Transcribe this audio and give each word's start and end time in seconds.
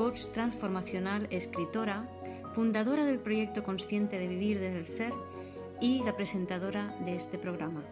coach 0.00 0.30
transformacional, 0.32 1.28
escritora, 1.30 2.08
fundadora 2.54 3.04
del 3.04 3.18
proyecto 3.18 3.62
Consciente 3.62 4.18
de 4.18 4.28
Vivir 4.28 4.58
desde 4.58 4.78
el 4.78 4.84
Ser 4.86 5.12
y 5.78 6.02
la 6.04 6.16
presentadora 6.16 6.96
de 7.04 7.16
este 7.16 7.36
programa. 7.36 7.84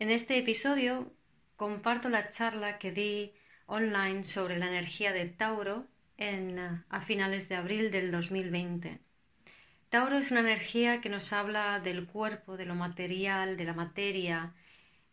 En 0.00 0.10
este 0.10 0.38
episodio 0.38 1.12
comparto 1.54 2.08
la 2.08 2.30
charla 2.30 2.78
que 2.78 2.90
di 2.90 3.32
online 3.66 4.24
sobre 4.24 4.58
la 4.58 4.66
energía 4.66 5.12
de 5.12 5.26
Tauro 5.26 5.86
en, 6.16 6.58
a 6.58 7.00
finales 7.00 7.48
de 7.48 7.54
abril 7.54 7.92
del 7.92 8.10
2020. 8.10 8.98
Tauro 9.88 10.18
es 10.18 10.32
una 10.32 10.40
energía 10.40 11.00
que 11.00 11.10
nos 11.10 11.32
habla 11.32 11.78
del 11.78 12.08
cuerpo, 12.08 12.56
de 12.56 12.66
lo 12.66 12.74
material, 12.74 13.56
de 13.56 13.64
la 13.66 13.74
materia, 13.74 14.52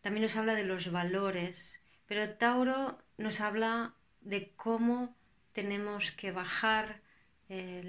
también 0.00 0.24
nos 0.24 0.34
habla 0.34 0.56
de 0.56 0.64
los 0.64 0.90
valores, 0.90 1.80
pero 2.06 2.28
Tauro 2.30 2.98
nos 3.18 3.40
habla 3.40 3.94
de 4.28 4.52
cómo 4.56 5.16
tenemos 5.52 6.12
que 6.12 6.32
bajar 6.32 7.00
eh, 7.48 7.82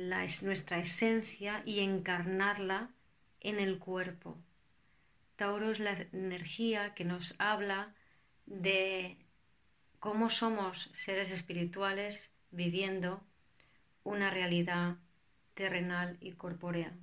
nuestra 0.44 0.80
esencia 0.80 1.62
y 1.66 1.80
encarnarla 1.80 2.92
en 3.42 3.60
el 3.60 3.78
cuerpo. 3.78 4.38
Tauro 5.36 5.70
es 5.70 5.80
la 5.80 5.92
energía 6.14 6.94
que 6.94 7.04
nos 7.04 7.36
habla 7.40 7.94
de 8.46 9.18
cómo 10.00 10.30
somos 10.30 10.90
seres 10.94 11.30
espirituales 11.32 12.34
viviendo 12.52 13.22
una 14.06 14.30
realidad 14.30 14.96
terrenal 15.56 16.18
y 16.22 16.32
corpórea. 16.32 16.94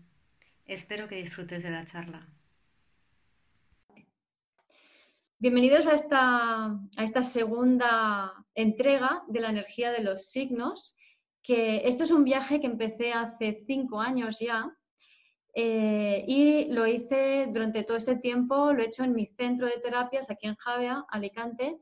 Espero 0.64 1.08
que 1.08 1.16
disfrutes 1.16 1.62
de 1.62 1.70
la 1.70 1.84
charla. 1.84 2.26
Bienvenidos 5.38 5.86
a 5.86 5.92
esta, 5.92 7.22
segunda 7.22 8.32
entrega 8.54 9.22
de 9.28 9.40
la 9.40 9.50
energía 9.50 9.92
de 9.92 10.02
los 10.02 10.30
signos, 10.30 10.96
que 11.42 11.86
esto 11.86 12.04
es 12.04 12.10
un 12.10 12.24
viaje 12.24 12.58
que 12.58 12.66
empecé 12.66 13.12
hace 13.12 13.62
cinco 13.66 14.00
años 14.00 14.38
ya 14.40 14.74
eh, 15.54 16.24
y 16.26 16.72
lo 16.72 16.86
hice 16.86 17.48
durante 17.52 17.84
todo 17.84 17.98
este 17.98 18.16
tiempo, 18.16 18.72
lo 18.72 18.82
he 18.82 18.86
hecho 18.86 19.04
en 19.04 19.12
mi 19.12 19.26
centro 19.26 19.66
de 19.66 19.78
terapias 19.78 20.30
aquí 20.30 20.46
en 20.46 20.56
Javea, 20.56 21.04
Alicante. 21.10 21.76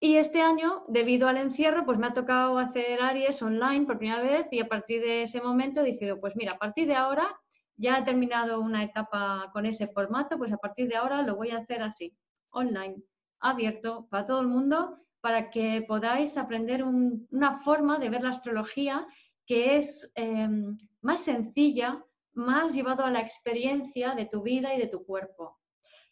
Y 0.00 0.16
este 0.16 0.42
año, 0.42 0.82
debido 0.88 1.28
al 1.28 1.36
encierro, 1.36 1.86
pues 1.86 1.98
me 1.98 2.08
ha 2.08 2.14
tocado 2.14 2.58
hacer 2.58 3.00
Aries 3.00 3.40
online 3.42 3.86
por 3.86 3.98
primera 3.98 4.22
vez 4.22 4.48
y 4.50 4.58
a 4.58 4.66
partir 4.66 5.02
de 5.02 5.22
ese 5.22 5.40
momento 5.40 5.82
he 5.82 5.84
decidido, 5.84 6.18
pues 6.18 6.34
mira, 6.34 6.54
a 6.54 6.58
partir 6.58 6.88
de 6.88 6.96
ahora 6.96 7.28
ya 7.76 7.98
he 7.98 8.02
terminado 8.02 8.60
una 8.60 8.82
etapa 8.82 9.50
con 9.52 9.66
ese 9.66 9.86
formato, 9.86 10.36
pues 10.36 10.52
a 10.52 10.58
partir 10.58 10.88
de 10.88 10.96
ahora 10.96 11.22
lo 11.22 11.36
voy 11.36 11.50
a 11.50 11.58
hacer 11.58 11.80
así 11.84 12.12
online, 12.50 12.96
abierto 13.38 14.08
para 14.10 14.24
todo 14.24 14.40
el 14.40 14.48
mundo, 14.48 14.98
para 15.20 15.50
que 15.50 15.84
podáis 15.86 16.36
aprender 16.36 16.84
una 16.84 17.58
forma 17.58 17.98
de 17.98 18.10
ver 18.10 18.22
la 18.22 18.30
astrología 18.30 19.06
que 19.46 19.76
es 19.76 20.12
em, 20.14 20.76
más 21.00 21.24
sencilla, 21.24 22.04
más 22.34 22.74
llevado 22.74 23.04
a 23.04 23.10
la 23.10 23.20
experiencia 23.20 24.14
de 24.14 24.26
tu 24.26 24.42
vida 24.42 24.74
y 24.74 24.78
de 24.78 24.86
tu 24.86 25.04
cuerpo. 25.04 25.60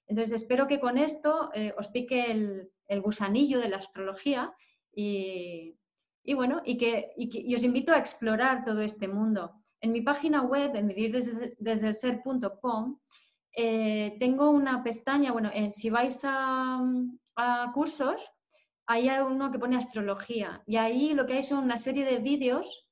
Entonces, 0.08 0.42
espero 0.42 0.66
que 0.66 0.80
con 0.80 0.98
esto 0.98 1.50
eh, 1.54 1.72
os 1.78 1.86
pique 1.88 2.30
el, 2.30 2.70
gusanillo 3.02 3.60
de 3.60 3.68
la 3.68 3.76
astrología 3.76 4.54
y, 4.92 5.76
bueno, 6.34 6.62
y 6.64 6.78
que, 6.78 7.12
os 7.54 7.62
invito 7.62 7.92
a 7.92 7.98
explorar 7.98 8.64
todo 8.64 8.80
este 8.80 9.06
mundo. 9.06 9.52
En 9.80 9.92
mi 9.92 10.00
página 10.00 10.42
web, 10.42 10.74
en 10.74 10.88
vivirdesdeelser.com, 10.88 12.98
eh, 13.54 14.16
tengo 14.18 14.50
una 14.50 14.82
pestaña, 14.82 15.32
bueno, 15.32 15.50
si 15.70 15.90
vais 15.90 16.20
a, 16.24 16.80
cursos, 17.72 18.30
hay 18.86 19.08
uno 19.20 19.52
que 19.52 19.58
pone 19.58 19.76
astrología 19.76 20.62
y 20.66 20.76
ahí 20.76 21.14
lo 21.14 21.26
que 21.26 21.34
hay 21.34 21.42
son 21.42 21.64
una 21.64 21.76
serie 21.76 22.04
de 22.04 22.18
vídeos 22.18 22.88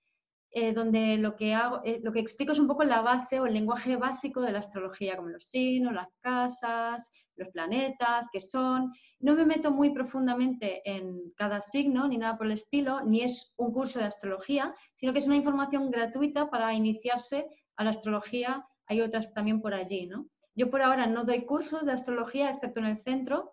eh, 0.59 0.73
donde 0.73 1.19
lo 1.19 1.37
que, 1.37 1.53
hago, 1.53 1.83
eh, 1.85 2.01
lo 2.03 2.13
que 2.13 2.21
explico 2.21 2.53
es 2.53 2.59
un 2.59 2.67
poco 2.67 2.83
la 2.83 3.03
base 3.03 3.39
o 3.41 3.45
el 3.45 3.53
lenguaje 3.53 3.97
básico 3.97 4.41
de 4.41 4.53
la 4.53 4.61
astrología, 4.61 5.17
como 5.17 5.29
los 5.29 5.45
signos, 5.45 5.93
las 5.93 6.09
casas, 6.23 7.13
los 7.37 7.49
planetas, 7.49 8.29
qué 8.33 8.41
son. 8.41 8.91
No 9.21 9.35
me 9.35 9.45
meto 9.45 9.71
muy 9.71 9.91
profundamente 9.91 10.81
en 10.91 11.33
cada 11.37 11.61
signo 11.61 12.09
ni 12.09 12.17
nada 12.17 12.39
por 12.39 12.47
el 12.47 12.53
estilo, 12.53 13.03
ni 13.05 13.23
es 13.23 13.53
un 13.57 13.71
curso 13.71 13.99
de 13.99 14.07
astrología, 14.07 14.75
sino 14.95 15.13
que 15.13 15.19
es 15.19 15.27
una 15.27 15.37
información 15.37 15.91
gratuita 15.91 16.49
para 16.49 16.73
iniciarse 16.73 17.47
a 17.77 17.85
la 17.85 17.91
astrología. 17.91 18.67
Hay 18.87 19.03
otras 19.03 19.35
también 19.35 19.61
por 19.61 19.75
allí, 19.75 20.07
¿no? 20.07 20.27
Yo 20.57 20.71
por 20.71 20.83
ahora 20.83 21.07
no 21.07 21.25
doy 21.25 21.45
cursos 21.45 21.85
de 21.85 21.93
astrología, 21.93 22.51
excepto 22.51 22.81
en 22.81 22.87
el 22.87 22.99
centro. 22.99 23.53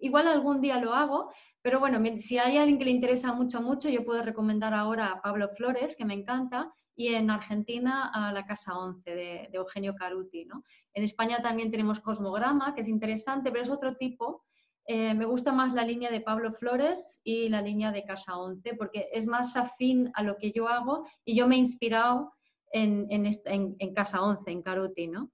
igual 0.00 0.28
algún 0.28 0.60
día 0.60 0.80
lo 0.80 0.94
hago, 0.94 1.30
pero 1.62 1.80
bueno, 1.80 1.98
si 2.18 2.38
hay 2.38 2.56
alguien 2.56 2.78
que 2.78 2.84
le 2.84 2.92
interesa 2.92 3.32
mucho, 3.32 3.60
mucho, 3.60 3.88
yo 3.88 4.04
puedo 4.04 4.22
recomendar 4.22 4.72
ahora 4.72 5.12
a 5.12 5.20
Pablo 5.20 5.48
Flores, 5.50 5.96
que 5.96 6.04
me 6.04 6.14
encanta, 6.14 6.72
y 6.94 7.14
en 7.14 7.30
Argentina 7.30 8.10
a 8.12 8.32
la 8.32 8.44
Casa 8.44 8.76
11 8.76 9.14
de, 9.14 9.50
Eugenio 9.52 9.94
Caruti. 9.94 10.44
¿no? 10.44 10.64
En 10.94 11.04
España 11.04 11.40
también 11.42 11.70
tenemos 11.70 12.00
Cosmograma, 12.00 12.74
que 12.74 12.80
es 12.80 12.88
interesante, 12.88 13.50
pero 13.50 13.62
es 13.62 13.70
otro 13.70 13.96
tipo. 13.96 14.44
Eh, 14.84 15.14
me 15.14 15.24
gusta 15.24 15.52
más 15.52 15.74
la 15.74 15.84
línea 15.84 16.10
de 16.10 16.20
Pablo 16.20 16.52
Flores 16.52 17.20
y 17.22 17.48
la 17.50 17.62
línea 17.62 17.92
de 17.92 18.04
Casa 18.04 18.36
11, 18.36 18.74
porque 18.74 19.08
es 19.12 19.26
más 19.26 19.56
afín 19.56 20.10
a 20.14 20.22
lo 20.22 20.36
que 20.38 20.50
yo 20.50 20.68
hago 20.68 21.04
y 21.24 21.36
yo 21.36 21.46
me 21.46 21.56
he 21.56 21.58
inspirado 21.58 22.32
en, 22.72 23.94
Casa 23.94 24.22
11, 24.22 24.50
en 24.50 24.62
Caruti, 24.62 25.08
¿no? 25.08 25.30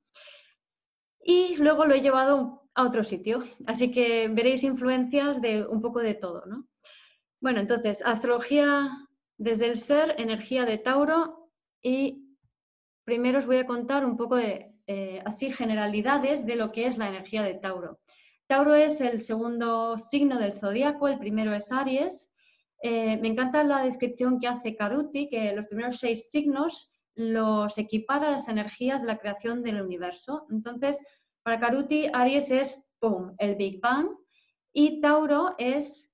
Y 1.22 1.56
luego 1.56 1.84
lo 1.84 1.95
he 1.95 2.00
llevado 2.00 2.69
a 2.75 2.84
otro 2.84 3.03
sitio, 3.03 3.45
así 3.67 3.91
que 3.91 4.28
veréis 4.28 4.62
influencias 4.65 5.41
de 5.41 5.67
un 5.67 5.81
poco 5.81 6.00
de 6.00 6.15
todo, 6.15 6.45
¿no? 6.47 6.67
Bueno, 7.41 7.61
entonces, 7.61 8.03
astrología 8.05 8.91
desde 9.37 9.67
el 9.67 9.78
ser, 9.78 10.15
energía 10.19 10.65
de 10.65 10.78
Tauro 10.78 11.50
y 11.83 12.25
primero 13.05 13.39
os 13.39 13.47
voy 13.47 13.59
a 13.59 13.66
contar 13.66 14.05
un 14.05 14.16
poco 14.16 14.37
de, 14.37 14.75
eh, 14.87 15.22
así, 15.25 15.51
generalidades 15.51 16.47
de 16.47 16.56
lo 16.56 16.72
que 16.72 16.87
es 16.87 16.99
la 16.99 17.09
energía 17.09 17.43
de 17.43 17.55
Tauro. 17.55 18.01
Tauro 18.47 18.75
es 18.75 19.01
el 19.01 19.21
segundo 19.21 19.97
signo 19.99 20.39
del 20.39 20.53
zodíaco, 20.53 21.09
el 21.09 21.19
primero 21.19 21.55
es 21.55 21.72
Aries. 21.72 22.31
Eh, 22.83 23.16
me 23.19 23.28
encanta 23.28 23.65
la 23.65 23.83
descripción 23.83 24.39
que 24.39 24.49
hace 24.49 24.77
Caruti, 24.77 25.28
que 25.28 25.53
los 25.53 25.66
primeros 25.66 25.99
seis 25.99 26.31
signos 26.31 26.94
los 27.15 27.79
equipara 27.79 28.29
a 28.29 28.33
las 28.33 28.49
energías 28.49 29.03
de 29.03 29.09
la 29.09 29.19
creación 29.19 29.63
del 29.63 29.81
universo. 29.81 30.47
Entonces, 30.51 31.05
para 31.43 31.59
Caruti, 31.59 32.07
Aries 32.13 32.51
es 32.51 32.91
¡pum! 32.99 33.35
el 33.39 33.55
Big 33.57 33.81
Bang 33.81 34.09
y 34.73 35.01
Tauro 35.01 35.55
es 35.59 36.13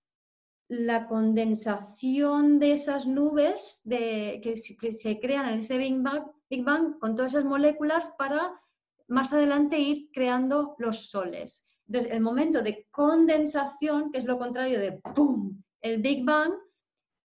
la 0.68 1.06
condensación 1.06 2.58
de 2.58 2.72
esas 2.72 3.06
nubes 3.06 3.80
de, 3.84 4.40
que, 4.42 4.56
se 4.56 5.18
crean 5.18 5.48
en 5.48 5.60
ese 5.60 5.78
Big 5.78 6.00
Bang, 6.00 6.98
con 6.98 7.16
todas 7.16 7.32
esas 7.32 7.44
moléculas 7.44 8.12
para 8.18 8.60
más 9.08 9.32
adelante 9.32 9.78
ir 9.78 10.10
creando 10.12 10.76
los 10.78 11.10
soles. 11.10 11.66
Entonces, 11.86 12.12
el 12.12 12.20
momento 12.20 12.62
de 12.62 12.86
condensación, 12.92 14.12
que 14.12 14.18
es 14.18 14.24
lo 14.24 14.38
contrario 14.38 14.78
de 14.78 14.92
¡pum! 14.92 15.60
el 15.80 16.00
Big 16.02 16.24
Bang, 16.24 16.52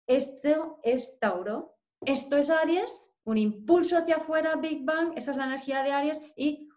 esto 0.05 0.79
es 0.83 1.17
Tauro. 1.19 1.75
Esto 2.05 2.35
es 2.35 2.49
Aries 2.49 3.12
un 3.25 3.37
impulso 3.37 3.97
hacia 3.97 4.17
afuera, 4.17 4.55
Big 4.55 4.83
Bang, 4.83 5.13
esa 5.15 5.31
es 5.31 5.37
la 5.37 5.45
energía 5.45 5.83
de 5.83 5.91
Aries 5.91 6.21
y 6.35 6.69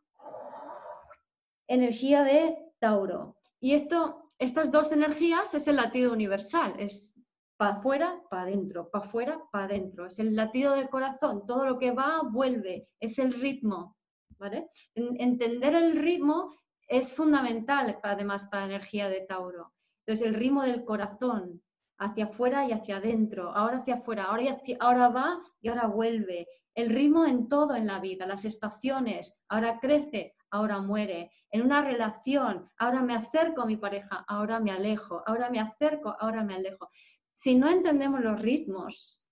energía 1.68 2.22
de 2.22 2.56
Tauro. 2.78 3.36
Y 3.60 3.74
esto, 3.74 4.28
estas 4.38 4.70
dos 4.70 4.92
energías 4.92 5.54
es 5.54 5.66
el 5.68 5.76
latido 5.76 6.12
universal, 6.12 6.74
es 6.78 7.20
para 7.56 7.76
afuera, 7.76 8.22
para 8.30 8.42
adentro, 8.42 8.90
para 8.90 9.04
afuera, 9.04 9.40
para 9.50 9.64
adentro, 9.64 10.06
es 10.06 10.18
el 10.18 10.36
latido 10.36 10.74
del 10.74 10.88
corazón, 10.88 11.46
todo 11.46 11.64
lo 11.64 11.78
que 11.78 11.90
va, 11.90 12.22
vuelve, 12.22 12.88
es 13.00 13.18
el 13.18 13.32
ritmo. 13.32 13.96
¿vale? 14.38 14.68
Entender 14.94 15.74
el 15.74 15.96
ritmo 15.96 16.54
es 16.88 17.14
fundamental 17.14 17.98
además 18.02 18.48
para 18.48 18.66
la 18.66 18.74
energía 18.74 19.08
de 19.08 19.22
Tauro. 19.22 19.72
Entonces, 20.04 20.26
el 20.26 20.34
ritmo 20.34 20.62
del 20.62 20.84
corazón, 20.84 21.62
hacia 21.98 22.26
afuera 22.26 22.66
y 22.66 22.72
hacia 22.72 22.96
adentro, 22.98 23.50
ahora 23.54 23.78
hacia 23.78 23.96
afuera, 23.96 24.24
ahora, 24.24 24.58
ahora 24.80 25.08
va 25.08 25.40
y 25.60 25.68
ahora 25.68 25.86
vuelve. 25.86 26.46
El 26.74 26.90
ritmo 26.90 27.24
en 27.24 27.48
todo 27.48 27.74
en 27.74 27.86
la 27.86 28.00
vida, 28.00 28.26
las 28.26 28.44
estaciones, 28.44 29.38
ahora 29.48 29.78
crece, 29.80 30.34
ahora 30.50 30.80
muere. 30.80 31.30
En 31.50 31.62
una 31.62 31.82
relación, 31.82 32.70
ahora 32.78 33.02
me 33.02 33.14
acerco 33.14 33.62
a 33.62 33.66
mi 33.66 33.76
pareja, 33.76 34.24
ahora 34.28 34.60
me 34.60 34.70
alejo, 34.70 35.22
ahora 35.26 35.48
me 35.48 35.60
acerco, 35.60 36.14
ahora 36.20 36.44
me 36.44 36.54
alejo. 36.54 36.90
si 37.32 37.54
no 37.54 37.68
entendemos 37.68 38.20
los 38.20 38.40
ritmos, 38.40 39.26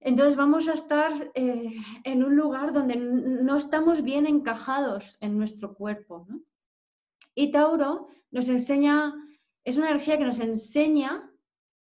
entonces 0.00 0.34
vamos 0.34 0.66
a 0.66 0.72
estar 0.74 1.12
eh, 1.34 1.74
en 2.04 2.24
un 2.24 2.34
lugar 2.34 2.72
donde 2.72 2.96
no 2.96 3.56
estamos 3.56 4.02
bien 4.02 4.26
encajados 4.26 5.18
en 5.20 5.36
nuestro 5.36 5.74
cuerpo. 5.74 6.26
Y 7.34 7.52
Tauro 7.52 8.08
nos 8.30 8.48
enseña, 8.48 9.14
es 9.64 9.76
una 9.76 9.90
energía 9.90 10.18
que 10.18 10.24
nos 10.24 10.40
enseña 10.40 11.30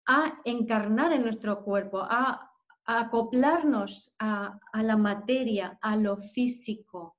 a 0.06 0.41
encarnar 0.45 1.13
en 1.13 1.23
nuestro 1.23 1.63
cuerpo, 1.63 2.00
a, 2.01 2.51
acoplarnos 2.85 4.13
a, 4.19 4.59
la 4.73 4.97
materia, 4.97 5.77
a 5.81 5.95
lo 5.95 6.18
físico. 6.18 7.18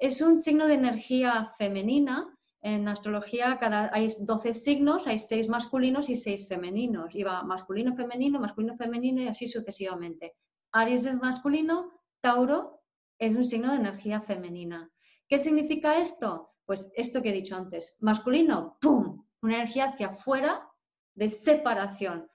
Es 0.00 0.20
un 0.20 0.38
signo 0.38 0.68
de 0.68 0.74
energía 0.74 1.46
femenina 1.58 2.32
en 2.60 2.86
astrología 2.86 3.58
cada, 3.58 3.90
hay 3.92 4.08
12 4.20 4.52
signos, 4.52 5.06
hay 5.06 5.18
6 5.18 5.48
masculinos 5.48 6.08
y 6.08 6.14
6 6.14 6.46
femeninos. 6.48 7.14
Y 7.14 7.22
va 7.24 7.42
masculino, 7.42 7.94
femenino, 7.96 8.38
masculino, 8.38 8.76
femenino 8.76 9.22
y 9.22 9.28
así 9.28 9.46
sucesivamente. 9.46 10.36
Aries 10.72 11.06
es 11.06 11.16
masculino, 11.16 11.90
Tauro 12.20 12.82
es 13.18 13.34
un 13.34 13.44
signo 13.44 13.70
de 13.70 13.78
energía 13.78 14.20
femenina. 14.20 14.90
¿Qué 15.28 15.38
significa 15.38 15.98
esto? 15.98 16.54
Pues 16.64 16.92
esto 16.94 17.22
que 17.22 17.30
he 17.30 17.32
dicho 17.32 17.56
antes. 17.56 17.96
Masculino, 18.00 18.76
¡pum! 18.80 19.17
Una 19.42 19.56
energía 19.56 19.86
hacia 19.86 20.08
afuera 20.08 20.68
de 21.14 21.28
separación. 21.28 22.30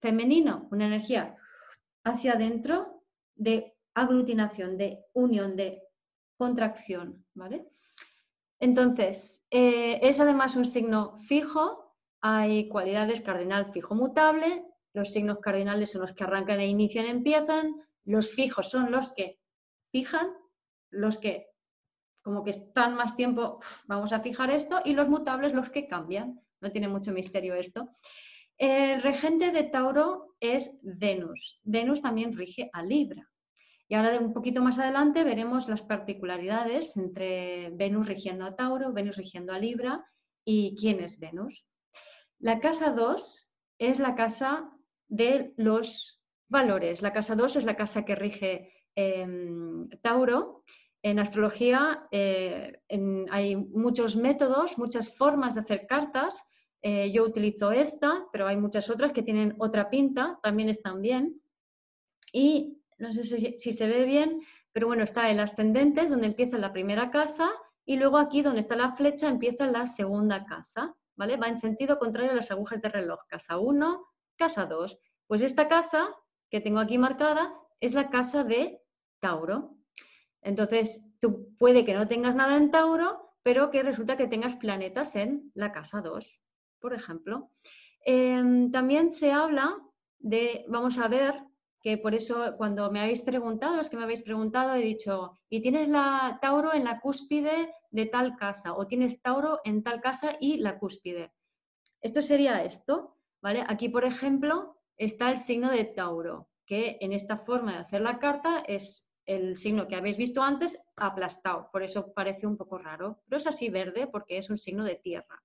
Femenino, 0.00 0.68
una 0.70 0.86
energía 0.86 1.36
hacia 2.04 2.32
adentro 2.32 3.02
de 3.34 3.74
aglutinación, 3.94 4.76
de 4.76 5.04
unión, 5.12 5.56
de 5.56 5.82
contracción. 6.36 7.24
¿Vale? 7.34 7.68
Entonces, 8.58 9.44
eh, 9.50 9.98
es 10.02 10.20
además 10.20 10.56
un 10.56 10.64
signo 10.64 11.18
fijo, 11.18 11.96
hay 12.20 12.68
cualidades 12.68 13.20
cardinal 13.20 13.72
fijo 13.72 13.94
mutable, 13.94 14.64
los 14.94 15.12
signos 15.12 15.38
cardinales 15.40 15.90
son 15.90 16.02
los 16.02 16.12
que 16.12 16.24
arrancan 16.24 16.60
e 16.60 16.68
inician, 16.68 17.06
empiezan, 17.06 17.74
los 18.04 18.32
fijos 18.32 18.70
son 18.70 18.92
los 18.92 19.14
que 19.14 19.40
fijan, 19.90 20.28
los 20.90 21.18
que 21.18 21.51
como 22.22 22.44
que 22.44 22.50
están 22.50 22.94
más 22.94 23.16
tiempo, 23.16 23.58
vamos 23.86 24.12
a 24.12 24.20
fijar 24.20 24.50
esto, 24.50 24.80
y 24.84 24.94
los 24.94 25.08
mutables 25.08 25.54
los 25.54 25.70
que 25.70 25.86
cambian. 25.86 26.40
No 26.60 26.70
tiene 26.70 26.88
mucho 26.88 27.12
misterio 27.12 27.54
esto. 27.54 27.90
El 28.56 29.02
regente 29.02 29.50
de 29.50 29.64
Tauro 29.64 30.36
es 30.38 30.78
Venus. 30.82 31.60
Venus 31.64 32.00
también 32.00 32.36
rige 32.36 32.70
a 32.72 32.82
Libra. 32.82 33.28
Y 33.88 33.94
ahora 33.94 34.18
un 34.18 34.32
poquito 34.32 34.62
más 34.62 34.78
adelante 34.78 35.24
veremos 35.24 35.68
las 35.68 35.82
particularidades 35.82 36.96
entre 36.96 37.70
Venus 37.74 38.06
rigiendo 38.06 38.44
a 38.44 38.56
Tauro, 38.56 38.92
Venus 38.92 39.16
rigiendo 39.16 39.52
a 39.52 39.58
Libra 39.58 40.06
y 40.44 40.76
quién 40.76 41.00
es 41.00 41.18
Venus. 41.18 41.66
La 42.38 42.60
casa 42.60 42.92
2 42.92 43.58
es 43.78 43.98
la 43.98 44.14
casa 44.14 44.70
de 45.08 45.52
los 45.56 46.22
valores. 46.48 47.02
La 47.02 47.12
casa 47.12 47.36
2 47.36 47.56
es 47.56 47.64
la 47.64 47.76
casa 47.76 48.04
que 48.04 48.14
rige 48.14 48.72
em, 48.94 49.88
Tauro. 50.00 50.64
En 51.02 51.18
astrología 51.18 52.06
eh, 52.12 52.80
hay 53.30 53.56
muchos 53.56 54.16
métodos, 54.16 54.78
muchas 54.78 55.16
formas 55.16 55.54
de 55.54 55.60
hacer 55.60 55.86
cartas. 55.86 56.48
Eh, 56.80 57.10
yo 57.12 57.24
utilizo 57.24 57.72
esta, 57.72 58.26
pero 58.32 58.46
hay 58.46 58.56
muchas 58.56 58.88
otras 58.88 59.12
que 59.12 59.22
tienen 59.22 59.56
otra 59.58 59.90
pinta, 59.90 60.38
también 60.42 60.68
están 60.68 61.00
bien. 61.00 61.42
Y 62.32 62.82
no 62.98 63.12
sé 63.12 63.24
si, 63.24 63.72
se 63.72 63.86
ve 63.86 64.04
bien, 64.04 64.40
pero 64.72 64.86
bueno, 64.86 65.02
está 65.02 65.28
el 65.28 65.40
ascendente, 65.40 66.06
donde 66.06 66.28
empieza 66.28 66.56
la 66.56 66.72
primera 66.72 67.10
casa, 67.10 67.52
y 67.84 67.96
luego 67.96 68.16
aquí 68.16 68.42
donde 68.42 68.60
está 68.60 68.76
la 68.76 68.92
flecha 68.92 69.28
empieza 69.28 69.66
la 69.66 69.86
segunda 69.88 70.44
casa, 70.44 70.94
¿vale? 71.16 71.36
Va 71.36 71.48
en 71.48 71.58
sentido 71.58 71.98
contrario 71.98 72.30
a 72.30 72.36
las 72.36 72.52
agujas 72.52 72.80
de 72.80 72.88
reloj, 72.88 73.20
casa 73.26 73.58
1, 73.58 74.06
casa 74.36 74.66
2. 74.66 74.98
Pues 75.26 75.42
esta 75.42 75.66
casa 75.68 76.14
que 76.48 76.60
tengo 76.60 76.78
aquí 76.78 76.96
marcada 76.96 77.52
es 77.80 77.94
la 77.94 78.08
casa 78.08 78.44
de 78.44 78.80
Tauro. 79.20 79.71
Entonces, 80.42 81.14
tú 81.20 81.56
puede 81.56 81.84
que 81.84 81.94
no 81.94 82.08
tengas 82.08 82.34
nada 82.34 82.56
en 82.56 82.70
Tauro, 82.70 83.34
pero 83.42 83.70
que 83.70 83.82
resulta 83.82 84.16
que 84.16 84.26
tengas 84.26 84.56
planetas 84.56 85.16
en 85.16 85.50
la 85.54 85.72
casa 85.72 86.00
2, 86.00 86.42
por 86.80 86.92
ejemplo. 86.94 87.50
Em, 88.04 88.70
también 88.70 89.12
se 89.12 89.32
habla 89.32 89.76
de, 90.18 90.64
vamos 90.68 90.98
a 90.98 91.08
ver, 91.08 91.34
que 91.80 91.98
por 91.98 92.14
eso 92.14 92.54
cuando 92.56 92.90
me 92.90 93.00
habéis 93.00 93.22
preguntado, 93.22 93.76
los 93.76 93.90
que 93.90 93.96
me 93.96 94.04
habéis 94.04 94.22
preguntado, 94.22 94.74
he 94.74 94.82
dicho, 94.82 95.38
y 95.48 95.60
tienes 95.60 95.88
la 95.88 96.38
Tauro 96.40 96.72
en 96.72 96.84
la 96.84 97.00
cúspide 97.00 97.74
de 97.90 98.06
tal 98.06 98.36
casa, 98.36 98.74
o 98.74 98.86
tienes 98.86 99.20
Tauro 99.20 99.60
en 99.64 99.82
tal 99.82 100.00
casa 100.00 100.36
y 100.40 100.58
la 100.58 100.78
cúspide. 100.78 101.32
Esto 102.00 102.22
sería 102.22 102.62
esto, 102.64 103.16
¿vale? 103.40 103.64
Aquí, 103.66 103.88
por 103.88 104.04
ejemplo, 104.04 104.80
está 104.96 105.30
el 105.30 105.38
signo 105.38 105.70
de 105.70 105.84
Tauro, 105.84 106.48
que 106.66 106.98
en 107.00 107.12
esta 107.12 107.38
forma 107.38 107.72
de 107.72 107.78
hacer 107.78 108.00
la 108.00 108.18
carta 108.18 108.62
es 108.66 109.11
el 109.26 109.56
signo 109.56 109.88
que 109.88 109.96
habéis 109.96 110.16
visto 110.16 110.42
antes 110.42 110.78
aplastado, 110.96 111.68
por 111.72 111.82
eso 111.82 112.12
parece 112.12 112.46
un 112.46 112.56
poco 112.56 112.78
raro, 112.78 113.22
pero 113.26 113.38
es 113.38 113.46
así 113.46 113.70
verde 113.70 114.06
porque 114.06 114.38
es 114.38 114.50
un 114.50 114.58
signo 114.58 114.84
de 114.84 114.96
tierra. 114.96 115.42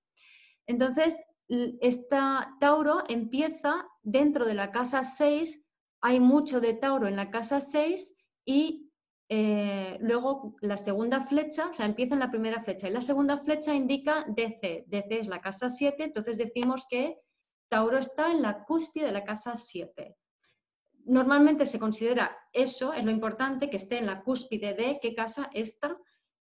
Entonces, 0.66 1.22
esta 1.48 2.56
Tauro 2.60 3.04
empieza 3.08 3.86
dentro 4.02 4.44
de 4.44 4.54
la 4.54 4.70
casa 4.70 5.04
6 5.04 5.64
hay 6.00 6.20
mucho 6.20 6.60
de 6.60 6.74
Tauro 6.74 7.08
en 7.08 7.16
la 7.16 7.30
casa 7.30 7.60
6 7.60 8.14
y 8.44 8.90
eh, 9.28 9.98
luego 10.00 10.56
la 10.60 10.78
segunda 10.78 11.26
flecha, 11.26 11.68
o 11.68 11.74
sea, 11.74 11.86
empieza 11.86 12.14
en 12.14 12.20
la 12.20 12.30
primera 12.30 12.62
flecha 12.62 12.88
y 12.88 12.92
la 12.92 13.02
segunda 13.02 13.38
flecha 13.38 13.74
indica 13.74 14.24
DC. 14.28 14.84
DC 14.86 15.18
es 15.18 15.28
la 15.28 15.40
casa 15.40 15.68
7, 15.68 16.04
entonces 16.04 16.38
decimos 16.38 16.86
que 16.88 17.18
Tauro 17.68 17.98
está 17.98 18.30
en 18.30 18.42
la 18.42 18.64
cúspide 18.64 19.06
de 19.06 19.12
la 19.12 19.24
casa 19.24 19.54
7. 19.56 20.16
Normalmente 21.08 21.64
se 21.64 21.78
considera 21.78 22.36
eso, 22.52 22.92
es 22.92 23.02
lo 23.02 23.10
importante, 23.10 23.70
que 23.70 23.78
esté 23.78 23.96
en 23.96 24.04
la 24.04 24.22
cúspide 24.22 24.74
de 24.74 24.98
qué 25.00 25.14
casa 25.14 25.48
está, 25.54 25.96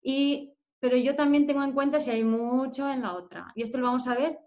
y, 0.03 0.55
pero 0.79 0.97
yo 0.97 1.15
también 1.15 1.47
tengo 1.47 1.63
en 1.63 1.73
cuenta 1.73 2.01
si 2.01 2.11
hay 2.11 2.25
mucho 2.25 2.89
en 2.89 3.03
la 3.03 3.15
otra. 3.15 3.53
Y 3.55 3.63
esto 3.63 3.77
lo 3.77 3.87
vamos 3.87 4.09
a 4.09 4.15
ver 4.15 4.39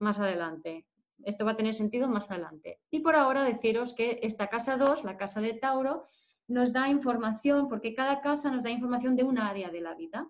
más 0.00 0.18
adelante. 0.18 0.86
Esto 1.24 1.44
va 1.44 1.52
a 1.52 1.56
tener 1.56 1.74
sentido 1.74 2.08
más 2.08 2.30
adelante. 2.30 2.80
Y 2.90 2.98
por 2.98 3.14
ahora 3.14 3.44
deciros 3.44 3.94
que 3.94 4.18
esta 4.22 4.48
casa 4.48 4.76
2, 4.76 5.04
la 5.04 5.16
casa 5.16 5.40
de 5.40 5.54
Tauro, 5.54 6.08
nos 6.48 6.72
da 6.72 6.88
información, 6.88 7.68
porque 7.68 7.94
cada 7.94 8.20
casa 8.20 8.50
nos 8.50 8.64
da 8.64 8.70
información 8.70 9.14
de 9.14 9.22
un 9.22 9.38
área 9.38 9.70
de 9.70 9.80
la 9.80 9.94
vida. 9.94 10.28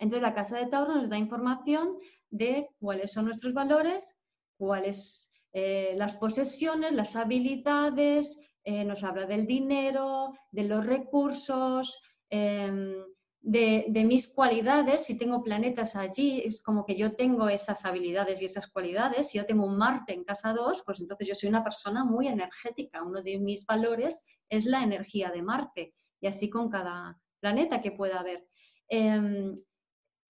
Entonces, 0.00 0.20
la 0.20 0.34
casa 0.34 0.58
de 0.58 0.66
Tauro 0.66 0.94
nos 0.96 1.08
da 1.08 1.16
información 1.16 1.98
de 2.28 2.68
cuáles 2.78 3.12
son 3.12 3.24
nuestros 3.24 3.54
valores, 3.54 4.20
cuáles 4.58 5.32
eh, 5.54 5.94
las 5.96 6.16
posesiones, 6.16 6.92
las 6.92 7.16
habilidades, 7.16 8.40
eh, 8.64 8.84
nos 8.84 9.04
habla 9.04 9.24
del 9.24 9.46
dinero, 9.46 10.34
de 10.50 10.64
los 10.64 10.84
recursos, 10.84 12.02
em, 12.28 12.92
de, 13.40 14.04
mis 14.06 14.32
cualidades, 14.34 15.04
si 15.04 15.16
tengo 15.16 15.42
planetas 15.44 15.96
allí, 15.96 16.40
es 16.44 16.60
como 16.62 16.84
que 16.84 16.96
yo 16.96 17.14
tengo 17.14 17.48
esas 17.48 17.84
habilidades 17.84 18.42
y 18.42 18.46
esas 18.46 18.68
cualidades. 18.68 19.28
Si 19.28 19.38
yo 19.38 19.46
tengo 19.46 19.64
un 19.64 19.76
Marte 19.76 20.12
en 20.14 20.24
casa 20.24 20.52
2, 20.52 20.82
pues 20.84 21.00
entonces 21.00 21.28
yo 21.28 21.34
soy 21.34 21.50
una 21.50 21.62
persona 21.62 22.04
muy 22.04 22.26
energética. 22.26 23.02
Uno 23.02 23.22
de 23.22 23.38
mis 23.38 23.64
valores 23.66 24.26
es 24.48 24.64
la 24.64 24.82
energía 24.82 25.30
de 25.30 25.42
Marte 25.42 25.94
y 26.20 26.26
así 26.26 26.50
con 26.50 26.70
cada 26.70 27.20
planeta 27.38 27.80
que 27.80 27.92
pueda 27.92 28.20
haber. 28.20 28.48
Em, 28.88 29.54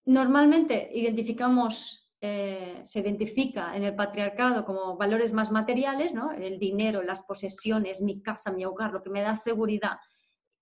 normalmente 0.04 0.90
identificamos, 0.92 2.07
eh, 2.20 2.80
se 2.82 3.00
identifica 3.00 3.76
en 3.76 3.84
el 3.84 3.94
patriarcado 3.94 4.64
como 4.64 4.96
valores 4.96 5.32
más 5.32 5.52
materiales, 5.52 6.14
¿no? 6.14 6.32
el 6.32 6.58
dinero, 6.58 7.02
las 7.02 7.22
posesiones, 7.22 8.00
mi 8.00 8.22
casa, 8.22 8.52
mi 8.52 8.64
hogar, 8.64 8.92
lo 8.92 9.02
que 9.02 9.10
me 9.10 9.22
da 9.22 9.34
seguridad 9.34 9.98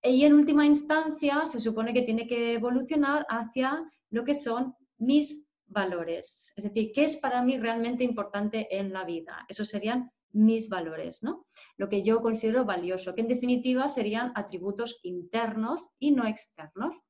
y 0.03 0.25
en 0.25 0.35
última 0.35 0.65
instancia 0.67 1.45
se 1.47 1.61
supone 1.61 1.93
que 1.93 2.03
tiene 2.03 2.27
que 2.27 2.55
evolucionar 2.55 3.27
hacia 3.29 3.85
lo 4.11 4.25
que 4.25 4.35
son 4.35 4.75
mis 4.99 5.47
valores. 5.67 6.53
Es 6.57 6.65
decir, 6.65 6.93
¿qué 6.95 7.05
es 7.05 7.17
para 7.17 7.43
mí 7.43 7.59
realmente 7.59 8.05
importante 8.05 8.69
en 8.77 8.93
la 8.93 9.05
vida? 9.05 9.45
Esos 9.49 9.69
serían 9.69 10.11
mis 10.33 10.69
valores, 10.69 11.23
¿no? 11.23 11.47
Lo 11.77 11.89
que 11.89 12.03
yo 12.03 12.21
considero 12.21 12.65
valioso, 12.65 13.15
que 13.15 13.23
en 13.23 13.29
definitiva 13.29 13.89
serían 13.89 14.33
atributos 14.35 15.01
internos 15.03 15.89
y 15.99 16.13
no 16.13 16.27
externos. 16.27 17.03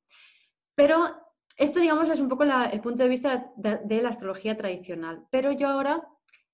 Pero 0.75 1.15
esto, 1.57 1.79
digamos, 1.79 2.07
es 2.09 2.19
un 2.19 2.29
poco 2.29 2.43
el 2.43 2.81
punto 2.81 3.03
de 3.03 3.09
vista 3.09 3.51
de, 3.55 4.01
la 4.01 4.09
astrología 4.09 4.55
tradicional. 4.55 5.25
Pero 5.31 5.51
yo 5.51 5.67
ahora 5.67 6.07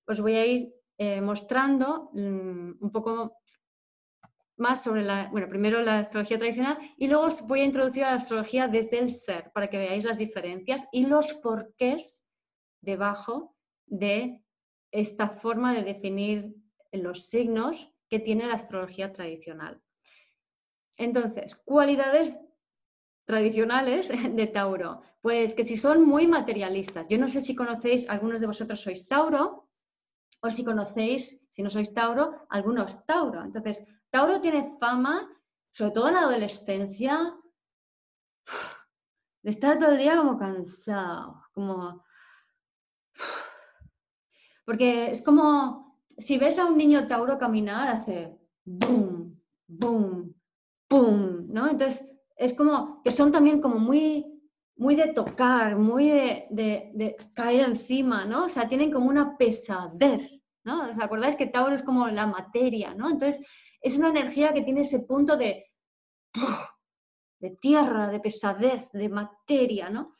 os 0.06 0.20
voy 0.20 0.34
a 0.34 0.46
ir 0.46 0.74
eh, 0.96 1.20
mostrando 1.20 2.10
mm, 2.14 2.72
un 2.80 2.90
poco 2.90 3.38
más 4.56 4.82
sobre 4.82 5.02
la, 5.02 5.28
bueno, 5.30 5.48
primero 5.48 5.82
la 5.82 5.98
astrología 5.98 6.38
tradicional 6.38 6.78
y 6.96 7.08
luego 7.08 7.24
os 7.24 7.42
voy 7.46 7.60
a 7.60 7.64
introducir 7.64 8.04
a 8.04 8.10
la 8.10 8.16
astrología 8.16 8.68
desde 8.68 8.98
el 8.98 9.12
ser 9.12 9.50
para 9.52 9.68
que 9.68 9.78
veáis 9.78 10.04
las 10.04 10.16
diferencias 10.16 10.88
y 10.92 11.06
los 11.06 11.34
porqués 11.34 12.26
debajo 12.80 13.56
de 13.86 14.42
esta 14.90 15.28
forma 15.28 15.74
de 15.74 15.82
definir 15.82 16.54
los 16.92 17.26
signos 17.26 17.92
que 18.08 18.20
tiene 18.20 18.46
la 18.46 18.54
astrología 18.54 19.12
tradicional. 19.12 19.82
Entonces, 20.96 21.56
cualidades 21.56 22.38
tradicionales 23.24 24.08
de 24.36 24.46
Tauro. 24.46 25.02
Pues 25.20 25.54
que 25.54 25.64
si 25.64 25.76
son 25.76 26.04
muy 26.04 26.26
materialistas, 26.26 27.08
yo 27.08 27.18
no 27.18 27.28
sé 27.28 27.40
si 27.40 27.54
conocéis, 27.54 28.08
algunos 28.10 28.40
de 28.40 28.46
vosotros 28.46 28.80
sois 28.80 29.08
Tauro 29.08 29.68
o 30.40 30.50
si 30.50 30.64
conocéis, 30.64 31.48
si 31.50 31.62
no 31.62 31.70
sois 31.70 31.94
Tauro, 31.94 32.46
algunos 32.50 33.06
Tauro. 33.06 33.42
Entonces, 33.42 33.86
Tauro 34.10 34.40
tiene 34.40 34.76
fama, 34.78 35.28
sobre 35.70 35.92
todo 35.92 36.08
en 36.08 36.14
la 36.14 36.20
adolescencia, 36.20 37.34
de 39.42 39.50
estar 39.50 39.78
todo 39.78 39.92
el 39.92 39.98
día 39.98 40.16
como 40.16 40.38
cansado, 40.38 41.42
como... 41.52 42.04
Porque 44.66 45.10
es 45.10 45.22
como, 45.22 45.98
si 46.16 46.38
ves 46.38 46.58
a 46.58 46.66
un 46.66 46.76
niño 46.76 47.06
Tauro 47.06 47.38
caminar, 47.38 47.88
hace 47.88 48.38
boom, 48.64 49.42
boom, 49.66 50.34
boom, 50.88 51.46
¿no? 51.48 51.68
Entonces, 51.68 52.06
es 52.36 52.54
como 52.54 53.02
que 53.02 53.10
son 53.10 53.32
también 53.32 53.60
como 53.60 53.78
muy 53.78 54.34
muy 54.76 54.96
de 54.96 55.12
tocar, 55.12 55.76
muy 55.76 56.08
de, 56.08 57.16
caer 57.34 57.60
encima, 57.60 58.24
¿no? 58.24 58.46
O 58.46 58.48
sea, 58.48 58.68
tienen 58.68 58.90
como 58.90 59.08
una 59.08 59.36
pesadez, 59.36 60.40
¿no? 60.64 60.90
¿Os 60.90 60.98
acordáis 60.98 61.36
que 61.36 61.46
Tauro 61.46 61.74
es 61.74 61.82
como 61.82 62.08
la 62.08 62.26
materia, 62.26 62.92
¿no? 62.94 63.08
Entonces, 63.08 63.40
es 63.80 63.96
una 63.96 64.08
energía 64.08 64.52
que 64.52 64.62
tiene 64.62 64.80
ese 64.80 65.00
punto 65.00 65.36
de, 65.36 65.66
de 67.38 67.50
tierra, 67.60 68.08
de 68.08 68.18
pesadez, 68.18 68.90
de 68.92 69.08
materia, 69.08 69.90
¿no? 69.90 70.12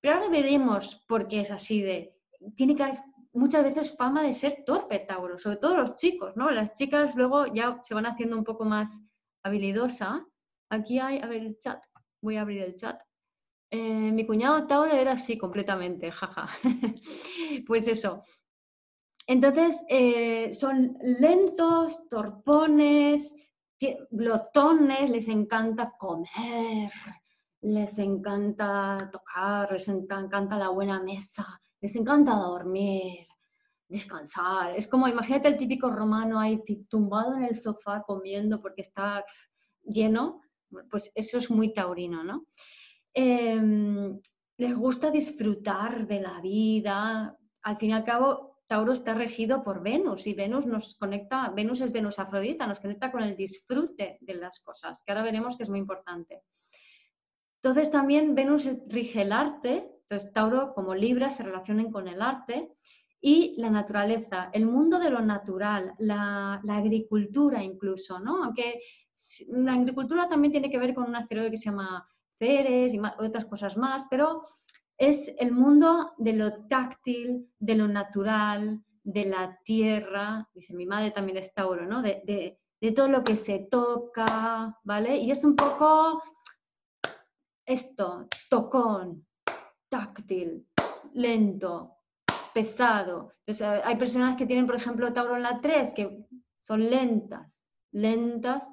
Pero 0.00 0.14
ahora 0.14 0.28
veremos 0.30 1.04
por 1.06 1.28
qué 1.28 1.40
es 1.40 1.50
así 1.50 1.82
de... 1.82 2.16
Tiene 2.56 2.74
que, 2.74 2.90
muchas 3.32 3.64
veces 3.64 3.96
fama 3.96 4.22
de 4.22 4.32
ser 4.32 4.64
torpe 4.64 5.00
Tauro, 5.00 5.38
sobre 5.38 5.56
todo 5.56 5.76
los 5.76 5.96
chicos, 5.96 6.36
¿no? 6.36 6.50
Las 6.50 6.72
chicas 6.72 7.14
luego 7.16 7.46
ya 7.52 7.80
se 7.82 7.94
van 7.94 8.06
haciendo 8.06 8.36
un 8.36 8.44
poco 8.44 8.64
más 8.64 9.02
habilidosa. 9.42 10.26
Aquí 10.70 10.98
hay, 10.98 11.18
a 11.18 11.26
ver 11.26 11.42
el 11.42 11.58
chat, 11.58 11.84
voy 12.22 12.36
a 12.36 12.42
abrir 12.42 12.62
el 12.62 12.76
chat. 12.76 13.02
Eh, 13.70 14.12
mi 14.12 14.26
cuñado 14.26 14.66
Tauro 14.66 14.92
era 14.92 15.12
así 15.12 15.36
completamente, 15.36 16.10
jaja. 16.12 16.48
pues 17.66 17.88
eso. 17.88 18.22
Entonces, 19.26 19.84
eh, 19.88 20.52
son 20.52 20.96
lentos, 21.02 22.08
torpones, 22.08 23.36
glotones, 24.10 25.10
les 25.10 25.28
encanta 25.28 25.94
comer, 25.98 26.90
les 27.62 27.98
encanta 27.98 29.08
tocar, 29.12 29.72
les 29.72 29.88
encanta 29.88 30.56
la 30.56 30.70
buena 30.70 31.02
mesa, 31.02 31.60
les 31.80 31.94
encanta 31.96 32.34
dormir, 32.34 33.26
descansar. 33.88 34.76
Es 34.76 34.88
como, 34.88 35.08
imagínate 35.08 35.48
el 35.48 35.56
típico 35.56 35.90
romano 35.90 36.38
ahí 36.38 36.62
tumbado 36.88 37.36
en 37.36 37.44
el 37.44 37.54
sofá 37.54 38.02
comiendo 38.02 38.60
porque 38.60 38.82
está 38.82 39.24
lleno, 39.82 40.40
pues 40.90 41.12
eso 41.14 41.38
es 41.38 41.50
muy 41.50 41.72
taurino, 41.72 42.24
¿no? 42.24 42.46
Em, 43.12 44.20
les 44.56 44.74
gusta 44.76 45.10
disfrutar 45.10 46.06
de 46.06 46.20
la 46.20 46.40
vida. 46.40 47.36
Al 47.62 47.76
fin 47.76 47.90
y 47.90 47.92
al 47.92 48.04
cabo, 48.04 48.50
Tauro 48.66 48.92
está 48.92 49.14
regido 49.14 49.64
por 49.64 49.82
Venus 49.82 50.26
y 50.26 50.34
Venus 50.34 50.64
nos 50.64 50.94
conecta, 50.94 51.50
Venus 51.50 51.80
es 51.80 51.90
Venus 51.90 52.18
Afrodita, 52.18 52.66
nos 52.66 52.78
conecta 52.78 53.10
con 53.10 53.22
el 53.22 53.36
disfrute 53.36 54.18
de 54.20 54.34
las 54.34 54.60
cosas, 54.60 55.02
que 55.02 55.10
ahora 55.10 55.24
veremos 55.24 55.56
que 55.56 55.64
es 55.64 55.68
muy 55.68 55.80
importante. 55.80 56.42
Entonces 57.56 57.90
también 57.90 58.34
Venus 58.34 58.68
rige 58.86 59.22
el 59.22 59.32
arte, 59.32 59.90
entonces 60.02 60.32
Tauro 60.32 60.72
como 60.72 60.94
Libra 60.94 61.30
se 61.30 61.42
relacionan 61.42 61.90
con 61.90 62.06
el 62.06 62.22
arte 62.22 62.72
y 63.20 63.54
la 63.58 63.70
naturaleza, 63.70 64.50
el 64.52 64.66
mundo 64.66 64.98
de 64.98 65.10
lo 65.10 65.20
natural, 65.20 65.94
la, 65.98 66.54
agricultura 66.54 67.62
incluso, 67.62 68.18
¿no? 68.18 68.44
Aunque 68.44 68.80
la 69.48 69.74
agricultura 69.74 70.28
también 70.28 70.52
tiene 70.52 70.70
que 70.70 70.78
ver 70.78 70.94
con 70.94 71.04
un 71.04 71.16
asteroide 71.16 71.50
que 71.50 71.58
se 71.58 71.66
llama 71.66 72.06
y 72.42 72.98
otras 73.18 73.44
cosas 73.44 73.76
más, 73.76 74.06
pero 74.08 74.42
es 74.96 75.34
el 75.38 75.52
mundo 75.52 76.14
de 76.16 76.32
lo 76.32 76.66
táctil, 76.68 77.50
de 77.58 77.74
lo 77.74 77.86
natural, 77.86 78.82
de 79.02 79.26
la 79.26 79.58
tierra, 79.62 80.48
dice 80.54 80.72
mi 80.72 80.86
madre 80.86 81.10
también 81.10 81.36
es 81.36 81.52
Tauro, 81.52 81.84
¿no? 81.86 82.00
De, 82.00 82.58
de 82.80 82.92
todo 82.92 83.08
lo 83.08 83.22
que 83.22 83.36
se 83.36 83.58
toca, 83.70 84.78
¿vale? 84.84 85.18
Y 85.18 85.30
es 85.30 85.44
un 85.44 85.54
poco 85.54 86.22
esto, 87.66 88.26
tocón, 88.48 89.26
táctil, 89.90 90.66
lento, 91.12 91.99
pesado. 92.52 93.32
Entonces, 93.46 93.82
hay 93.84 93.96
personas 93.96 94.36
que 94.36 94.46
tienen, 94.46 94.66
por 94.66 94.76
ejemplo, 94.76 95.12
Tauro 95.12 95.36
en 95.36 95.42
la 95.42 95.60
3, 95.60 95.92
que 95.94 96.26
son 96.62 96.88
lentas, 96.88 97.68
lentas, 97.92 98.68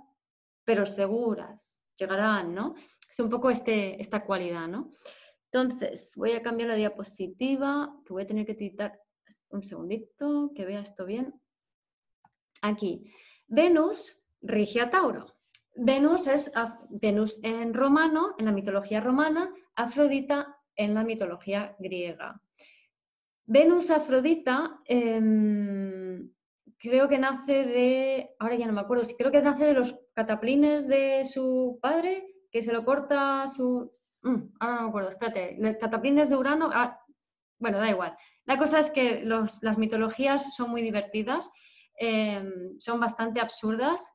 pero 0.66 0.86
seguras, 0.86 1.82
llegarán, 1.98 2.54
¿no? 2.54 2.76
Es 3.10 3.20
un 3.20 3.30
poco 3.30 3.50
este, 3.50 4.02
esta 4.02 4.26
cualidad, 4.26 4.68
¿no? 4.68 4.92
Entonces, 5.52 6.12
voy 6.16 6.34
a 6.34 6.42
cambiar 6.42 6.70
la 6.70 6.76
diapositiva, 6.76 7.96
que 8.06 8.14
voy 8.14 8.24
a 8.24 8.28
tener 8.28 8.46
que 8.46 8.52
editar 8.52 9.00
un 9.50 9.64
segundito, 9.64 10.52
que 10.56 10.66
vea 10.66 10.82
esto 10.82 11.06
bien. 11.06 11.34
Aquí, 12.62 13.12
Venus 13.48 14.24
rige 14.42 14.82
a 14.82 14.90
Tauro. 14.90 15.38
Venus 15.76 16.28
es 16.28 16.52
Venus 16.90 17.40
en 17.44 17.74
romano, 17.74 18.36
en 18.38 18.46
la 18.46 18.52
mitología 18.52 19.00
romana, 19.00 19.54
Afrodita 19.76 20.58
en 20.76 20.94
la 20.94 21.04
mitología 21.04 21.76
griega. 21.80 22.42
Venus 23.48 23.90
Afrodita 23.90 24.82
em, 24.86 26.30
creo 26.78 27.08
que 27.08 27.18
nace 27.18 27.66
de, 27.66 28.36
ahora 28.40 28.56
ya 28.56 28.68
no 28.68 28.74
me 28.74 28.82
acuerdo, 28.82 29.04
creo 29.18 29.32
que 29.32 29.42
nace 29.42 29.66
de 29.66 29.74
los 29.74 29.98
cataplines 30.14 30.86
de 30.86 31.24
su 31.24 31.80
padre, 31.82 32.28
que 32.52 32.62
se 32.62 32.74
lo 32.74 32.84
corta 32.84 33.48
su... 33.48 33.92
Mm, 34.22 34.54
ahora 34.60 34.76
no 34.76 34.82
me 34.82 34.90
acuerdo, 34.90 35.10
espérate, 35.10 35.78
cataplines 35.80 36.30
de 36.30 36.36
Urano, 36.36 36.70
ah, 36.74 37.00
bueno, 37.58 37.80
da 37.80 37.90
igual. 37.90 38.18
La 38.46 38.58
cosa 38.58 38.80
es 38.80 38.92
que 38.92 39.24
las 39.24 39.78
mitologías 39.78 40.54
son 40.54 40.70
muy 40.70 40.82
divertidas, 40.82 41.50
em, 41.98 42.78
son 42.80 43.00
bastante 43.00 43.40
absurdas, 43.40 44.14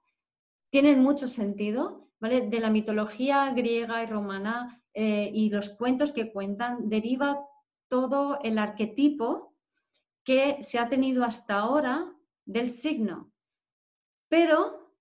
tienen 0.70 1.02
mucho 1.02 1.26
sentido, 1.26 2.10
¿vale? 2.20 2.42
De 2.42 2.60
la 2.60 2.70
mitología 2.70 3.50
griega 3.54 4.02
y 4.02 4.06
romana 4.06 4.82
eh, 4.92 5.30
y 5.32 5.48
los 5.48 5.70
cuentos 5.70 6.12
que 6.12 6.32
cuentan 6.32 6.90
deriva 6.90 7.46
todo 7.92 8.38
el 8.42 8.56
arquetipo 8.56 9.54
que 10.24 10.62
se 10.62 10.78
ha 10.78 10.88
tenido 10.88 11.24
hasta 11.24 11.58
ahora 11.58 12.10
del 12.46 12.70
signo. 12.70 13.30
Pero 14.30 14.94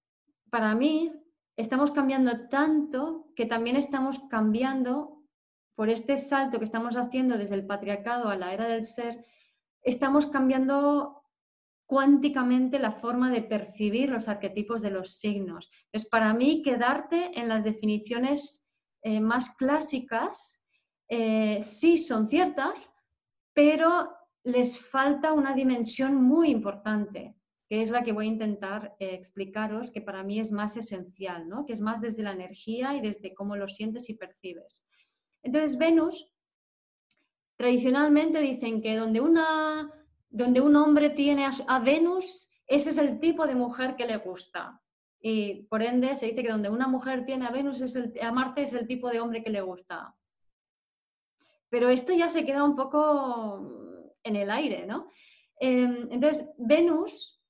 para 0.49 0.75
mí 0.75 1.09
estamos 1.55 1.91
cambiando 1.91 2.49
tanto 2.49 3.31
que 3.33 3.45
también 3.45 3.77
estamos 3.77 4.19
cambiando 4.29 5.23
por 5.73 5.87
este 5.87 6.17
salto 6.17 6.57
que 6.57 6.65
estamos 6.65 6.97
haciendo 6.97 7.37
desde 7.37 7.55
el 7.55 7.65
patriarcado 7.65 8.27
a 8.27 8.35
la 8.35 8.53
era 8.53 8.67
del 8.67 8.83
ser, 8.83 9.25
estamos 9.81 10.27
cambiando 10.27 11.23
cuánticamente 11.85 12.77
la 12.77 12.91
forma 12.91 13.31
de 13.31 13.43
percibir 13.43 14.09
los 14.09 14.27
arquetipos 14.27 14.81
de 14.81 14.91
los 14.91 15.13
signos. 15.13 15.71
Es 15.93 16.09
para 16.09 16.33
mí 16.33 16.61
quedarte 16.61 17.39
en 17.39 17.47
las 17.47 17.63
definiciones 17.63 18.67
eh, 19.01 19.21
más 19.21 19.55
clásicas, 19.55 20.60
eh, 21.11 21.61
sí 21.61 21.97
son 21.97 22.29
ciertas, 22.29 22.89
pero 23.53 24.09
les 24.43 24.79
falta 24.79 25.33
una 25.33 25.53
dimensión 25.53 26.15
muy 26.15 26.49
importante 26.49 27.35
que 27.71 27.81
es 27.81 27.89
la 27.89 28.03
que 28.03 28.11
voy 28.11 28.25
a 28.25 28.29
intentar 28.29 28.97
eh, 28.99 29.13
explicaros, 29.13 29.91
que 29.91 30.01
para 30.01 30.23
mí 30.23 30.41
es 30.41 30.51
más 30.51 30.75
esencial, 30.75 31.47
¿no? 31.47 31.65
que 31.65 31.71
es 31.71 31.79
más 31.79 32.01
desde 32.01 32.21
la 32.21 32.33
energía 32.33 32.95
y 32.95 32.99
desde 32.99 33.33
cómo 33.33 33.55
lo 33.55 33.69
sientes 33.69 34.09
y 34.09 34.15
percibes. 34.15 34.85
Entonces, 35.41 35.77
Venus, 35.77 36.33
tradicionalmente 37.55 38.41
dicen 38.41 38.81
que 38.81 38.97
donde, 38.97 39.21
una, 39.21 39.89
donde 40.29 40.59
un 40.59 40.75
hombre 40.75 41.11
tiene 41.11 41.45
a, 41.45 41.79
Venus, 41.79 42.49
ese 42.67 42.89
es 42.89 42.97
el 42.97 43.19
tipo 43.19 43.47
de 43.47 43.55
mujer 43.55 43.95
que 43.95 44.05
le 44.05 44.17
gusta. 44.17 44.81
Y 45.21 45.63
por 45.69 45.81
ende 45.81 46.17
se 46.17 46.25
dice 46.25 46.43
que 46.43 46.51
donde 46.51 46.69
una 46.69 46.89
mujer 46.89 47.23
tiene 47.23 47.47
a 47.47 47.51
Venus, 47.51 47.79
es 47.79 47.97
a 48.21 48.31
Marte 48.33 48.63
es 48.63 48.73
el 48.73 48.85
tipo 48.85 49.09
de 49.09 49.21
hombre 49.21 49.45
que 49.45 49.49
le 49.49 49.61
gusta. 49.61 50.13
Pero 51.71 51.89
esto 51.89 52.13
ya 52.13 52.27
se 52.29 52.45
queda 52.45 52.63
un 52.63 52.75
poco 52.75 54.13
en 54.23 54.35
el 54.35 54.51
aire, 54.51 54.85
¿no? 54.85 55.07
Em, 55.59 56.07
entonces, 56.11 56.51
Venus 56.57 57.41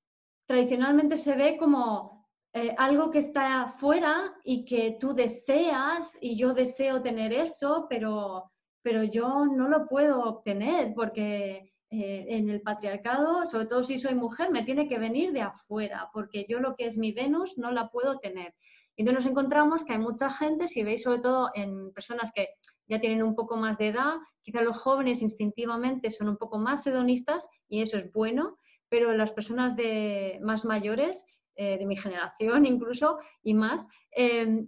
tradicionalmente 0.45 1.17
se 1.17 1.35
ve 1.35 1.57
como 1.57 2.27
eh, 2.53 2.75
algo 2.77 3.09
que 3.09 3.19
está 3.19 3.67
fuera 3.67 4.33
y 4.43 4.63
que 4.65 4.97
tú 4.99 5.13
deseas 5.13 6.19
y 6.21 6.37
yo 6.37 6.53
deseo 6.53 7.01
tener 7.01 7.33
eso, 7.33 7.87
pero, 7.89 8.51
pero 8.83 9.03
yo 9.03 9.45
no 9.45 9.67
lo 9.67 9.87
puedo 9.87 10.21
obtener 10.21 10.93
porque 10.93 11.73
eh, 11.89 12.25
en 12.27 12.49
el 12.49 12.61
patriarcado, 12.61 13.45
sobre 13.47 13.65
todo 13.65 13.83
si 13.83 13.97
soy 13.97 14.13
mujer, 14.13 14.51
me 14.51 14.63
tiene 14.63 14.87
que 14.87 14.99
venir 14.99 15.31
de 15.31 15.41
afuera 15.41 16.09
porque 16.13 16.45
yo 16.47 16.59
lo 16.59 16.75
que 16.75 16.85
es 16.85 16.97
mi 16.97 17.11
Venus 17.11 17.57
no 17.57 17.71
la 17.71 17.89
puedo 17.89 18.19
tener. 18.19 18.53
Entonces 18.97 19.23
nos 19.23 19.31
encontramos 19.31 19.83
que 19.83 19.93
hay 19.93 19.99
mucha 19.99 20.29
gente, 20.29 20.67
si 20.67 20.83
veis 20.83 21.03
sobre 21.03 21.19
todo 21.19 21.49
en 21.55 21.91
personas 21.91 22.31
que 22.33 22.49
ya 22.91 22.99
tienen 22.99 23.23
un 23.23 23.35
poco 23.35 23.55
más 23.55 23.77
de 23.77 23.87
edad, 23.87 24.15
quizá 24.41 24.61
los 24.61 24.75
jóvenes 24.75 25.21
instintivamente 25.21 26.09
son 26.09 26.27
un 26.27 26.35
poco 26.35 26.59
más 26.59 26.85
hedonistas 26.85 27.49
y 27.69 27.81
eso 27.81 27.97
es 27.97 28.11
bueno, 28.11 28.57
pero 28.89 29.13
las 29.13 29.31
personas 29.31 29.77
de, 29.77 30.39
más 30.43 30.65
mayores, 30.65 31.25
eh, 31.55 31.77
de 31.77 31.85
mi 31.85 31.95
generación 31.95 32.65
incluso 32.65 33.19
y 33.41 33.53
más, 33.53 33.87
em, 34.11 34.67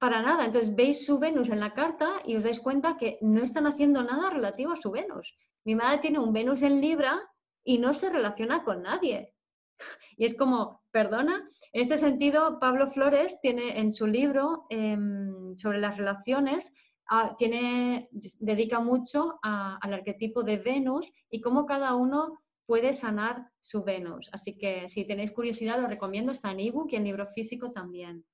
para 0.00 0.20
nada. 0.20 0.46
Entonces 0.46 0.74
veis 0.74 1.06
su 1.06 1.20
Venus 1.20 1.48
en 1.48 1.60
la 1.60 1.74
carta 1.74 2.14
y 2.24 2.34
os 2.34 2.42
dais 2.42 2.58
cuenta 2.58 2.96
que 2.96 3.18
no 3.20 3.44
están 3.44 3.68
haciendo 3.68 4.02
nada 4.02 4.30
relativo 4.30 4.72
a 4.72 4.76
su 4.76 4.90
Venus. 4.90 5.38
Mi 5.64 5.76
madre 5.76 5.98
tiene 6.00 6.18
un 6.18 6.32
Venus 6.32 6.62
en 6.62 6.80
Libra 6.80 7.22
y 7.62 7.78
no 7.78 7.94
se 7.94 8.10
relaciona 8.10 8.64
con 8.64 8.82
nadie. 8.82 9.32
Y 10.16 10.24
es 10.24 10.36
como, 10.36 10.82
perdona, 10.92 11.48
en 11.72 11.82
este 11.82 11.98
sentido, 11.98 12.60
Pablo 12.60 12.88
Flores 12.88 13.40
tiene 13.40 13.80
en 13.80 13.92
su 13.92 14.06
libro 14.06 14.66
em, 14.70 15.56
sobre 15.56 15.80
las 15.80 15.96
relaciones, 15.96 16.72
ah, 17.08 17.34
tiene, 17.38 18.08
dedica 18.38 18.80
mucho 18.80 19.38
al 19.42 19.92
arquetipo 19.92 20.42
de 20.42 20.58
Venus 20.58 21.12
y 21.30 21.40
cómo 21.40 21.66
cada 21.66 21.94
uno 21.94 22.40
puede 22.66 22.92
sanar 22.94 23.50
su 23.60 23.84
Venus. 23.84 24.30
Así 24.32 24.56
que 24.56 24.88
si 24.88 25.04
tenéis 25.04 25.32
curiosidad, 25.32 25.80
lo 25.80 25.86
recomiendo, 25.86 26.32
está 26.32 26.50
en 26.50 26.60
ebook 26.60 26.92
y 26.92 26.96
en 26.96 27.04
libro 27.04 27.26
físico 27.26 27.72
también. 27.72 28.24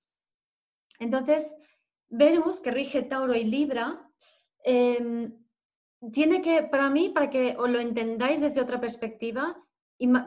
Entonces, 0.98 1.56
Venus, 2.08 2.60
que 2.60 2.70
rige 2.70 3.02
Tauro 3.02 3.34
y 3.34 3.44
Libra, 3.44 4.08
em, 4.62 5.40
tiene 6.12 6.42
que, 6.42 6.62
para 6.64 6.90
mí, 6.90 7.10
para 7.10 7.30
que 7.30 7.56
os 7.58 7.68
lo 7.68 7.80
entendáis 7.80 8.40
desde 8.40 8.60
otra 8.60 8.80
perspectiva, 8.80 9.56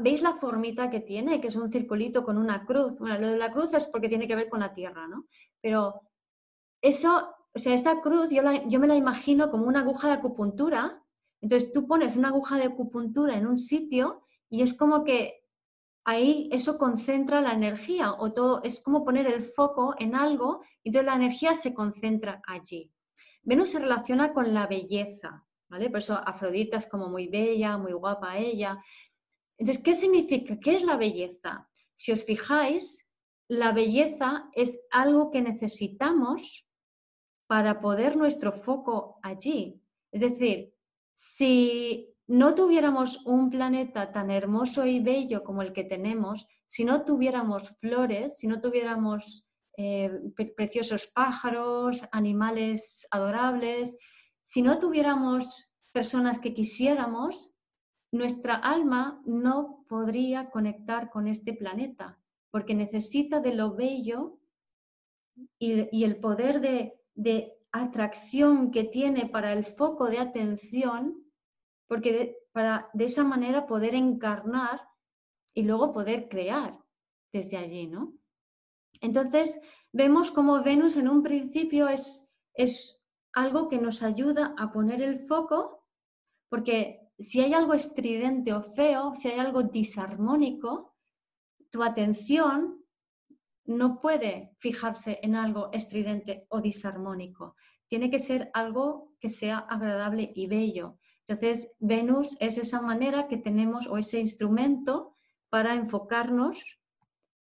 ¿veis 0.01 0.21
la 0.21 0.35
formita 0.35 0.89
que 0.89 1.00
tiene? 1.00 1.41
Que 1.41 1.47
es 1.47 1.55
un 1.55 1.71
circulito 1.71 2.23
con 2.23 2.38
una 2.38 2.65
cruz. 2.65 3.00
Bueno, 3.00 3.19
lo 3.19 3.27
de 3.27 3.38
la 3.38 3.51
cruz 3.51 3.73
es 3.73 3.85
porque 3.88 4.09
tiene 4.09 4.27
que 4.27 4.35
ver 4.35 4.50
con 4.50 4.59
la 4.59 4.73
tierra, 4.73 5.07
¿no? 5.07 5.25
Pero 5.62 6.01
eso, 6.81 7.33
o 7.55 7.60
sea, 7.60 7.74
esa 7.74 8.01
cruz 8.01 8.31
yo, 8.31 8.41
yo 8.67 8.79
me 8.79 8.88
la 8.88 8.95
imagino 8.95 9.51
como 9.51 9.65
una 9.65 9.81
aguja 9.81 10.07
de 10.07 10.13
acupuntura. 10.15 11.03
Entonces 11.41 11.72
tú 11.72 11.88
pones 11.88 12.15
una 12.15 12.29
aguja 12.29 12.57
de 12.57 12.65
acupuntura 12.65 13.38
en 13.38 13.45
un 13.45 13.57
sitio 13.57 14.24
y 14.50 14.62
es 14.62 14.74
como 14.74 15.03
que 15.03 15.43
ahí 16.05 16.50
eso 16.51 16.77
concentra 16.77 17.41
la 17.41 17.53
energía 17.53 18.13
o 18.13 18.33
todo, 18.33 18.62
es 18.63 18.81
como 18.81 19.05
poner 19.05 19.27
el 19.27 19.43
foco 19.43 19.93
en 20.00 20.15
algo 20.15 20.62
y 20.83 20.89
entonces 20.89 21.05
la 21.05 21.15
energía 21.15 21.53
se 21.53 21.74
concentra 21.74 22.41
allí. 22.48 22.91
Venus 23.43 23.72
se 23.72 23.79
relaciona 23.79 24.33
con 24.33 24.53
la 24.53 24.67
belleza, 24.67 25.45
¿vale? 25.69 25.89
Por 25.89 26.00
eso 26.00 26.15
Afrodita 26.15 26.77
es 26.77 26.86
como 26.88 27.10
muy 27.10 27.27
bella, 27.27 27.77
muy 27.77 27.91
guapa 27.91 28.38
ella. 28.38 28.81
Entonces, 29.57 29.83
¿qué 29.83 29.93
significa? 29.93 30.57
¿Qué 30.60 30.77
es 30.77 30.83
la 30.83 30.95
belleza? 30.95 31.69
Si 31.93 32.12
os 32.12 32.24
fijáis, 32.24 33.10
la 33.50 33.74
belleza 33.74 34.50
es 34.53 34.79
algo 34.91 35.29
que 35.29 35.41
necesitamos 35.41 36.65
para 37.53 37.81
poder 37.81 38.17
nuestro 38.17 38.51
foco 38.51 39.19
allí. 39.22 39.79
Es 40.12 40.22
decir, 40.22 40.74
si 41.13 42.10
no 42.25 42.55
tuviéramos 42.55 43.24
un 43.27 43.51
planeta 43.51 44.12
tan 44.12 44.31
hermoso 44.31 44.88
y 44.88 45.00
bello 45.00 45.43
como 45.43 45.62
el 45.62 45.72
que 45.72 45.83
tenemos, 45.83 46.48
si 46.65 46.83
no 46.83 47.05
tuviéramos 47.05 47.69
flores, 47.79 48.39
si 48.39 48.48
no 48.48 48.60
tuviéramos 48.60 49.48
eh, 49.77 50.10
preciosos 50.57 51.05
pájaros, 51.05 52.03
animales 52.12 53.07
adorables, 53.12 54.00
si 54.43 54.63
no 54.63 54.79
tuviéramos 54.79 55.75
personas 55.91 56.39
que 56.39 56.55
quisiéramos, 56.55 57.53
nuestra 58.12 58.55
alma 58.55 59.22
no 59.27 59.86
podría 59.88 60.50
conectar 60.50 61.12
con 61.12 61.27
este 61.27 61.53
planeta, 61.53 62.19
porque 62.50 62.74
necesita 62.74 63.41
de 63.41 63.53
lo 63.53 63.75
bello 63.75 64.39
y, 65.60 66.03
el 66.03 66.15
poder 66.15 66.60
de, 66.60 67.00
de 67.15 67.53
atracción 67.72 68.72
que 68.72 68.84
tiene 68.84 69.27
para 69.27 69.53
el 69.53 69.65
foco 69.65 70.10
de 70.10 70.20
atención 70.20 71.24
porque 71.88 72.38
para 72.51 72.89
de 72.93 73.05
esa 73.05 73.24
manera 73.24 73.67
poder 73.67 73.96
encarnar 73.96 74.82
y 75.53 75.63
luego 75.63 75.93
poder 75.93 76.27
crear 76.29 76.79
desde 77.32 77.58
allí, 77.58 77.88
¿no? 77.88 78.13
Entonces, 79.01 79.60
vemos 79.91 80.32
como 80.32 80.63
Venus 80.63 80.96
en 80.96 81.08
un 81.08 81.22
principio 81.24 81.88
es, 81.88 82.29
es 82.53 83.01
algo 83.34 83.70
que 83.70 83.77
nos 83.77 84.01
ayuda 84.03 84.55
a 84.58 84.72
poner 84.72 85.01
el 85.01 85.27
foco, 85.27 85.86
porque 86.50 87.12
si 87.20 87.41
hay 87.41 87.53
algo 87.53 87.74
estridente 87.74 88.53
o 88.53 88.62
feo, 88.62 89.13
si 89.15 89.29
hay 89.29 89.39
algo 89.39 89.63
disarmónico, 89.63 90.96
tu 91.70 91.84
atención 91.84 92.82
no 93.65 94.00
puede 94.01 94.51
fijarse 94.60 95.20
en 95.22 95.35
algo 95.35 95.70
estridente 95.72 96.46
o 96.50 96.61
disarmónico. 96.61 97.55
Tiene 97.87 98.09
que 98.09 98.20
ser 98.20 98.50
algo 98.53 99.14
que 99.20 99.29
sea 99.29 99.57
agradable 99.57 100.31
y 100.35 100.48
bello. 100.48 100.98
Entonces, 101.25 101.72
Venus 101.79 102.35
es 102.40 102.57
esa 102.57 102.81
manera 102.81 103.27
que 103.27 103.37
tenemos 103.37 103.87
o 103.87 103.98
ese 103.98 104.20
instrumento 104.20 105.16
para 105.50 105.75
enfocarnos 105.75 106.79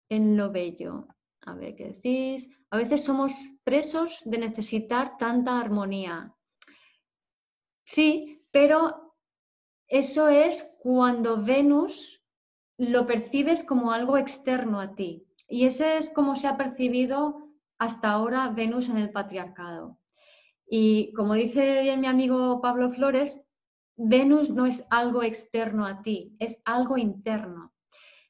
en 0.10 0.38
lo 0.38 0.52
bello. 0.52 1.08
A 1.46 1.54
ver 1.54 1.76
qué 1.76 1.86
decís. 1.86 2.50
A 2.72 2.78
veces 2.78 3.04
somos 3.04 3.34
presos 3.63 4.22
de 4.26 4.39
necesitar 4.39 5.18
tanta 5.18 5.60
armonía. 5.60 6.34
Sí, 7.86 8.41
pero 8.52 9.13
eso 9.88 10.28
es 10.30 10.78
cuando 10.82 11.44
Venus 11.44 12.24
lo 12.78 13.06
percibes 13.06 13.63
como 13.63 13.91
algo 13.91 14.18
externo 14.18 14.80
a 14.80 14.96
ti. 14.96 15.27
Y 15.48 15.66
ese 15.66 15.98
es 15.98 16.10
como 16.10 16.36
se 16.36 16.48
ha 16.48 16.58
percibido 16.58 17.50
hasta 17.80 18.12
ahora 18.12 18.50
Venus 18.50 18.90
en 18.90 18.98
el 18.98 19.12
patriarcado. 19.12 20.00
Y 20.70 21.14
como 21.14 21.34
dice 21.34 21.82
bien 21.82 22.02
mi 22.02 22.08
amigo 22.08 22.60
Pablo 22.62 22.90
Flores, 22.90 23.50
Venus 23.96 24.50
no 24.50 24.66
es 24.66 24.86
algo 24.90 25.24
externo 25.24 25.86
a 25.86 26.02
ti, 26.02 26.36
es 26.40 26.62
algo 26.66 26.98
interno. 26.98 27.74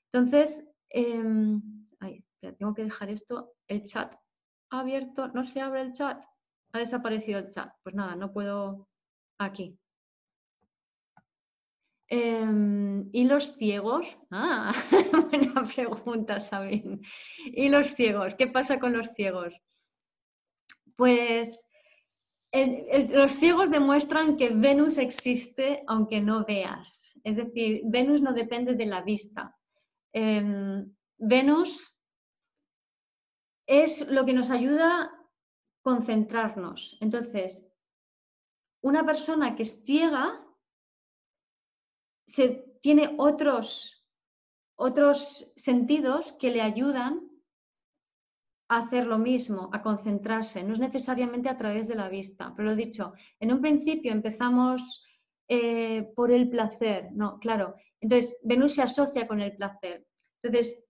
Entonces, 0.05 0.65
em, 0.89 1.61
tengo 2.57 2.73
que 2.73 2.83
dejar 2.83 3.09
esto, 3.09 3.53
el 3.67 3.83
chat 3.83 4.15
abierto, 4.69 5.27
no 5.29 5.43
se 5.43 5.59
abre 5.59 5.81
el 5.81 5.93
chat, 5.93 6.23
ha 6.73 6.79
desaparecido 6.79 7.39
el 7.39 7.49
chat. 7.49 7.73
Pues 7.83 7.95
nada, 7.95 8.15
no 8.15 8.31
puedo 8.31 8.87
aquí. 9.37 9.77
Em, 12.09 13.09
¿Y 13.11 13.25
los 13.25 13.55
ciegos? 13.57 14.17
Ah, 14.31 14.71
buena 15.29 15.65
pregunta, 15.65 16.39
Sabine. 16.39 17.01
¿Y 17.45 17.69
los 17.69 17.87
ciegos? 17.95 18.35
¿Qué 18.35 18.47
pasa 18.47 18.79
con 18.79 18.93
los 18.93 19.07
ciegos? 19.09 19.53
Pues 20.95 21.67
los 23.09 23.33
ciegos 23.33 23.69
demuestran 23.69 24.37
que 24.37 24.49
Venus 24.49 24.97
existe 24.97 25.83
aunque 25.87 26.21
no 26.21 26.45
veas. 26.45 27.19
Es 27.23 27.35
decir, 27.35 27.81
Venus 27.85 28.21
no 28.21 28.33
depende 28.33 28.73
de 28.73 28.85
la 28.85 29.01
vista. 29.01 29.55
Em, 30.13 30.89
Venus 31.17 31.93
es 33.67 34.09
lo 34.09 34.25
que 34.25 34.33
nos 34.33 34.49
ayuda 34.49 35.03
a 35.03 35.11
concentrarnos. 35.81 36.97
Entonces, 37.01 37.69
una 38.81 39.05
persona 39.05 39.55
que 39.55 39.63
es 39.63 39.83
ciega 39.83 40.46
se, 42.27 42.65
tiene 42.81 43.15
otros, 43.17 44.05
otros 44.75 45.51
sentidos 45.55 46.33
que 46.33 46.51
le 46.51 46.61
ayudan 46.61 47.27
hacer 48.69 49.07
lo 49.07 49.17
mismo, 49.17 49.69
a 49.71 49.81
concentrarse, 49.81 50.63
no 50.63 50.73
es 50.73 50.79
necesariamente 50.79 51.47
a 51.47 51.57
través 51.57 51.87
de 51.87 51.95
la 51.95 52.09
vista, 52.09 52.53
pero 52.55 52.69
lo 52.69 52.75
dicho, 52.75 53.13
en 53.39 53.53
un 53.53 53.61
principio 53.61 54.11
empezamos 54.11 55.05
eh, 55.47 56.11
por 56.15 56.31
el 56.31 56.49
placer, 56.49 57.09
no, 57.13 57.39
claro, 57.39 57.75
entonces 58.01 58.37
Venus 58.43 58.73
se 58.73 58.81
asocia 58.81 59.25
con 59.25 59.39
el 59.39 59.55
placer, 59.55 60.05
entonces 60.43 60.85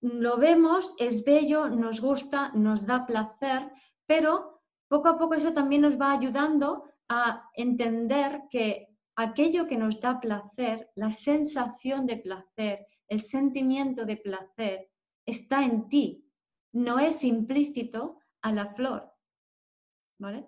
lo 0.00 0.38
vemos, 0.38 0.94
es 0.98 1.22
bello, 1.22 1.68
nos 1.68 2.00
gusta, 2.00 2.50
nos 2.54 2.86
da 2.86 3.06
placer, 3.06 3.70
pero 4.06 4.62
poco 4.88 5.08
a 5.08 5.18
poco 5.18 5.34
eso 5.34 5.52
también 5.52 5.82
nos 5.82 6.00
va 6.00 6.12
ayudando 6.12 6.84
a 7.08 7.50
entender 7.54 8.42
que 8.50 8.88
aquello 9.16 9.66
que 9.66 9.76
nos 9.76 10.00
da 10.00 10.20
placer, 10.20 10.90
la 10.94 11.10
sensación 11.10 12.06
de 12.06 12.16
placer, 12.16 12.86
el 13.08 13.20
sentimiento 13.20 14.04
de 14.04 14.16
placer, 14.16 14.90
está 15.26 15.64
en 15.64 15.88
ti, 15.88 16.24
no 16.72 16.98
es 16.98 17.24
implícito 17.24 18.18
a 18.40 18.52
la 18.52 18.74
flor. 18.74 19.12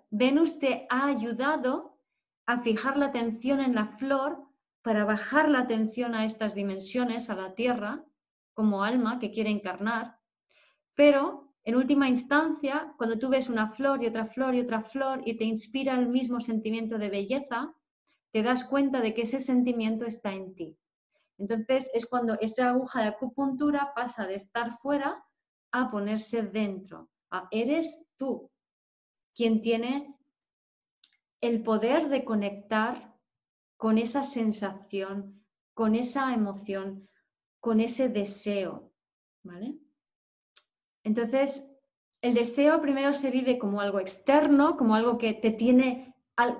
Venus 0.09 0.59
te 0.59 0.87
ha 0.89 1.07
ayudado 1.07 1.99
a 2.45 2.61
fijar 2.61 2.97
la 2.97 3.07
atención 3.07 3.59
en 3.59 3.75
la 3.75 3.87
flor 3.87 4.43
para 4.81 5.05
bajar 5.05 5.49
la 5.49 5.59
atención 5.59 6.15
a 6.15 6.25
estas 6.25 6.55
dimensiones, 6.55 7.29
a 7.29 7.35
la 7.35 7.55
tierra, 7.55 8.05
como 8.53 8.83
alma 8.83 9.19
que 9.19 9.31
quiere 9.31 9.49
encarnar. 9.49 10.19
Pero 10.93 11.53
en 11.63 11.75
última 11.75 12.07
instancia, 12.07 12.93
cuando 12.97 13.17
tú 13.17 13.29
ves 13.29 13.49
una 13.49 13.69
flor 13.69 14.03
y 14.03 14.07
otra 14.07 14.25
flor 14.27 14.55
y 14.55 14.61
otra 14.61 14.81
flor 14.81 15.21
y 15.25 15.35
te 15.35 15.43
inspira 15.43 15.95
el 15.95 16.07
mismo 16.07 16.39
sentimiento 16.39 16.97
de 16.97 17.09
belleza, 17.09 17.73
te 18.35 18.43
das 18.43 18.65
cuenta 18.65 18.99
de 18.99 19.13
que 19.13 19.21
ese 19.21 19.39
sentimiento 19.39 20.03
está 20.03 20.33
en 20.33 20.55
ti. 20.55 20.77
Entonces 21.37 21.89
es 21.93 22.05
cuando 22.05 22.33
esa 22.41 22.71
aguja 22.71 23.01
de 23.01 23.07
acupuntura 23.07 23.93
pasa 23.95 24.27
de 24.27 24.35
estar 24.35 24.73
fuera 24.73 25.23
a 25.71 25.89
ponerse 25.89 26.43
dentro. 26.43 27.09
eres 27.49 28.05
tú 28.17 28.51
quien 29.33 29.61
tiene 29.61 30.17
el 31.39 31.63
poder 31.63 32.09
de 32.09 32.25
conectar 32.25 33.17
con 33.77 33.97
esa 33.97 34.21
sensación, 34.21 35.45
con 35.73 35.95
esa 35.95 36.33
emoción, 36.33 37.07
con 37.61 37.79
ese 37.79 38.09
deseo. 38.09 38.91
¿Vale? 39.43 39.77
Entonces, 41.05 41.71
el 42.19 42.33
deseo 42.33 42.81
primero 42.81 43.13
se 43.13 43.31
vive 43.31 43.57
como 43.57 43.79
algo 43.79 44.01
externo, 44.01 44.75
como 44.75 44.93
algo 44.93 45.17
que 45.17 45.33
te 45.33 45.51
tiene, 45.51 46.14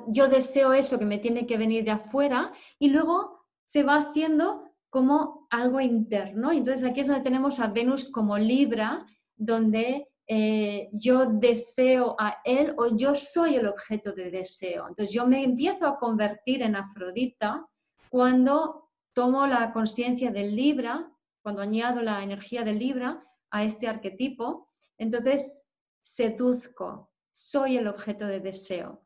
yo 0.08 0.28
deseo 0.28 0.74
eso 0.74 0.98
que 0.98 1.06
me 1.06 1.20
tiene 1.20 1.46
que 1.46 1.58
venir 1.58 1.84
de 1.84 1.92
afuera, 1.92 2.52
y 2.80 2.90
luego 2.90 3.46
se 3.64 3.84
va 3.84 3.98
haciendo 3.98 4.64
como 4.90 5.48
algo 5.50 5.82
interno. 5.82 6.52
Entonces 6.52 6.88
aquí 6.90 7.02
es 7.02 7.08
donde 7.08 7.24
tenemos 7.24 7.60
a 7.60 7.68
Venus 7.68 8.10
como 8.12 8.38
Libra, 8.38 9.06
donde 9.36 10.08
eh, 10.28 10.90
yo 10.94 11.26
deseo 11.26 12.16
a 12.18 12.38
él 12.46 12.74
o 12.78 12.96
yo 12.96 13.14
soy 13.14 13.56
el 13.56 13.68
objeto 13.68 14.14
de 14.14 14.32
deseo. 14.32 14.88
Entonces 14.88 15.14
yo 15.14 15.28
me 15.28 15.44
empiezo 15.44 15.86
a 15.86 16.00
convertir 16.00 16.62
en 16.62 16.76
Afrodita 16.76 17.66
cuando 18.10 18.90
tomo 19.14 19.46
la 19.46 19.72
conciencia 19.72 20.32
del 20.32 20.56
Libra, 20.56 21.12
cuando 21.42 21.62
añado 21.62 22.02
la 22.02 22.24
energía 22.24 22.64
del 22.64 22.80
Libra 22.80 23.24
a 23.52 23.64
este 23.64 23.88
arquetipo, 23.88 24.70
entonces 24.98 25.68
seduzco, 26.02 27.12
soy 27.32 27.78
el 27.78 27.88
objeto 27.88 28.26
de 28.26 28.40
deseo. 28.40 29.05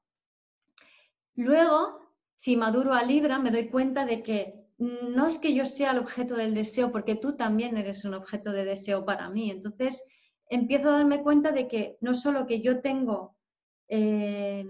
Luego, 1.40 2.02
si 2.36 2.58
maduro 2.58 2.94
a 2.94 3.02
Libra, 3.04 3.40
me 3.40 3.50
doy 3.50 3.70
cuenta 3.70 4.06
de 4.06 4.22
que 4.24 4.68
no 4.78 5.26
es 5.26 5.38
que 5.38 5.54
yo 5.54 5.66
sea 5.66 5.92
el 5.92 6.00
objeto 6.00 6.36
del 6.36 6.54
deseo, 6.54 6.92
porque 6.92 7.16
tú 7.16 7.38
también 7.38 7.78
eres 7.78 8.04
un 8.04 8.14
objeto 8.14 8.52
de 8.52 8.66
deseo 8.66 9.06
para 9.06 9.30
mí. 9.30 9.50
Entonces, 9.50 10.06
empiezo 10.50 10.90
a 10.90 10.98
darme 10.98 11.24
cuenta 11.24 11.54
de 11.54 11.70
que 11.70 11.98
no 12.02 12.14
solo 12.14 12.46
que 12.46 12.60
yo 12.60 12.82
tengo 12.82 13.38
eh, 13.88 14.66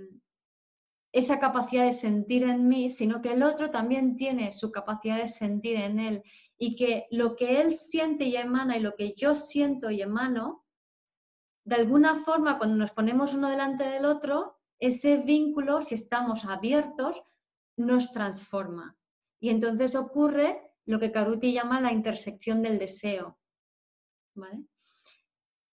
esa 1.11 1.39
capacidad 1.39 1.85
de 1.85 1.91
sentir 1.91 2.43
en 2.43 2.67
mí, 2.67 2.91
sino 2.91 3.19
que 3.19 3.33
el 3.33 3.41
otro 3.41 3.71
también 3.71 4.15
tiene 4.15 4.51
su 4.51 4.71
capacidad 4.71 5.17
de 5.17 5.27
sentir 5.27 5.75
en 5.75 5.97
él 5.97 6.23
y 6.55 6.75
que 6.75 7.07
lo 7.09 7.35
que 7.35 7.61
él 7.61 7.73
siente 7.73 8.25
y 8.25 8.35
emana 8.35 8.77
y 8.77 8.81
lo 8.81 8.95
que 8.95 9.13
yo 9.13 9.33
siento 9.33 9.89
y 9.89 10.03
emano, 10.03 10.63
de 11.63 11.77
alguna 11.77 12.17
forma 12.17 12.59
cuando 12.59 12.75
nos 12.75 12.91
ponemos 12.91 13.33
uno 13.33 13.49
delante 13.49 13.85
del 13.85 14.05
otro, 14.05 14.58
ese 14.79 15.17
vínculo, 15.17 15.81
si 15.81 15.95
estamos 15.95 16.45
abiertos, 16.45 17.21
nos 17.77 18.11
transforma. 18.11 18.97
Y 19.39 19.49
entonces 19.49 19.95
ocurre 19.95 20.61
lo 20.85 20.99
que 20.99 21.11
Karuti 21.11 21.53
llama 21.53 21.81
la 21.81 21.91
intersección 21.91 22.61
del 22.61 22.79
deseo. 22.79 23.37
¿Vale? 24.35 24.63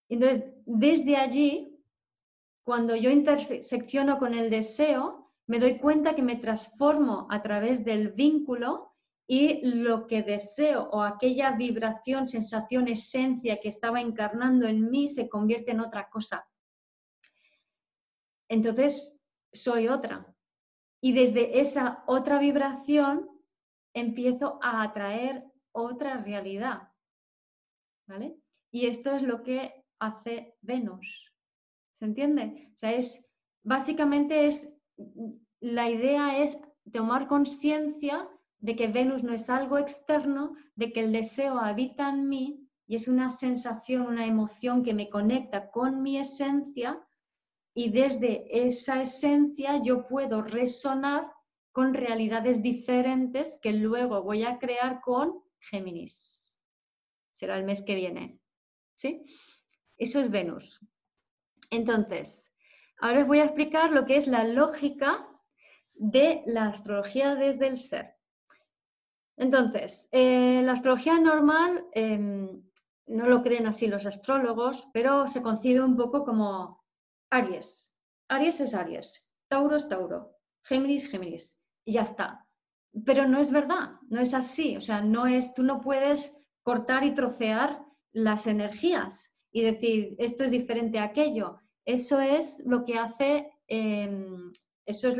Entonces, 0.09 0.45
desde 0.65 1.17
allí, 1.17 1.77
cuando 2.63 2.95
yo 2.95 3.09
intersecciono 3.09 4.19
con 4.19 4.33
el 4.33 4.49
deseo, 4.49 5.31
me 5.47 5.59
doy 5.59 5.79
cuenta 5.79 6.15
que 6.15 6.21
me 6.21 6.35
transformo 6.35 7.27
a 7.29 7.41
través 7.41 7.83
del 7.83 8.09
vínculo 8.09 8.93
y 9.25 9.65
lo 9.65 10.07
que 10.07 10.23
deseo 10.23 10.89
o 10.91 11.01
aquella 11.01 11.51
vibración, 11.51 12.27
sensación, 12.27 12.87
esencia 12.87 13.59
que 13.59 13.69
estaba 13.69 13.99
encarnando 13.99 14.67
en 14.67 14.89
mí 14.89 15.07
se 15.07 15.27
convierte 15.27 15.71
en 15.71 15.81
otra 15.81 16.09
cosa. 16.09 16.47
Entonces, 18.49 19.21
soy 19.51 19.87
otra. 19.87 20.33
Y 21.01 21.13
desde 21.13 21.59
esa 21.59 22.03
otra 22.07 22.39
vibración 22.39 23.29
empiezo 23.93 24.59
a 24.61 24.83
atraer 24.83 25.43
otra 25.71 26.17
realidad. 26.17 26.89
¿Vale? 28.07 28.37
Y 28.71 28.87
esto 28.87 29.11
es 29.11 29.21
lo 29.21 29.43
que 29.43 29.85
hace 29.99 30.55
Venus. 30.61 31.33
¿Se 31.93 32.05
entiende? 32.05 32.69
O 32.73 32.77
sea, 32.77 32.93
es 32.93 33.29
básicamente 33.63 34.47
es 34.47 34.73
la 35.59 35.89
idea 35.89 36.37
es 36.37 36.59
tomar 36.91 37.27
conciencia 37.27 38.29
de 38.59 38.75
que 38.75 38.87
Venus 38.87 39.23
no 39.23 39.33
es 39.33 39.49
algo 39.49 39.77
externo, 39.77 40.55
de 40.75 40.93
que 40.93 41.01
el 41.01 41.11
deseo 41.11 41.59
habita 41.59 42.09
en 42.09 42.29
mí 42.29 42.67
y 42.87 42.95
es 42.95 43.07
una 43.07 43.29
sensación, 43.29 44.03
una 44.03 44.25
emoción 44.25 44.83
que 44.83 44.93
me 44.93 45.09
conecta 45.09 45.69
con 45.69 46.01
mi 46.01 46.17
esencia 46.17 47.05
y 47.77 47.89
desde 47.89 48.47
esa 48.65 49.03
esencia 49.03 49.79
yo 49.83 50.07
puedo 50.07 50.41
resonar 50.41 51.31
con 51.71 51.93
realidades 51.93 52.63
diferentes 52.63 53.59
que 53.61 53.71
luego 53.71 54.23
voy 54.23 54.43
a 54.43 54.57
crear 54.57 54.99
con 54.99 55.43
Géminis. 55.59 56.57
Será 57.33 57.55
el 57.55 57.65
mes 57.65 57.83
que 57.83 57.93
viene. 57.93 58.39
¿Sí? 58.95 59.25
Eso 59.95 60.19
es 60.19 60.31
Venus. 60.31 60.83
Entonces, 61.69 62.51
ahora 62.99 63.21
os 63.21 63.27
voy 63.27 63.41
a 63.41 63.45
explicar 63.45 63.91
lo 63.91 64.07
que 64.07 64.15
es 64.15 64.25
la 64.25 64.43
lógica 64.43 65.29
de 65.93 66.41
la 66.47 66.69
astrología 66.69 67.35
desde 67.35 67.67
el 67.67 67.77
ser. 67.77 68.15
Entonces, 69.35 70.09
eh, 70.13 70.63
la 70.63 70.71
astrología 70.71 71.19
normal 71.19 71.85
em, 71.93 72.59
no 73.05 73.27
lo 73.27 73.43
creen 73.43 73.67
así 73.67 73.85
los 73.85 74.07
astrólogos, 74.07 74.89
pero 74.93 75.27
se 75.27 75.43
concibe 75.43 75.81
un 75.81 75.95
poco 75.95 76.25
como 76.25 76.76
Aries. 77.29 77.97
Aries 78.29 78.59
es 78.61 78.73
Aries, 78.73 79.33
Tauro 79.47 79.75
es 79.75 79.87
Tauro, 79.87 80.35
Géminis, 80.63 81.09
Géminis, 81.09 81.63
y 81.85 81.93
ya 81.93 82.01
está. 82.01 82.45
Pero 83.05 83.27
no 83.27 83.39
es 83.39 83.51
verdad, 83.51 83.91
no 84.09 84.19
es 84.19 84.33
así. 84.33 84.75
O 84.77 84.81
sea, 84.81 85.01
no 85.01 85.27
es, 85.27 85.53
tú 85.53 85.63
no 85.63 85.81
puedes 85.81 86.45
cortar 86.63 87.03
y 87.03 87.13
trocear 87.13 87.85
las 88.11 88.47
energías 88.47 89.39
y 89.51 89.61
decir, 89.61 90.15
esto 90.17 90.43
es 90.43 90.51
diferente 90.51 90.99
a 90.99 91.03
aquello. 91.03 91.59
Eso 91.85 92.19
es 92.19 92.63
lo 92.65 92.83
que 92.83 92.97
hace, 92.97 93.51
em, 93.67 94.51
eso 94.85 95.09
es 95.09 95.17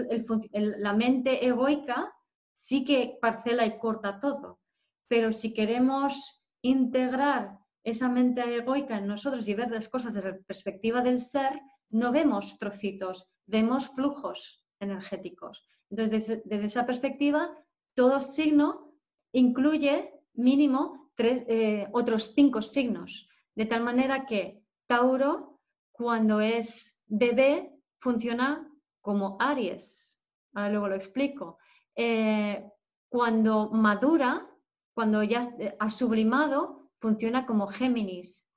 la 0.54 0.94
mente 0.94 1.46
egoica, 1.46 2.14
sí 2.52 2.84
que 2.84 3.18
parcela 3.22 3.66
y 3.66 3.78
corta 3.78 4.20
todo. 4.20 4.60
Pero 5.08 5.32
si 5.32 5.54
queremos 5.54 6.44
integrar 6.62 7.60
esa 7.84 8.10
mente 8.10 8.42
egoica 8.56 8.98
en 8.98 9.08
nosotros 9.08 9.48
y 9.48 9.54
ver 9.54 9.72
las 9.72 9.88
cosas 9.88 10.14
desde 10.14 10.32
la 10.32 10.40
perspectiva 10.40 11.02
del 11.02 11.20
ser, 11.20 11.62
no 11.90 12.12
vemos 12.12 12.58
trocitos, 12.58 13.30
vemos 13.46 13.88
flujos 13.90 14.66
energéticos. 14.80 15.68
Entonces, 15.90 16.44
desde, 16.46 16.66
esa 16.66 16.86
perspectiva, 16.86 17.50
todo 17.94 18.20
signo 18.20 18.94
incluye 19.32 20.14
mínimo 20.34 21.12
tres, 21.16 21.46
eh, 21.48 21.88
otros 21.94 22.34
cinco 22.34 22.62
signos. 22.62 23.30
De 23.56 23.66
tal 23.66 23.84
manera 23.84 24.26
que 24.26 24.62
Tauro, 24.86 25.60
cuando 25.92 26.40
es 26.40 27.00
bebé, 27.08 27.74
funciona 28.00 28.70
como 29.02 29.38
Aries. 29.40 30.22
Ahora 30.54 30.70
luego 30.70 30.88
lo 30.90 30.96
explico. 30.96 31.58
Eh, 31.96 32.70
cuando 33.10 33.70
madura, 33.72 34.48
cuando 34.94 35.24
ya 35.24 35.50
ha 35.80 35.90
sublimado, 35.90 36.90
funciona 37.00 37.46
como 37.46 37.68
Géminis. 37.68 38.48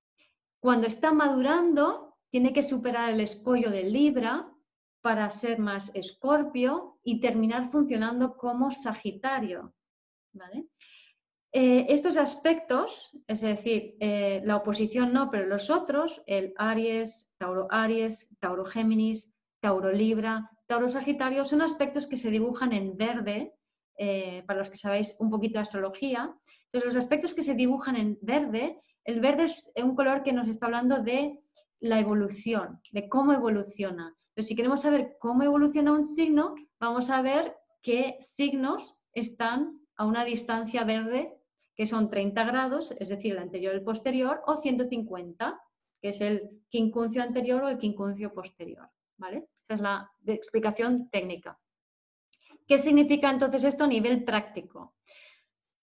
Cuando 0.58 0.86
está 0.86 1.12
madurando, 1.12 2.09
tiene 2.30 2.52
que 2.52 2.62
superar 2.62 3.10
el 3.10 3.20
escollo 3.20 3.70
de 3.70 3.84
Libra 3.84 4.48
para 5.02 5.28
ser 5.30 5.58
más 5.58 5.94
Escorpio 5.94 6.98
y 7.02 7.20
terminar 7.20 7.70
funcionando 7.70 8.36
como 8.36 8.70
Sagitario. 8.70 9.74
Eh, 11.52 11.86
estos 11.88 12.16
aspectos, 12.16 13.16
es 13.26 13.40
decir, 13.40 13.96
eh, 13.98 14.40
la 14.44 14.56
oposición 14.56 15.12
no, 15.12 15.30
pero 15.30 15.46
los 15.46 15.68
otros, 15.68 16.22
el 16.26 16.54
Aries, 16.56 17.34
Tauro 17.38 17.66
Aries, 17.70 18.28
Tauro 18.38 18.64
Géminis, 18.64 19.32
Tauro 19.60 19.90
Libra, 19.90 20.48
Tauro 20.66 20.88
Sagitario, 20.88 21.44
son 21.44 21.62
aspectos 21.62 22.06
que 22.06 22.16
se 22.16 22.30
dibujan 22.30 22.72
en 22.72 22.96
verde, 22.96 23.52
eh, 23.98 24.44
para 24.46 24.60
los 24.60 24.70
que 24.70 24.76
sabéis 24.76 25.16
un 25.18 25.28
poquito 25.28 25.58
de 25.58 25.62
astrología. 25.62 26.32
Entonces, 26.66 26.94
los 26.94 26.96
aspectos 26.96 27.34
que 27.34 27.42
se 27.42 27.54
dibujan 27.54 27.96
en 27.96 28.16
verde, 28.22 28.80
el 29.04 29.20
verde 29.20 29.44
es 29.44 29.72
un 29.82 29.96
color 29.96 30.22
que 30.22 30.32
nos 30.32 30.46
está 30.46 30.66
hablando 30.66 31.02
de 31.02 31.40
la 31.80 31.98
evolución, 31.98 32.80
de 32.92 33.08
cómo 33.08 33.32
evoluciona. 33.32 34.16
Entonces, 34.30 34.46
si 34.48 34.56
queremos 34.56 34.82
saber 34.82 35.16
cómo 35.18 35.42
evoluciona 35.42 35.92
un 35.92 36.04
signo, 36.04 36.54
vamos 36.78 37.10
a 37.10 37.22
ver 37.22 37.56
qué 37.82 38.16
signos 38.20 39.02
están 39.12 39.80
a 39.96 40.06
una 40.06 40.24
distancia 40.24 40.84
verde 40.84 41.36
que 41.74 41.86
son 41.86 42.10
30 42.10 42.44
grados, 42.44 42.92
es 42.92 43.08
decir, 43.08 43.32
el 43.32 43.38
anterior 43.38 43.72
y 43.72 43.78
el 43.78 43.84
posterior, 43.84 44.42
o 44.46 44.60
150, 44.60 45.60
que 46.00 46.08
es 46.08 46.20
el 46.20 46.62
quincuncio 46.68 47.22
anterior 47.22 47.62
o 47.62 47.68
el 47.68 47.78
quincuncio 47.78 48.32
posterior. 48.34 48.88
¿vale? 49.20 49.48
Esa 49.62 49.74
es 49.74 49.80
la 49.80 50.10
explicación 50.26 51.08
técnica. 51.10 51.58
¿Qué 52.66 52.78
significa 52.78 53.30
entonces 53.30 53.64
esto 53.64 53.84
a 53.84 53.88
nivel 53.88 54.24
práctico? 54.24 54.94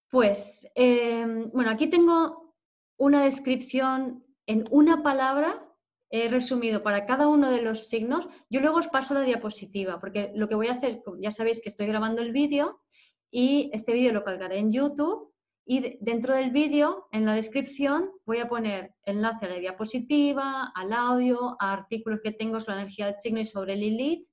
Pues, 0.09 0.69
em, 0.75 1.49
bueno, 1.51 1.69
aquí 1.71 1.87
tengo 1.87 2.55
una 2.97 3.23
descripción 3.23 4.25
en 4.45 4.65
una 4.71 5.03
palabra, 5.03 5.66
he 6.09 6.27
resumido 6.27 6.83
para 6.83 7.05
cada 7.05 7.27
uno 7.27 7.51
de 7.51 7.61
los 7.61 7.87
signos. 7.87 8.29
Yo 8.49 8.61
luego 8.61 8.77
os 8.77 8.87
paso 8.87 9.13
la 9.13 9.21
diapositiva, 9.21 9.99
porque 9.99 10.31
lo 10.35 10.47
que 10.47 10.55
voy 10.55 10.67
a 10.67 10.73
hacer, 10.73 11.01
ya 11.19 11.31
sabéis 11.31 11.61
que 11.61 11.69
estoy 11.69 11.87
grabando 11.87 12.21
el 12.21 12.31
vídeo 12.31 12.81
y 13.29 13.69
este 13.73 13.93
vídeo 13.93 14.13
lo 14.13 14.23
colgaré 14.23 14.59
en 14.59 14.71
YouTube 14.71 15.33
y 15.69 15.97
dentro 15.99 16.33
del 16.33 16.51
vídeo, 16.51 17.09
en 17.11 17.25
la 17.25 17.33
descripción, 17.33 18.09
voy 18.25 18.37
a 18.37 18.47
poner 18.47 18.95
enlace 19.03 19.47
a 19.47 19.49
la 19.49 19.59
diapositiva, 19.59 20.71
al 20.73 20.93
audio, 20.93 21.57
a 21.59 21.73
artículos 21.73 22.21
que 22.23 22.31
tengo 22.31 22.61
sobre 22.61 22.75
la 22.75 22.81
energía 22.83 23.07
del 23.07 23.15
signo 23.15 23.41
y 23.41 23.45
sobre 23.45 23.75
Lilith 23.75 24.25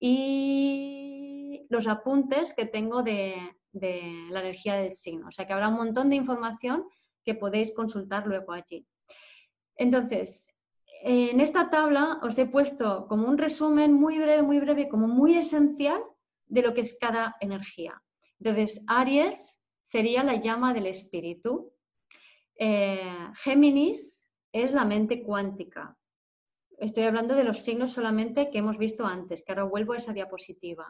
y 0.00 1.64
los 1.70 1.86
apuntes 1.86 2.52
que 2.52 2.66
tengo 2.66 3.04
de, 3.04 3.36
la 3.72 4.40
energía 4.40 4.74
del 4.74 4.90
signo. 4.90 5.28
O 5.28 5.30
sea 5.30 5.46
que 5.46 5.52
habrá 5.52 5.68
un 5.68 5.76
montón 5.76 6.10
de 6.10 6.16
información 6.16 6.84
que 7.24 7.36
podéis 7.36 7.72
consultar 7.72 8.26
luego 8.26 8.52
allí. 8.52 8.84
Entonces, 9.76 10.48
en 11.04 11.40
esta 11.40 11.68
tabla 11.68 12.20
os 12.22 12.38
he 12.38 12.46
puesto 12.46 13.06
como 13.08 13.26
un 13.26 13.36
resumen 13.36 13.92
muy 13.92 14.18
breve, 14.18 14.42
muy 14.42 14.60
breve, 14.60 14.88
como 14.88 15.08
muy 15.08 15.36
esencial 15.36 16.00
de 16.46 16.62
lo 16.62 16.74
que 16.74 16.82
es 16.82 16.96
cada 16.98 17.34
energía. 17.40 18.00
Entonces, 18.38 18.84
Aries 18.86 19.60
sería 19.80 20.22
la 20.22 20.36
llama 20.36 20.72
del 20.72 20.86
espíritu. 20.86 21.72
Eh, 22.56 23.30
Géminis 23.34 24.30
es 24.52 24.72
la 24.72 24.84
mente 24.84 25.24
cuántica. 25.24 25.96
Estoy 26.78 27.04
hablando 27.04 27.34
de 27.34 27.44
los 27.44 27.58
signos 27.58 27.92
solamente 27.92 28.50
que 28.50 28.58
hemos 28.58 28.78
visto 28.78 29.04
antes, 29.04 29.44
que 29.44 29.52
ahora 29.52 29.64
vuelvo 29.64 29.94
a 29.94 29.96
esa 29.96 30.12
diapositiva. 30.12 30.86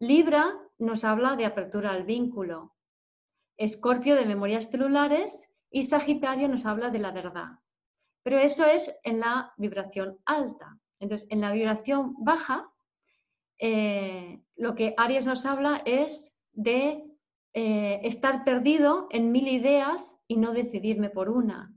Libra 0.00 0.58
nos 0.78 1.04
habla 1.04 1.36
de 1.36 1.44
apertura 1.44 1.90
al 1.90 2.04
vínculo. 2.04 2.74
Escorpio 3.58 4.14
de 4.14 4.26
memorias 4.26 4.70
celulares 4.70 5.50
y 5.70 5.82
Sagitario 5.82 6.48
nos 6.48 6.64
habla 6.64 6.90
de 6.90 6.98
la 6.98 7.12
verdad. 7.12 7.58
Pero 8.22 8.38
eso 8.38 8.66
es 8.66 8.98
en 9.04 9.20
la 9.20 9.52
vibración 9.56 10.18
alta. 10.24 10.78
Entonces, 11.00 11.28
en 11.30 11.40
la 11.40 11.52
vibración 11.52 12.14
baja, 12.18 12.70
eh, 13.58 14.40
lo 14.56 14.74
que 14.74 14.94
Aries 14.96 15.26
nos 15.26 15.46
habla 15.46 15.82
es 15.84 16.36
de 16.52 17.04
eh, 17.54 18.00
estar 18.02 18.44
perdido 18.44 19.08
en 19.10 19.32
mil 19.32 19.48
ideas 19.48 20.20
y 20.28 20.36
no 20.36 20.52
decidirme 20.52 21.10
por 21.10 21.28
una. 21.28 21.72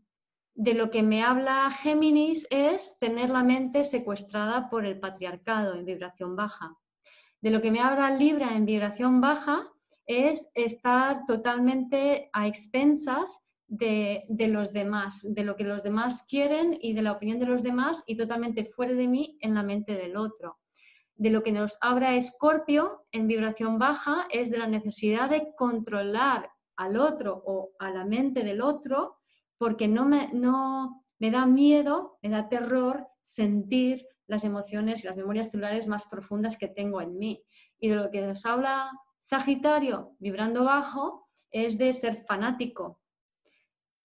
De 0.53 0.73
lo 0.73 0.91
que 0.91 1.01
me 1.01 1.23
habla 1.23 1.71
Géminis 1.71 2.45
es 2.49 2.97
tener 2.99 3.29
la 3.29 3.43
mente 3.43 3.85
secuestrada 3.85 4.69
por 4.69 4.85
el 4.85 4.99
patriarcado 4.99 5.75
en 5.75 5.85
vibración 5.85 6.35
baja. 6.35 6.77
De 7.39 7.49
lo 7.49 7.61
que 7.61 7.71
me 7.71 7.79
habla 7.79 8.11
Libra 8.11 8.55
en 8.55 8.65
vibración 8.65 9.21
baja 9.21 9.67
es 10.05 10.51
estar 10.53 11.25
totalmente 11.25 12.29
a 12.33 12.47
expensas 12.47 13.43
de, 13.71 14.25
los 14.49 14.73
demás, 14.73 15.21
de 15.23 15.45
lo 15.45 15.55
que 15.55 15.63
los 15.63 15.83
demás 15.83 16.25
quieren 16.27 16.77
y 16.81 16.93
de 16.93 17.01
la 17.01 17.13
opinión 17.13 17.39
de 17.39 17.45
los 17.45 17.63
demás 17.63 18.03
y 18.05 18.17
totalmente 18.17 18.65
fuera 18.65 18.93
de 18.93 19.07
mí 19.07 19.37
en 19.39 19.53
la 19.53 19.63
mente 19.63 19.93
del 19.93 20.17
otro. 20.17 20.59
De 21.15 21.29
lo 21.29 21.41
que 21.41 21.53
nos 21.53 21.77
habla 21.79 22.15
Escorpio 22.15 23.05
en 23.13 23.27
vibración 23.27 23.79
baja 23.79 24.27
es 24.29 24.51
de 24.51 24.57
la 24.57 24.67
necesidad 24.67 25.29
de 25.29 25.53
controlar 25.55 26.49
al 26.75 26.97
otro 26.97 27.41
o 27.45 27.71
a 27.79 27.91
la 27.91 28.03
mente 28.03 28.43
del 28.43 28.61
otro 28.61 29.19
porque 29.57 29.87
no 29.87 30.05
me, 30.05 30.33
no, 30.33 31.05
me 31.19 31.31
da 31.31 31.45
miedo, 31.45 32.17
me 32.21 32.29
da 32.29 32.49
terror 32.49 33.07
sentir 33.21 34.05
las 34.27 34.43
emociones 34.43 35.03
y 35.03 35.07
las 35.07 35.15
memorias 35.15 35.49
celulares 35.49 35.87
más 35.87 36.07
profundas 36.07 36.57
que 36.57 36.67
tengo 36.67 36.99
en 36.99 37.17
mí. 37.17 37.41
Y 37.79 37.87
de 37.87 37.95
lo 37.95 38.11
que 38.11 38.21
nos 38.21 38.45
habla 38.45 38.91
Sagitario 39.19 40.15
vibrando 40.19 40.65
bajo 40.65 41.29
es 41.51 41.77
de 41.77 41.93
ser 41.93 42.25
fanático, 42.25 43.00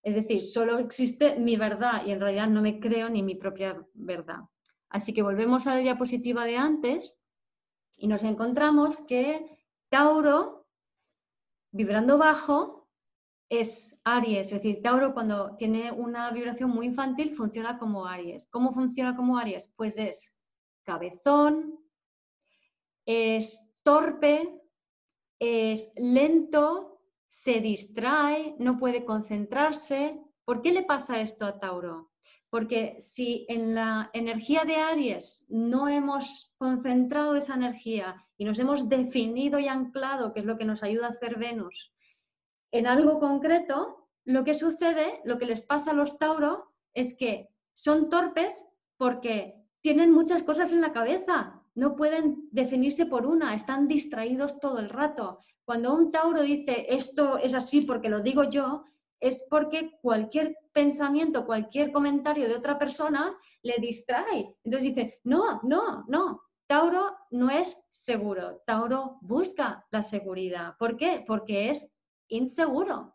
es 0.06 0.14
decir, 0.14 0.40
solo 0.40 0.78
existe 0.78 1.34
mi 1.34 1.56
verdad 1.56 2.06
y 2.06 2.12
en 2.12 2.20
realidad 2.20 2.46
no 2.46 2.62
me 2.62 2.78
creo 2.78 3.08
ni 3.08 3.24
mi 3.24 3.34
propia 3.34 3.84
verdad. 3.94 4.38
Así 4.88 5.12
que 5.12 5.20
volvemos 5.20 5.66
a 5.66 5.74
la 5.74 5.80
diapositiva 5.80 6.44
de 6.44 6.56
antes 6.56 7.18
y 7.98 8.06
nos 8.06 8.22
encontramos 8.22 9.00
que 9.00 9.58
Tauro, 9.88 10.68
vibrando 11.72 12.18
bajo, 12.18 12.88
es 13.48 14.00
Aries. 14.04 14.52
Es 14.52 14.62
decir, 14.62 14.80
Tauro 14.80 15.12
cuando 15.12 15.56
tiene 15.56 15.90
una 15.90 16.30
vibración 16.30 16.70
muy 16.70 16.86
infantil 16.86 17.34
funciona 17.34 17.76
como 17.76 18.06
Aries. 18.06 18.46
¿Cómo 18.48 18.70
funciona 18.70 19.16
como 19.16 19.36
Aries? 19.38 19.72
Pues 19.74 19.98
es 19.98 20.40
cabezón, 20.84 21.80
es 23.06 23.72
torpe, 23.82 24.62
es 25.40 25.92
lento, 25.96 26.95
se 27.28 27.60
distrae, 27.60 28.54
no 28.58 28.78
puede 28.78 29.04
concentrarse. 29.04 30.20
¿Por 30.44 30.62
qué 30.62 30.72
le 30.72 30.84
pasa 30.84 31.20
esto 31.20 31.44
a 31.44 31.58
Tauro? 31.58 32.12
Porque 32.50 32.96
si 33.00 33.44
en 33.48 33.74
la 33.74 34.10
energía 34.12 34.64
de 34.64 34.76
Aries 34.76 35.46
no 35.48 35.88
hemos 35.88 36.54
concentrado 36.58 37.34
esa 37.34 37.54
energía 37.54 38.24
y 38.38 38.44
nos 38.44 38.58
hemos 38.58 38.88
definido 38.88 39.58
y 39.58 39.68
anclado, 39.68 40.32
que 40.32 40.40
es 40.40 40.46
lo 40.46 40.56
que 40.56 40.64
nos 40.64 40.82
ayuda 40.82 41.06
a 41.06 41.10
hacer 41.10 41.38
Venus, 41.38 41.92
en 42.70 42.86
algo 42.86 43.18
concreto, 43.18 44.08
lo 44.24 44.44
que 44.44 44.54
sucede, 44.54 45.20
lo 45.24 45.38
que 45.38 45.46
les 45.46 45.62
pasa 45.62 45.90
a 45.90 45.94
los 45.94 46.18
Tauro, 46.18 46.72
es 46.94 47.16
que 47.16 47.48
son 47.72 48.08
torpes 48.08 48.66
porque 48.96 49.54
tienen 49.80 50.12
muchas 50.12 50.42
cosas 50.42 50.72
en 50.72 50.80
la 50.80 50.92
cabeza, 50.92 51.55
no 51.76 51.94
pueden 51.94 52.48
definirse 52.50 53.06
por 53.06 53.26
una, 53.26 53.54
están 53.54 53.86
distraídos 53.86 54.58
todo 54.58 54.78
el 54.78 54.88
rato. 54.88 55.38
Cuando 55.64 55.94
un 55.94 56.10
Tauro 56.10 56.42
dice 56.42 56.86
esto 56.88 57.38
es 57.38 57.54
así 57.54 57.82
porque 57.82 58.08
lo 58.08 58.20
digo 58.20 58.44
yo, 58.44 58.84
es 59.20 59.46
porque 59.48 59.98
cualquier 60.02 60.56
pensamiento, 60.72 61.46
cualquier 61.46 61.92
comentario 61.92 62.48
de 62.48 62.56
otra 62.56 62.78
persona 62.78 63.36
le 63.62 63.76
distrae. 63.78 64.56
Entonces 64.64 64.94
dice, 64.94 65.20
no, 65.24 65.60
no, 65.62 66.04
no, 66.08 66.42
Tauro 66.66 67.16
no 67.30 67.50
es 67.50 67.86
seguro, 67.90 68.62
Tauro 68.66 69.18
busca 69.20 69.86
la 69.90 70.02
seguridad. 70.02 70.76
¿Por 70.78 70.96
qué? 70.96 71.24
Porque 71.26 71.70
es 71.70 71.90
inseguro. 72.28 73.14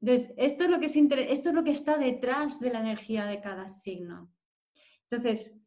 Entonces, 0.00 0.34
esto 0.36 0.64
es 0.64 0.70
lo 0.70 0.80
que, 0.80 0.86
es 0.86 0.96
esto 0.96 1.48
es 1.50 1.54
lo 1.54 1.64
que 1.64 1.70
está 1.70 1.96
detrás 1.96 2.60
de 2.60 2.70
la 2.70 2.80
energía 2.80 3.26
de 3.26 3.40
cada 3.40 3.68
signo. 3.68 4.30
Entonces, 5.08 5.63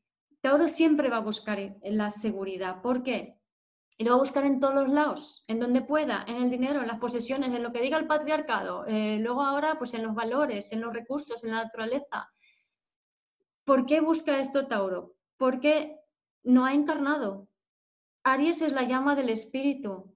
Tauro 0.47 0.69
siempre 0.69 1.09
va 1.09 1.17
a 1.17 1.27
buscar 1.31 1.59
la 1.83 2.09
seguridad. 2.09 2.81
¿Por 2.81 3.03
qué? 3.03 3.37
y 3.97 4.05
lo 4.05 4.11
va 4.11 4.15
a 4.15 4.19
buscar 4.19 4.45
en 4.45 4.61
todos 4.61 4.75
los 4.75 4.87
lados, 4.87 5.43
en 5.47 5.59
donde 5.59 5.81
pueda, 5.81 6.23
en 6.25 6.37
el 6.37 6.49
dinero, 6.49 6.79
en 6.79 6.87
las 6.87 6.99
posesiones, 6.99 7.53
en 7.53 7.63
lo 7.63 7.73
que 7.73 7.81
diga 7.81 7.97
el 7.97 8.07
patriarcado, 8.07 8.85
eh, 8.85 9.17
luego 9.19 9.41
ahora 9.41 9.77
pues 9.77 9.93
en 9.93 10.03
los 10.03 10.15
valores, 10.15 10.71
en 10.71 10.79
los 10.79 10.93
recursos, 10.93 11.43
en 11.43 11.49
la 11.51 11.63
naturaleza. 11.63 12.31
¿Por 13.65 13.85
qué 13.85 13.99
busca 13.99 14.39
esto 14.39 14.67
Tauro? 14.67 15.15
Porque 15.35 15.99
no 16.43 16.63
ha 16.63 16.73
encarnado. 16.73 17.49
Aries 18.23 18.61
es 18.61 18.71
la 18.71 18.83
llama 18.83 19.17
del 19.17 19.29
espíritu, 19.29 20.15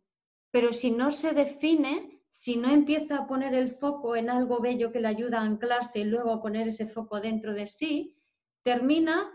pero 0.49 0.71
si 0.71 0.91
no 0.91 1.11
se 1.11 1.33
define, 1.33 2.21
si 2.29 2.55
no 2.55 2.69
empieza 2.69 3.17
a 3.17 3.27
poner 3.27 3.53
el 3.53 3.71
foco 3.71 4.15
en 4.15 4.29
algo 4.29 4.61
bello 4.61 4.93
que 4.93 5.01
le 5.01 5.09
ayuda 5.09 5.39
a 5.39 5.43
anclarse 5.43 5.99
y 5.99 6.05
luego 6.05 6.31
a 6.31 6.41
poner 6.41 6.69
ese 6.69 6.85
foco 6.85 7.19
dentro 7.19 7.53
de 7.53 7.65
sí, 7.65 8.15
termina 8.63 9.29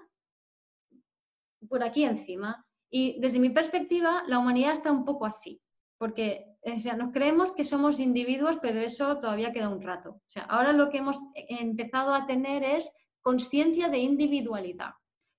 por 1.69 1.83
aquí 1.83 2.05
encima, 2.05 2.65
y 2.91 3.21
desde 3.21 3.39
mi 3.39 3.51
perspectiva, 3.51 4.23
la 4.27 4.39
humanidad 4.39 4.73
está 4.73 4.93
un 4.93 5.05
poco 5.05 5.27
así, 5.27 5.61
porque 5.99 6.57
o 6.63 6.79
sea, 6.79 6.97
nos 6.97 7.13
creemos 7.13 7.53
que 7.53 7.65
somos 7.65 8.01
individuos, 8.01 8.59
pero 8.61 8.81
eso 8.81 9.19
todavía 9.19 9.53
queda 9.53 9.69
un 9.69 9.81
rato. 9.81 10.21
Ahora 10.49 10.73
lo 10.73 10.91
que 10.91 10.99
hemos 10.99 11.19
empezado 11.35 12.13
a 12.13 12.27
tener 12.27 12.65
es 12.65 12.91
conciencia 13.23 13.89
de 13.89 13.99
individualidad, 13.99 14.95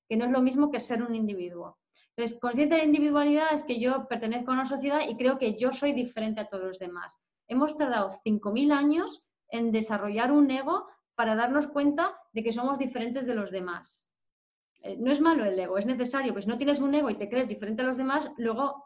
que 0.08 0.16
no 0.16 0.26
es 0.26 0.32
lo 0.32 0.42
mismo 0.42 0.72
que 0.72 0.80
ser 0.80 1.04
un 1.04 1.16
individuo. 1.16 1.78
Entonces, 2.16 2.40
conciencia 2.40 2.78
de 2.78 2.86
individualidad 2.86 3.54
es 3.54 3.64
que 3.64 3.80
yo 3.80 4.08
pertenezco 4.08 4.52
a 4.52 4.56
una 4.56 4.66
sociedad 4.66 5.02
y 5.08 5.18
creo 5.18 5.38
que 5.38 5.58
yo 5.58 5.74
soy 5.74 5.94
diferente 5.94 6.42
a 6.42 6.48
todos 6.48 6.64
los 6.64 6.80
demás. 6.80 7.22
Hemos 7.48 7.78
tardado 7.78 8.10
5.000 8.26 8.72
años 8.72 9.24
en 9.50 9.72
desarrollar 9.72 10.32
un 10.32 10.50
ego 10.50 10.88
para 11.16 11.36
darnos 11.36 11.68
cuenta 11.68 12.18
de 12.34 12.44
que 12.44 12.52
somos 12.52 12.78
diferentes 12.78 13.26
de 13.26 13.36
los 13.36 13.52
demás. 13.52 14.14
Eh, 14.88 14.96
no 14.98 15.12
es 15.12 15.20
malo 15.20 15.44
el 15.44 15.60
ego, 15.60 15.78
es 15.78 15.86
necesario, 15.86 16.32
pues 16.32 16.48
no 16.48 16.58
tienes 16.58 16.80
un 16.80 16.96
ego 16.96 17.10
y 17.10 17.16
te 17.16 17.30
crees 17.30 17.50
diferente 17.50 17.82
a 17.82 17.86
los 17.86 17.98
demás, 17.98 18.32
luego 18.38 18.86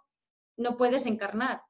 no 0.58 0.76
puedes 0.76 1.06
encarnar 1.06 1.62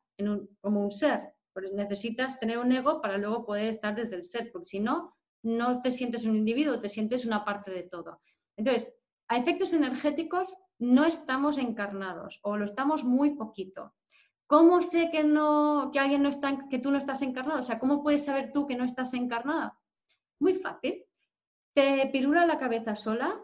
como 0.61 0.83
un 0.83 0.91
ser, 0.91 1.33
pues 1.51 1.71
necesitas 1.73 2.39
tener 2.39 2.57
un 2.59 2.71
ego 2.71 3.01
para 3.01 3.17
luego 3.17 3.45
poder 3.45 3.67
estar 3.67 3.93
desde 3.93 4.15
el 4.15 4.23
ser, 4.23 4.51
porque 4.51 4.67
si 4.67 4.79
no, 4.79 5.17
no 5.43 5.81
te 5.81 5.91
sientes 5.91 6.25
un 6.25 6.35
individuo, 6.35 6.79
te 6.79 6.87
sientes 6.87 7.25
una 7.25 7.43
parte 7.43 7.71
de 7.71 7.83
todo. 7.83 8.21
Entonces, 8.55 8.97
a 9.27 9.37
efectos 9.37 9.73
energéticos 9.73 10.57
no 10.79 11.03
estamos 11.03 11.57
encarnados 11.57 12.39
o 12.43 12.55
lo 12.55 12.65
estamos 12.65 13.03
muy 13.03 13.35
poquito. 13.35 13.93
¿Cómo 14.47 14.81
sé 14.81 15.09
que, 15.11 15.23
no, 15.23 15.89
que 15.91 15.99
alguien 15.99 16.23
no 16.23 16.29
está, 16.29 16.67
que 16.69 16.79
tú 16.79 16.91
no 16.91 16.97
estás 16.97 17.21
encarnado? 17.21 17.59
O 17.59 17.63
sea, 17.63 17.79
¿cómo 17.79 18.03
puedes 18.03 18.25
saber 18.25 18.51
tú 18.51 18.67
que 18.67 18.75
no 18.75 18.85
estás 18.85 19.13
encarnada? 19.13 19.77
Muy 20.39 20.53
fácil. 20.53 21.05
Te 21.73 22.07
pirula 22.11 22.45
la 22.45 22.59
cabeza 22.59 22.95
sola, 22.95 23.41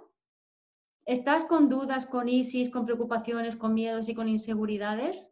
¿Estás 1.08 1.46
con 1.46 1.70
dudas, 1.70 2.06
con 2.06 2.28
ISIS, 2.28 2.70
con 2.70 2.84
preocupaciones, 2.84 3.56
con 3.56 3.74
miedos 3.74 4.10
y 4.10 4.14
con 4.14 4.28
inseguridades? 4.28 5.32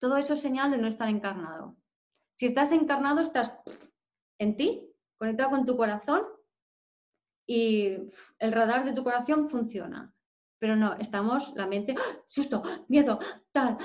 Todo 0.00 0.16
eso 0.16 0.32
es 0.32 0.40
señal 0.40 0.70
de 0.70 0.78
no 0.78 0.88
estar 0.88 1.10
encarnado. 1.10 1.76
Si 2.36 2.46
estás 2.46 2.72
encarnado, 2.72 3.20
estás 3.20 3.62
en 4.38 4.56
ti, 4.56 4.90
conectado 5.18 5.50
con 5.50 5.66
tu 5.66 5.76
corazón 5.76 6.22
y 7.46 7.98
el 8.38 8.52
radar 8.52 8.86
de 8.86 8.94
tu 8.94 9.04
corazón 9.04 9.50
funciona. 9.50 10.14
Pero 10.58 10.74
no, 10.74 10.94
estamos, 10.94 11.52
la 11.54 11.66
mente, 11.66 11.94
¡ah! 11.98 12.16
susto, 12.24 12.62
miedo, 12.88 13.18
tal. 13.52 13.76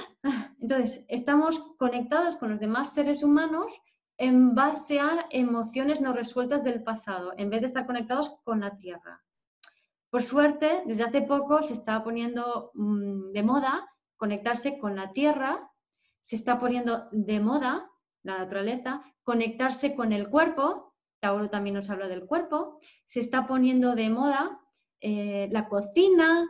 Entonces, 0.62 1.04
estamos 1.10 1.60
conectados 1.78 2.38
con 2.38 2.50
los 2.50 2.62
demás 2.62 2.94
seres 2.94 3.24
humanos 3.24 3.74
en 4.16 4.56
base 4.56 5.02
a 5.02 5.26
emociones 5.32 6.00
no 6.00 6.14
resueltas 6.14 6.64
del 6.64 6.82
pasado, 6.82 7.34
en 7.36 7.50
vez 7.50 7.60
de 7.60 7.68
estar 7.68 7.86
conectados 7.86 8.40
con 8.46 8.62
la 8.62 8.78
tierra. 8.78 9.27
Por 10.10 10.24
suerte, 10.24 10.84
desde 10.86 11.04
hace 11.04 11.22
poco 11.22 11.62
se 11.64 11.74
está 11.74 12.04
poniendo 12.04 12.72
mm, 12.74 13.32
de 13.32 13.44
moda 13.44 13.88
conectarse 14.16 14.80
con 14.80 14.96
la 14.96 15.12
tierra, 15.12 15.70
se 16.22 16.36
está 16.36 16.60
poniendo 16.60 17.08
de 17.12 17.40
moda 17.40 17.90
la 18.24 18.40
naturaleza, 18.40 19.04
conectarse 19.24 19.96
con 19.96 20.12
el 20.12 20.30
cuerpo, 20.30 20.96
Tauro 21.20 21.50
también 21.50 21.76
nos 21.76 21.90
habla 21.90 22.08
del 22.08 22.26
cuerpo, 22.26 22.80
se 23.06 23.20
está 23.20 23.48
poniendo 23.48 23.96
de 23.96 24.10
moda 24.10 24.60
eh, 25.02 25.50
la 25.52 25.68
cocina, 25.68 26.46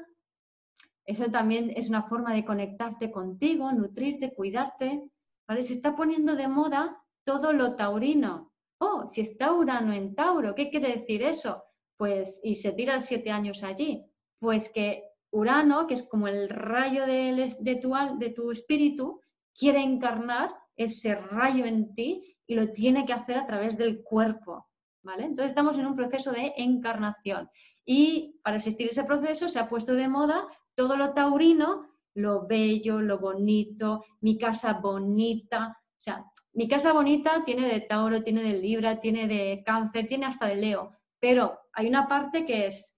eso 1.07 1.31
también 1.31 1.71
es 1.75 1.87
una 1.87 2.03
forma 2.03 2.33
de 2.33 2.43
conectarte 2.43 3.11
contigo, 3.11 3.71
nutrirte, 3.71 4.33
cuidarte. 4.33 5.09
¿vale? 5.47 5.63
Se 5.63 5.73
está 5.73 5.95
poniendo 5.95 6.35
de 6.35 6.49
moda 6.49 7.01
todo 7.23 7.53
lo 7.53 7.75
taurino. 7.77 8.51
Oh, 8.79 9.07
si 9.07 9.21
está 9.21 9.53
Urano 9.53 9.93
en 9.93 10.13
Tauro, 10.15 10.53
¿qué 10.53 10.69
quiere 10.69 10.97
decir 10.97 11.23
eso? 11.23 11.63
Pues, 11.97 12.39
y 12.43 12.55
se 12.55 12.71
tira 12.71 13.01
siete 13.01 13.31
años 13.31 13.63
allí, 13.63 14.05
pues 14.39 14.69
que 14.69 15.03
Urano, 15.31 15.87
que 15.87 15.95
es 15.95 16.03
como 16.03 16.27
el 16.27 16.47
rayo 16.47 17.05
de, 17.05 17.55
de, 17.59 17.75
tu, 17.75 17.93
de 18.19 18.29
tu 18.29 18.51
espíritu, 18.51 19.21
quiere 19.55 19.81
encarnar 19.81 20.55
ese 20.75 21.15
rayo 21.15 21.65
en 21.65 21.93
ti 21.95 22.37
y 22.45 22.55
lo 22.55 22.71
tiene 22.71 23.05
que 23.05 23.13
hacer 23.13 23.37
a 23.37 23.47
través 23.47 23.77
del 23.77 24.03
cuerpo, 24.03 24.67
¿vale? 25.03 25.25
Entonces 25.25 25.51
estamos 25.51 25.77
en 25.77 25.87
un 25.87 25.95
proceso 25.95 26.31
de 26.31 26.53
encarnación. 26.57 27.49
Y 27.83 28.39
para 28.43 28.57
asistir 28.57 28.87
ese 28.87 29.03
proceso 29.03 29.47
se 29.47 29.59
ha 29.59 29.67
puesto 29.67 29.93
de 29.93 30.07
moda 30.07 30.47
todo 30.75 30.95
lo 30.95 31.13
taurino, 31.13 31.87
lo 32.13 32.45
bello, 32.45 33.01
lo 33.01 33.17
bonito, 33.17 34.05
mi 34.21 34.37
casa 34.37 34.73
bonita, 34.73 35.77
o 35.79 36.01
sea, 36.01 36.23
mi 36.53 36.67
casa 36.67 36.93
bonita 36.93 37.43
tiene 37.45 37.67
de 37.67 37.81
Tauro, 37.81 38.23
tiene 38.23 38.43
de 38.43 38.57
Libra, 38.57 38.99
tiene 38.99 39.27
de 39.27 39.63
Cáncer, 39.65 40.07
tiene 40.07 40.25
hasta 40.25 40.47
de 40.47 40.55
Leo, 40.55 40.91
pero 41.19 41.59
hay 41.73 41.87
una 41.87 42.07
parte 42.07 42.45
que 42.45 42.67
es 42.67 42.95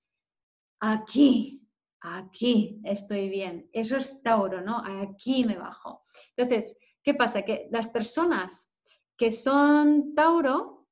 aquí, 0.80 1.68
aquí 2.02 2.80
estoy 2.84 3.30
bien. 3.30 3.70
Eso 3.74 3.98
es 3.98 4.22
Tauro, 4.22 4.62
¿no? 4.62 4.82
Aquí 5.02 5.44
me 5.44 5.58
bajo. 5.58 6.04
Entonces, 6.36 6.78
¿qué 7.04 7.14
pasa? 7.14 7.44
Que 7.44 7.68
las 7.72 7.90
personas 7.90 8.72
que 9.18 9.32
son 9.32 10.14
Tauro 10.16 10.88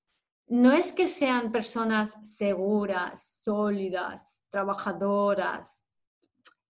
no 0.48 0.72
es 0.72 0.94
que 0.94 1.08
sean 1.08 1.52
personas 1.52 2.36
seguras, 2.36 3.42
sólidas, 3.44 4.46
trabajadoras, 4.50 5.86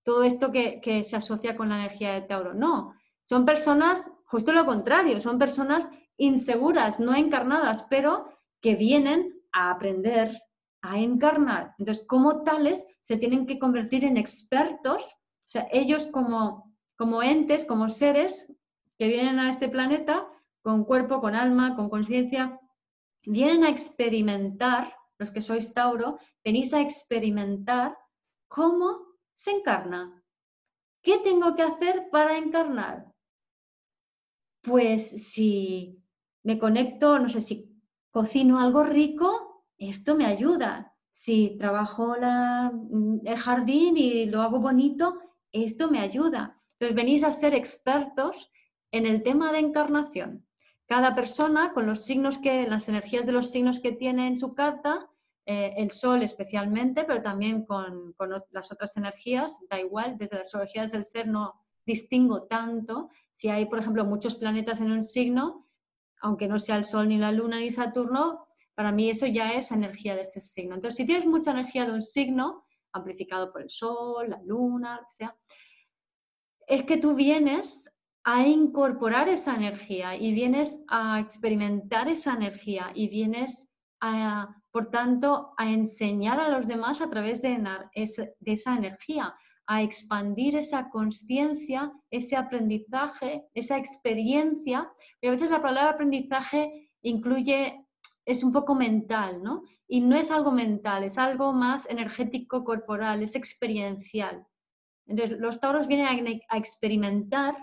todo 0.04 0.24
esto 0.24 0.52
que, 0.52 0.80
que 0.82 1.04
se 1.04 1.18
asocia 1.18 1.56
con 1.56 1.70
la 1.70 1.80
energía 1.80 2.14
de 2.14 2.22
Tauro. 2.22 2.54
No, 2.54 2.96
son 3.24 3.46
personas 3.46 4.12
justo 4.28 4.52
lo 4.52 4.66
contrario, 4.66 5.20
son 5.22 5.40
personas 5.40 5.90
inseguras, 6.18 7.00
no 7.00 7.16
encarnadas, 7.16 7.84
pero 7.90 8.28
que 8.62 8.76
vienen 8.76 9.34
a 9.52 9.72
aprender, 9.72 10.42
a 10.90 10.98
encarnar. 11.00 11.74
Entonces, 11.78 12.06
como 12.08 12.44
tales, 12.44 12.86
se 13.02 13.18
tienen 13.18 13.46
que 13.46 13.60
convertir 13.60 14.04
en 14.04 14.18
expertos, 14.18 15.04
o 15.04 15.50
sea, 15.50 15.68
ellos 15.72 16.08
como, 16.08 16.76
como 16.98 17.24
entes, 17.24 17.66
como 17.66 17.90
seres 17.90 18.52
que 18.98 19.08
vienen 19.08 19.40
a 19.40 19.50
este 19.50 19.70
planeta 19.70 20.28
con 20.62 20.84
cuerpo, 20.84 21.22
con 21.22 21.36
alma, 21.36 21.76
con 21.76 21.90
conciencia, 21.90 22.60
vienen 23.26 23.64
a 23.64 23.70
experimentar, 23.70 24.94
los 25.20 25.32
que 25.32 25.42
sois 25.42 25.74
Tauro, 25.74 26.20
venís 26.44 26.74
a 26.74 26.82
experimentar 26.82 27.98
cómo 28.48 29.18
se 29.34 29.52
encarna. 29.52 30.24
¿Qué 31.02 31.20
tengo 31.20 31.56
que 31.56 31.64
hacer 31.64 32.10
para 32.12 32.38
encarnar? 32.38 33.08
pues 34.68 35.32
si 35.32 36.04
me 36.44 36.60
conecto, 36.60 37.18
no 37.20 37.30
sé, 37.30 37.42
si 37.42 37.82
cocino 38.12 38.60
algo 38.60 38.84
rico, 38.84 39.47
esto 39.78 40.16
me 40.16 40.26
ayuda. 40.26 40.94
Si 41.12 41.58
trabajo 41.58 42.16
mm, 42.20 43.20
el 43.26 43.38
jardín 43.38 43.98
y 43.98 44.26
lo 44.26 44.42
hago 44.42 44.60
bonito, 44.60 45.20
esto 45.52 45.90
me 45.90 46.00
ayuda. 46.00 46.60
Entonces 46.74 46.96
venís 46.96 47.24
a 47.24 47.32
ser 47.32 47.54
expertos 47.56 48.52
en 48.92 49.06
el 49.06 49.24
tema 49.24 49.52
de 49.52 49.60
encarnación. 49.60 50.46
Cada 50.86 51.16
persona 51.16 51.74
con 51.74 51.86
los 51.86 52.06
signos 52.06 52.38
que, 52.38 52.68
las 52.68 52.88
energías 52.88 53.26
de 53.26 53.32
los 53.32 53.50
signos 53.50 53.80
que 53.80 53.92
tiene 53.92 54.28
en 54.28 54.38
su 54.38 54.54
carta, 54.54 55.10
eh, 55.46 55.74
el 55.78 55.92
sol 55.92 56.24
especialmente, 56.24 57.04
pero 57.04 57.22
también 57.22 57.66
con, 57.66 58.14
con, 58.14 58.30
las 58.52 58.72
otras 58.72 58.96
energías, 58.96 59.60
da 59.70 59.80
igual, 59.80 60.18
desde 60.18 60.38
las 60.38 60.54
energías 60.54 60.92
del 60.92 61.04
ser 61.04 61.28
no 61.28 61.56
distingo 61.86 62.44
tanto, 62.44 63.10
si 63.32 63.50
hay, 63.50 63.66
por 63.66 63.80
ejemplo, 63.80 64.04
muchos 64.04 64.36
planetas 64.36 64.82
en 64.82 64.92
un 64.92 65.04
signo, 65.04 65.68
aunque 66.22 66.48
no 66.48 66.60
sea 66.60 66.78
el 66.78 66.86
Sol, 66.86 67.08
ni 67.08 67.18
la 67.18 67.32
Luna, 67.32 67.60
ni 67.60 67.70
Saturno, 67.70 68.47
para 68.78 68.92
mí 68.92 69.10
eso 69.10 69.26
ya 69.26 69.54
es 69.54 69.72
energía 69.72 70.14
de 70.14 70.22
ese 70.22 70.40
signo. 70.40 70.76
Entonces, 70.76 70.98
si 70.98 71.06
tienes 71.08 71.26
mucha 71.26 71.50
energía 71.50 71.88
de 71.88 71.94
un 71.94 72.04
signo, 72.04 72.64
amplificado 72.94 73.52
por 73.52 73.64
el 73.64 73.72
Sol, 73.72 74.30
la 74.30 74.40
Luna, 74.44 74.98
lo 74.98 75.08
que 75.08 75.16
sea, 75.16 75.36
es 76.68 76.84
que 76.84 76.98
tú 76.98 77.16
vienes 77.16 77.92
a 78.24 78.46
incorporar 78.46 79.30
esa 79.30 79.56
energía 79.56 80.16
y 80.16 80.32
vienes 80.32 80.84
a 80.90 81.20
experimentar 81.20 82.08
esa 82.08 82.36
energía 82.36 82.92
y 82.94 83.08
vienes 83.08 83.72
a, 84.00 84.56
por 84.70 84.92
tanto, 84.92 85.56
a 85.58 85.72
enseñar 85.72 86.40
a 86.40 86.50
los 86.50 86.68
demás 86.68 87.02
a 87.02 87.10
través 87.10 87.42
de, 87.42 87.58
de 87.96 88.52
esa 88.52 88.76
energía 88.76 89.34
a 89.66 89.82
expandir 89.82 90.56
esa 90.56 90.90
conciencia, 90.92 91.92
ese 92.12 92.36
aprendizaje, 92.36 93.44
esa 93.56 93.78
experiencia. 93.78 94.88
Y 95.20 95.28
a 95.28 95.32
veces 95.32 95.50
la 95.50 95.64
palabra 95.64 95.92
aprendizaje 95.92 96.92
incluye, 97.02 97.87
es 98.28 98.44
un 98.44 98.52
poco 98.52 98.76
mental, 98.76 99.42
¿no? 99.42 99.64
Y 99.88 100.02
no 100.02 100.18
es 100.18 100.32
algo 100.32 100.52
mental, 100.52 101.06
es 101.06 101.18
algo 101.18 101.54
más 101.54 101.90
energético, 101.90 102.66
corporal, 102.66 103.24
es 103.24 103.36
experiencial. 103.36 104.46
Entonces, 105.06 105.40
los 105.40 105.62
tauros 105.62 105.88
vienen 105.88 106.42
a, 106.50 106.58
experimentar 106.58 107.56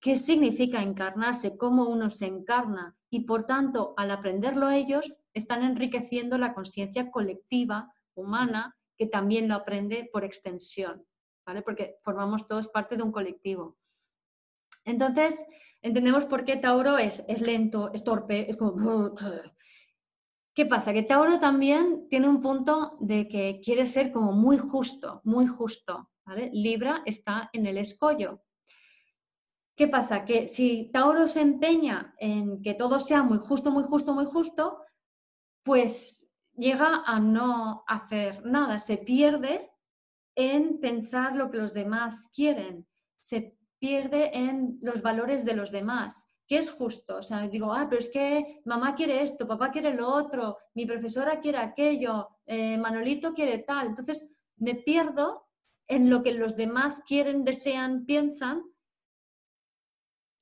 qué 0.00 0.14
significa 0.14 0.80
encarnarse, 0.80 1.58
cómo 1.58 1.88
uno 1.88 2.08
se 2.10 2.26
encarna 2.26 2.96
y 3.10 3.24
por 3.24 3.46
tanto, 3.46 3.94
al 3.96 4.12
aprenderlo 4.12 4.70
ellos, 4.70 5.12
están 5.34 5.64
enriqueciendo 5.64 6.38
la 6.38 6.54
conciencia 6.54 7.10
colectiva, 7.10 7.92
humana, 8.14 8.76
que 8.96 9.08
también 9.08 9.48
lo 9.48 9.56
aprende 9.56 10.08
por 10.12 10.24
extensión. 10.24 11.04
Porque 11.64 11.96
formamos 12.04 12.46
todos 12.46 12.68
parte 12.68 12.96
de 12.96 13.02
un 13.02 13.10
colectivo. 13.10 13.76
Entonces, 14.84 15.44
entendemos 15.82 16.26
por 16.26 16.44
qué 16.44 16.56
Tauro 16.56 16.96
es, 16.96 17.24
es 17.26 17.40
lento, 17.40 17.90
es 17.92 18.04
torpe, 18.04 18.48
es 18.48 18.56
como... 18.56 19.10
¿Qué 20.56 20.64
pasa? 20.64 20.94
Que 20.94 21.02
Tauro 21.02 21.38
también 21.38 22.08
tiene 22.08 22.26
un 22.26 22.40
punto 22.40 22.96
de 23.00 23.28
que 23.28 23.60
quiere 23.62 23.84
ser 23.84 24.10
como 24.10 24.32
muy 24.32 24.56
justo, 24.56 25.20
muy 25.24 25.46
justo. 25.46 26.08
Libra 26.50 27.02
está 27.04 27.50
en 27.52 27.66
el 27.66 27.76
escollo. 27.76 28.40
¿Qué 29.76 29.86
pasa? 29.86 30.24
Que 30.24 30.48
si 30.48 30.90
Tauro 30.90 31.28
se 31.28 31.42
empeña 31.42 32.14
en 32.18 32.62
que 32.62 32.72
todo 32.72 32.98
sea 32.98 33.22
muy 33.22 33.36
justo, 33.36 33.70
muy 33.70 33.84
justo, 33.84 34.14
muy 34.14 34.24
justo, 34.24 34.78
pues 35.62 36.26
llega 36.54 37.02
a 37.04 37.20
no 37.20 37.84
hacer 37.86 38.42
nada, 38.46 38.78
se 38.78 38.96
pierde 38.96 39.70
en 40.34 40.80
pensar 40.80 41.36
lo 41.36 41.50
que 41.50 41.58
los 41.58 41.74
demás 41.74 42.30
quieren, 42.34 42.86
se 43.20 43.58
pierde 43.78 44.30
en 44.34 44.78
los 44.80 45.02
valores 45.02 45.44
de 45.44 45.54
los 45.54 45.70
demás. 45.70 46.30
¿Qué 46.46 46.58
es 46.58 46.70
justo? 46.70 47.16
O 47.16 47.22
sea, 47.22 47.48
digo, 47.48 47.72
ah, 47.72 47.86
pero 47.88 48.00
es 48.00 48.08
que 48.08 48.60
mamá 48.64 48.94
quiere 48.94 49.22
esto, 49.22 49.46
papá 49.46 49.70
quiere 49.70 49.94
lo 49.94 50.08
otro, 50.08 50.58
mi 50.74 50.86
profesora 50.86 51.40
quiere 51.40 51.58
aquello, 51.58 52.28
eh, 52.46 52.78
Manolito 52.78 53.32
quiere 53.32 53.58
tal. 53.58 53.88
Entonces 53.88 54.36
me 54.56 54.76
pierdo 54.76 55.48
en 55.88 56.08
lo 56.08 56.22
que 56.22 56.32
los 56.32 56.56
demás 56.56 57.02
quieren, 57.06 57.44
desean, 57.44 58.04
piensan 58.04 58.62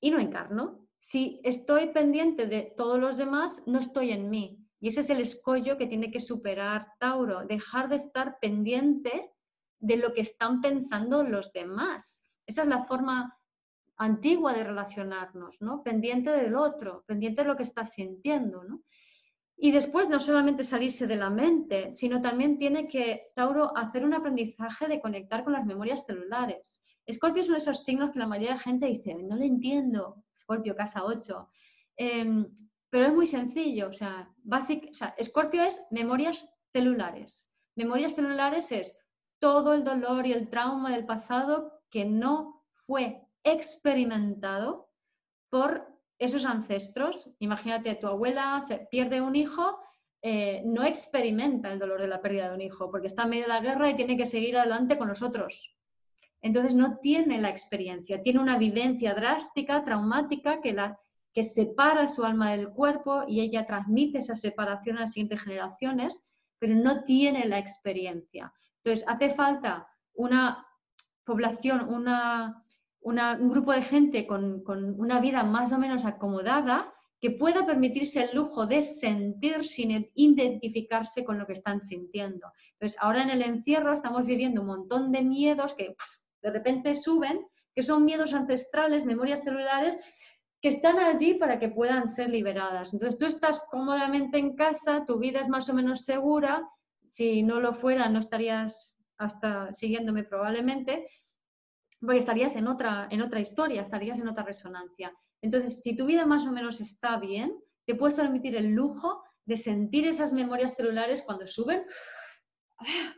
y 0.01 0.11
no 0.11 0.19
encarno. 0.19 0.87
Si 0.99 1.41
estoy 1.43 1.89
pendiente 1.89 2.47
de 2.47 2.75
todos 2.77 2.99
los 2.99 3.17
demás, 3.17 3.63
no 3.67 3.79
estoy 3.79 4.11
en 4.11 4.31
mí. 4.31 4.59
Y 4.81 4.89
ese 4.89 5.01
es 5.01 5.11
el 5.11 5.21
escollo 5.21 5.79
que 5.79 5.87
tiene 5.87 6.11
que 6.11 6.21
superar 6.21 6.89
Tauro, 6.99 7.47
dejar 7.47 7.89
de 7.89 7.97
estar 7.97 8.39
pendiente 8.41 9.33
de 9.79 9.97
lo 9.97 10.13
que 10.13 10.21
están 10.21 10.61
pensando 10.61 11.23
los 11.23 11.53
demás. 11.53 12.27
Esa 12.47 12.63
es 12.63 12.69
la 12.69 12.85
forma 12.85 13.39
antigua 13.97 14.53
de 14.53 14.65
relacionarnos, 14.65 15.61
¿no? 15.61 15.83
Pendiente 15.83 16.31
del 16.31 16.57
otro, 16.57 17.05
pendiente 17.07 17.43
de 17.43 17.49
lo 17.49 17.57
que 17.57 17.63
está 17.63 17.85
sintiendo. 17.85 18.63
Y 19.57 19.71
después 19.71 20.09
no 20.09 20.19
solamente 20.19 20.65
salirse 20.65 21.07
de 21.07 21.17
la 21.17 21.31
mente, 21.31 21.93
sino 21.93 22.21
también 22.21 22.59
tiene 22.59 22.89
que 22.89 23.31
Tauro 23.35 23.77
hacer 23.77 24.05
un 24.05 24.15
aprendizaje 24.15 24.89
de 24.89 25.01
conectar 25.01 25.45
con 25.45 25.53
las 25.53 25.65
memorias 25.65 26.05
celulares. 26.07 26.83
Escorpio 27.07 27.43
es 27.43 27.49
uno 27.49 27.57
de 27.57 27.63
esos 27.63 27.85
signos 27.85 28.11
que 28.11 28.19
la 28.19 28.27
mayoría 28.27 28.55
de 28.55 28.61
gente 28.61 28.87
dice, 28.87 29.15
no 29.15 29.37
lo 29.37 29.45
entiendo, 29.45 30.25
Escorpio, 30.35 30.75
casa 30.75 31.05
8. 31.05 31.49
Em, 31.97 32.47
pero 32.91 33.07
es 33.07 33.15
muy 33.15 33.27
sencillo, 33.27 33.89
o 33.89 33.93
sea, 33.93 34.33
básico, 34.43 34.89
o 34.91 34.95
sea, 34.95 35.15
Escorpio 35.19 35.63
es 35.63 35.87
memorias 35.91 36.49
celulares. 36.73 37.55
Memorias 37.77 38.15
celulares 38.15 38.73
es 38.73 38.97
todo 39.39 39.75
el 39.75 39.85
dolor 39.85 40.27
y 40.27 40.33
el 40.33 40.49
trauma 40.49 40.93
del 40.93 41.05
pasado 41.05 41.81
que 41.91 42.05
no 42.05 42.65
fue 42.73 43.24
experimentado 43.45 44.91
por 45.51 45.87
esos 46.19 46.45
ancestros. 46.45 47.35
Imagínate, 47.39 47.95
tu 47.95 48.07
abuela 48.07 48.61
se 48.61 48.79
pierde 48.91 49.21
un 49.21 49.37
hijo, 49.37 49.79
eh, 50.23 50.63
no 50.65 50.85
experimenta 50.85 51.73
el 51.73 51.79
dolor 51.79 52.01
de 52.01 52.09
la 52.09 52.23
pérdida 52.23 52.49
de 52.49 52.55
un 52.55 52.63
hijo 52.63 52.91
porque 52.91 53.09
está 53.09 53.25
en 53.25 53.31
medio 53.31 53.43
de 53.45 53.49
la 53.49 53.61
guerra 53.61 53.91
y 53.91 53.97
tiene 53.97 54.17
que 54.17 54.27
seguir 54.27 54.57
adelante 54.57 54.97
con 54.97 55.09
nosotros. 55.09 55.77
Entonces 56.41 56.75
no 56.75 56.99
tiene 56.99 57.41
la 57.41 57.51
experiencia, 57.51 58.23
tiene 58.23 58.41
una 58.41 58.59
vivencia 58.59 59.15
drástica, 59.15 59.83
traumática, 59.83 60.61
que, 60.61 60.73
la, 60.73 60.99
que 61.33 61.43
separa 61.43 62.07
su 62.07 62.25
alma 62.25 62.53
del 62.53 62.69
cuerpo 62.71 63.25
y 63.27 63.41
ella 63.41 63.67
transmite 63.67 64.19
esa 64.19 64.35
separación 64.35 64.97
a 64.97 65.01
las 65.01 65.13
siguientes 65.13 65.43
generaciones, 65.43 66.27
pero 66.59 66.75
no 66.75 67.05
tiene 67.05 67.47
la 67.47 67.59
experiencia. 67.59 68.53
Entonces, 68.77 69.09
hace 69.09 69.31
falta 69.31 69.87
una 70.15 70.67
población, 71.25 71.89
una, 71.93 72.64
un 73.05 73.51
grupo 73.51 73.73
de 73.73 73.83
gente 73.83 74.27
con, 74.27 74.65
una 74.99 75.21
vida 75.21 75.45
más 75.45 75.73
o 75.73 75.79
menos 75.79 76.05
acomodada 76.05 76.93
que 77.21 77.31
pueda 77.31 77.65
permitirse 77.65 78.25
el 78.25 78.37
lujo 78.37 78.67
de 78.67 78.83
sentir 78.83 79.65
sin 79.65 80.11
identificarse 80.15 81.25
con 81.25 81.39
lo 81.39 81.47
que 81.47 81.53
están 81.53 81.81
sintiendo. 81.81 82.53
Entonces, 82.73 82.99
ahora 83.01 83.23
en 83.23 83.31
el 83.31 83.43
encierro 83.43 83.93
estamos 83.93 84.25
viviendo 84.25 84.63
un 84.63 84.69
montón 84.69 85.13
de 85.13 85.23
miedos 85.23 85.75
que 85.75 85.95
de 86.43 86.51
repente 86.51 86.95
suben, 86.95 87.47
que 87.75 87.83
son 87.83 88.05
miedos 88.05 88.35
ancestrales, 88.35 89.05
memorias 89.05 89.43
celulares, 89.43 89.99
que 90.61 90.69
están 90.69 90.99
allí 90.99 91.35
para 91.35 91.59
que 91.59 91.69
puedan 91.69 92.09
ser 92.09 92.31
liberadas. 92.31 92.93
Entonces, 92.93 93.19
tú 93.19 93.27
estás 93.27 93.61
cómodamente 93.71 94.39
en 94.39 94.55
casa, 94.57 95.05
tu 95.07 95.19
vida 95.19 95.41
es 95.41 95.49
más 95.49 95.69
o 95.69 95.75
menos 95.75 96.05
segura, 96.05 96.67
si 97.03 97.43
no 97.43 97.61
lo 97.61 97.75
fuera 97.75 98.09
no 98.09 98.19
estarías 98.19 98.97
hasta 99.19 99.73
siguiéndome 99.73 100.25
probablemente, 100.25 101.07
porque 102.05 102.19
estarías 102.19 102.57
en 102.57 102.69
otra, 102.69 103.09
en 103.11 103.23
otra 103.23 103.41
historia, 103.41 103.83
estarías 103.83 104.21
en 104.21 104.29
otra 104.29 104.45
resonancia. 104.45 105.13
Entonces, 105.43 105.81
si 105.81 105.97
tu 105.97 106.07
vida 106.07 106.27
más 106.27 106.47
o 106.47 106.53
menos 106.53 106.81
está 106.81 107.19
bien, 107.19 107.55
te 107.87 107.95
puedes 107.95 108.17
permitir 108.17 108.57
el 108.57 108.71
lujo 108.73 109.23
de 109.45 109.57
sentir 109.57 110.07
esas 110.07 110.33
memorias 110.33 110.75
celulares 110.75 111.23
cuando 111.23 111.47
suben. 111.47 111.85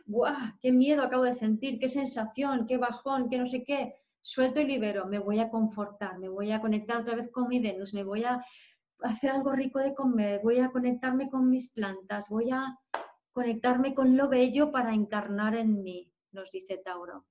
¡Buah! 0.05 0.57
¡Qué 0.61 0.71
miedo 0.71 1.03
acabo 1.03 1.23
de 1.23 1.33
sentir! 1.33 1.79
¡Qué 1.79 1.87
sensación! 1.87 2.65
¡Qué 2.67 2.77
bajón! 2.77 3.29
¡Qué 3.29 3.37
no 3.37 3.45
sé 3.45 3.63
qué! 3.63 3.95
Suelto 4.21 4.59
y 4.59 4.65
libero. 4.65 5.05
Me 5.05 5.19
voy 5.19 5.39
a 5.39 5.49
confortar, 5.49 6.19
me 6.19 6.29
voy 6.29 6.51
a 6.51 6.59
conectar 6.59 6.97
otra 6.97 7.15
vez 7.15 7.29
con 7.31 7.47
mi 7.47 7.59
Venus, 7.59 7.93
me 7.93 8.03
voy 8.03 8.23
a 8.25 8.43
hacer 9.01 9.31
algo 9.31 9.53
rico 9.53 9.79
de 9.79 9.93
comer, 9.93 10.41
voy 10.43 10.59
a 10.59 10.69
conectarme 10.71 11.29
con 11.29 11.49
mis 11.49 11.71
plantas, 11.71 12.29
voy 12.29 12.51
a 12.51 12.77
conectarme 13.31 13.93
con 13.93 14.17
lo 14.17 14.27
bello 14.27 14.71
para 14.71 14.93
encarnar 14.93 15.55
en 15.55 15.83
mí, 15.83 16.11
nos 16.31 16.51
dice 16.51 16.77
Tauro. 16.83 17.25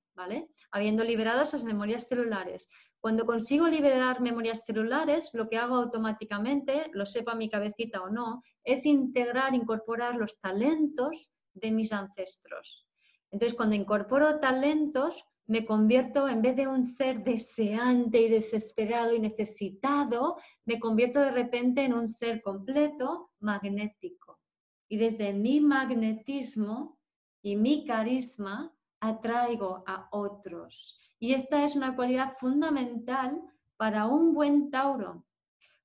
Habiendo 0.71 1.05
liberado 1.05 1.43
esas 1.43 1.65
memorias 1.65 2.09
celulares. 2.09 2.69
Cuando 3.01 3.27
consigo 3.27 3.69
liberar 3.69 4.21
memorias 4.21 4.65
celulares, 4.65 5.31
lo 5.35 5.49
que 5.49 5.59
hago 5.59 5.77
automáticamente, 5.77 6.91
lo 6.93 7.07
sepa 7.07 7.35
mi 7.35 7.49
cabecita 7.49 8.03
o 8.03 8.11
no, 8.11 8.43
es 8.65 8.87
integrar, 8.87 9.55
incorporar 9.55 10.17
los 10.17 10.41
talentos 10.41 11.33
de 11.55 11.71
mis 11.71 11.93
ancestros. 11.93 12.87
Entonces, 13.31 13.57
cuando 13.57 13.75
incorporo 13.75 14.41
talentos, 14.41 15.25
me 15.47 15.65
convierto, 15.65 16.29
en 16.29 16.43
vez 16.43 16.57
de 16.57 16.67
un 16.67 16.85
ser 16.85 17.23
deseante 17.23 18.21
y 18.23 18.29
desesperado 18.29 19.15
y 19.15 19.21
necesitado, 19.21 20.37
me 20.65 20.81
convierto 20.81 21.21
de 21.21 21.31
repente 21.31 21.85
en 21.85 21.95
un 21.95 22.09
ser 22.09 22.43
completo, 22.43 23.31
magnético. 23.39 24.41
Y 24.89 24.97
desde 24.97 25.33
mi 25.33 25.61
magnetismo 25.61 26.99
y 27.43 27.57
mi 27.57 27.85
carisma, 27.87 28.76
atraigo 29.01 29.85
a 29.87 30.09
otros. 30.11 30.99
Y 31.19 31.35
esta 31.35 31.65
es 31.65 31.77
una 31.77 31.97
cualidad 31.97 32.35
fundamental 32.39 33.41
para 33.77 34.07
un 34.07 34.35
buen 34.35 34.71
Tauro, 34.71 35.25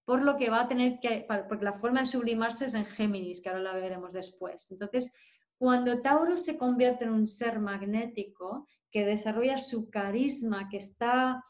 por 0.05 0.23
lo 0.23 0.37
que 0.37 0.49
va 0.49 0.61
a 0.61 0.67
tener 0.67 0.99
que, 0.99 1.25
porque 1.47 1.65
la 1.65 1.79
forma 1.79 2.01
de 2.01 2.05
sublimarse 2.05 2.65
es 2.65 2.73
en 2.73 2.85
Géminis, 2.85 3.41
que 3.41 3.49
ahora 3.49 3.61
la 3.61 3.73
veremos 3.73 4.13
después. 4.13 4.71
Entonces, 4.71 5.13
cuando 5.57 6.01
Tauro 6.01 6.37
se 6.37 6.57
convierte 6.57 7.05
en 7.05 7.11
un 7.11 7.27
ser 7.27 7.59
magnético, 7.59 8.67
que 8.91 9.05
desarrolla 9.05 9.57
su 9.57 9.89
carisma, 9.89 10.67
que 10.69 10.77
está 10.77 11.43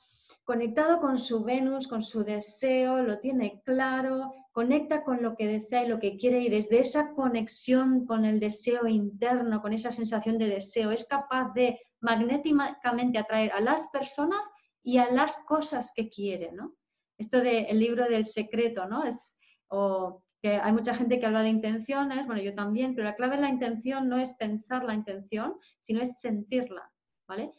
conectado 0.51 0.99
con 0.99 1.17
su 1.17 1.45
Venus, 1.45 1.87
con 1.87 2.03
su 2.03 2.25
deseo, 2.25 2.97
lo 3.03 3.21
tiene 3.21 3.61
claro, 3.63 4.33
conecta 4.51 5.01
con 5.01 5.23
lo 5.23 5.37
que 5.37 5.47
desea 5.47 5.85
y 5.85 5.87
lo 5.87 5.97
que 5.97 6.17
quiere 6.17 6.41
y 6.41 6.49
desde 6.49 6.79
esa 6.79 7.13
conexión 7.13 8.05
con 8.05 8.25
el 8.25 8.41
deseo 8.41 8.85
interno, 8.85 9.61
con 9.61 9.71
esa 9.71 9.91
sensación 9.91 10.37
de 10.37 10.47
deseo, 10.47 10.91
es 10.91 11.05
capaz 11.05 11.53
de 11.53 11.79
magnéticamente 12.01 13.17
atraer 13.17 13.53
a 13.53 13.61
las 13.61 13.87
personas 13.93 14.41
y 14.83 14.97
a 14.97 15.09
las 15.09 15.37
cosas 15.45 15.93
que 15.95 16.09
quiere, 16.09 16.51
¿no? 16.51 16.75
Esto 17.17 17.39
del 17.39 17.79
libro 17.79 18.09
del 18.09 18.25
secreto, 18.25 18.87
¿no? 18.87 19.05
Es, 19.05 19.39
o 19.69 20.21
que 20.41 20.55
hay 20.55 20.73
mucha 20.73 20.93
gente 20.93 21.17
que 21.21 21.27
habla 21.27 21.43
de 21.43 21.49
intenciones, 21.49 22.25
bueno, 22.25 22.41
yo 22.41 22.53
también, 22.53 22.93
pero 22.93 23.07
la 23.07 23.15
clave 23.15 23.37
de 23.37 23.43
la 23.43 23.49
intención 23.49 24.09
no 24.09 24.17
es 24.17 24.33
pensar 24.33 24.83
la 24.83 24.95
intención, 24.95 25.55
sino 25.79 26.01
es 26.01 26.19
sentirla, 26.19 26.91
¿vale? 27.25 27.53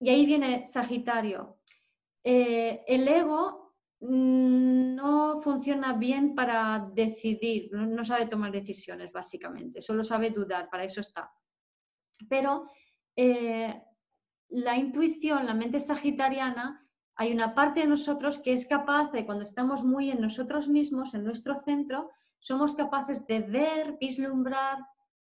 Y 0.00 0.08
ahí 0.08 0.24
viene 0.24 0.64
Sagitario. 0.64 1.58
Eh, 2.28 2.82
el 2.88 3.06
ego 3.06 3.76
no 4.00 5.40
funciona 5.40 5.92
bien 5.92 6.34
para 6.34 6.90
decidir, 6.92 7.70
no 7.70 8.04
sabe 8.04 8.26
tomar 8.26 8.50
decisiones, 8.50 9.12
básicamente, 9.12 9.80
solo 9.80 10.02
sabe 10.02 10.30
dudar, 10.30 10.68
para 10.68 10.82
eso 10.82 11.00
está. 11.00 11.30
Pero 12.28 12.68
eh, 13.14 13.80
la 14.48 14.76
intuición, 14.76 15.46
la 15.46 15.54
mente 15.54 15.78
sagitariana, 15.78 16.84
hay 17.14 17.32
una 17.32 17.54
parte 17.54 17.78
de 17.78 17.86
nosotros 17.86 18.40
que 18.40 18.54
es 18.54 18.66
capaz 18.66 19.12
de, 19.12 19.24
cuando 19.24 19.44
estamos 19.44 19.84
muy 19.84 20.10
en 20.10 20.20
nosotros 20.20 20.66
mismos, 20.66 21.14
en 21.14 21.22
nuestro 21.22 21.56
centro, 21.60 22.10
somos 22.40 22.74
capaces 22.74 23.24
de 23.28 23.42
ver, 23.42 23.98
vislumbrar, 24.00 24.78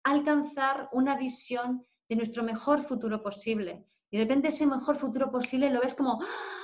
alcanzar 0.04 0.90
una 0.92 1.16
visión 1.16 1.86
de 2.10 2.18
nuestro 2.18 2.44
mejor 2.44 2.82
futuro 2.82 3.24
posible. 3.24 3.86
Y 4.12 4.18
de 4.18 4.24
repente 4.24 4.50
ese 4.50 4.68
mejor 4.68 4.98
futuro 4.98 5.32
posible 5.32 5.70
lo 5.70 5.80
ves 5.80 5.96
como, 5.96 6.22
¡ah! 6.22 6.60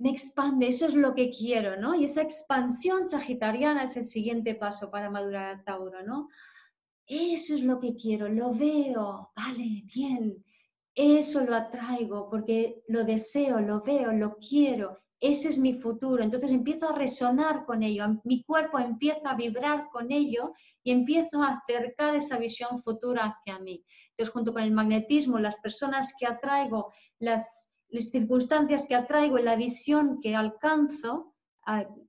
Me 0.00 0.10
expande, 0.10 0.68
eso 0.68 0.86
es 0.86 0.94
lo 0.94 1.14
que 1.14 1.30
quiero, 1.30 1.76
¿no? 1.76 1.94
Y 1.94 2.04
esa 2.04 2.22
expansión 2.22 3.06
sagitariana 3.06 3.84
es 3.84 3.96
el 3.98 4.04
siguiente 4.04 4.54
paso 4.54 4.90
para 4.90 5.10
madurar 5.10 5.54
a 5.54 5.62
Tauro, 5.62 6.02
¿no? 6.02 6.28
Eso 7.06 7.54
es 7.54 7.62
lo 7.62 7.78
que 7.78 7.96
quiero, 7.96 8.28
lo 8.28 8.52
veo, 8.54 9.30
vale, 9.36 9.84
bien, 9.94 10.42
eso 10.94 11.44
lo 11.44 11.54
atraigo 11.54 12.30
porque 12.30 12.82
lo 12.88 13.04
deseo, 13.04 13.60
lo 13.60 13.82
veo, 13.82 14.12
lo 14.12 14.36
quiero, 14.36 15.02
ese 15.20 15.48
es 15.48 15.58
mi 15.58 15.74
futuro. 15.74 16.22
Entonces 16.22 16.50
empiezo 16.50 16.88
a 16.88 16.96
resonar 16.96 17.66
con 17.66 17.82
ello, 17.82 18.20
mi 18.24 18.42
cuerpo 18.42 18.78
empieza 18.78 19.30
a 19.30 19.36
vibrar 19.36 19.90
con 19.92 20.10
ello 20.10 20.54
y 20.82 20.92
empiezo 20.92 21.42
a 21.42 21.58
acercar 21.58 22.14
esa 22.14 22.38
visión 22.38 22.82
futura 22.82 23.26
hacia 23.26 23.58
mí. 23.58 23.84
Entonces, 24.10 24.32
junto 24.32 24.54
con 24.54 24.62
el 24.62 24.72
magnetismo, 24.72 25.38
las 25.38 25.58
personas 25.58 26.14
que 26.18 26.26
atraigo, 26.26 26.92
las, 27.18 27.69
las 27.90 28.10
circunstancias 28.10 28.86
que 28.86 28.94
atraigo, 28.94 29.38
la 29.38 29.56
visión 29.56 30.20
que 30.20 30.36
alcanzo, 30.36 31.34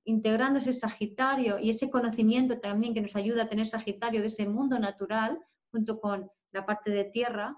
integrando 0.05 0.59
ese 0.59 0.73
Sagitario 0.73 1.59
y 1.59 1.69
ese 1.69 1.89
conocimiento 1.91 2.59
también 2.59 2.93
que 2.93 3.01
nos 3.01 3.15
ayuda 3.15 3.43
a 3.43 3.49
tener 3.49 3.67
Sagitario 3.67 4.21
de 4.21 4.27
ese 4.27 4.47
mundo 4.47 4.79
natural, 4.79 5.39
junto 5.71 5.99
con 5.99 6.29
la 6.51 6.65
parte 6.65 6.91
de 6.91 7.05
tierra, 7.05 7.57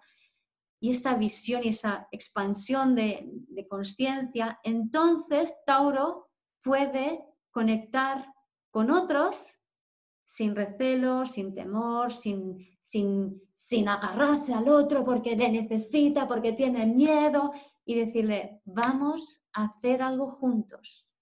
y 0.79 0.91
esa 0.91 1.15
visión 1.15 1.63
y 1.63 1.69
esa 1.69 2.07
expansión 2.11 2.93
de, 2.93 3.23
de 3.25 3.67
conciencia, 3.67 4.59
entonces 4.63 5.55
Tauro 5.65 6.29
puede 6.61 7.25
conectar 7.51 8.25
con 8.69 8.91
otros 8.91 9.59
sin 10.25 10.55
recelo, 10.55 11.25
sin 11.25 11.53
temor, 11.53 12.11
sin, 12.11 12.57
sin, 12.81 13.41
sin 13.55 13.87
agarrarse 13.87 14.53
al 14.53 14.67
otro 14.67 15.05
porque 15.05 15.35
le 15.35 15.49
necesita, 15.51 16.27
porque 16.27 16.53
tiene 16.53 16.85
miedo, 16.85 17.53
y 17.85 17.95
decirle, 17.95 18.61
vamos 18.65 19.41
a 19.53 19.65
hacer 19.65 20.01
algo 20.01 20.31
juntos 20.31 21.13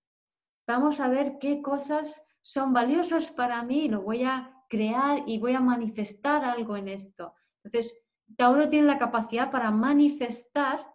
vamos 0.71 0.99
a 0.99 1.09
ver 1.09 1.37
qué 1.39 1.61
cosas 1.61 2.25
son 2.41 2.73
valiosas 2.73 3.31
para 3.31 3.61
mí, 3.63 3.89
lo 3.89 4.01
voy 4.01 4.23
a 4.23 4.55
crear 4.69 5.23
y 5.27 5.37
voy 5.37 5.53
a 5.53 5.59
manifestar 5.59 6.45
algo 6.45 6.77
en 6.77 6.87
esto. 6.87 7.33
Entonces, 7.63 8.05
Tauro 8.37 8.69
tiene 8.69 8.87
la 8.87 8.97
capacidad 8.97 9.51
para 9.51 9.69
manifestar 9.71 10.87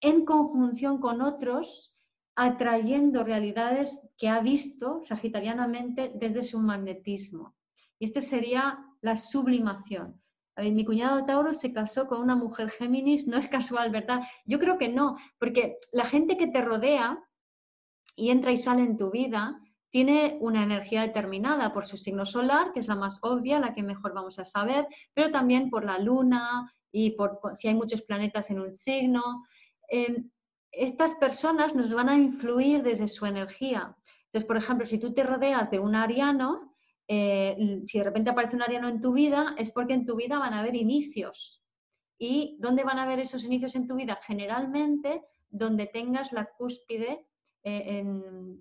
en 0.00 0.24
conjunción 0.24 1.00
con 1.00 1.22
otros, 1.22 1.96
atrayendo 2.36 3.24
realidades 3.24 4.14
que 4.18 4.28
ha 4.28 4.40
visto 4.40 5.00
sagitarianamente 5.02 6.12
desde 6.14 6.42
su 6.42 6.60
magnetismo. 6.60 7.56
Y 7.98 8.04
este 8.04 8.20
sería 8.20 8.78
la 9.00 9.16
sublimación. 9.16 10.22
Mi 10.58 10.84
cuñado 10.84 11.24
Tauro 11.24 11.54
se 11.54 11.72
casó 11.72 12.08
con 12.08 12.20
una 12.20 12.34
mujer 12.34 12.70
Géminis, 12.70 13.26
no 13.26 13.36
es 13.36 13.48
casual, 13.48 13.90
¿verdad? 13.90 14.22
Yo 14.44 14.58
creo 14.58 14.76
que 14.76 14.88
no, 14.88 15.16
porque 15.38 15.78
la 15.92 16.04
gente 16.04 16.36
que 16.36 16.48
te 16.48 16.62
rodea 16.62 17.22
y 18.16 18.30
entra 18.30 18.50
y 18.50 18.56
sale 18.56 18.82
en 18.82 18.96
tu 18.96 19.10
vida, 19.10 19.60
tiene 19.90 20.36
una 20.40 20.62
energía 20.64 21.02
determinada 21.02 21.72
por 21.72 21.84
su 21.84 21.96
signo 21.96 22.26
solar, 22.26 22.72
que 22.72 22.80
es 22.80 22.88
la 22.88 22.96
más 22.96 23.20
obvia, 23.22 23.58
la 23.58 23.72
que 23.72 23.82
mejor 23.82 24.12
vamos 24.12 24.38
a 24.38 24.44
saber, 24.44 24.86
pero 25.14 25.30
también 25.30 25.70
por 25.70 25.84
la 25.84 25.98
luna 25.98 26.70
y 26.90 27.12
por 27.12 27.40
si 27.54 27.68
hay 27.68 27.74
muchos 27.74 28.02
planetas 28.02 28.50
en 28.50 28.60
un 28.60 28.74
signo. 28.74 29.46
Em, 29.88 30.30
estas 30.72 31.14
personas 31.14 31.74
nos 31.74 31.92
van 31.92 32.08
a 32.08 32.16
influir 32.16 32.82
desde 32.82 33.08
su 33.08 33.24
energía. 33.24 33.96
Entonces, 34.24 34.46
por 34.46 34.56
ejemplo, 34.56 34.84
si 34.84 34.98
tú 34.98 35.14
te 35.14 35.22
rodeas 35.22 35.70
de 35.70 35.78
un 35.78 35.94
ariano, 35.94 36.67
eh, 37.08 37.82
si 37.86 37.98
de 37.98 38.04
repente 38.04 38.30
aparece 38.30 38.54
un 38.54 38.62
ariano 38.62 38.88
en 38.88 39.00
tu 39.00 39.12
vida, 39.12 39.54
es 39.58 39.72
porque 39.72 39.94
en 39.94 40.06
tu 40.06 40.14
vida 40.14 40.38
van 40.38 40.54
a 40.54 40.60
haber 40.60 40.76
inicios. 40.76 41.64
¿Y 42.18 42.56
dónde 42.60 42.84
van 42.84 42.98
a 42.98 43.04
haber 43.04 43.20
esos 43.20 43.44
inicios 43.44 43.74
en 43.74 43.86
tu 43.86 43.96
vida? 43.96 44.18
Generalmente 44.22 45.24
donde 45.50 45.86
tengas 45.86 46.32
la 46.32 46.46
cúspide 46.46 47.28
eh, 47.64 48.02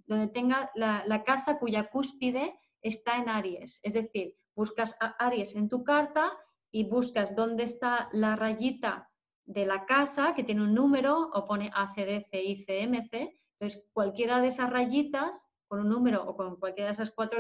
donde 0.07 0.27
tenga 0.27 0.71
la, 0.75 1.23
casa 1.23 1.59
cuya 1.59 1.89
cúspide 1.89 2.59
está 2.81 3.17
en 3.17 3.29
Aries. 3.29 3.79
Es 3.83 3.93
decir, 3.93 4.35
buscas 4.55 4.97
Aries 5.19 5.55
en 5.55 5.69
tu 5.69 5.83
carta 5.83 6.33
y 6.71 6.89
buscas 6.89 7.35
dónde 7.35 7.63
está 7.63 8.09
la 8.11 8.35
rayita 8.35 9.09
de 9.45 9.65
la 9.65 9.85
casa 9.85 10.33
que 10.35 10.43
tiene 10.43 10.63
un 10.63 10.73
número 10.73 11.29
o 11.33 11.45
pone 11.45 11.71
ACDC, 11.73 12.33
ICMC. 12.33 13.13
Entonces, 13.59 13.87
cualquiera 13.93 14.41
de 14.41 14.47
esas 14.47 14.69
rayitas, 14.69 15.47
con 15.67 15.79
un 15.79 15.89
número 15.89 16.27
o 16.27 16.35
con 16.35 16.57
cualquiera 16.57 16.87
de 16.87 16.93
esas 16.93 17.11
cuatro 17.11 17.39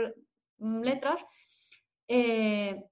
letras, 0.59 1.25
eh, 2.07 2.89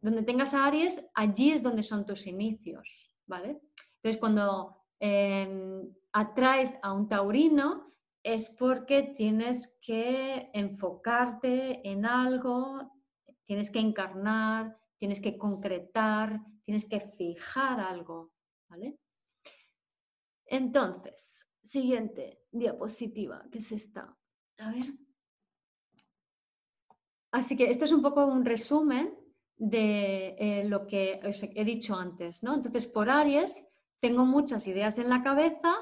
donde 0.00 0.22
tengas 0.22 0.54
a 0.54 0.66
Aries, 0.66 1.08
allí 1.14 1.50
es 1.50 1.62
donde 1.62 1.82
son 1.82 2.06
tus 2.06 2.26
inicios, 2.26 3.12
¿vale? 3.26 3.60
Entonces, 3.96 4.18
cuando 4.18 4.76
em, 5.00 5.92
atraes 6.12 6.78
a 6.82 6.92
un 6.92 7.08
taurino, 7.08 7.94
es 8.22 8.50
porque 8.50 9.14
tienes 9.16 9.78
que 9.80 10.50
enfocarte 10.52 11.88
en 11.88 12.04
algo, 12.04 12.92
tienes 13.46 13.70
que 13.70 13.80
encarnar, 13.80 14.76
tienes 14.98 15.20
que 15.20 15.38
concretar, 15.38 16.40
tienes 16.62 16.86
que 16.86 17.00
fijar 17.00 17.80
algo, 17.80 18.32
¿vale? 18.68 18.98
Entonces, 20.46 21.46
siguiente 21.62 22.42
diapositiva, 22.50 23.46
que 23.50 23.58
es 23.58 23.72
esta. 23.72 24.16
A 24.58 24.70
ver. 24.70 25.07
Así 27.30 27.56
que 27.56 27.70
esto 27.70 27.84
es 27.84 27.92
un 27.92 28.02
poco 28.02 28.24
un 28.26 28.44
resumen 28.44 29.14
de 29.56 30.36
eh, 30.38 30.64
lo 30.64 30.86
que 30.86 31.20
he 31.22 31.64
dicho 31.64 31.94
antes, 31.96 32.42
¿no? 32.42 32.54
Entonces, 32.54 32.86
por 32.86 33.10
Aries, 33.10 33.66
tengo 34.00 34.24
muchas 34.24 34.66
ideas 34.66 34.98
en 34.98 35.08
la 35.08 35.22
cabeza, 35.22 35.74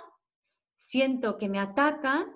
siento 0.74 1.36
que 1.36 1.48
me 1.48 1.58
atacan, 1.58 2.34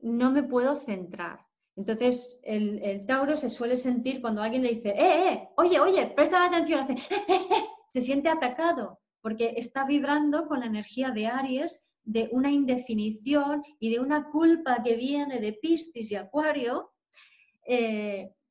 no 0.00 0.30
me 0.30 0.42
puedo 0.42 0.76
centrar. 0.76 1.46
Entonces, 1.76 2.40
el, 2.44 3.04
Tauro 3.06 3.36
se 3.36 3.50
suele 3.50 3.76
sentir 3.76 4.20
cuando 4.20 4.42
alguien 4.42 4.62
le 4.62 4.74
dice, 4.74 4.90
¡eh, 4.90 5.32
eh! 5.32 5.48
Oye, 5.56 5.80
oye, 5.80 6.06
presta 6.14 6.44
atención, 6.44 6.80
hace, 6.80 6.92
eh, 6.92 7.24
eh", 7.28 7.64
se 7.92 8.00
siente 8.00 8.28
atacado 8.28 9.00
porque 9.24 9.54
está 9.56 9.86
vibrando 9.86 10.46
con 10.46 10.60
la 10.60 10.66
energía 10.66 11.10
de 11.10 11.26
Aries 11.26 11.90
de 12.04 12.28
una 12.30 12.50
indefinición 12.50 13.62
y 13.80 13.90
de 13.90 13.98
una 13.98 14.30
culpa 14.30 14.82
que 14.84 14.96
viene 14.96 15.40
de 15.40 15.54
Piscis 15.54 16.12
y 16.12 16.16
Acuario, 16.16 16.92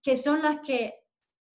que 0.04 0.16
son 0.16 0.42
las 0.42 0.60
que 0.60 0.94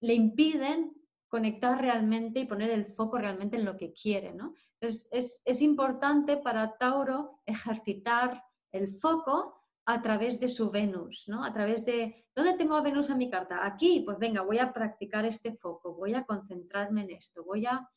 le 0.00 0.14
impiden 0.14 0.94
conectar 1.28 1.80
realmente 1.80 2.40
y 2.40 2.46
poner 2.46 2.70
el 2.70 2.86
foco 2.86 3.18
realmente 3.18 3.56
en 3.56 3.64
lo 3.64 3.76
que 3.76 3.92
quiere. 3.92 4.32
¿no? 4.32 4.54
Entonces, 4.80 5.08
es, 5.12 5.42
es 5.44 5.62
importante 5.62 6.38
para 6.38 6.76
Tauro 6.78 7.40
ejercitar 7.44 8.42
el 8.72 8.88
foco 8.88 9.58
a 9.88 10.02
través 10.02 10.38
de 10.38 10.48
su 10.48 10.70
Venus, 10.70 11.24
¿no? 11.28 11.42
A 11.42 11.50
través 11.50 11.82
de, 11.86 12.26
¿dónde 12.36 12.58
tengo 12.58 12.76
a 12.76 12.82
Venus 12.82 13.08
en 13.08 13.16
mi 13.16 13.30
carta? 13.30 13.64
Aquí, 13.66 14.02
pues 14.04 14.18
venga, 14.18 14.42
voy 14.42 14.58
a 14.58 14.70
practicar 14.70 15.24
este 15.24 15.54
foco, 15.54 15.94
voy 15.94 16.12
a 16.12 16.24
concentrarme 16.24 17.04
en 17.04 17.10
esto, 17.12 17.42
voy 17.42 17.64
a, 17.64 17.88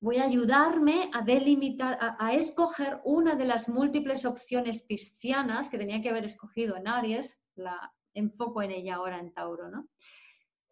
voy 0.00 0.16
a 0.16 0.24
ayudarme 0.24 1.08
a 1.14 1.22
delimitar, 1.22 1.96
a, 2.00 2.34
escoger 2.34 3.00
una 3.04 3.36
de 3.36 3.44
las 3.44 3.68
múltiples 3.68 4.24
opciones 4.24 4.82
piscianas 4.82 5.68
que 5.68 5.78
tenía 5.78 6.02
que 6.02 6.10
haber 6.10 6.24
escogido 6.24 6.76
en 6.76 6.88
Aries, 6.88 7.40
la 7.54 7.94
enfoco 8.16 8.62
en 8.62 8.72
ella 8.72 8.96
ahora 8.96 9.18
en 9.18 9.32
Tauro, 9.32 9.68
¿no? 9.70 9.88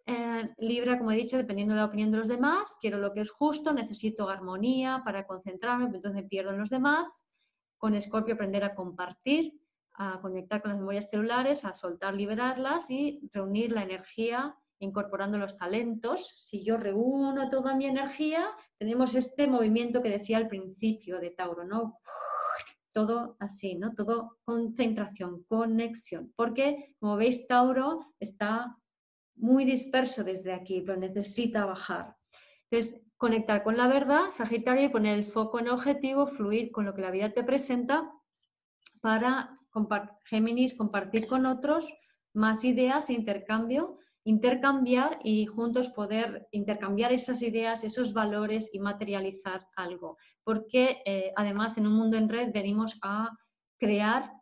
Eh, 0.06 0.54
Libra, 0.58 0.98
como 0.98 1.12
he 1.12 1.16
dicho, 1.16 1.36
dependiendo 1.36 1.74
de 1.74 1.80
la 1.80 1.86
opinión 1.86 2.10
de 2.10 2.18
los 2.18 2.28
demás, 2.28 2.76
quiero 2.80 2.98
lo 2.98 3.12
que 3.12 3.20
es 3.20 3.30
justo, 3.30 3.72
necesito 3.72 4.28
armonía 4.28 5.02
para 5.04 5.26
concentrarme, 5.26 5.86
entonces 5.86 6.12
me 6.12 6.24
pierdo 6.24 6.50
en 6.50 6.58
los 6.58 6.70
demás. 6.70 7.24
Con 7.78 7.94
Escorpio 7.94 8.34
aprender 8.34 8.64
a 8.64 8.74
compartir, 8.74 9.60
a 9.94 10.20
conectar 10.20 10.60
con 10.60 10.70
las 10.70 10.78
memorias 10.78 11.08
celulares, 11.08 11.64
a 11.64 11.74
soltar, 11.74 12.14
liberarlas 12.14 12.90
y 12.90 13.28
reunir 13.32 13.72
la 13.72 13.82
energía 13.82 14.56
incorporando 14.78 15.38
los 15.38 15.56
talentos. 15.56 16.28
Si 16.48 16.64
yo 16.64 16.76
reúno 16.76 17.48
toda 17.48 17.74
mi 17.74 17.86
energía, 17.86 18.46
tenemos 18.78 19.14
este 19.14 19.46
movimiento 19.46 20.02
que 20.02 20.10
decía 20.10 20.36
al 20.36 20.48
principio 20.48 21.20
de 21.20 21.30
Tauro, 21.30 21.64
¿no? 21.64 22.00
Todo 22.94 23.36
así, 23.40 23.74
¿no? 23.74 23.94
Todo 23.94 24.38
concentración, 24.44 25.44
conexión. 25.44 26.32
Porque, 26.36 26.94
como 26.98 27.16
veis, 27.16 27.46
Tauro 27.46 28.14
está 28.20 28.78
muy 29.36 29.64
disperso 29.64 30.24
desde 30.24 30.52
aquí, 30.54 30.80
pero 30.80 30.98
necesita 30.98 31.66
bajar. 31.66 32.16
Entonces, 32.70 33.02
conectar 33.16 33.62
con 33.62 33.76
la 33.76 33.88
verdad, 33.88 34.30
Sagitario, 34.30 34.84
y 34.84 34.88
poner 34.88 35.18
el 35.18 35.24
foco 35.24 35.58
en 35.58 35.68
objetivo, 35.68 36.26
fluir 36.26 36.70
con 36.72 36.84
lo 36.84 36.94
que 36.94 37.02
la 37.02 37.10
vida 37.10 37.32
te 37.32 37.44
presenta 37.44 38.10
para 39.00 39.58
Géminis, 40.24 40.76
compartir 40.76 41.26
con 41.26 41.46
otros 41.46 41.92
más 42.32 42.64
ideas, 42.64 43.10
intercambio, 43.10 43.98
intercambiar 44.24 45.18
y 45.22 45.46
juntos 45.46 45.90
poder 45.90 46.48
intercambiar 46.50 47.12
esas 47.12 47.42
ideas, 47.42 47.84
esos 47.84 48.14
valores 48.14 48.74
y 48.74 48.80
materializar 48.80 49.66
algo. 49.76 50.16
Porque 50.42 51.02
eh, 51.04 51.32
además 51.36 51.76
en 51.76 51.86
un 51.86 51.94
mundo 51.94 52.16
en 52.16 52.28
red 52.28 52.50
venimos 52.52 52.98
a 53.02 53.30
crear 53.78 54.32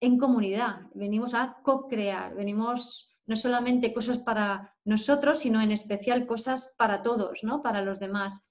en 0.00 0.18
comunidad, 0.18 0.80
venimos 0.94 1.34
a 1.34 1.58
co-crear, 1.62 2.34
venimos 2.34 3.16
no 3.26 3.36
solamente 3.36 3.94
cosas 3.94 4.18
para 4.18 4.74
nosotros, 4.84 5.40
sino 5.40 5.60
en 5.60 5.70
especial 5.70 6.26
cosas 6.26 6.74
para 6.76 7.02
todos, 7.02 7.40
¿no? 7.44 7.62
para 7.62 7.82
los 7.82 8.00
demás. 8.00 8.50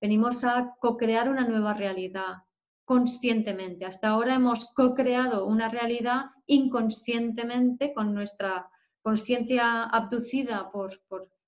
Venimos 0.00 0.42
a 0.42 0.74
co-crear 0.80 1.28
una 1.28 1.46
nueva 1.46 1.74
realidad, 1.74 2.38
conscientemente. 2.84 3.84
Hasta 3.84 4.08
ahora 4.08 4.34
hemos 4.34 4.72
co-creado 4.72 5.46
una 5.46 5.68
realidad 5.68 6.26
inconscientemente 6.46 7.92
con 7.92 8.14
nuestra 8.14 8.68
conciencia 9.08 9.84
abducida 9.84 10.70
por, 10.70 11.00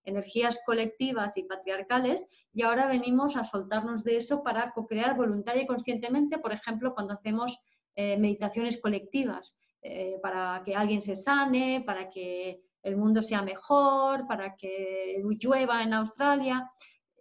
energías 0.03 0.61
colectivas 0.65 1.37
y 1.37 1.43
patriarcales 1.43 2.27
y 2.55 2.63
ahora 2.63 2.89
venimos 2.89 3.37
a 3.37 3.45
soltarnos 3.45 4.03
de 4.03 4.17
eso 4.17 4.43
para 4.43 4.73
co-crear 4.73 5.15
voluntaria 5.15 5.63
y 5.63 5.67
conscientemente, 5.67 6.39
por 6.39 6.53
ejemplo, 6.55 6.95
cuando 6.95 7.13
hacemos 7.13 7.59
eh, 7.95 8.17
meditaciones 8.17 8.81
colectivas, 8.81 9.59
eh, 9.83 10.19
para 10.23 10.63
que 10.65 10.75
alguien 10.75 11.03
se 11.03 11.15
sane, 11.15 11.83
para 11.85 12.09
que 12.09 12.63
el 12.83 12.97
mundo 12.97 13.23
sea 13.23 13.43
mejor, 13.43 14.27
para 14.27 14.57
que 14.57 15.23
llueva 15.39 15.83
en 15.83 15.93
Australia. 15.93 16.67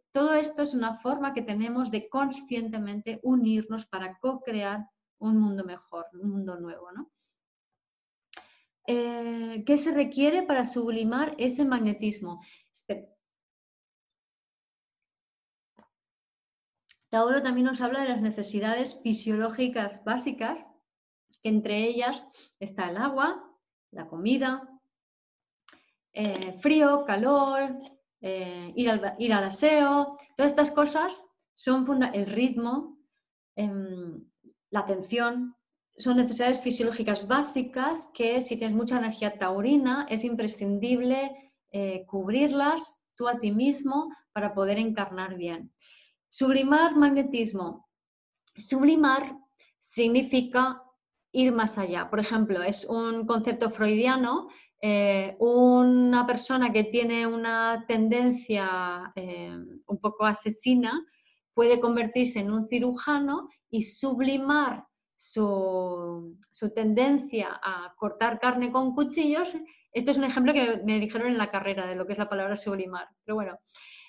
Todo 0.09 0.33
esto 0.33 0.61
es 0.61 0.73
una 0.73 0.95
forma 0.95 1.33
que 1.33 1.41
tenemos 1.41 1.91
de 1.91 2.07
conscientemente 2.07 3.19
unirnos 3.23 3.85
para 3.87 4.17
co-crear 4.19 4.87
un 5.17 5.37
mundo 5.37 5.65
mejor, 5.65 6.05
un 6.13 6.29
mundo 6.29 6.55
nuevo. 6.57 6.93
¿no? 6.93 7.11
Eh, 8.91 9.63
¿Qué 9.67 9.77
se 9.77 9.91
requiere 9.91 10.41
para 10.41 10.65
sublimar 10.65 11.35
ese 11.37 11.63
magnetismo? 11.63 12.41
Tauro 17.09 17.43
también 17.43 17.67
nos 17.67 17.81
habla 17.81 18.01
de 18.01 18.09
las 18.09 18.21
necesidades 18.23 18.99
fisiológicas 19.03 20.03
básicas, 20.03 20.65
que 21.43 21.49
entre 21.49 21.83
ellas 21.83 22.23
está 22.59 22.89
el 22.89 22.97
agua, 22.97 23.55
la 23.91 24.07
comida, 24.07 24.67
eh, 26.13 26.53
frío, 26.53 27.05
calor, 27.05 27.77
eh, 28.21 28.73
ir, 28.75 28.89
al, 28.89 29.15
ir, 29.19 29.33
al, 29.33 29.43
aseo, 29.43 30.17
todas 30.35 30.51
estas 30.51 30.71
cosas 30.71 31.29
son 31.53 31.85
el 32.15 32.25
ritmo, 32.25 32.97
em, 33.55 34.27
la 34.71 34.79
atención, 34.79 35.58
son 35.99 36.17
necesidades 36.17 36.61
fisiológicas 36.61 37.27
básicas 37.27 38.09
que 38.13 38.41
si 38.41 38.57
tienes 38.57 38.75
mucha 38.75 38.97
energía 38.97 39.37
taurina 39.37 40.05
es 40.09 40.23
imprescindible 40.23 41.51
eh, 41.71 42.05
cubrirlas 42.07 43.03
tú 43.15 43.27
a 43.27 43.39
ti 43.39 43.51
mismo 43.51 44.11
para 44.31 44.53
poder 44.53 44.79
encarnar 44.79 45.35
bien. 45.35 45.71
Sublimar 46.29 46.95
magnetismo. 46.95 47.87
Sublimar 48.55 49.37
significa 49.77 50.81
ir 51.31 51.51
más 51.51 51.77
allá. 51.77 52.09
Por 52.09 52.19
ejemplo, 52.19 52.63
es 52.63 52.85
un 52.85 53.27
concepto 53.27 53.69
freudiano 53.69 54.47
eh, 54.81 55.35
una 55.39 56.25
persona 56.25 56.71
que 56.71 56.85
tiene 56.85 57.27
una 57.27 57.83
tendencia 57.85 59.11
eh, 59.13 59.53
un 59.85 59.99
poco 59.99 60.25
asesina 60.25 61.05
puede 61.53 61.81
convertirse 61.81 62.39
en 62.39 62.51
un 62.51 62.65
cirujano 62.65 63.49
y 63.69 63.81
sublimar 63.81 64.87
su, 65.19 66.37
tendencia 66.73 67.59
a 67.61 67.93
cortar 67.97 68.39
carne 68.39 68.71
con 68.71 68.95
cuchillos. 68.95 69.53
Este 69.91 70.11
es 70.11 70.17
un 70.17 70.23
ejemplo 70.23 70.53
que 70.53 70.81
me 70.85 70.99
dijeron 70.99 71.27
en 71.27 71.37
la 71.37 71.51
carrera 71.51 71.87
de 71.87 71.95
lo 71.95 72.05
que 72.07 72.13
es 72.13 72.19
la 72.19 72.29
palabra 72.29 72.55
sublimar. 72.55 73.09
Pero 73.25 73.35
bueno, 73.35 73.59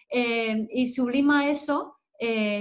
eh, 0.09 0.69
y 0.71 0.89
sublima 0.89 1.49
eso 1.49 1.97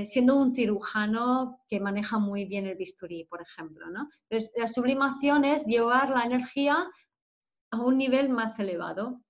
siendo 0.06 0.38
un 0.38 0.56
cirujano 0.56 1.60
que 1.68 1.82
maneja 1.82 2.18
muy 2.18 2.46
bien 2.46 2.66
el 2.66 2.78
bisturí, 2.78 3.26
por 3.26 3.42
ejemplo. 3.42 3.86
Entonces, 3.88 4.54
la 4.56 4.68
sublimación 4.68 5.44
es 5.44 5.66
llevar 5.66 6.12
la 6.12 6.24
energía 6.24 6.88
a 7.72 7.82
un 7.82 7.98
nivel 7.98 8.30
más 8.30 8.58
elevado. 8.58 9.22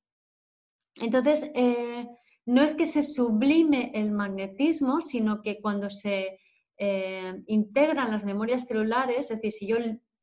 Entonces, 1.01 1.49
eh, 1.55 2.07
no 2.45 2.61
es 2.61 2.75
que 2.75 2.85
se 2.85 3.03
sublime 3.03 3.91
el 3.95 4.11
magnetismo, 4.11 5.01
sino 5.01 5.41
que 5.41 5.59
cuando 5.61 5.89
se 5.89 6.39
eh, 6.81 7.43
integran 7.47 8.09
las 8.09 8.23
memorias 8.23 8.65
celulares, 8.65 9.31
es 9.31 9.41
decir, 9.41 9.51
si 9.51 9.67
yo 9.67 9.77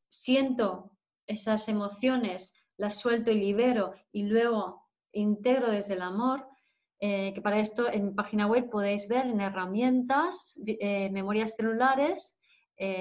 siento 0.09 0.91
esas 1.27 1.69
emociones, 1.69 2.65
las 2.79 2.99
suelto 2.99 3.31
y 3.31 3.35
libero 3.35 3.93
y 4.11 4.23
luego 4.23 4.89
integro 5.13 5.71
desde 5.71 5.95
el 5.95 6.03
amor, 6.03 6.49
eh, 6.99 7.35
que 7.35 7.43
para 7.43 7.59
esto 7.59 7.93
en 7.93 8.15
página 8.15 8.47
web 8.47 8.71
podéis 8.71 9.07
ver 9.07 9.27
en 9.27 9.43
herramientas, 9.43 10.59
eh, 10.67 11.11
memorias 11.11 11.55
celulares, 11.55 12.39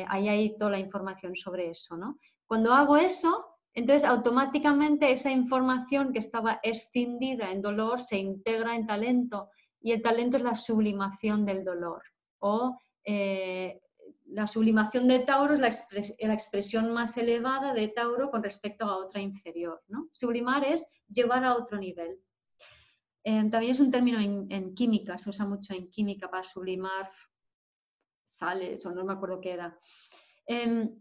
ahí 0.07 0.29
hay 0.29 0.57
toda 0.57 0.71
la 0.71 0.79
información 0.79 1.35
sobre 1.35 1.69
eso. 1.69 1.97
¿no? 1.97 2.17
Cuando 2.47 2.73
hago 2.73 2.97
eso, 2.97 3.45
entonces 3.73 4.03
automáticamente 4.03 5.11
esa 5.11 5.31
información 5.31 6.11
que 6.11 6.19
estaba 6.19 6.59
escindida 6.61 7.51
en 7.51 7.61
dolor 7.61 8.01
se 8.01 8.17
integra 8.17 8.75
en 8.75 8.85
talento 8.85 9.49
y 9.81 9.93
el 9.93 10.01
talento 10.01 10.37
es 10.37 10.43
la 10.43 10.55
sublimación 10.55 11.45
del 11.45 11.63
dolor 11.63 12.01
o 12.39 12.77
la 13.05 14.47
sublimación 14.47 15.07
de 15.07 15.19
Tauro 15.19 15.53
es 15.53 15.59
la, 15.59 16.33
expresión 16.33 16.91
más 16.91 17.15
elevada 17.17 17.73
de 17.73 17.87
Tauro 17.87 18.31
con 18.31 18.43
respecto 18.43 18.85
a 18.85 18.97
otra 18.97 19.21
inferior. 19.21 19.83
¿no? 19.87 20.09
Sublimar 20.11 20.63
es 20.65 20.91
llevar 21.07 21.45
a 21.45 21.55
otro 21.55 21.77
nivel. 21.77 22.19
Em, 23.23 23.49
también 23.49 23.71
es 23.71 23.79
un 23.79 23.91
término 23.91 24.19
en, 24.19 24.75
química, 24.75 25.17
se 25.17 25.29
usa 25.29 25.45
mucho 25.45 25.73
en 25.73 25.89
química 25.89 26.29
para 26.29 26.43
sublimar 26.43 27.09
sales 28.23 28.85
o 28.85 28.91
no 28.91 29.03
me 29.03 29.13
acuerdo 29.13 29.41
qué 29.41 29.51
era. 29.51 29.79
Em, 30.45 30.95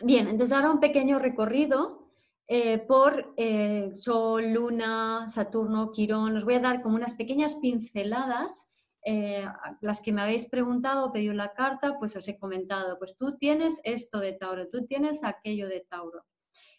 bien, 0.00 0.28
entonces 0.28 0.52
ahora 0.52 0.70
un 0.70 0.80
pequeño 0.80 1.18
recorrido 1.18 2.10
eh, 2.46 2.78
por 2.78 3.34
eh, 3.36 3.90
Sol, 3.94 4.52
Luna, 4.52 5.26
Saturno, 5.28 5.90
Quirón. 5.90 6.36
Os 6.36 6.44
voy 6.44 6.54
a 6.54 6.60
dar 6.60 6.82
como 6.82 6.96
unas 6.96 7.14
pequeñas 7.14 7.56
pinceladas. 7.56 8.68
Eh, 9.06 9.46
las 9.82 10.00
que 10.00 10.12
me 10.12 10.22
habéis 10.22 10.46
preguntado, 10.46 11.12
pedido 11.12 11.34
la 11.34 11.52
carta, 11.52 11.98
pues 11.98 12.16
os 12.16 12.26
he 12.26 12.38
comentado, 12.38 12.98
pues 12.98 13.18
tú 13.18 13.36
tienes 13.36 13.78
esto 13.84 14.18
de 14.18 14.32
Tauro, 14.32 14.68
tú 14.68 14.86
tienes 14.86 15.24
aquello 15.24 15.68
de 15.68 15.80
Tauro. 15.80 16.24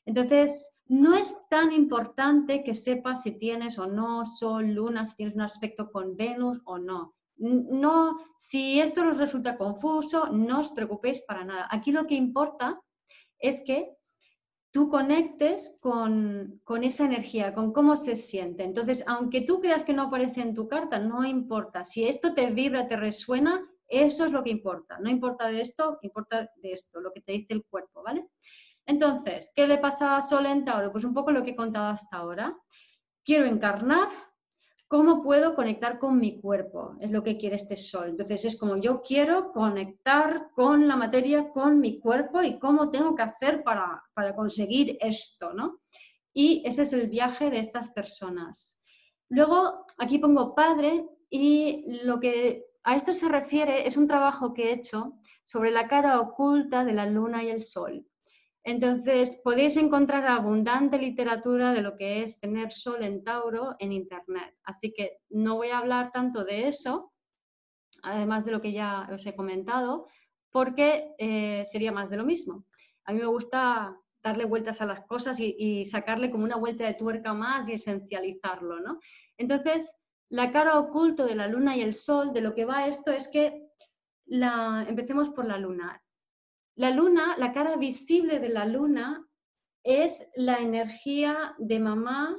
Entonces, 0.05 0.79
no 0.87 1.15
es 1.15 1.35
tan 1.49 1.71
importante 1.71 2.63
que 2.63 2.73
sepas 2.73 3.23
si 3.23 3.37
tienes 3.37 3.77
o 3.77 3.87
no 3.87 4.25
Sol, 4.25 4.73
Luna, 4.73 5.05
si 5.05 5.15
tienes 5.15 5.35
un 5.35 5.41
aspecto 5.41 5.91
con 5.91 6.15
Venus 6.15 6.61
o 6.65 6.77
no. 6.77 7.15
No, 7.37 8.17
si 8.39 8.79
esto 8.79 9.07
os 9.07 9.17
resulta 9.17 9.57
confuso, 9.57 10.27
no 10.31 10.61
os 10.61 10.69
preocupéis 10.69 11.21
para 11.21 11.43
nada. 11.43 11.67
Aquí 11.69 11.91
lo 11.91 12.07
que 12.07 12.15
importa 12.15 12.81
es 13.39 13.63
que 13.65 13.95
tú 14.75 14.89
conectes 14.89 15.79
con, 15.81 16.59
con, 16.65 16.83
esa 16.83 17.05
energía, 17.05 17.53
con 17.53 17.71
cómo 17.71 17.95
se 17.95 18.17
siente. 18.17 18.65
Entonces, 18.65 19.05
aunque 19.07 19.39
tú 19.39 19.61
creas 19.61 19.85
que 19.85 19.93
no 19.93 20.03
aparece 20.03 20.41
en 20.41 20.53
tu 20.53 20.67
carta, 20.67 20.99
no 20.99 21.23
importa. 21.23 21.85
Si 21.85 22.05
esto 22.05 22.33
te 22.33 22.51
vibra, 22.51 22.85
te 22.85 22.97
resuena, 22.97 23.65
eso 23.87 24.25
es 24.25 24.33
lo 24.33 24.43
que 24.43 24.49
importa. 24.49 24.99
No 24.99 25.09
importa 25.09 25.47
de 25.47 25.61
esto, 25.61 25.97
importa 26.01 26.51
de 26.57 26.73
esto, 26.73 26.99
lo 26.99 27.13
que 27.13 27.21
te 27.21 27.31
dice 27.31 27.53
el 27.53 27.63
cuerpo, 27.63 28.03
¿vale? 28.03 28.27
Entonces, 28.85 29.49
¿qué 29.55 29.65
le 29.65 29.77
pasa 29.77 30.17
a 30.17 30.21
Sol 30.21 30.45
en 30.45 30.65
Tauro? 30.65 30.91
Pues 30.91 31.05
un 31.05 31.13
poco 31.13 31.31
lo 31.31 31.41
que 31.41 31.51
he 31.51 31.55
contado 31.55 31.87
hasta 31.87 32.17
ahora. 32.17 32.53
Quiero 33.23 33.45
encarnar, 33.45 34.09
¿cómo 34.87 35.23
puedo 35.23 35.55
conectar 35.55 35.99
con 35.99 36.17
mi 36.17 36.39
cuerpo? 36.39 36.95
Es 36.99 37.11
lo 37.11 37.23
que 37.23 37.37
quiere 37.37 37.55
este 37.55 37.75
Sol. 37.75 38.09
Entonces, 38.09 38.45
es 38.45 38.59
como 38.59 38.77
yo 38.77 39.01
quiero 39.01 39.51
conectar 39.51 40.49
con 40.53 40.87
la 40.87 40.95
materia, 40.95 41.49
con 41.49 41.79
mi 41.79 41.99
cuerpo 41.99 42.41
y 42.41 42.59
cómo 42.59 42.91
tengo 42.91 43.15
que 43.15 43.23
hacer 43.23 43.63
para, 43.63 44.03
para 44.13 44.35
conseguir 44.35 44.97
esto, 45.01 45.53
¿no? 45.53 45.79
Y 46.33 46.63
ese 46.65 46.83
es 46.83 46.93
el 46.93 47.09
viaje 47.09 47.49
de 47.49 47.59
estas 47.59 47.91
personas. 47.91 48.81
Luego, 49.29 49.85
aquí 49.97 50.19
pongo 50.19 50.53
padre 50.53 51.07
y 51.29 52.03
lo 52.03 52.19
que 52.19 52.65
a 52.83 52.95
esto 52.95 53.13
se 53.13 53.29
refiere 53.29 53.87
es 53.87 53.97
un 53.97 54.07
trabajo 54.07 54.53
que 54.53 54.69
he 54.69 54.73
hecho 54.73 55.13
sobre 55.43 55.71
la 55.71 55.87
cara 55.87 56.19
oculta 56.19 56.85
de 56.85 56.93
la 56.93 57.07
luna 57.07 57.43
y 57.43 57.49
el 57.49 57.61
sol. 57.61 58.05
Entonces, 58.67 59.39
podéis 59.43 59.77
encontrar 59.77 60.25
abundante 60.25 60.97
literatura 60.97 61.71
de 61.71 61.83
lo 61.83 61.95
que 61.95 62.23
es 62.23 62.39
tener 62.39 62.71
sol 62.71 63.03
en 63.03 63.23
Tauro 63.23 63.75
en 63.77 63.91
Internet. 63.91 64.57
Así 64.63 64.91
que 64.91 65.19
no 65.29 65.57
voy 65.57 65.67
a 65.67 65.77
hablar 65.77 66.11
tanto 66.11 66.43
de 66.43 66.67
eso, 66.67 67.13
además 68.01 68.43
de 68.43 68.51
lo 68.51 68.61
que 68.61 68.71
ya 68.71 69.07
os 69.13 69.23
he 69.27 69.35
comentado, 69.35 70.07
porque 70.49 71.13
eh, 71.19 71.63
sería 71.65 71.91
más 71.91 72.09
de 72.09 72.17
lo 72.17 72.25
mismo. 72.25 72.65
A 73.03 73.13
mí 73.13 73.19
me 73.19 73.27
gusta 73.27 73.95
darle 74.23 74.45
vueltas 74.45 74.81
a 74.81 74.87
las 74.87 75.05
cosas 75.05 75.39
y, 75.39 75.85
sacarle 75.85 76.31
como 76.31 76.43
una 76.43 76.57
vuelta 76.57 76.87
de 76.87 76.95
tuerca 76.95 77.35
más 77.35 77.69
y 77.69 77.73
esencializarlo, 77.73 78.79
¿no? 78.79 78.99
Entonces, 79.37 79.93
la 80.29 80.51
cara 80.51 80.79
oculto 80.79 81.27
de 81.27 81.35
la 81.35 81.47
luna 81.47 81.77
y 81.77 81.81
el 81.81 81.93
sol, 81.93 82.33
de 82.33 82.41
lo 82.41 82.55
que 82.55 82.65
va 82.65 82.87
esto 82.87 83.11
es 83.11 83.27
que 83.27 83.67
la, 84.25 84.83
empecemos 84.89 85.29
por 85.29 85.45
la 85.45 85.59
luna. 85.59 86.01
La 86.75 86.91
luna, 86.91 87.35
la 87.37 87.53
cara 87.53 87.77
visible 87.77 88.39
de 88.39 88.49
la 88.49 88.65
luna 88.65 89.25
es 89.83 90.29
la 90.35 90.57
energía 90.57 91.55
de 91.57 91.79
mamá 91.79 92.37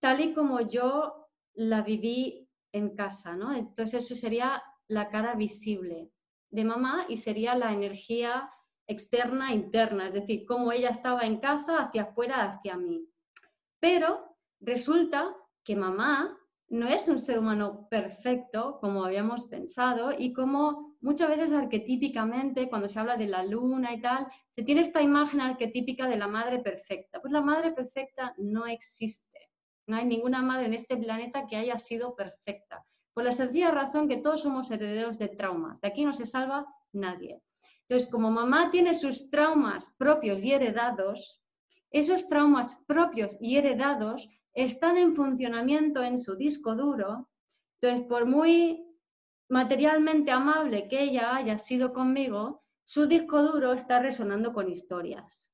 tal 0.00 0.20
y 0.20 0.32
como 0.32 0.60
yo 0.60 1.28
la 1.54 1.82
viví 1.82 2.48
en 2.72 2.94
casa, 2.94 3.36
¿no? 3.36 3.52
Entonces 3.52 4.04
eso 4.04 4.14
sería 4.14 4.62
la 4.86 5.08
cara 5.08 5.34
visible 5.34 6.10
de 6.50 6.64
mamá 6.64 7.06
y 7.08 7.16
sería 7.16 7.54
la 7.54 7.72
energía 7.72 8.50
externa 8.86 9.52
interna, 9.52 10.06
es 10.06 10.12
decir, 10.12 10.44
cómo 10.46 10.70
ella 10.70 10.90
estaba 10.90 11.22
en 11.22 11.40
casa 11.40 11.78
hacia 11.78 12.02
afuera, 12.02 12.42
hacia 12.42 12.76
mí. 12.76 13.08
Pero 13.80 14.36
resulta 14.60 15.34
que 15.64 15.74
mamá 15.74 16.38
no 16.68 16.86
es 16.86 17.08
un 17.08 17.18
ser 17.18 17.38
humano 17.38 17.88
perfecto 17.88 18.78
como 18.80 19.04
habíamos 19.04 19.46
pensado 19.46 20.12
y 20.16 20.32
como 20.32 20.93
muchas 21.04 21.28
veces 21.28 21.52
arquetípicamente 21.52 22.70
cuando 22.70 22.88
se 22.88 22.98
habla 22.98 23.16
de 23.16 23.26
la 23.26 23.44
luna 23.44 23.92
y 23.92 24.00
tal, 24.00 24.26
se 24.48 24.62
tiene 24.62 24.80
esta 24.80 25.02
imagen 25.02 25.42
arquetípica 25.42 26.08
de 26.08 26.16
la 26.16 26.28
madre 26.28 26.60
perfecta. 26.60 27.20
Pues 27.20 27.30
la 27.30 27.42
madre 27.42 27.72
perfecta 27.72 28.34
no 28.38 28.66
existe. 28.66 29.50
No 29.86 29.96
hay 29.96 30.06
ninguna 30.06 30.40
madre 30.40 30.64
en 30.64 30.72
este 30.72 30.96
planeta 30.96 31.46
que 31.46 31.56
haya 31.56 31.78
sido 31.78 32.16
perfecta. 32.16 32.86
Por 33.12 33.22
la 33.22 33.32
sencilla 33.32 33.70
razón 33.70 34.08
que 34.08 34.16
todos 34.16 34.40
somos 34.40 34.70
herederos 34.70 35.18
de 35.18 35.28
traumas. 35.28 35.78
De 35.82 35.88
aquí 35.88 36.06
no 36.06 36.14
se 36.14 36.24
salva 36.24 36.66
nadie. 36.94 37.42
Entonces, 37.82 38.10
como 38.10 38.30
mamá 38.30 38.70
tiene 38.70 38.94
sus 38.94 39.28
traumas 39.28 39.94
propios 39.98 40.42
y 40.42 40.52
heredados, 40.52 41.42
esos 41.90 42.26
traumas 42.28 42.82
propios 42.86 43.36
y 43.40 43.58
heredados 43.58 44.30
están 44.54 44.96
en 44.96 45.14
funcionamiento 45.14 46.02
en 46.02 46.16
su 46.16 46.34
disco 46.34 46.74
duro. 46.74 47.28
Entonces, 47.78 48.06
por 48.08 48.24
muy 48.24 48.83
materialmente 49.48 50.30
amable 50.30 50.88
que 50.88 51.02
ella 51.02 51.36
haya 51.36 51.58
sido 51.58 51.92
conmigo, 51.92 52.64
su 52.82 53.06
disco 53.06 53.42
duro 53.42 53.72
está 53.72 54.00
resonando 54.00 54.52
con 54.52 54.68
historias. 54.68 55.52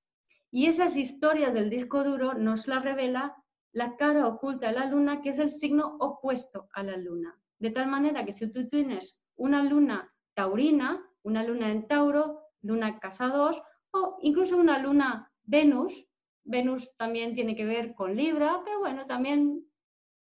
Y 0.51 0.67
esas 0.67 0.97
historias 0.97 1.55
del 1.55 1.71
disco 1.71 2.03
duro 2.03 2.35
nos 2.35 2.67
las 2.67 2.83
revela 2.83 3.37
la 3.73 3.97
cara 3.97 4.27
oculta 4.27 4.69
de 4.69 4.73
la 4.73 4.87
luna, 4.87 5.23
que 5.23 5.31
es 5.31 5.39
el 5.39 5.51
signo 5.51 5.97
opuesto 6.01 6.69
a 6.73 6.83
la 6.83 6.97
luna. 6.97 7.41
De 7.59 7.71
tal 7.71 7.89
manera 7.89 8.25
que 8.25 8.33
si 8.33 8.51
tú 8.51 8.67
tienes 8.69 9.21
una 9.37 9.63
luna 9.63 10.13
taurina, 10.35 11.07
una 11.23 11.45
luna 11.45 11.71
en 11.71 11.87
Tauro, 11.87 12.41
luna 12.63 12.99
casa 12.99 13.29
2, 13.29 13.63
o 13.93 14.19
incluso 14.23 14.57
una 14.57 14.79
luna 14.79 15.33
Venus, 15.45 16.07
Venus 16.45 16.97
también 16.97 17.35
tiene 17.35 17.55
que 17.55 17.65
ver 17.65 17.95
con 17.95 18.17
Libra, 18.17 18.63
pero 18.65 18.81
bueno, 18.81 19.07
también 19.07 19.67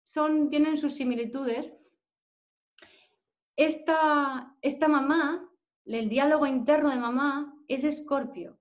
son, 0.03 0.49
tienen 0.49 0.77
sus 0.77 0.95
similitudes. 0.95 1.73
Esta, 3.59 4.55
esta 4.61 4.87
mamá, 4.87 5.49
el 5.85 6.07
diálogo 6.07 6.45
interno 6.45 6.89
de 6.89 6.97
mamá 6.97 7.53
es 7.67 7.83
Escorpio. 7.83 8.57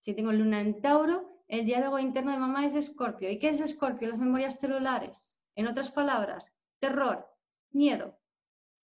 Si 0.00 0.14
tengo 0.14 0.32
luna 0.32 0.60
en 0.60 0.80
Tauro, 0.80 1.44
el 1.48 1.66
diálogo 1.66 1.98
interno 1.98 2.32
de 2.32 2.38
mamá 2.38 2.64
es 2.64 2.74
Escorpio. 2.74 3.30
¿Y 3.30 3.38
qué 3.38 3.50
es 3.50 3.60
Escorpio? 3.60 4.08
Las 4.08 4.18
memorias 4.18 4.58
celulares. 4.58 5.42
En 5.54 5.66
otras 5.66 5.90
palabras, 5.90 6.56
terror, 6.78 7.28
miedo. 7.72 8.18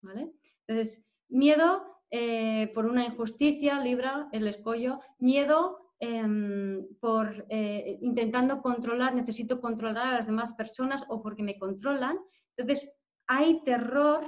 ¿vale? 0.02 0.32
Entonces, 0.66 1.04
miedo 1.28 2.02
eh, 2.10 2.72
por 2.74 2.86
una 2.86 3.04
injusticia, 3.04 3.80
Libra, 3.80 4.28
el 4.32 4.48
escollo, 4.48 5.00
miedo 5.18 5.84
Em, 6.00 6.86
por 7.00 7.46
eh, 7.48 7.98
intentando 8.02 8.60
controlar, 8.60 9.14
necesito 9.14 9.60
controlar 9.60 10.08
a 10.08 10.12
las 10.16 10.26
demás 10.26 10.52
personas 10.52 11.06
o 11.08 11.22
porque 11.22 11.42
me 11.42 11.58
controlan. 11.58 12.18
Entonces, 12.56 13.00
hay 13.26 13.62
terror 13.64 14.20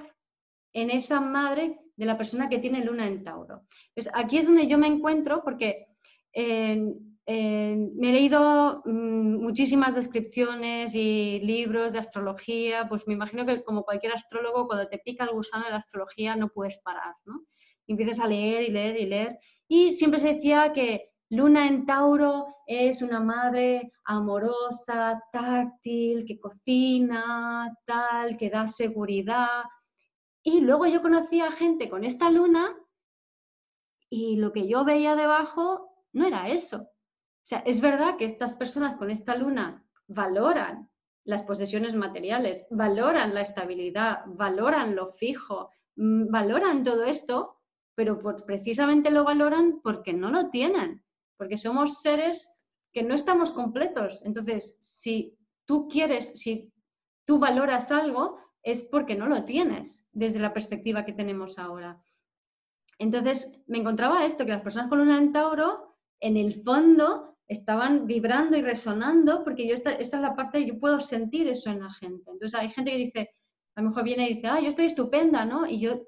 en 0.77 0.91
esa 0.91 1.21
madre 1.21 1.81
de 1.97 2.05
la 2.05 2.19
persona 2.19 2.51
que 2.51 2.59
tiene 2.59 2.85
luna 2.85 3.07
en 3.07 3.25
Tauro. 3.25 3.63
Entonces, 3.89 4.13
aquí 4.15 4.37
es 4.37 4.47
donde 4.47 4.67
yo 4.67 4.77
me 4.77 4.87
encuentro 4.87 5.43
porque 5.43 5.87
me 6.35 8.11
he 8.11 8.13
leído 8.13 8.83
mm, 8.85 9.43
muchísimas 9.43 9.95
descripciones 9.95 10.95
y 10.95 11.41
libros 11.41 11.95
de 11.95 11.99
astrología, 11.99 12.87
pues 12.89 13.07
me 13.07 13.15
imagino 13.15 13.47
que 13.47 13.65
como 13.65 13.85
cualquier 13.85 14.13
astrólogo, 14.13 14.67
cuando 14.67 14.87
te 14.89 14.99
pica 14.99 15.25
el 15.25 15.31
gusano 15.31 15.65
de 15.65 15.71
la 15.71 15.79
astrología 15.79 16.37
no 16.37 16.49
puedes 16.51 16.79
parar, 16.83 17.15
¿no? 17.25 17.41
empiezas 17.89 18.21
a 18.21 18.27
leer 18.27 18.65
y 18.65 18.73
leer 18.73 19.01
y 19.01 19.07
leer. 19.07 19.39
Y 19.69 19.93
siempre 19.95 20.21
se 20.21 20.35
decía 20.35 20.73
que 20.73 21.13
Luna 21.31 21.67
en 21.67 21.87
Tauro 21.87 22.47
es 22.67 23.03
una 23.03 23.21
madre 23.21 23.93
amorosa, 24.05 25.23
táctil, 25.33 26.25
que 26.27 26.39
cocina, 26.39 27.73
tal, 27.85 28.37
que 28.37 28.51
da 28.51 28.67
seguridad. 28.67 29.65
Y 30.47 30.61
luego 30.61 30.87
yo 30.87 31.03
conocía 31.03 31.51
gente 31.51 31.91
con 31.91 32.05
esta 32.05 32.31
luna 32.31 32.73
y 34.09 34.37
lo 34.37 34.53
que 34.53 34.69
yo 34.69 34.85
veía 34.85 35.17
debajo 35.17 35.91
no 36.13 36.25
era 36.25 36.49
eso. 36.49 36.83
O 36.83 37.43
sea, 37.43 37.59
es 37.67 37.81
verdad 37.81 38.17
que 38.17 38.27
estas 38.27 38.55
personas 38.55 38.97
con 38.97 39.11
esta 39.11 39.35
luna 39.35 39.85
valoran 40.07 40.89
las 41.25 41.43
posesiones 41.43 41.97
materiales, 41.97 42.69
valoran 42.71 43.35
la 43.35 43.41
estabilidad, 43.41 44.21
valoran 44.27 44.95
lo 44.95 45.11
fijo, 45.15 45.71
mm, 45.97 46.31
valoran 46.31 46.85
todo 46.85 47.03
esto, 47.03 47.61
pero 47.97 48.21
precisamente 48.47 49.11
lo 49.11 49.25
valoran 49.25 49.81
porque 49.83 50.13
no 50.13 50.31
lo 50.31 50.51
tienen, 50.51 51.05
porque 51.37 51.57
somos 51.57 52.03
seres 52.03 52.63
que 52.93 53.03
no 53.03 53.17
estamos 53.17 53.51
completos. 53.51 54.25
Entonces, 54.25 54.79
si 54.81 55.37
tú 55.65 55.89
quieres, 55.89 56.39
si 56.39 56.73
tú 57.25 57.41
valoras 57.41 57.91
algo, 57.91 58.39
es 58.67 58.83
porque 58.83 59.15
no 59.15 59.29
lo 59.29 59.45
tienes 59.45 60.09
desde 60.13 60.41
la 60.41 60.53
perspectiva 60.53 61.05
que 61.05 61.13
tenemos 61.13 61.57
ahora. 61.57 62.03
Entonces, 62.99 63.63
me 63.69 63.79
encontraba 63.79 64.27
esto, 64.27 64.45
que 64.45 64.51
las 64.51 64.63
personas 64.63 64.89
con 64.89 64.99
luna 64.99 65.19
en 65.19 65.33
Tauro, 65.33 65.97
en 66.19 66.37
el 66.37 66.65
fondo, 66.65 67.39
estaban 67.47 68.09
vibrando 68.09 68.57
y 68.57 68.63
resonando, 68.63 69.45
porque 69.45 69.69
yo 69.69 69.75
esta, 69.75 69.93
esta 69.93 70.17
es 70.17 70.23
la 70.23 70.35
parte, 70.35 70.67
yo 70.67 70.81
puedo 70.81 70.99
sentir 70.99 71.47
eso 71.47 71.71
en 71.71 71.81
la 71.81 71.93
gente. 71.93 72.29
Entonces, 72.33 72.59
hay 72.59 72.69
gente 72.71 72.91
que 72.91 72.97
dice, 72.97 73.31
a 73.77 73.83
lo 73.83 73.91
mejor 73.91 74.03
viene 74.03 74.29
y 74.29 74.35
dice, 74.35 74.49
ah, 74.49 74.61
yo 74.61 74.67
estoy 74.67 74.87
estupenda, 74.87 75.45
¿no? 75.45 75.65
Y 75.65 75.79
yo 75.79 76.01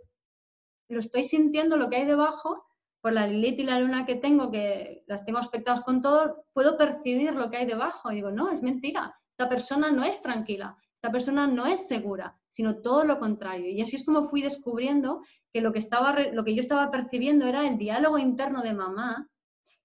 lo 0.88 0.98
estoy 0.98 1.22
sintiendo 1.22 1.76
lo 1.76 1.88
que 1.88 1.98
hay 1.98 2.06
debajo, 2.06 2.66
por 3.00 3.12
la 3.12 3.28
Lilith 3.28 3.60
y 3.60 3.64
la 3.64 3.78
Luna 3.78 4.04
que 4.04 4.16
tengo, 4.16 4.50
que 4.50 5.04
las 5.06 5.24
tengo 5.24 5.38
aspectadas 5.38 5.82
con 5.82 6.02
todo, 6.02 6.44
puedo 6.52 6.76
percibir 6.76 7.32
lo 7.34 7.50
que 7.50 7.58
hay 7.58 7.66
debajo. 7.66 8.10
Y 8.10 8.16
digo, 8.16 8.32
no, 8.32 8.50
es 8.50 8.64
mentira, 8.64 9.14
esta 9.30 9.48
persona 9.48 9.92
no 9.92 10.02
es 10.02 10.20
tranquila, 10.20 10.76
esta 10.98 11.12
persona 11.12 11.46
no 11.46 11.64
es 11.64 11.86
segura, 11.86 12.36
sino 12.48 12.80
todo 12.80 13.04
lo 13.04 13.20
contrario. 13.20 13.68
Y 13.70 13.80
así 13.80 13.94
es 13.94 14.04
como 14.04 14.28
fui 14.28 14.42
descubriendo 14.42 15.22
que 15.52 15.60
lo 15.60 15.72
que, 15.72 15.78
estaba, 15.78 16.12
lo 16.32 16.44
que 16.44 16.56
yo 16.56 16.60
estaba 16.60 16.90
percibiendo 16.90 17.46
era 17.46 17.68
el 17.68 17.78
diálogo 17.78 18.18
interno 18.18 18.62
de 18.62 18.74
mamá, 18.74 19.30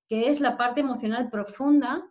que 0.09 0.29
es 0.29 0.39
la 0.39 0.57
parte 0.57 0.81
emocional 0.81 1.29
profunda 1.29 2.09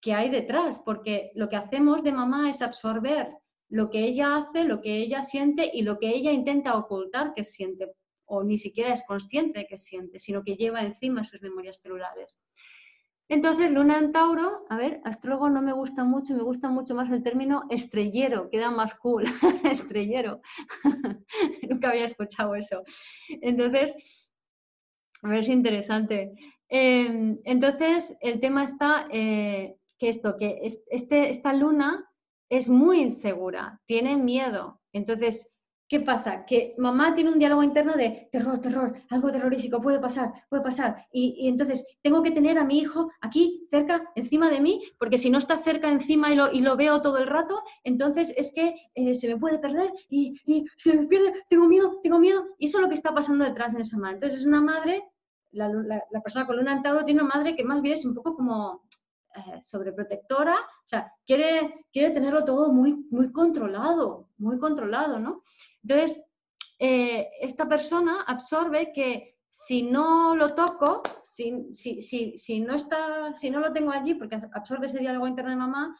que 0.00 0.14
hay 0.14 0.30
detrás, 0.30 0.82
porque 0.84 1.30
lo 1.36 1.48
que 1.48 1.54
hacemos 1.54 2.02
de 2.02 2.10
mamá 2.10 2.50
es 2.50 2.60
absorber 2.60 3.38
lo 3.68 3.88
que 3.88 4.04
ella 4.04 4.36
hace, 4.36 4.64
lo 4.64 4.80
que 4.80 4.96
ella 4.96 5.22
siente 5.22 5.70
y 5.72 5.82
lo 5.82 6.00
que 6.00 6.08
ella 6.08 6.32
intenta 6.32 6.76
ocultar 6.76 7.34
que 7.34 7.44
siente, 7.44 7.94
o 8.24 8.42
ni 8.42 8.58
siquiera 8.58 8.92
es 8.92 9.06
consciente 9.06 9.60
de 9.60 9.66
que 9.66 9.76
siente, 9.76 10.18
sino 10.18 10.42
que 10.42 10.56
lleva 10.56 10.82
encima 10.82 11.22
sus 11.22 11.40
memorias 11.40 11.80
celulares. 11.80 12.40
Entonces, 13.28 13.70
Luna 13.70 13.98
en 13.98 14.12
Tauro, 14.12 14.66
a 14.68 14.76
ver, 14.76 15.00
astrólogo 15.04 15.48
no 15.48 15.62
me 15.62 15.72
gusta 15.72 16.04
mucho, 16.04 16.34
me 16.34 16.42
gusta 16.42 16.68
mucho 16.68 16.94
más 16.94 17.10
el 17.10 17.22
término 17.22 17.62
estrellero, 17.70 18.50
queda 18.50 18.70
más 18.70 18.94
cool, 18.96 19.24
estrellero. 19.64 20.40
Nunca 21.68 21.90
había 21.90 22.04
escuchado 22.04 22.54
eso. 22.54 22.82
Entonces, 23.40 23.94
a 25.22 25.28
ver, 25.28 25.40
es 25.40 25.48
interesante. 25.48 26.34
Em, 26.68 27.38
entonces, 27.44 28.14
el 28.20 28.40
tema 28.40 28.64
está 28.64 29.08
eh, 29.10 29.76
que 29.98 30.08
esto, 30.10 30.36
que 30.36 30.58
este, 30.90 31.30
esta 31.30 31.54
luna 31.54 32.04
es 32.50 32.68
muy 32.68 33.00
insegura, 33.00 33.80
tiene 33.86 34.18
miedo. 34.18 34.82
Entonces, 34.92 35.53
¿Qué 35.86 36.00
pasa? 36.00 36.46
Que 36.46 36.74
mamá 36.78 37.14
tiene 37.14 37.30
un 37.30 37.38
diálogo 37.38 37.62
interno 37.62 37.94
de 37.94 38.28
terror, 38.32 38.58
terror, 38.58 38.94
algo 39.10 39.30
terrorífico, 39.30 39.82
puede 39.82 40.00
pasar, 40.00 40.32
puede 40.48 40.62
pasar. 40.62 40.96
Y, 41.12 41.46
entonces 41.46 41.86
tengo 42.02 42.22
que 42.22 42.30
tener 42.30 42.58
a 42.58 42.64
mi 42.64 42.78
hijo 42.78 43.10
aquí, 43.20 43.66
cerca, 43.70 44.10
encima 44.14 44.48
de 44.48 44.60
mí, 44.60 44.80
porque 44.98 45.18
si 45.18 45.28
no 45.28 45.38
está 45.38 45.58
cerca, 45.58 45.90
encima 45.90 46.30
y 46.32 46.36
lo, 46.36 46.50
y 46.50 46.60
lo 46.60 46.76
veo 46.76 47.02
todo 47.02 47.18
el 47.18 47.26
rato, 47.26 47.62
entonces 47.82 48.32
es 48.36 48.52
que 48.54 48.74
eh, 48.94 49.14
se 49.14 49.28
me 49.28 49.36
puede 49.38 49.58
perder 49.58 49.92
y, 50.08 50.40
se 50.76 50.96
me 50.96 51.06
pierde, 51.06 51.32
tengo 51.48 51.66
miedo, 51.66 52.00
tengo 52.02 52.18
miedo. 52.18 52.46
Y 52.58 52.66
eso 52.66 52.78
es 52.78 52.82
lo 52.82 52.88
que 52.88 52.94
está 52.94 53.14
pasando 53.14 53.44
detrás 53.44 53.74
en 53.74 53.82
esa 53.82 53.98
madre. 53.98 54.14
Entonces 54.14 54.40
es 54.40 54.46
una 54.46 54.62
madre, 54.62 55.04
la, 55.52 55.70
persona 56.22 56.46
con 56.46 56.56
luna 56.56 56.72
en 56.72 56.82
Tauro 56.82 57.04
tiene 57.04 57.22
una 57.22 57.34
madre 57.34 57.54
que 57.54 57.64
más 57.64 57.82
bien 57.82 57.94
es 57.94 58.06
un 58.06 58.14
poco 58.14 58.34
como 58.34 58.82
eh, 59.34 59.60
sobreprotectora, 59.60 60.54
o 60.54 60.88
sea, 60.88 61.12
quiere, 61.26 61.86
quiere 61.92 62.12
tenerlo 62.12 62.44
todo 62.44 62.72
muy, 62.72 63.06
muy 63.10 63.32
controlado, 63.32 64.30
muy 64.38 64.58
controlado, 64.58 65.18
¿no? 65.18 65.42
Entonces, 65.82 66.22
eh, 66.78 67.30
esta 67.40 67.68
persona 67.68 68.22
absorbe 68.26 68.92
que 68.92 69.36
si 69.48 69.82
no 69.82 70.34
lo 70.34 70.54
toco, 70.54 71.02
si, 71.22 71.74
si, 71.74 72.60
no 72.60 72.74
está, 72.74 73.32
si 73.32 73.50
no 73.50 73.60
lo 73.60 73.72
tengo 73.72 73.92
allí, 73.92 74.14
porque 74.14 74.38
absorbe 74.52 74.86
ese 74.86 74.98
diálogo 74.98 75.26
interno 75.26 75.50
de 75.50 75.56
mamá, 75.56 75.96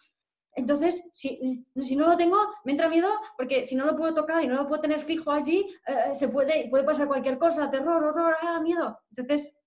entonces, 0.56 1.10
si, 1.12 1.64
no 1.96 2.06
lo 2.06 2.16
tengo, 2.16 2.36
me 2.64 2.72
entra 2.72 2.88
miedo 2.88 3.08
porque 3.36 3.64
si 3.64 3.74
no 3.74 3.86
lo 3.86 3.96
puedo 3.96 4.14
tocar 4.14 4.42
y 4.42 4.46
no 4.46 4.54
lo 4.54 4.68
puedo 4.68 4.80
tener 4.80 5.00
fijo 5.00 5.32
allí, 5.32 5.66
eh, 5.86 6.14
se 6.14 6.28
puede, 6.28 6.68
puede 6.70 6.84
pasar 6.84 7.08
cualquier 7.08 7.38
cosa, 7.38 7.70
terror, 7.70 8.04
horror, 8.04 8.36
ah, 8.40 8.60
miedo. 8.60 9.00
Entonces, 9.10 9.58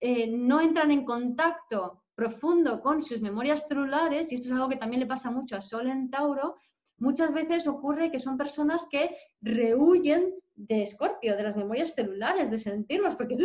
eh, 0.00 0.28
no 0.28 0.60
entran 0.60 0.90
en 0.90 1.04
contacto 1.04 2.04
profundo 2.20 2.82
con 2.82 3.00
sus 3.00 3.22
memorias 3.22 3.64
celulares, 3.66 4.30
y 4.30 4.34
esto 4.34 4.48
es 4.48 4.52
algo 4.52 4.68
que 4.68 4.76
también 4.76 5.00
le 5.00 5.06
pasa 5.06 5.30
mucho 5.30 5.56
a 5.56 5.62
Sol 5.62 5.86
en 5.86 6.10
Tauro, 6.10 6.56
muchas 6.98 7.32
veces 7.32 7.66
ocurre 7.66 8.10
que 8.10 8.18
son 8.18 8.36
personas 8.36 8.86
que 8.90 9.16
rehuyen 9.40 10.34
de 10.54 10.82
Escorpio, 10.82 11.34
de 11.34 11.44
las 11.44 11.56
memorias 11.56 11.94
celulares, 11.94 12.50
de 12.50 12.58
sentirlos, 12.58 13.14
porque 13.14 13.38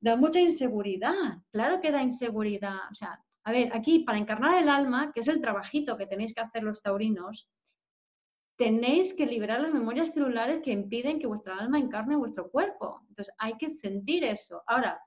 da 0.00 0.16
mucha 0.16 0.40
inseguridad. 0.40 1.42
Claro 1.52 1.82
que 1.82 1.92
da 1.92 2.02
inseguridad. 2.02 2.78
O 2.90 2.94
sea, 2.94 3.22
a 3.42 3.52
ver, 3.52 3.68
aquí 3.74 3.98
para 3.98 4.16
encarnar 4.16 4.54
el 4.62 4.70
alma, 4.70 5.12
que 5.12 5.20
es 5.20 5.28
el 5.28 5.42
trabajito 5.42 5.98
que 5.98 6.06
tenéis 6.06 6.32
que 6.34 6.40
hacer 6.40 6.62
los 6.62 6.80
taurinos, 6.80 7.50
tenéis 8.56 9.12
que 9.12 9.26
liberar 9.26 9.60
las 9.60 9.74
memorias 9.74 10.14
celulares 10.14 10.60
que 10.64 10.72
impiden 10.72 11.18
que 11.18 11.26
vuestra 11.26 11.58
alma 11.58 11.78
encarne 11.78 12.16
vuestro 12.16 12.50
cuerpo. 12.50 13.02
Entonces, 13.08 13.34
hay 13.36 13.58
que 13.58 13.68
sentir 13.68 14.24
eso. 14.24 14.62
Ahora, 14.66 14.98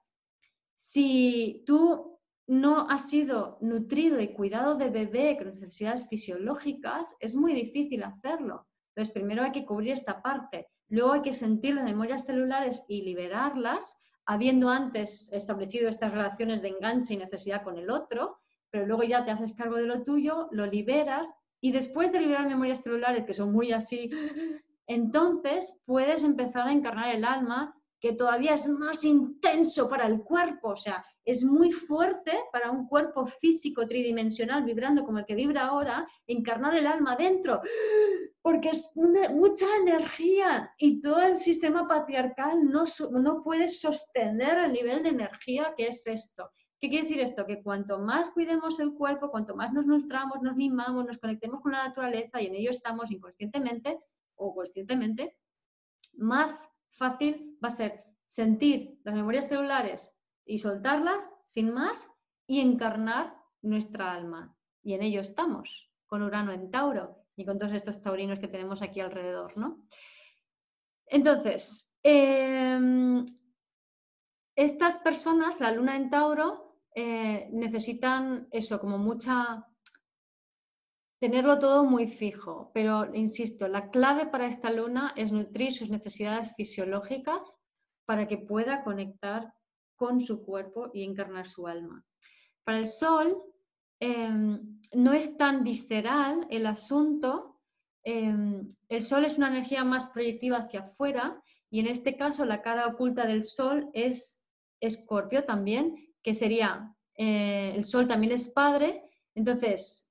si 0.75 1.63
tú 1.65 2.16
no 2.47 2.89
ha 2.89 2.97
sido 2.97 3.57
nutrido 3.61 4.21
y 4.21 4.29
cuidado 4.29 4.75
de 4.75 4.89
bebé 4.89 5.37
con 5.37 5.47
necesidades 5.47 6.07
fisiológicas, 6.07 7.15
es 7.19 7.35
muy 7.35 7.53
difícil 7.53 8.03
hacerlo. 8.03 8.67
Entonces, 8.95 9.13
primero 9.13 9.43
hay 9.43 9.51
que 9.51 9.65
cubrir 9.65 9.91
esta 9.91 10.21
parte, 10.21 10.67
luego 10.87 11.11
hay 11.11 11.21
que 11.21 11.33
sentir 11.33 11.75
las 11.75 11.83
memorias 11.83 12.25
celulares 12.25 12.85
y 12.87 13.01
liberarlas, 13.01 13.99
habiendo 14.25 14.69
antes 14.69 15.29
establecido 15.31 15.87
estas 15.87 16.11
relaciones 16.11 16.61
de 16.61 16.69
enganche 16.69 17.13
y 17.13 17.17
necesidad 17.17 17.63
con 17.63 17.77
el 17.77 17.89
otro, 17.89 18.39
pero 18.69 18.85
luego 18.85 19.03
ya 19.03 19.23
te 19.23 19.31
haces 19.31 19.53
cargo 19.53 19.75
de 19.77 19.85
lo 19.85 20.03
tuyo, 20.03 20.47
lo 20.51 20.65
liberas 20.65 21.33
y 21.61 21.71
después 21.71 22.11
de 22.11 22.19
liberar 22.21 22.47
memorias 22.47 22.81
celulares, 22.81 23.25
que 23.25 23.33
son 23.33 23.51
muy 23.51 23.71
así, 23.71 24.09
entonces 24.87 25.79
puedes 25.85 26.23
empezar 26.23 26.67
a 26.67 26.71
encarnar 26.71 27.13
el 27.13 27.25
alma 27.25 27.76
que 27.99 28.13
todavía 28.13 28.53
es 28.53 28.67
más 28.67 29.03
intenso 29.03 29.89
para 29.89 30.07
el 30.07 30.21
cuerpo, 30.23 30.69
o 30.69 30.75
sea, 30.75 31.03
es 31.25 31.43
muy 31.43 31.71
fuerte 31.71 32.31
para 32.53 32.71
un 32.71 32.87
cuerpo 32.87 33.25
físico 33.25 33.87
tridimensional 33.87 34.63
vibrando 34.63 35.03
como 35.03 35.19
el 35.19 35.25
que 35.25 35.35
vibra 35.35 35.67
ahora, 35.67 36.07
encarnar 36.25 36.75
el 36.75 36.87
alma 36.87 37.15
dentro, 37.15 37.59
porque 38.41 38.69
es 38.69 38.91
mucha 38.95 39.65
energía 39.81 40.73
y 40.77 41.01
todo 41.01 41.21
el 41.21 41.37
sistema 41.37 41.87
patriarcal 41.87 42.63
no, 42.63 42.85
no 43.11 43.43
puede 43.43 43.67
sostener 43.67 44.57
el 44.59 44.71
nivel 44.71 45.03
de 45.03 45.09
energía 45.09 45.73
que 45.75 45.87
es 45.87 46.07
esto. 46.07 46.49
¿Qué 46.79 46.89
quiere 46.89 47.07
decir 47.07 47.19
esto? 47.19 47.45
Que 47.45 47.63
cuanto 47.63 47.99
más 47.99 48.29
cuidemos 48.29 48.79
el 48.79 48.93
cuerpo, 48.93 49.31
cuanto 49.31 49.55
más 49.55 49.73
nos 49.73 49.87
nutramos, 49.87 50.41
nos 50.43 50.55
mimamos, 50.55 51.05
nos 51.05 51.17
conectemos 51.17 51.61
con 51.61 51.71
la 51.71 51.87
naturaleza 51.87 52.39
y 52.39 52.45
en 52.45 52.55
ello 52.55 52.69
estamos 52.69 53.11
inconscientemente 53.11 53.99
o 54.35 54.53
conscientemente, 54.53 55.35
más 56.13 56.71
fácil 56.97 57.57
va 57.63 57.67
a 57.67 57.71
ser 57.71 58.03
sentir 58.25 58.99
las 59.03 59.15
memorias 59.15 59.47
celulares 59.47 60.13
y 60.45 60.57
soltarlas 60.57 61.29
sin 61.45 61.73
más 61.73 62.11
y 62.45 62.59
encarnar 62.59 63.35
nuestra 63.61 64.13
alma. 64.13 64.55
Y 64.83 64.93
en 64.93 65.01
ello 65.01 65.21
estamos, 65.21 65.91
con 66.07 66.21
Urano 66.23 66.51
en 66.51 66.71
Tauro 66.71 67.25
y 67.35 67.45
con 67.45 67.59
todos 67.59 67.73
estos 67.73 68.01
taurinos 68.01 68.39
que 68.39 68.47
tenemos 68.47 68.81
aquí 68.81 68.99
alrededor, 68.99 69.57
¿no? 69.57 69.83
Entonces, 71.05 71.95
em, 72.03 73.25
estas 74.55 74.99
personas, 74.99 75.59
la 75.59 75.71
luna 75.71 75.95
en 75.95 76.09
Tauro, 76.09 76.79
eh, 76.95 77.49
necesitan 77.53 78.47
eso, 78.51 78.79
como 78.79 78.97
mucha 78.97 79.67
tenerlo 81.19 81.57
todo 81.59 81.83
muy 81.83 82.07
fijo, 82.07 82.71
pero 82.73 83.13
insisto, 83.13 83.67
la 83.67 83.89
clave 83.89 84.27
para 84.27 84.45
esta 84.45 84.69
luna 84.71 85.13
es 85.15 85.31
nutrir 85.31 85.73
sus 85.73 85.89
necesidades 85.89 86.53
fisiológicas 86.55 87.59
para 88.05 88.27
que 88.27 88.37
pueda 88.37 88.83
conectar 88.83 89.53
con 89.95 90.21
su 90.21 90.43
cuerpo 90.43 90.91
y 90.93 91.03
encarnar 91.03 91.47
su 91.47 91.67
alma. 91.67 92.05
Para 92.63 92.79
el 92.79 92.87
sol 92.87 93.43
em, 93.99 94.79
no 94.93 95.13
es 95.13 95.37
tan 95.37 95.63
visceral 95.63 96.45
el 96.51 96.67
asunto, 96.67 97.59
em, 98.03 98.67
el 98.87 99.01
sol 99.01 99.25
es 99.25 99.37
una 99.37 99.47
energía 99.47 99.83
más 99.83 100.07
proyectiva 100.07 100.57
hacia 100.57 100.81
afuera 100.81 101.41
y 101.71 101.79
en 101.79 101.87
este 101.87 102.15
caso 102.15 102.45
la 102.45 102.61
cara 102.61 102.87
oculta 102.87 103.25
del 103.25 103.43
sol 103.43 103.89
es 103.93 104.39
escorpio 104.79 105.45
también, 105.45 105.95
que 106.21 106.35
sería, 106.35 106.95
eh, 107.17 107.73
el 107.75 107.83
sol 107.83 108.07
también 108.07 108.33
es 108.33 108.49
padre, 108.49 109.03
entonces 109.33 110.06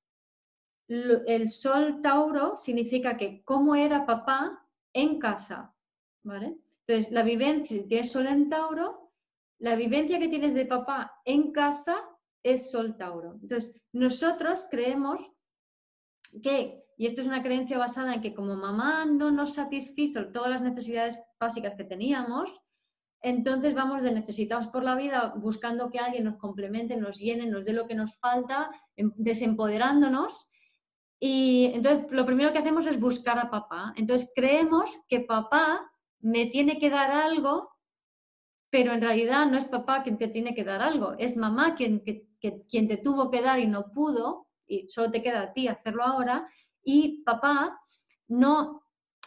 el 0.89 1.49
sol 1.49 2.01
Tauro 2.03 2.57
significa 2.57 3.17
que 3.17 3.43
cómo 3.43 3.75
era 3.75 4.07
papá 4.07 4.67
en 4.93 5.19
casa, 5.19 5.75
¿vale? 6.23 6.57
Entonces, 6.87 7.13
la 7.13 7.23
vivencia, 7.23 7.77
si 7.77 7.89
tienes 7.89 8.13
sol 8.13 8.27
en 8.27 8.49
Tauro, 8.49 9.13
la 9.59 9.75
vivencia 9.75 10.19
que 10.19 10.29
tienes 10.29 10.55
de 10.55 10.67
papá 10.67 11.21
en 11.25 11.53
casa 11.53 11.97
es 12.43 12.71
sol 12.71 12.97
Tauro. 12.97 13.39
Entonces, 13.43 13.75
nosotros 13.93 14.69
creemos 14.71 15.21
que, 16.43 16.85
y 16.97 17.07
esto 17.07 17.23
es 17.23 17.27
una 17.27 17.43
creencia 17.43 17.79
basada 17.79 18.15
en 18.15 18.21
que 18.21 18.35
como 18.35 18.55
mamá 18.55 19.05
no 19.05 19.31
nos 19.31 19.55
satisfizo 19.55 20.29
todas 20.29 20.51
las 20.51 20.63
necesidades 20.63 21.23
básicas 21.41 21.75
que 21.75 21.85
teníamos, 21.85 22.61
entonces 23.23 23.75
vamos 23.75 24.03
de 24.03 24.13
necesitados 24.13 24.69
por 24.69 24.85
la 24.85 24.95
vida 24.95 25.35
buscando 25.37 25.91
que 25.91 25.99
alguien 25.99 26.25
nos 26.25 26.37
complemente, 26.37 26.97
nos 26.97 27.19
llene, 27.19 27.47
nos 27.47 27.65
dé 27.65 27.73
lo 27.73 27.87
que 27.87 27.95
nos 27.95 28.19
falta, 28.19 28.71
em, 28.95 29.13
desempoderándonos. 29.17 30.49
Y 31.19 31.71
entonces 31.75 32.07
lo 32.11 32.27
primero 32.27 32.53
que 32.53 32.59
hacemos 32.59 32.87
es 32.87 33.01
buscar 33.01 33.39
a 33.39 33.51
papá. 33.51 33.95
Entonces 33.97 34.31
creemos 34.35 35.03
que 35.09 35.21
papá 35.21 35.91
me 36.21 36.47
tiene 36.47 36.79
que 36.79 36.91
dar 36.91 37.11
algo, 37.11 37.71
pero 38.71 38.93
en 38.93 39.01
realidad 39.01 39.47
no 39.47 39.57
es 39.57 39.67
papá 39.67 40.03
quien 40.03 40.19
te 40.19 40.29
tiene 40.29 40.55
que 40.55 40.65
dar 40.65 40.83
algo, 40.83 41.15
es 41.19 41.37
mamá 41.37 41.75
quien, 41.75 42.03
quien 42.41 42.89
te 42.89 42.97
tuvo 42.97 43.31
que 43.31 43.41
dar 43.41 43.61
y 43.61 43.67
no 43.67 43.93
pudo, 43.93 44.49
y 44.67 44.89
solo 44.89 45.11
te 45.11 45.23
queda 45.23 45.43
a 45.43 45.53
ti 45.53 45.69
hacerlo 45.69 46.03
ahora. 46.05 46.49
Y 46.83 47.23
papá 47.23 47.81
no, 48.29 48.83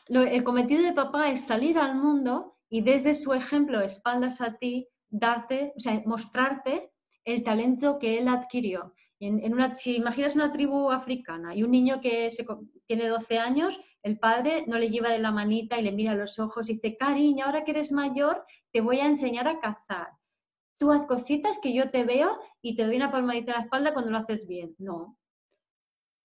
el 0.08 0.44
cometido 0.44 0.84
de 0.84 0.94
papá 0.94 1.30
es 1.30 1.46
salir 1.46 1.78
al 1.78 1.96
mundo 1.96 2.58
y 2.70 2.82
desde 2.82 3.14
su 3.14 3.34
ejemplo, 3.34 3.82
espaldas 3.82 4.42
a 4.42 4.58
ti, 4.58 4.88
darte, 5.10 5.74
o 5.76 5.80
sea, 5.80 6.02
mostrarte 6.06 6.92
el 7.24 7.44
talento 7.44 7.98
que 8.00 8.20
él 8.20 8.28
adquirió. 8.28 8.94
En, 9.20 9.76
si 9.76 9.98
imaginas 9.98 10.36
una 10.36 10.52
tribu 10.52 10.92
africana 10.92 11.56
y 11.56 11.64
un 11.64 11.72
niño 11.72 12.00
que 12.02 12.28
tiene 12.88 13.08
12 13.08 13.38
años, 13.38 13.80
el 14.02 14.18
padre 14.18 14.64
no 14.68 14.78
le 14.78 14.90
lleva 14.90 15.10
de 15.10 15.20
la 15.20 15.32
manita 15.32 15.78
y 15.78 15.84
le 15.84 15.92
mira 15.92 16.12
a 16.12 16.16
los 16.16 16.40
ojos 16.40 16.70
y 16.70 16.76
dice, 16.76 16.96
cariño, 16.96 17.46
ahora 17.46 17.64
que 17.64 17.72
eres 17.72 17.92
mayor, 17.92 18.46
te 18.72 18.82
voy 18.82 19.00
a 19.00 19.06
enseñar 19.06 19.48
a 19.48 19.60
cazar. 19.60 20.08
Tú 20.78 20.92
haz 20.92 21.06
cositas 21.06 21.60
que 21.60 21.74
yo 21.74 21.92
te 21.92 22.06
veo 22.06 22.40
y 22.62 22.76
te 22.76 22.86
doy 22.86 22.96
una 22.96 23.12
palmadita 23.12 23.52
en 23.52 23.58
la 23.58 23.64
espalda 23.64 23.94
cuando 23.94 24.12
lo 24.12 24.18
haces 24.18 24.48
bien. 24.48 24.74
No. 24.78 25.18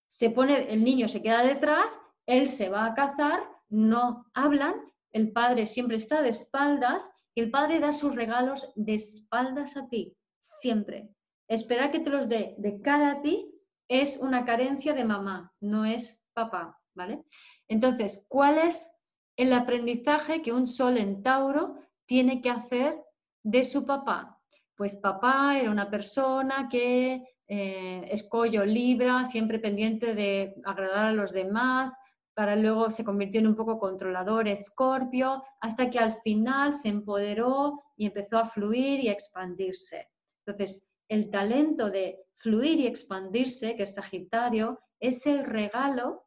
Se 0.07 0.29
pone, 0.29 0.71
el 0.71 0.83
niño 0.85 1.09
se 1.09 1.21
queda 1.21 1.43
detrás, 1.43 1.99
él 2.25 2.47
se 2.47 2.69
va 2.69 2.85
a 2.85 2.93
cazar, 2.93 3.43
no 3.67 4.25
hablan 4.33 4.75
el 5.15 5.31
padre 5.31 5.65
siempre 5.65 5.95
está 5.95 6.21
de 6.21 6.27
espaldas 6.27 7.09
y 7.33 7.39
el 7.39 7.49
padre 7.49 7.79
da 7.79 7.93
sus 7.93 8.15
regalos 8.15 8.73
de 8.75 8.95
espaldas 8.95 9.77
a 9.77 9.87
ti, 9.87 10.13
siempre. 10.39 11.09
Esperar 11.47 11.91
que 11.91 11.99
te 11.99 12.09
los 12.09 12.27
dé 12.27 12.55
de 12.57 12.81
cara 12.81 13.11
a 13.11 13.21
ti 13.21 13.51
es 13.87 14.17
una 14.17 14.45
carencia 14.45 14.93
de 14.93 15.05
mamá, 15.05 15.53
no 15.59 15.85
es 15.85 16.23
papá, 16.33 16.79
¿vale? 16.95 17.23
Entonces, 17.67 18.25
¿cuál 18.27 18.57
es 18.57 18.93
el 19.37 19.53
aprendizaje 19.53 20.41
que 20.41 20.53
un 20.53 20.67
sol 20.67 20.97
en 20.97 21.21
Tauro 21.21 21.75
tiene 22.05 22.41
que 22.41 22.49
hacer 22.49 22.99
de 23.43 23.63
su 23.63 23.85
papá? 23.85 24.41
Pues 24.75 24.95
papá 24.95 25.57
era 25.57 25.71
una 25.71 25.89
persona 25.89 26.67
que 26.69 27.23
eh, 27.47 28.07
escollo 28.09 28.65
libra, 28.65 29.25
siempre 29.25 29.59
pendiente 29.59 30.15
de 30.15 30.55
agradar 30.65 31.05
a 31.05 31.13
los 31.13 31.31
demás, 31.31 31.95
para 32.33 32.55
luego 32.55 32.91
se 32.91 33.05
convirtió 33.05 33.39
en 33.39 33.47
un 33.47 33.55
poco 33.55 33.79
controlador, 33.79 34.47
escorpio, 34.47 35.43
hasta 35.61 35.89
que 35.89 35.99
al 35.99 36.13
final 36.15 36.73
se 36.73 36.89
empoderó 36.89 37.81
y 37.95 38.07
empezó 38.07 38.39
a 38.39 38.45
fluir 38.45 38.99
y 38.99 39.07
a 39.07 39.13
expandirse. 39.13 40.09
Entonces, 40.45 40.91
el 41.07 41.29
talento 41.29 41.89
de 41.89 42.25
fluir 42.35 42.79
y 42.79 42.87
expandirse, 42.87 43.75
que 43.75 43.83
es 43.83 43.95
Sagitario, 43.95 44.79
es 44.99 45.25
el 45.25 45.45
regalo 45.45 46.25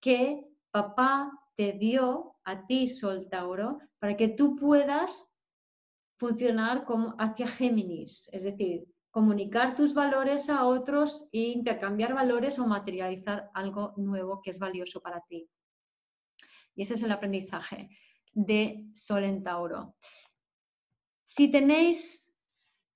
que 0.00 0.46
papá 0.70 1.30
te 1.56 1.72
dio 1.72 2.36
a 2.44 2.66
ti, 2.66 2.86
Sol 2.86 3.28
Tauro, 3.28 3.78
para 3.98 4.16
que 4.16 4.28
tú 4.28 4.56
puedas 4.56 5.30
funcionar 6.18 6.84
como 6.84 7.14
hacia 7.18 7.46
Géminis, 7.46 8.28
es 8.32 8.44
decir, 8.44 8.84
comunicar 9.10 9.74
tus 9.74 9.92
valores 9.94 10.48
a 10.48 10.66
otros 10.66 11.28
e 11.32 11.40
intercambiar 11.48 12.14
valores 12.14 12.58
o 12.58 12.66
materializar 12.66 13.50
algo 13.54 13.92
nuevo 13.96 14.40
que 14.42 14.50
es 14.50 14.58
valioso 14.58 15.00
para 15.00 15.20
ti. 15.28 15.48
Y 16.74 16.82
ese 16.82 16.94
es 16.94 17.02
el 17.02 17.12
aprendizaje 17.12 17.88
de 18.32 18.86
Sol 18.92 19.24
en 19.24 19.42
Tauro. 19.42 19.96
Si 21.24 21.50
tenéis, 21.50 22.29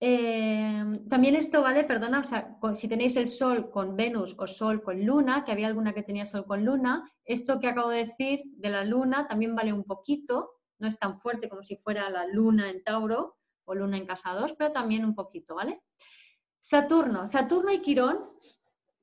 eh, 0.00 1.00
también 1.08 1.34
esto 1.34 1.62
vale, 1.62 1.84
perdona, 1.84 2.20
o 2.20 2.24
sea, 2.24 2.58
si 2.74 2.88
tenéis 2.88 3.16
el 3.16 3.28
Sol 3.28 3.70
con 3.70 3.96
Venus 3.96 4.34
o 4.38 4.46
Sol 4.46 4.82
con 4.82 5.04
Luna, 5.04 5.44
que 5.44 5.52
había 5.52 5.66
alguna 5.66 5.94
que 5.94 6.02
tenía 6.02 6.26
Sol 6.26 6.44
con 6.46 6.64
Luna, 6.64 7.10
esto 7.24 7.60
que 7.60 7.68
acabo 7.68 7.90
de 7.90 8.04
decir 8.04 8.42
de 8.56 8.70
la 8.70 8.84
Luna 8.84 9.26
también 9.28 9.54
vale 9.54 9.72
un 9.72 9.84
poquito, 9.84 10.50
no 10.78 10.88
es 10.88 10.98
tan 10.98 11.18
fuerte 11.20 11.48
como 11.48 11.62
si 11.62 11.76
fuera 11.76 12.10
la 12.10 12.26
Luna 12.26 12.70
en 12.70 12.82
Tauro, 12.82 13.36
o 13.64 13.74
luna 13.74 13.96
en 13.96 14.06
casa 14.06 14.32
2, 14.34 14.54
pero 14.54 14.72
también 14.72 15.04
un 15.04 15.14
poquito, 15.14 15.54
¿vale? 15.54 15.82
Saturno. 16.60 17.26
Saturno 17.26 17.72
y 17.72 17.80
Quirón 17.80 18.18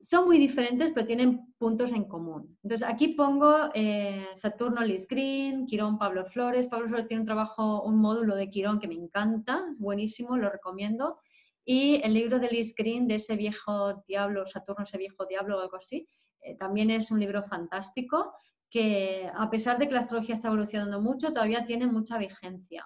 son 0.02 0.26
muy 0.26 0.36
diferentes, 0.36 0.90
pero 0.90 1.06
tienen 1.06 1.54
puntos 1.58 1.92
en 1.92 2.04
común. 2.04 2.58
Entonces, 2.64 2.86
aquí 2.86 3.08
pongo 3.14 3.70
eh, 3.72 4.26
Saturno 4.34 4.82
Liz 4.82 5.06
Green, 5.06 5.64
Quirón 5.66 5.96
Pablo 5.96 6.24
Flores. 6.24 6.68
Pablo 6.68 6.88
Flores 6.88 7.06
tiene 7.06 7.20
un 7.20 7.26
trabajo, 7.26 7.82
un 7.82 8.00
módulo 8.00 8.34
de 8.34 8.50
Quirón 8.50 8.80
que 8.80 8.88
me 8.88 8.96
encanta, 8.96 9.64
es 9.70 9.78
buenísimo, 9.78 10.36
lo 10.36 10.50
recomiendo. 10.50 11.20
Y 11.64 12.00
el 12.02 12.14
libro 12.14 12.40
de 12.40 12.48
Liz 12.48 12.74
Green, 12.74 13.06
de 13.06 13.14
ese 13.14 13.36
viejo 13.36 14.02
diablo, 14.08 14.44
Saturno, 14.44 14.82
ese 14.82 14.98
viejo 14.98 15.24
diablo 15.26 15.60
algo 15.60 15.76
así, 15.76 16.08
eh, 16.40 16.56
también 16.56 16.90
es 16.90 17.12
un 17.12 17.20
libro 17.20 17.44
fantástico 17.44 18.34
que, 18.68 19.30
a 19.32 19.48
pesar 19.50 19.78
de 19.78 19.86
que 19.86 19.92
la 19.92 20.00
astrología 20.00 20.34
está 20.34 20.48
evolucionando 20.48 21.00
mucho, 21.00 21.28
todavía 21.28 21.64
tiene 21.64 21.86
mucha 21.86 22.18
vigencia. 22.18 22.84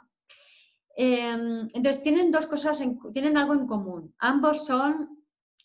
Em, 0.94 1.66
entonces, 1.72 2.02
tienen 2.02 2.30
dos 2.30 2.46
cosas, 2.46 2.82
tienen 3.12 3.38
algo 3.38 3.54
en 3.54 3.66
común. 3.66 4.14
Ambos 4.18 4.66
son 4.66 5.15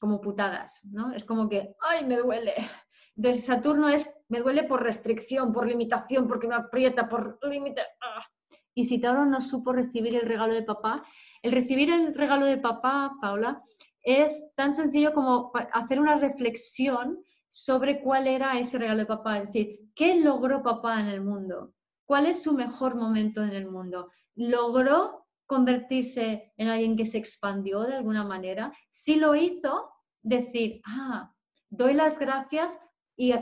como 0.02 0.20
putadas, 0.20 0.84
¿no? 0.92 1.14
Es 1.14 1.24
como 1.26 1.48
que, 1.48 1.76
¡ay, 1.80 2.06
me 2.06 2.18
duele! 2.18 2.54
Entonces, 3.16 3.46
Saturno 3.46 3.88
es, 3.88 4.12
me 4.30 4.40
duele 4.40 4.64
por 4.64 4.82
restricción, 4.82 5.54
por 5.54 5.68
limitación, 5.68 6.28
porque 6.28 6.48
me 6.48 6.56
aprieta, 6.56 7.08
por 7.08 7.38
límite. 7.44 7.82
¡ah! 8.02 8.26
Y 8.74 8.86
si 8.86 9.00
Tauro 9.00 9.28
no 9.28 9.42
supo 9.42 9.74
recibir 9.74 10.16
el 10.16 10.28
regalo 10.28 10.56
de 10.56 10.64
papá, 10.64 11.06
el 11.44 11.52
recibir 11.52 11.92
el 11.92 12.16
regalo 12.16 12.48
de 12.48 12.58
papá, 12.58 13.12
Paula, 13.22 13.62
es 14.02 14.52
tan 14.56 14.74
sencillo 14.74 15.14
como 15.14 15.52
hacer 15.72 16.00
una 16.00 16.18
reflexión 16.18 17.24
sobre 17.48 18.02
cuál 18.02 18.28
era 18.28 18.58
ese 18.58 18.80
regalo 18.80 19.02
de 19.02 19.06
papá, 19.06 19.38
es 19.38 19.46
decir, 19.48 19.82
¿qué 19.94 20.16
logró 20.16 20.64
papá 20.64 21.00
en 21.00 21.10
el 21.10 21.22
mundo? 21.22 21.74
¿Cuál 22.06 22.26
es 22.26 22.42
su 22.42 22.54
mejor 22.54 22.96
momento 22.96 23.44
en 23.44 23.52
el 23.52 23.70
mundo? 23.70 24.10
¿Logró 24.34 25.28
convertirse 25.52 26.54
en 26.56 26.70
alguien 26.70 26.96
que 26.96 27.04
se 27.04 27.18
expandió 27.18 27.82
de 27.82 27.96
alguna 27.96 28.24
manera, 28.24 28.72
si 28.90 29.18
lo 29.18 29.36
hizo, 29.36 29.91
decir, 30.22 30.82
ah, 30.86 31.34
doy 31.70 31.94
las 31.94 32.20
gracias 32.20 32.78
y, 33.16 33.34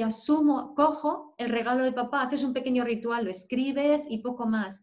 asumo, 0.00 0.74
cojo 0.74 1.34
el 1.38 1.50
regalo 1.50 1.84
de 1.84 1.92
papá, 1.92 2.22
haces 2.22 2.44
un 2.44 2.52
pequeño 2.52 2.84
ritual, 2.84 3.24
lo 3.24 3.30
escribes 3.30 4.06
y 4.08 4.18
poco 4.18 4.46
más. 4.46 4.82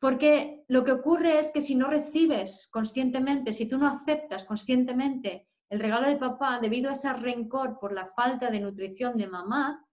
Porque 0.00 0.64
lo 0.68 0.84
que 0.84 0.92
ocurre 0.92 1.40
es 1.40 1.50
que 1.50 1.60
si 1.60 1.74
no 1.74 1.88
recibes 1.88 2.68
conscientemente, 2.70 3.52
si 3.52 3.66
tú 3.66 3.78
no 3.78 3.88
aceptas 3.88 4.44
conscientemente 4.44 5.48
el 5.70 5.80
regalo 5.80 6.08
de 6.08 6.16
papá 6.16 6.60
debido 6.60 6.88
a 6.88 6.92
ese 6.92 7.12
rencor 7.12 7.78
por 7.80 7.92
la 7.92 8.06
falta 8.06 8.50
de 8.50 8.60
nutrición 8.60 9.16
de 9.16 9.26
mamá, 9.26 9.84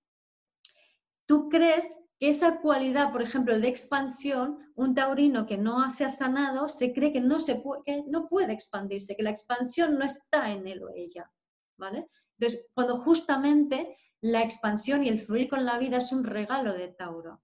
tú 1.25 1.49
crees 1.49 2.04
que 2.19 2.29
esa 2.29 2.61
cualidad, 2.61 3.11
por 3.11 3.21
ejemplo, 3.21 3.59
de 3.59 3.67
expansión, 3.67 4.59
un 4.75 4.95
taurino 4.95 5.45
que 5.45 5.57
no 5.57 5.89
se 5.89 6.05
ha 6.05 6.09
sanado 6.09 6.69
se 6.69 6.93
cree 6.93 7.11
que 7.11 7.21
no, 7.21 7.39
se 7.39 7.55
puede, 7.55 7.83
que 7.83 8.03
no 8.07 8.27
puede 8.27 8.53
expandirse, 8.53 9.15
que 9.15 9.23
la 9.23 9.29
expansión 9.31 9.97
no 9.97 10.05
está 10.05 10.51
en 10.51 10.67
él 10.67 10.83
o 10.83 10.89
ella. 10.93 11.29
¿vale? 11.77 12.07
Entonces, 12.37 12.69
cuando 12.73 12.99
justamente 13.01 13.97
la 14.21 14.41
expansión 14.43 15.03
y 15.03 15.09
el 15.09 15.19
fluir 15.19 15.49
con 15.49 15.65
la 15.65 15.77
vida 15.77 15.97
es 15.97 16.11
un 16.11 16.23
regalo 16.23 16.73
de 16.73 16.89
Tauro. 16.89 17.41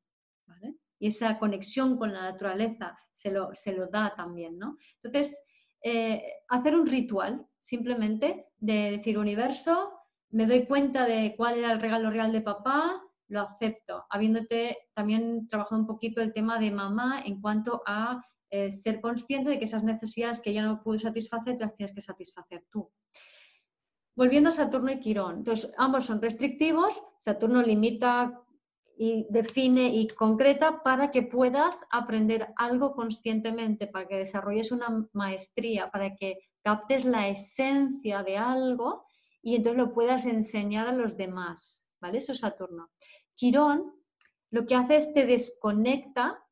¿vale? 0.47 0.75
Y 0.99 1.07
esa 1.07 1.37
conexión 1.37 1.97
con 1.97 2.13
la 2.13 2.21
naturaleza 2.21 2.97
se 3.11 3.31
lo, 3.31 3.53
se 3.53 3.73
lo 3.73 3.87
da 3.87 4.13
también. 4.15 4.57
¿no? 4.57 4.77
Entonces, 5.01 5.43
eh, 5.83 6.23
hacer 6.47 6.75
un 6.75 6.87
ritual 6.87 7.45
simplemente 7.59 8.47
de 8.57 8.91
decir, 8.91 9.17
universo, 9.17 9.93
me 10.29 10.45
doy 10.45 10.65
cuenta 10.65 11.05
de 11.05 11.35
cuál 11.35 11.57
era 11.57 11.71
el 11.71 11.81
regalo 11.81 12.09
real 12.09 12.31
de 12.31 12.41
papá, 12.41 13.01
lo 13.31 13.41
acepto, 13.41 14.05
habiéndote 14.09 14.77
también 14.93 15.47
trabajado 15.47 15.81
un 15.81 15.87
poquito 15.87 16.21
el 16.21 16.33
tema 16.33 16.59
de 16.59 16.69
mamá 16.69 17.21
en 17.25 17.39
cuanto 17.39 17.81
a 17.85 18.23
eh, 18.49 18.69
ser 18.71 18.99
consciente 18.99 19.49
de 19.49 19.57
que 19.57 19.63
esas 19.63 19.83
necesidades 19.83 20.41
que 20.41 20.53
ya 20.53 20.63
no 20.63 20.83
puedo 20.83 20.99
satisfacer, 20.99 21.57
las 21.57 21.73
tienes 21.73 21.95
que 21.95 22.01
satisfacer 22.01 22.65
tú. 22.69 22.91
Volviendo 24.15 24.49
a 24.49 24.53
Saturno 24.53 24.91
y 24.91 24.99
Quirón. 24.99 25.37
Entonces, 25.37 25.71
ambos 25.77 26.05
son 26.05 26.21
restrictivos. 26.21 27.01
Saturno 27.17 27.61
limita 27.61 28.37
y 28.97 29.25
define 29.29 29.87
y 29.95 30.07
concreta 30.09 30.83
para 30.83 31.09
que 31.09 31.23
puedas 31.23 31.85
aprender 31.89 32.49
algo 32.57 32.93
conscientemente, 32.93 33.87
para 33.87 34.09
que 34.09 34.17
desarrolles 34.17 34.73
una 34.73 35.07
maestría, 35.13 35.89
para 35.89 36.13
que 36.15 36.37
captes 36.61 37.05
la 37.05 37.29
esencia 37.29 38.23
de 38.23 38.37
algo 38.37 39.05
y 39.41 39.55
entonces 39.55 39.81
lo 39.81 39.93
puedas 39.93 40.25
enseñar 40.25 40.89
a 40.89 40.93
los 40.93 41.15
demás. 41.15 41.87
¿Vale? 42.01 42.17
Eso 42.17 42.31
es 42.31 42.39
Saturno. 42.39 42.89
Quirón 43.41 43.91
lo 44.51 44.67
que 44.67 44.75
hace 44.75 44.97
es 44.97 45.13
te 45.13 45.25
desconecta 45.25 46.43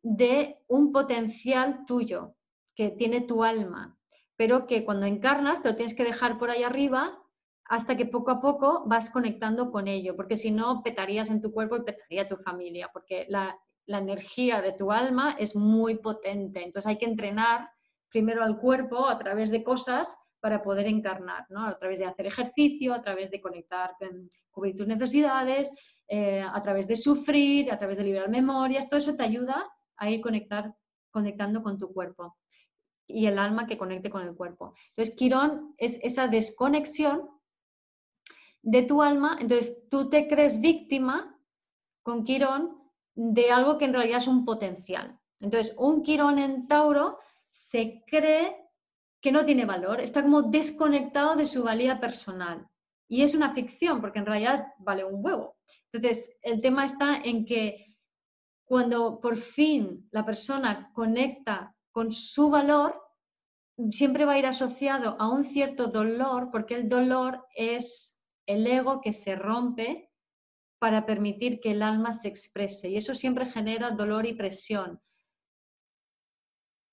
de 0.00 0.64
un 0.66 0.92
potencial 0.92 1.84
tuyo 1.86 2.36
que 2.74 2.88
tiene 2.88 3.20
tu 3.20 3.44
alma, 3.44 3.98
pero 4.34 4.66
que 4.66 4.82
cuando 4.82 5.04
encarnas 5.04 5.60
te 5.60 5.68
lo 5.68 5.76
tienes 5.76 5.94
que 5.94 6.04
dejar 6.04 6.38
por 6.38 6.48
ahí 6.48 6.62
arriba 6.62 7.22
hasta 7.66 7.98
que 7.98 8.06
poco 8.06 8.30
a 8.30 8.40
poco 8.40 8.84
vas 8.86 9.10
conectando 9.10 9.70
con 9.70 9.88
ello, 9.88 10.16
porque 10.16 10.38
si 10.38 10.50
no, 10.50 10.82
petarías 10.82 11.28
en 11.28 11.42
tu 11.42 11.52
cuerpo 11.52 11.76
y 11.76 11.82
petaría 11.82 12.26
tu 12.26 12.36
familia, 12.38 12.88
porque 12.94 13.26
la, 13.28 13.54
energía 13.86 14.62
de 14.62 14.72
tu 14.72 14.90
alma 14.90 15.36
es 15.38 15.54
muy 15.54 15.96
potente. 15.98 16.64
Entonces 16.64 16.88
hay 16.88 16.96
que 16.96 17.04
entrenar 17.04 17.68
primero 18.08 18.42
al 18.42 18.58
cuerpo 18.58 19.06
a 19.06 19.18
través 19.18 19.50
de 19.50 19.62
cosas 19.62 20.16
para 20.40 20.62
poder 20.62 20.86
encarnar, 20.86 21.44
¿no? 21.50 21.66
A 21.66 21.78
través 21.78 21.98
de 21.98 22.06
hacer 22.06 22.24
ejercicio, 22.24 22.94
a 22.94 23.02
través 23.02 23.30
de 23.30 23.42
conectar, 23.42 23.96
cubrir 24.50 24.76
tus 24.76 24.86
necesidades, 24.86 25.74
eh, 26.08 26.40
a 26.40 26.62
través 26.62 26.88
de 26.88 26.96
sufrir, 26.96 27.70
a 27.70 27.78
través 27.78 27.98
de 27.98 28.04
liberar 28.04 28.30
memorias, 28.30 28.88
todo 28.88 28.98
eso 28.98 29.14
te 29.14 29.24
ayuda 29.24 29.70
a 29.96 30.10
ir 30.10 30.20
conectar, 30.20 30.74
conectando 31.10 31.62
con 31.62 31.78
tu 31.78 31.92
cuerpo 31.92 32.36
y 33.06 33.26
el 33.26 33.38
alma 33.38 33.66
que 33.66 33.78
conecte 33.78 34.10
con 34.10 34.22
el 34.22 34.34
cuerpo. 34.34 34.74
Entonces, 34.90 35.14
Quirón 35.16 35.74
es 35.78 35.98
esa 36.02 36.28
desconexión 36.28 37.28
de 38.62 38.82
tu 38.82 39.02
alma, 39.02 39.36
entonces 39.40 39.88
tú 39.90 40.10
te 40.10 40.28
crees 40.28 40.60
víctima 40.60 41.38
con 42.02 42.24
Quirón 42.24 42.78
de 43.14 43.50
algo 43.50 43.78
que 43.78 43.86
en 43.86 43.94
realidad 43.94 44.18
es 44.18 44.28
un 44.28 44.44
potencial. 44.44 45.18
Entonces, 45.40 45.74
un 45.78 46.02
Quirón 46.02 46.38
en 46.38 46.68
Tauro 46.68 47.18
se 47.50 48.02
cree 48.06 48.56
que 49.20 49.32
no 49.32 49.44
tiene 49.44 49.64
valor, 49.64 50.00
está 50.00 50.22
como 50.22 50.42
desconectado 50.42 51.36
de 51.36 51.46
su 51.46 51.64
valía 51.64 52.00
personal. 52.00 52.68
Y 53.08 53.22
es 53.22 53.34
una 53.34 53.54
ficción, 53.54 54.00
porque 54.00 54.18
en 54.18 54.26
realidad 54.26 54.66
vale 54.78 55.04
un 55.04 55.24
huevo. 55.24 55.56
Entonces, 55.90 56.36
el 56.42 56.60
tema 56.60 56.84
está 56.84 57.16
en 57.22 57.46
que 57.46 57.96
cuando 58.64 59.18
por 59.18 59.36
fin 59.36 60.06
la 60.10 60.26
persona 60.26 60.90
conecta 60.92 61.74
con 61.90 62.12
su 62.12 62.50
valor, 62.50 63.00
siempre 63.90 64.26
va 64.26 64.34
a 64.34 64.38
ir 64.38 64.46
asociado 64.46 65.16
a 65.18 65.30
un 65.30 65.44
cierto 65.44 65.86
dolor, 65.86 66.50
porque 66.52 66.74
el 66.74 66.88
dolor 66.88 67.46
es 67.54 68.22
el 68.46 68.66
ego 68.66 69.00
que 69.00 69.12
se 69.12 69.36
rompe 69.36 70.10
para 70.78 71.06
permitir 71.06 71.60
que 71.60 71.72
el 71.72 71.82
alma 71.82 72.12
se 72.12 72.28
exprese. 72.28 72.90
Y 72.90 72.96
eso 72.96 73.14
siempre 73.14 73.46
genera 73.46 73.90
dolor 73.90 74.26
y 74.26 74.34
presión. 74.34 75.00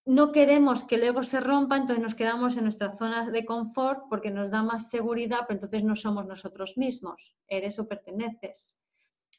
No 0.06 0.32
queremos 0.32 0.84
que 0.84 0.96
el 0.96 1.04
ego 1.04 1.24
se 1.24 1.40
rompa, 1.40 1.78
entonces 1.78 2.04
nos 2.04 2.14
quedamos 2.14 2.58
en 2.58 2.64
nuestra 2.66 2.96
zona 2.96 3.30
de 3.30 3.44
confort 3.44 4.04
porque 4.08 4.30
nos 4.30 4.52
da 4.52 4.62
más 4.62 4.92
seguridad, 4.92 5.42
pero 5.48 5.58
entonces 5.58 5.84
no 5.84 5.96
somos 5.96 6.28
nosotros 6.28 6.78
mismos, 6.78 7.36
eres 7.48 7.80
o 7.80 7.88
perteneces. 7.88 8.86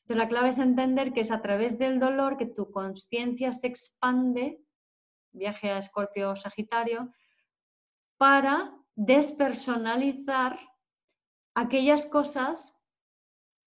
Entonces 0.01 0.17
la 0.17 0.29
clave 0.29 0.49
es 0.49 0.59
entender 0.59 1.13
que 1.13 1.21
es 1.21 1.31
a 1.31 1.41
través 1.41 1.79
del 1.79 2.01
dolor 2.01 2.37
que 2.37 2.47
tu 2.47 2.73
conciencia 2.73 3.53
se 3.53 3.69
expande, 3.69 4.61
viaje 5.33 5.71
a 5.71 5.79
Escorpio 5.79 6.35
Sagitario, 6.35 7.13
para 8.17 8.73
despersonalizar 8.97 10.59
aquellas 11.55 12.07
cosas 12.07 12.85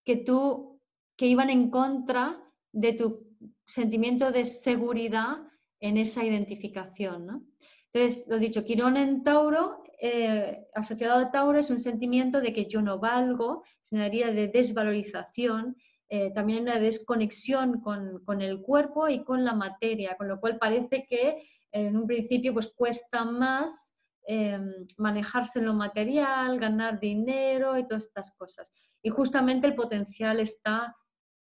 que 0.04 0.16
tú 0.16 0.80
que 1.16 1.26
iban 1.26 1.50
en 1.50 1.70
contra 1.70 2.42
de 2.72 2.92
tu 2.92 3.36
sentimiento 3.66 4.32
de 4.32 4.44
seguridad 4.44 5.49
en 5.80 5.96
esa 5.96 6.24
identificación. 6.24 7.46
Entonces, 7.92 8.26
lo 8.28 8.38
dicho, 8.38 8.64
Quirón 8.64 8.96
en 8.96 9.22
Tauro, 9.24 9.82
eh, 10.00 10.66
asociado 10.74 11.18
a 11.18 11.30
Tauro, 11.30 11.58
es 11.58 11.70
un 11.70 11.80
sentimiento 11.80 12.40
de 12.40 12.52
que 12.52 12.66
yo 12.66 12.82
no 12.82 12.98
valgo, 12.98 13.64
es 13.82 13.92
una 13.92 14.06
herida 14.06 14.30
de 14.30 14.48
desvalorización, 14.48 15.76
eh, 16.08 16.32
también 16.32 16.62
una 16.62 16.78
desconexión 16.78 17.80
con, 17.80 18.24
con, 18.24 18.42
el 18.42 18.60
cuerpo 18.60 19.08
y 19.08 19.24
con 19.24 19.44
la 19.44 19.54
materia, 19.54 20.16
con 20.16 20.28
lo 20.28 20.40
cual 20.40 20.58
parece 20.58 21.06
que 21.08 21.42
en 21.72 21.96
un 21.96 22.06
principio 22.06 22.52
pues 22.52 22.68
cuesta 22.68 23.24
más 23.24 23.90
Em, 24.32 24.86
manejarse 24.96 25.58
en 25.58 25.64
lo 25.64 25.74
material, 25.74 26.56
ganar 26.56 27.00
dinero 27.00 27.76
y 27.76 27.84
todas 27.84 28.04
estas 28.04 28.30
cosas. 28.36 28.70
Y 29.02 29.08
justamente 29.08 29.66
el 29.66 29.74
potencial 29.74 30.38
está 30.38 30.94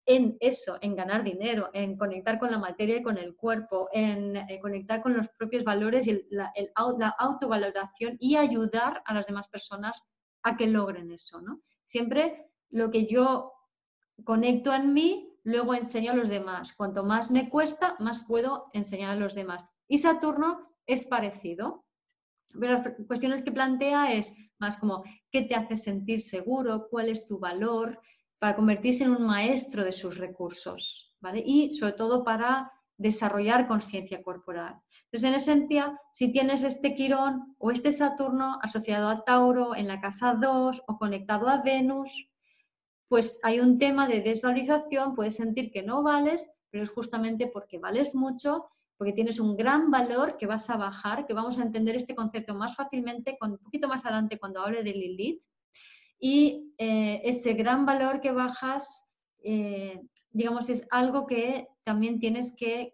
en 0.05 0.37
eso, 0.39 0.77
en 0.81 0.95
ganar 0.95 1.23
dinero, 1.23 1.69
en 1.73 1.97
conectar 1.97 2.39
con 2.39 2.51
la 2.51 2.59
materia 2.59 2.97
y 2.97 3.03
con 3.03 3.17
el 3.17 3.35
cuerpo, 3.35 3.87
en 3.91 4.35
eh, 4.35 4.59
conectar 4.61 5.01
con 5.01 5.15
los 5.15 5.29
propios 5.29 5.63
valores 5.63 6.07
y 6.07 6.25
la, 6.29 6.51
autovaloración 7.17 8.17
y 8.19 8.35
ayudar 8.35 9.01
a 9.05 9.13
las 9.13 9.27
demás 9.27 9.47
personas 9.47 10.03
a 10.43 10.57
que 10.57 10.67
logren 10.67 11.11
eso. 11.11 11.41
¿no? 11.41 11.61
Siempre 11.85 12.51
lo 12.69 12.91
que 12.91 13.05
yo 13.05 13.53
conecto 14.23 14.73
en 14.73 14.93
mí, 14.93 15.29
luego 15.43 15.73
enseño 15.73 16.11
a 16.11 16.15
los 16.15 16.29
demás. 16.29 16.73
Cuanto 16.73 17.03
más 17.03 17.31
me 17.31 17.49
cuesta, 17.49 17.95
más 17.99 18.25
puedo 18.25 18.69
enseñar 18.73 19.11
a 19.11 19.19
los 19.19 19.35
demás. 19.35 19.65
Y 19.87 19.99
Saturno 19.99 20.69
es 20.85 21.05
parecido. 21.05 21.85
Pero 22.59 22.73
las 22.73 22.83
cuestiones 23.07 23.41
que 23.41 23.51
plantea 23.51 24.13
es 24.13 24.35
más 24.59 24.77
como 24.77 25.03
qué 25.31 25.43
te 25.43 25.55
hace 25.55 25.75
sentir 25.75 26.21
seguro, 26.21 26.87
cuál 26.89 27.09
es 27.09 27.25
tu 27.25 27.39
valor, 27.39 27.99
para 28.43 28.57
convertirse 28.57 29.05
en 29.05 29.11
un 29.11 29.25
maestro 29.25 29.85
de 29.85 29.93
sus 29.93 30.17
recursos, 30.17 31.15
¿vale? 31.21 31.41
Y 31.45 31.71
sobre 31.77 31.93
todo 31.93 32.25
para 32.25 32.73
desarrollar 32.97 33.69
conciencia 33.69 34.21
corporal. 34.21 34.81
Entonces, 35.05 35.29
en 35.29 35.35
esencia, 35.35 36.01
si 36.11 36.29
tienes 36.33 36.63
este 36.63 36.93
Quirón 36.93 37.55
o 37.57 37.71
este 37.71 37.93
Saturno 37.93 38.59
asociado 38.61 39.07
a 39.07 39.23
Tauro 39.23 39.77
en 39.77 39.87
la 39.87 40.01
casa 40.01 40.33
2 40.33 40.83
o 40.85 40.97
conectado 40.97 41.47
a 41.47 41.61
Venus, 41.61 42.29
pues 43.07 43.39
hay 43.43 43.61
un 43.61 43.77
tema 43.77 44.09
de 44.09 44.19
desvalorización, 44.19 45.15
puedes 45.15 45.37
sentir 45.37 45.71
que 45.71 45.81
no 45.81 46.03
vales, 46.03 46.49
pero 46.69 46.83
es 46.83 46.89
justamente 46.89 47.47
porque 47.47 47.79
vales 47.79 48.13
mucho 48.13 48.65
porque 48.97 49.13
tienes 49.13 49.39
un 49.39 49.55
gran 49.55 49.89
valor 49.89 50.35
que 50.35 50.47
vas 50.47 50.69
a 50.69 50.75
bajar, 50.75 51.25
que 51.25 51.33
vamos 51.33 51.59
a 51.59 51.63
entender 51.63 51.95
este 51.95 52.13
concepto 52.13 52.55
más 52.55 52.75
fácilmente, 52.75 53.37
un 53.39 53.57
poquito 53.59 53.87
más 53.87 54.03
adelante 54.03 54.37
cuando 54.37 54.61
hable 54.61 54.83
de 54.83 54.91
Lilith. 54.91 55.43
Y 56.26 56.74
eh, 56.78 57.19
ese 57.26 57.51
gran 57.51 57.86
valor 57.86 58.21
que 58.21 58.32
bajas, 58.32 59.09
eh, 59.43 60.01
digamos, 60.32 60.69
es 60.69 60.88
algo 60.89 61.28
que 61.28 61.67
también 61.84 62.17
tienes 62.17 62.55
que 62.55 62.93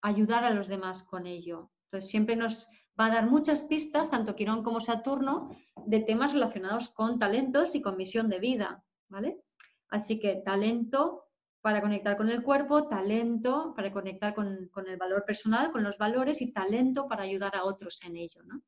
ayudar 0.00 0.44
a 0.44 0.50
los 0.50 0.68
demás 0.68 1.02
con 1.02 1.26
ello. 1.26 1.72
Entonces, 1.86 2.08
siempre 2.08 2.36
nos 2.36 2.68
va 2.98 3.06
a 3.06 3.14
dar 3.14 3.28
muchas 3.28 3.64
pistas, 3.64 4.12
tanto 4.12 4.36
Quirón 4.36 4.62
como 4.62 4.80
Saturno, 4.80 5.50
de 5.86 5.98
temas 5.98 6.32
relacionados 6.32 6.90
con 6.90 7.18
talentos 7.18 7.74
y 7.74 7.82
con 7.82 7.96
misión 7.96 8.28
de 8.28 8.38
vida, 8.38 8.84
¿vale? 9.08 9.42
Así 9.88 10.20
que 10.20 10.36
talento, 10.36 11.24
para 11.60 11.80
conectar 11.80 12.16
con 12.16 12.30
el 12.30 12.44
cuerpo, 12.44 12.86
talento 12.86 13.72
para 13.74 13.92
conectar 13.92 14.36
con, 14.36 14.70
el 14.86 14.96
valor 14.96 15.24
personal, 15.24 15.72
con 15.72 15.82
los 15.82 15.98
valores 15.98 16.40
y 16.42 16.52
talento 16.52 17.08
para 17.08 17.24
ayudar 17.24 17.56
a 17.56 17.64
otros 17.64 18.04
en 18.04 18.16
ello. 18.18 18.40
¿no? 18.44 18.62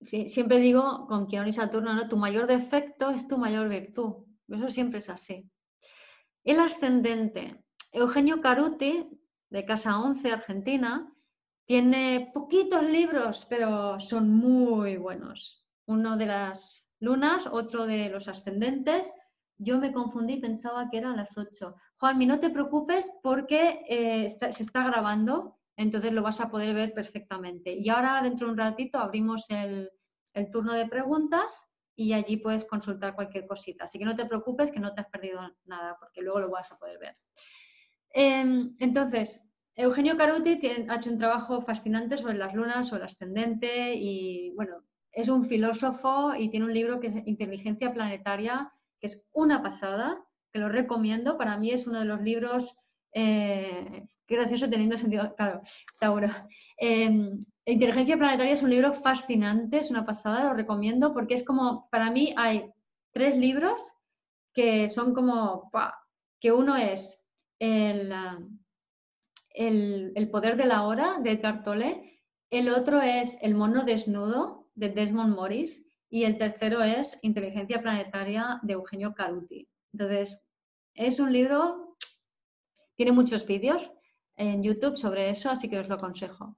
Siempre 0.00 0.58
digo 0.58 1.06
con 1.06 1.26
Quirón 1.26 1.48
y 1.48 1.52
Saturno, 1.52 1.94
¿no? 1.94 2.08
tu 2.08 2.16
mayor 2.16 2.46
defecto 2.46 3.10
es 3.10 3.28
tu 3.28 3.38
mayor 3.38 3.68
virtud. 3.68 4.24
Eso 4.48 4.68
siempre 4.68 4.98
es 4.98 5.10
así. 5.10 5.50
El 6.44 6.60
ascendente. 6.60 7.64
Eugenio 7.92 8.40
Caruti, 8.40 9.08
de 9.50 9.64
Casa 9.64 9.98
11, 9.98 10.30
Argentina, 10.30 11.12
tiene 11.64 12.30
poquitos 12.32 12.84
libros, 12.84 13.46
pero 13.48 14.00
son 14.00 14.30
muy 14.30 14.96
buenos. 14.96 15.66
Uno 15.86 16.16
de 16.16 16.26
las 16.26 16.94
lunas, 17.00 17.46
otro 17.46 17.86
de 17.86 18.08
los 18.08 18.28
ascendentes 18.28 19.12
yo 19.62 19.78
me 19.78 19.92
confundí, 19.92 20.38
pensaba 20.38 20.88
que 20.88 20.96
eran 20.96 21.18
las 21.18 21.36
8. 21.36 21.74
Juanmi, 21.98 22.24
no 22.24 22.40
te 22.40 22.48
preocupes 22.48 23.12
porque 23.22 23.84
eh, 23.88 24.28
se 24.30 24.62
está 24.62 24.84
grabando, 24.84 25.58
entonces 25.80 26.12
lo 26.12 26.22
vas 26.22 26.40
a 26.40 26.50
poder 26.50 26.74
ver 26.74 26.92
perfectamente. 26.92 27.72
Y 27.72 27.88
ahora, 27.88 28.22
dentro 28.22 28.46
de 28.46 28.52
un 28.52 28.58
ratito, 28.58 28.98
abrimos 28.98 29.48
el, 29.50 29.90
turno 30.52 30.74
de 30.74 30.86
preguntas 30.86 31.68
y 31.96 32.12
allí 32.12 32.36
puedes 32.36 32.64
consultar 32.64 33.14
cualquier 33.14 33.46
cosita. 33.46 33.84
Así 33.84 33.98
que 33.98 34.04
no 34.04 34.14
te 34.14 34.26
preocupes 34.26 34.70
que 34.70 34.78
no 34.78 34.92
te 34.94 35.00
has 35.00 35.08
perdido 35.08 35.40
nada, 35.64 35.96
porque 35.98 36.20
luego 36.20 36.40
lo 36.40 36.50
vas 36.50 36.70
a 36.70 36.78
poder 36.78 36.98
ver. 36.98 37.16
Em, 38.12 38.76
entonces, 38.78 39.50
Eugenio 39.74 40.16
Caruti 40.16 40.60
ha 40.88 40.96
hecho 40.96 41.10
un 41.10 41.16
trabajo 41.16 41.62
fascinante 41.62 42.16
sobre 42.16 42.34
las 42.34 42.54
lunas, 42.54 42.88
sobre 42.88 43.02
el 43.02 43.06
ascendente 43.06 43.94
y, 43.94 44.50
bueno, 44.54 44.84
es 45.10 45.28
un 45.28 45.44
filósofo 45.44 46.34
y 46.36 46.50
tiene 46.50 46.66
un 46.66 46.74
libro 46.74 47.00
que 47.00 47.06
es 47.06 47.16
Inteligencia 47.26 47.92
Planetaria 47.92 48.70
que 49.00 49.06
es 49.06 49.26
una 49.32 49.62
pasada, 49.62 50.22
que 50.52 50.58
lo 50.58 50.68
recomiendo. 50.68 51.38
Para 51.38 51.56
mí 51.56 51.70
es 51.70 51.86
uno 51.86 52.00
de 52.00 52.04
los 52.04 52.20
libros, 52.20 52.76
eh, 53.14 54.06
qué 54.30 54.36
gracioso 54.36 54.70
teniendo 54.70 54.96
sentido, 54.96 55.34
claro, 55.34 55.60
Tauro. 55.98 56.28
Em, 56.76 57.40
Inteligencia 57.66 58.16
Planetaria 58.16 58.52
es 58.52 58.62
un 58.62 58.70
libro 58.70 58.92
fascinante, 58.92 59.78
es 59.78 59.90
una 59.90 60.06
pasada, 60.06 60.44
lo 60.44 60.54
recomiendo 60.54 61.12
porque 61.12 61.34
es 61.34 61.44
como, 61.44 61.88
para 61.90 62.12
mí 62.12 62.32
hay 62.36 62.70
tres 63.10 63.36
libros 63.36 63.92
que 64.54 64.88
son 64.88 65.14
como, 65.14 65.68
que 66.40 66.52
uno 66.52 66.76
es 66.76 67.28
el, 67.58 68.12
el, 69.52 70.30
poder 70.30 70.56
de 70.56 70.66
la 70.66 70.86
hora 70.86 71.18
de 71.18 71.32
Edgar 71.32 71.64
el 72.50 72.68
otro 72.68 73.02
es 73.02 73.36
El 73.42 73.56
mono 73.56 73.84
desnudo 73.84 74.70
de 74.76 74.90
Desmond 74.90 75.34
Morris 75.34 75.84
y 76.08 76.22
el 76.22 76.38
tercero 76.38 76.82
es 76.82 77.18
Inteligencia 77.22 77.82
Planetaria 77.82 78.60
de 78.62 78.74
Eugenio 78.74 79.12
Caruti. 79.12 79.68
Entonces, 79.92 80.40
es 80.94 81.18
un 81.20 81.32
libro, 81.32 81.96
tiene 82.96 83.12
muchos 83.12 83.44
vídeos 83.44 83.92
en 84.40 84.62
YouTube 84.62 84.96
sobre 84.96 85.28
eso, 85.28 85.50
así 85.50 85.68
que 85.68 85.78
os 85.78 85.88
lo 85.88 85.96
aconsejo. 85.96 86.56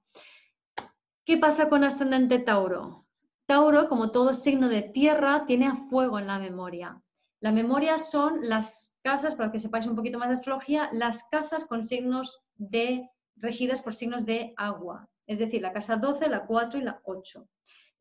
¿Qué 1.25 1.37
pasa 1.37 1.67
con 1.67 1.83
ascendente 1.83 2.39
Tauro? 2.39 3.05
Tauro, 3.45 3.89
como 3.89 4.11
todo 4.11 4.33
signo 4.33 4.69
de 4.69 4.83
tierra, 4.83 5.45
tiene 5.45 5.67
a 5.67 5.75
fuego 5.75 6.17
en 6.17 6.27
la 6.27 6.39
memoria. 6.39 7.01
La 7.41 7.51
memoria 7.51 7.99
son 7.99 8.47
las 8.47 8.97
casas, 9.03 9.35
para 9.35 9.51
que 9.51 9.59
sepáis 9.59 9.85
un 9.85 9.97
poquito 9.97 10.17
más 10.17 10.29
de 10.29 10.35
astrología, 10.35 10.89
las 10.93 11.25
casas 11.25 11.65
con 11.65 11.83
signos 11.83 12.41
de, 12.55 13.09
regidas 13.35 13.81
por 13.81 13.93
signos 13.93 14.25
de 14.25 14.53
agua. 14.55 15.09
Es 15.27 15.39
decir, 15.39 15.61
la 15.61 15.73
casa 15.73 15.97
12, 15.97 16.29
la 16.29 16.45
4 16.45 16.79
y 16.79 16.83
la 16.83 17.01
8. 17.03 17.45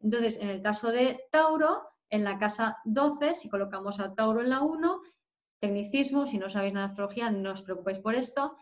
Entonces, 0.00 0.40
en 0.40 0.48
el 0.48 0.62
caso 0.62 0.92
de 0.92 1.24
Tauro, 1.32 1.82
en 2.08 2.22
la 2.22 2.38
casa 2.38 2.78
12, 2.84 3.34
si 3.34 3.48
colocamos 3.48 3.98
a 3.98 4.14
Tauro 4.14 4.42
en 4.42 4.50
la 4.50 4.60
1, 4.60 5.00
tecnicismo, 5.58 6.26
si 6.26 6.38
no 6.38 6.48
sabéis 6.48 6.72
nada 6.72 6.86
de 6.86 6.92
astrología, 6.92 7.30
no 7.30 7.50
os 7.50 7.62
preocupéis 7.62 7.98
por 7.98 8.14
esto, 8.14 8.56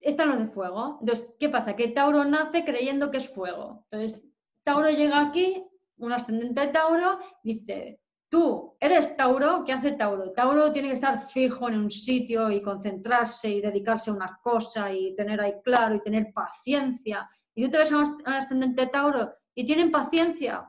están 0.00 0.30
los 0.30 0.38
de 0.38 0.48
fuego. 0.48 0.98
Entonces, 1.00 1.36
¿qué 1.38 1.48
pasa? 1.48 1.76
Que 1.76 1.88
Tauro 1.88 2.24
nace 2.24 2.64
creyendo 2.64 3.10
que 3.10 3.18
es 3.18 3.28
fuego. 3.28 3.86
Entonces, 3.90 4.24
Tauro 4.62 4.90
llega 4.90 5.20
aquí, 5.20 5.64
un 5.98 6.12
ascendente 6.12 6.60
de 6.60 6.68
Tauro, 6.68 7.18
dice, 7.42 8.00
Tú 8.30 8.76
eres 8.78 9.16
Tauro, 9.16 9.64
¿qué 9.64 9.72
hace 9.72 9.92
Tauro? 9.92 10.32
Tauro 10.32 10.70
tiene 10.70 10.88
que 10.88 10.94
estar 10.94 11.18
fijo 11.18 11.68
en 11.68 11.74
un 11.74 11.90
sitio 11.90 12.48
y 12.48 12.62
concentrarse 12.62 13.50
y 13.50 13.60
dedicarse 13.60 14.10
a 14.10 14.14
una 14.14 14.38
cosa 14.40 14.92
y 14.92 15.16
tener 15.16 15.40
ahí 15.40 15.54
claro 15.64 15.96
y 15.96 16.00
tener 16.00 16.32
paciencia. 16.32 17.28
Y 17.56 17.64
tú 17.64 17.72
te 17.72 17.78
ves 17.78 17.90
a 17.90 17.98
un 17.98 18.22
ascendente 18.26 18.86
Tauro 18.86 19.34
y 19.52 19.66
tienen 19.66 19.90
paciencia. 19.90 20.64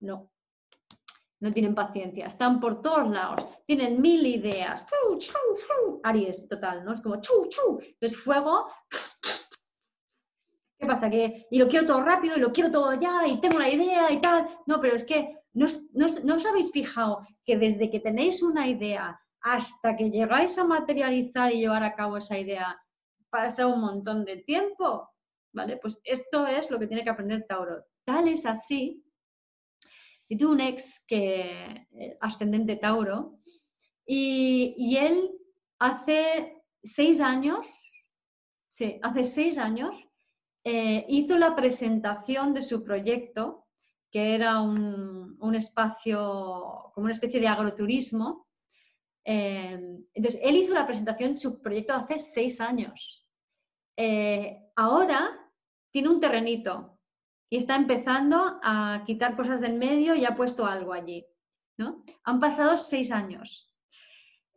No, 0.00 0.30
no 1.46 1.52
tienen 1.52 1.74
paciencia, 1.74 2.26
están 2.26 2.60
por 2.60 2.82
todos 2.82 3.08
lados, 3.08 3.44
tienen 3.64 4.00
mil 4.00 4.26
ideas. 4.26 4.84
Aries, 6.02 6.46
total, 6.48 6.84
¿no? 6.84 6.92
Es 6.92 7.00
como 7.00 7.20
chu, 7.20 7.48
chu. 7.48 7.80
Entonces, 7.80 8.18
fuego. 8.18 8.68
¿Qué 10.78 10.86
pasa? 10.86 11.08
Que, 11.08 11.46
y 11.50 11.58
lo 11.58 11.68
quiero 11.68 11.86
todo 11.86 12.02
rápido 12.02 12.36
y 12.36 12.40
lo 12.40 12.52
quiero 12.52 12.70
todo 12.70 12.92
ya 12.94 13.26
y 13.26 13.40
tengo 13.40 13.58
la 13.58 13.70
idea 13.70 14.12
y 14.12 14.20
tal. 14.20 14.46
No, 14.66 14.80
pero 14.80 14.94
es 14.94 15.04
que 15.04 15.36
¿No, 15.56 16.34
os 16.36 16.46
habéis 16.46 16.70
fijado 16.70 17.26
que 17.46 17.56
desde 17.56 17.88
que 17.90 18.00
tenéis 18.00 18.42
una 18.42 18.68
idea 18.68 19.18
hasta 19.40 19.96
que 19.96 20.10
llegáis 20.10 20.58
a 20.58 20.64
materializar 20.64 21.50
y 21.50 21.60
llevar 21.60 21.82
a 21.82 21.94
cabo 21.94 22.18
esa 22.18 22.38
idea 22.38 22.78
pasa 23.30 23.66
un 23.66 23.80
montón 23.80 24.26
de 24.26 24.36
tiempo? 24.42 25.08
¿Vale? 25.54 25.78
Pues 25.78 25.98
esto 26.04 26.46
es 26.46 26.70
lo 26.70 26.78
que 26.78 26.86
tiene 26.86 27.04
que 27.04 27.08
aprender 27.08 27.46
Tauro. 27.48 27.86
Tal 28.04 28.28
es 28.28 28.44
así. 28.44 29.02
Y 30.28 30.36
tuve 30.36 30.52
un 30.52 30.60
ex 30.60 31.04
que 31.06 31.86
eh, 31.92 32.18
ascendente 32.20 32.76
Tauro 32.76 33.38
y, 34.04 34.96
él 34.96 35.32
hace 35.78 36.62
seis 36.82 37.20
años, 37.20 38.06
sí, 38.68 38.98
hace 39.02 39.24
seis 39.24 39.58
años 39.58 40.08
eh, 40.64 41.04
hizo 41.08 41.36
la 41.38 41.54
presentación 41.56 42.54
de 42.54 42.62
su 42.62 42.84
proyecto 42.84 43.66
que 44.10 44.34
era 44.34 44.60
un, 44.60 45.54
espacio, 45.54 46.90
como 46.94 47.04
una 47.04 47.12
especie 47.12 47.40
de 47.40 47.48
agroturismo. 47.48 48.46
Eh, 49.24 49.78
entonces, 50.14 50.40
él 50.42 50.56
hizo 50.56 50.72
la 50.72 50.86
presentación 50.86 51.32
de 51.32 51.38
su 51.38 51.60
proyecto 51.60 51.92
hace 51.92 52.18
seis 52.18 52.60
años. 52.60 53.26
Ahora 54.76 55.30
tiene 55.90 56.08
un 56.08 56.20
terrenito 56.20 56.95
y 57.48 57.56
está 57.58 57.76
empezando 57.76 58.58
a 58.62 59.02
quitar 59.06 59.36
cosas 59.36 59.60
del 59.60 59.74
medio 59.74 60.14
y 60.14 60.24
ha 60.24 60.36
puesto 60.36 60.66
algo 60.66 60.92
allí. 60.92 61.24
¿no? 61.78 62.04
Han 62.24 62.40
pasado 62.40 62.76
seis 62.76 63.10
años. 63.10 63.72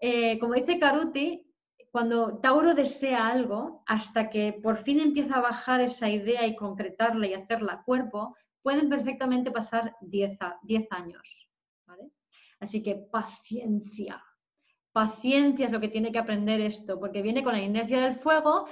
Eh, 0.02 0.40
como 0.40 0.54
dice 0.54 0.80
Caruti, 0.80 1.46
cuando 1.92 2.40
Tauro 2.40 2.74
desea 2.74 3.28
algo, 3.28 3.84
hasta 3.88 4.30
que 4.30 4.54
por 4.54 4.78
fin 4.78 5.00
empieza 5.00 5.36
a 5.36 5.42
bajar 5.42 5.82
esa 5.82 6.10
idea 6.10 6.46
y 6.46 6.56
concretarla 6.56 7.28
y 7.28 7.34
hacerla 7.34 7.84
cuerpo, 7.84 8.36
pueden 8.62 8.90
perfectamente 8.90 9.52
pasar 9.52 9.96
10 10.02 10.38
años. 10.92 11.50
Así 12.60 12.84
que 12.84 12.96
paciencia. 12.96 14.24
Paciencia 14.92 15.66
es 15.66 15.72
lo 15.72 15.80
que 15.80 15.88
tiene 15.88 16.12
que 16.12 16.20
aprender 16.20 16.60
esto, 16.60 17.00
porque 17.00 17.22
viene 17.22 17.44
con 17.44 17.54
la 17.54 17.62
inercia 17.62 18.02
del 18.02 18.14
fuego 18.14 18.68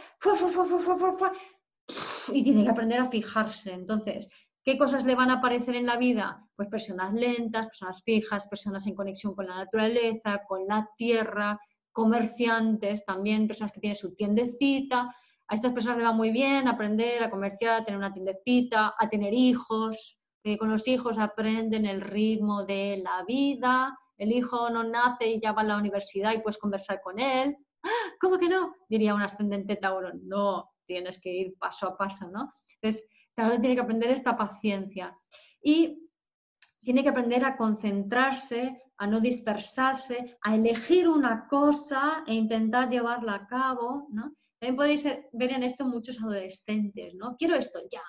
y 2.34 2.44
tiene 2.44 2.64
que 2.64 2.70
aprender 2.70 3.00
a 3.00 3.10
fijarse. 3.10 3.74
Entonces, 3.74 4.30
¿qué 4.64 4.78
cosas 4.78 5.06
le 5.06 5.16
van 5.16 5.32
a 5.32 5.36
aparecer 5.36 5.76
en 5.76 5.86
la 5.86 5.98
vida? 5.98 6.46
Pues 6.56 6.70
personas 6.70 7.14
lentas, 7.14 7.68
personas 7.68 8.02
fijas, 8.04 8.48
personas 8.48 8.86
en 8.88 8.96
conexión 8.96 9.36
con 9.36 9.48
la 9.48 9.56
naturaleza, 9.56 10.44
con 10.48 10.66
la 10.68 10.90
tierra, 10.98 11.60
comerciantes 11.92 13.06
también, 13.06 13.48
personas 13.48 13.72
que 13.72 13.80
tienen 13.80 13.96
su 13.96 14.14
tiendecita, 14.16 15.14
a 15.50 15.56
estas 15.56 15.72
personas 15.72 16.00
le 16.00 16.04
va 16.04 16.12
muy 16.12 16.32
bien 16.32 16.68
aprender 16.68 17.24
a 17.24 17.30
comerciar, 17.30 17.82
a 17.82 17.86
tener 17.86 17.98
una 17.98 18.14
tiendecita, 18.14 18.96
a 18.98 19.10
tener 19.10 19.34
hijos. 19.34 20.20
con 20.60 20.70
los 20.70 20.88
hijos 20.88 21.20
aprenden 21.20 21.86
el 21.86 22.02
ritmo 22.02 22.64
de 22.66 23.02
la 23.04 23.24
vida. 23.26 23.98
El 24.18 24.32
hijo 24.32 24.70
no 24.70 24.84
nace 24.84 25.28
y 25.28 25.42
ya 25.42 25.52
va 25.52 25.62
a 25.62 25.66
la 25.66 25.78
universidad 25.78 26.34
y 26.34 26.40
puedes 26.40 26.58
conversar 26.58 27.02
con 27.02 27.20
él. 27.20 27.56
¡Ah! 27.84 28.14
¿Cómo 28.20 28.38
que 28.38 28.50
no? 28.50 28.74
Diría 28.90 29.14
un 29.14 29.22
ascendente 29.22 29.76
Tauro. 29.76 30.12
No, 30.22 30.70
tienes 30.88 31.22
que 31.22 31.32
ir 31.32 31.56
paso 31.58 31.88
a 31.88 31.98
paso, 31.98 32.32
¿no? 32.32 32.54
Entonces, 32.82 33.06
Tauro 33.36 33.60
tiene 33.60 33.76
que 33.76 33.82
aprender 33.82 34.10
esta 34.10 34.36
paciencia. 34.36 35.16
Y 35.62 36.10
tiene 36.82 37.04
que 37.04 37.10
aprender 37.10 37.44
a 37.46 37.58
concentrarse, 37.58 38.82
a 38.98 39.08
no 39.08 39.20
dispersarse, 39.20 40.38
a 40.42 40.56
elegir 40.56 41.08
una 41.08 41.48
cosa 41.48 42.24
e 42.26 42.34
intentar 42.34 42.90
llevarla 42.90 43.36
a 43.36 43.48
cabo, 43.48 44.08
¿no? 44.10 44.34
También 44.60 44.76
podéis 44.76 45.06
ver 45.34 45.52
en 45.52 45.64
esto 45.64 45.86
muchos 45.86 46.22
adolescentes, 46.22 47.14
¿no? 47.14 47.36
Quiero 47.36 47.56
esto 47.56 47.80
ya, 47.92 48.02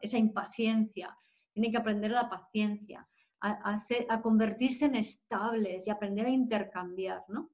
Esa 0.00 0.18
impaciencia. 0.18 1.16
Tienen 1.52 1.72
que 1.72 1.78
aprender 1.78 2.12
la 2.12 2.28
paciencia, 2.28 3.08
a, 3.40 4.22
convertirse 4.22 4.84
en 4.84 4.96
estables 4.96 5.86
y 5.86 5.90
aprender 5.90 6.26
a 6.26 6.30
intercambiar, 6.30 7.24
¿no? 7.28 7.50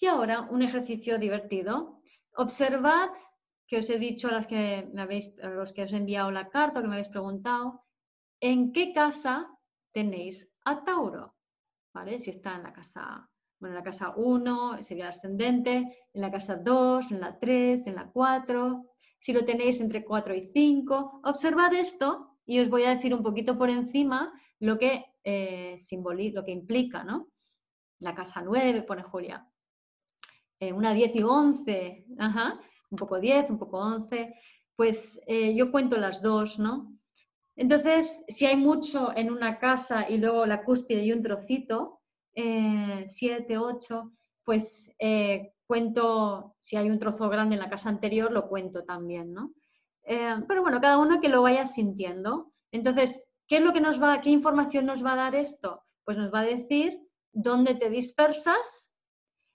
Y 0.00 0.06
ahora 0.06 0.42
un 0.50 0.62
ejercicio 0.62 1.18
divertido. 1.18 2.02
Observad 2.36 3.10
que 3.70 3.78
os 3.78 3.88
he 3.88 4.00
dicho 4.00 4.26
a, 4.26 4.32
las 4.32 4.48
que 4.48 4.90
me 4.92 5.02
habéis, 5.02 5.32
a 5.38 5.48
los 5.48 5.72
que 5.72 5.84
os 5.84 5.92
he 5.92 5.96
enviado 5.96 6.32
la 6.32 6.50
carta, 6.50 6.82
que 6.82 6.88
me 6.88 6.94
habéis 6.94 7.08
preguntado, 7.08 7.84
¿en 8.40 8.72
qué 8.72 8.92
casa 8.92 9.48
tenéis 9.92 10.52
a 10.64 10.82
Tauro? 10.82 11.36
¿Vale? 11.94 12.18
Si 12.18 12.30
está 12.30 12.56
en 12.56 12.64
la 12.64 12.72
casa 12.72 13.30
bueno, 13.60 13.76
en 13.76 13.84
la 13.84 13.84
casa 13.84 14.14
1 14.16 14.82
sería 14.82 15.04
el 15.04 15.10
ascendente, 15.10 15.98
en 16.14 16.20
la 16.20 16.30
casa 16.32 16.56
2, 16.56 17.12
en 17.12 17.20
la 17.20 17.38
3, 17.38 17.86
en 17.86 17.94
la 17.94 18.10
4. 18.10 18.86
Si 19.18 19.32
lo 19.34 19.44
tenéis 19.44 19.80
entre 19.80 20.02
4 20.02 20.34
y 20.34 20.42
5, 20.50 21.20
observad 21.24 21.74
esto 21.74 22.38
y 22.46 22.58
os 22.58 22.70
voy 22.70 22.84
a 22.84 22.94
decir 22.94 23.14
un 23.14 23.22
poquito 23.22 23.58
por 23.58 23.68
encima 23.68 24.32
lo 24.60 24.78
que, 24.78 25.04
eh, 25.22 25.76
lo 26.34 26.44
que 26.44 26.52
implica, 26.52 27.04
¿no? 27.04 27.28
La 28.00 28.14
casa 28.14 28.40
9, 28.40 28.82
pone 28.82 29.02
Julia. 29.02 29.46
Eh, 30.58 30.72
una 30.72 30.94
10 30.94 31.16
y 31.16 31.22
11, 31.22 32.06
ajá, 32.18 32.58
un 32.90 32.98
poco 32.98 33.18
10, 33.20 33.50
un 33.50 33.58
poco 33.58 33.78
11. 33.78 34.34
Pues 34.76 35.20
eh, 35.26 35.54
yo 35.54 35.70
cuento 35.70 35.96
las 35.96 36.22
dos, 36.22 36.58
¿no? 36.58 36.92
Entonces, 37.56 38.24
si 38.28 38.46
hay 38.46 38.56
mucho 38.56 39.14
en 39.14 39.30
una 39.30 39.58
casa 39.58 40.08
y 40.08 40.18
luego 40.18 40.46
la 40.46 40.64
cúspide 40.64 41.04
y 41.04 41.12
un 41.12 41.22
trocito, 41.22 42.00
eh, 42.34 43.04
siete, 43.06 43.58
ocho, 43.58 44.12
pues 44.44 44.94
eh, 44.98 45.52
cuento, 45.66 46.56
si 46.58 46.76
hay 46.76 46.90
un 46.90 46.98
trozo 46.98 47.28
grande 47.28 47.56
en 47.56 47.60
la 47.60 47.70
casa 47.70 47.88
anterior, 47.88 48.32
lo 48.32 48.48
cuento 48.48 48.84
también, 48.84 49.32
¿no? 49.32 49.52
Eh, 50.04 50.36
pero 50.48 50.62
bueno, 50.62 50.80
cada 50.80 50.98
uno 50.98 51.20
que 51.20 51.28
lo 51.28 51.42
vaya 51.42 51.66
sintiendo. 51.66 52.52
Entonces, 52.72 53.28
¿qué 53.46 53.58
es 53.58 53.62
lo 53.62 53.72
que 53.72 53.80
nos 53.80 54.02
va, 54.02 54.20
qué 54.20 54.30
información 54.30 54.86
nos 54.86 55.04
va 55.04 55.12
a 55.12 55.16
dar 55.16 55.34
esto? 55.34 55.82
Pues 56.04 56.16
nos 56.16 56.32
va 56.32 56.40
a 56.40 56.44
decir 56.44 57.00
dónde 57.32 57.74
te 57.74 57.90
dispersas 57.90 58.89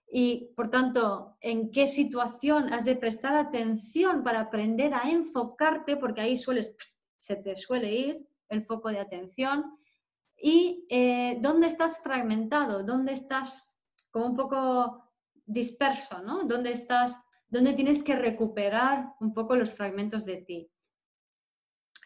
y, 0.07 0.53
por 0.56 0.69
tanto, 0.69 1.36
en 1.41 1.72
qué 1.72 1.88
situación 1.88 2.72
has 2.72 2.86
de 2.86 2.95
prestar 2.95 3.36
atención 3.36 4.23
para 4.23 4.41
aprender 4.41 4.94
a 4.94 5.10
enfocarte, 5.10 5.98
porque 5.98 6.22
ahí 6.22 6.38
sueles, 6.38 6.76
se 7.18 7.36
te 7.36 7.56
suele 7.56 7.94
ir 7.94 8.27
el 8.49 8.65
foco 8.65 8.90
de 8.90 8.99
atención 8.99 9.77
y 10.38 10.86
eh, 10.90 11.40
dónde 11.41 11.68
estás 11.68 11.99
fragmentado, 11.99 12.84
dónde 12.84 13.14
estás 13.14 13.80
como 14.11 14.27
un 14.27 14.36
poco 14.36 15.11
disperso, 15.45 16.22
¿no? 16.22 16.44
Dónde 16.44 16.72
estás, 16.72 17.19
dónde 17.48 17.73
tienes 17.73 18.03
que 18.03 18.15
recuperar 18.15 19.14
un 19.19 19.34
poco 19.34 19.56
los 19.56 19.73
fragmentos 19.73 20.26
de 20.26 20.38
ti. 20.38 20.72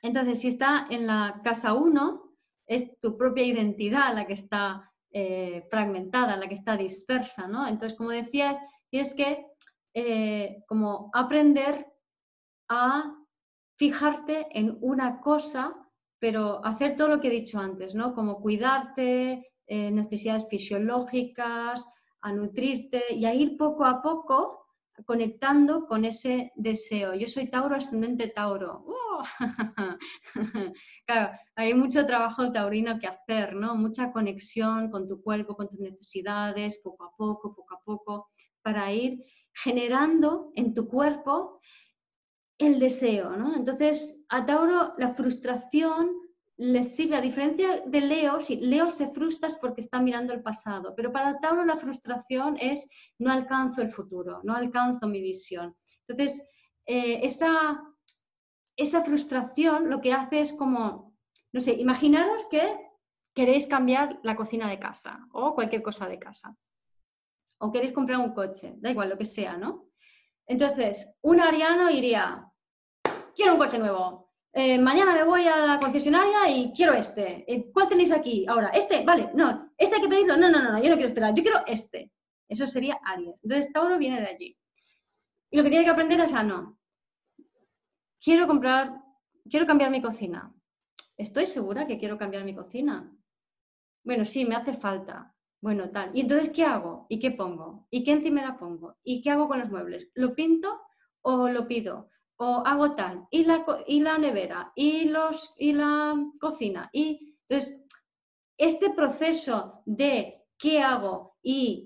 Entonces, 0.01 0.39
si 0.39 0.47
está 0.47 0.87
en 0.89 1.07
la 1.07 1.41
casa 1.43 1.73
1, 1.73 2.35
es 2.67 2.99
tu 2.99 3.17
propia 3.17 3.43
identidad 3.43 4.13
la 4.13 4.25
que 4.25 4.33
está 4.33 4.88
eh, 5.11 5.67
fragmentada, 5.69 6.37
la 6.37 6.47
que 6.47 6.55
está 6.55 6.77
dispersa, 6.77 7.47
¿no? 7.47 7.67
Entonces, 7.67 7.97
como 7.97 8.09
decías, 8.09 8.57
tienes 8.89 9.15
que 9.15 9.45
eh, 9.93 10.63
como 10.67 11.09
aprender 11.13 11.87
a 12.69 13.15
fijarte 13.77 14.47
en 14.51 14.77
una 14.81 15.19
cosa 15.19 15.89
pero 16.19 16.63
hacer 16.65 16.95
todo 16.97 17.07
lo 17.07 17.21
que 17.21 17.29
he 17.29 17.31
dicho 17.31 17.59
antes, 17.59 17.95
¿no? 17.95 18.13
Como 18.13 18.41
cuidarte, 18.41 19.51
eh, 19.67 19.91
necesidades 19.91 20.47
fisiológicas, 20.49 21.89
a 22.21 22.33
nutrirte 22.33 23.13
y 23.15 23.25
a 23.25 23.33
ir 23.33 23.57
poco 23.57 23.85
a 23.85 24.01
poco 24.01 24.58
conectando 25.05 25.85
con 25.87 26.05
ese 26.05 26.51
deseo. 26.55 27.13
Yo 27.13 27.27
soy 27.27 27.49
Tauro, 27.49 27.75
ascendente 27.75 28.27
Tauro. 28.27 28.85
claro, 31.05 31.37
hay 31.55 31.73
mucho 31.73 32.05
trabajo 32.05 32.51
taurino 32.51 32.99
que 32.99 33.07
hacer, 33.07 33.55
¿no? 33.55 33.75
Mucha 33.75 34.11
conexión 34.11 34.89
con 34.89 35.07
tu 35.07 35.21
cuerpo, 35.21 35.55
con 35.55 35.69
tus 35.69 35.79
necesidades, 35.79 36.79
poco 36.83 37.05
a 37.05 37.15
poco, 37.15 37.55
poco 37.55 37.75
a 37.75 37.81
poco, 37.83 38.29
para 38.61 38.91
ir 38.93 39.25
generando 39.53 40.51
en 40.55 40.73
tu 40.73 40.87
cuerpo 40.87 41.61
el 42.57 42.79
deseo, 42.79 43.35
¿no? 43.37 43.55
Entonces, 43.55 44.23
a 44.29 44.45
Tauro 44.45 44.93
la 44.97 45.13
frustración 45.13 46.11
le 46.59 46.83
sirve, 46.83 47.15
a 47.15 47.21
diferencia 47.21 47.83
de 47.85 48.01
Leo, 48.01 48.41
si 48.41 48.57
Leo 48.57 48.91
se 48.91 49.07
frustra 49.13 49.47
es 49.47 49.55
porque 49.55 49.79
está 49.79 50.01
mirando 50.01 50.33
el 50.33 50.41
pasado, 50.41 50.93
pero 50.93 51.09
para 51.09 51.39
Tauro 51.39 51.63
la 51.63 51.77
frustración 51.77 52.57
es 52.59 52.85
no 53.17 53.31
alcanzo 53.31 53.81
el 53.81 53.89
futuro, 53.89 54.41
no 54.43 54.53
alcanzo 54.55 55.07
mi 55.07 55.21
visión. 55.21 55.73
Entonces, 56.05 56.45
eh, 56.85 57.21
esa, 57.23 57.81
esa 58.75 59.01
frustración 59.03 59.89
lo 59.89 60.01
que 60.01 60.11
hace 60.11 60.41
es 60.41 60.51
como, 60.51 61.15
no 61.53 61.61
sé, 61.61 61.75
imaginaros 61.75 62.45
que 62.51 62.61
queréis 63.33 63.65
cambiar 63.65 64.19
la 64.23 64.35
cocina 64.35 64.69
de 64.69 64.79
casa 64.79 65.25
o 65.31 65.55
cualquier 65.55 65.81
cosa 65.81 66.09
de 66.09 66.19
casa, 66.19 66.57
o 67.59 67.71
queréis 67.71 67.93
comprar 67.93 68.19
un 68.19 68.33
coche, 68.33 68.73
da 68.79 68.91
igual 68.91 69.07
lo 69.07 69.17
que 69.17 69.23
sea, 69.23 69.55
¿no? 69.55 69.91
Entonces, 70.45 71.09
un 71.21 71.39
ariano 71.39 71.89
iría, 71.89 72.51
quiero 73.33 73.53
un 73.53 73.59
coche 73.59 73.79
nuevo, 73.79 74.28
eh, 74.53 74.79
mañana 74.79 75.13
me 75.13 75.23
voy 75.23 75.47
a 75.47 75.57
la 75.65 75.79
concesionaria 75.79 76.49
y 76.49 76.71
quiero 76.73 76.93
este. 76.93 77.45
Eh, 77.51 77.71
¿Cuál 77.71 77.89
tenéis 77.89 78.11
aquí? 78.11 78.45
Ahora, 78.47 78.69
este, 78.69 79.03
vale, 79.05 79.29
no, 79.35 79.71
este 79.77 79.95
hay 79.95 80.01
que 80.01 80.07
pedirlo. 80.07 80.37
No, 80.37 80.49
no, 80.49 80.61
no, 80.61 80.71
no, 80.71 80.81
yo 80.81 80.89
no 80.89 80.95
quiero 80.95 81.09
esperar, 81.09 81.33
yo 81.35 81.43
quiero 81.43 81.63
este. 81.67 82.11
Eso 82.47 82.65
sería 82.65 82.99
Aries. 83.03 83.43
Entonces, 83.43 83.71
Tauro 83.71 83.97
viene 83.97 84.19
de 84.21 84.27
allí. 84.27 84.57
Y 85.51 85.57
lo 85.57 85.63
que 85.63 85.69
tiene 85.69 85.85
que 85.85 85.91
aprender 85.91 86.19
es 86.19 86.33
a 86.33 86.43
no. 86.43 86.79
Quiero 88.21 88.47
comprar, 88.47 89.01
quiero 89.49 89.67
cambiar 89.67 89.91
mi 89.91 90.01
cocina. 90.01 90.53
¿Estoy 91.15 91.45
segura 91.45 91.85
que 91.85 91.99
quiero 91.99 92.17
cambiar 92.17 92.43
mi 92.43 92.55
cocina? 92.55 93.11
Bueno, 94.03 94.25
sí, 94.25 94.45
me 94.45 94.55
hace 94.55 94.73
falta. 94.73 95.35
Bueno, 95.61 95.89
tal. 95.91 96.09
¿Y 96.13 96.21
entonces 96.21 96.49
qué 96.49 96.63
hago? 96.65 97.05
¿Y 97.09 97.19
qué 97.19 97.31
pongo? 97.31 97.87
¿Y 97.89 98.03
qué 98.03 98.13
encima 98.13 98.41
la 98.41 98.57
pongo? 98.57 98.97
¿Y 99.03 99.21
qué 99.21 99.31
hago 99.31 99.47
con 99.47 99.59
los 99.59 99.69
muebles? 99.69 100.09
¿Lo 100.15 100.33
pinto 100.33 100.81
o 101.21 101.49
lo 101.49 101.67
pido? 101.67 102.09
O 102.41 102.63
hago 102.65 102.95
tal, 102.95 103.27
y 103.31 103.43
la, 103.43 103.65
y 103.85 103.99
la 103.99 104.17
nevera, 104.17 104.71
y, 104.75 105.05
los, 105.05 105.53
y 105.57 105.73
la 105.73 106.15
cocina. 106.39 106.89
Y 106.93 107.35
entonces, 107.47 107.83
este 108.57 108.91
proceso 108.91 109.81
de 109.85 110.45
qué 110.57 110.81
hago 110.81 111.35
y, 111.43 111.85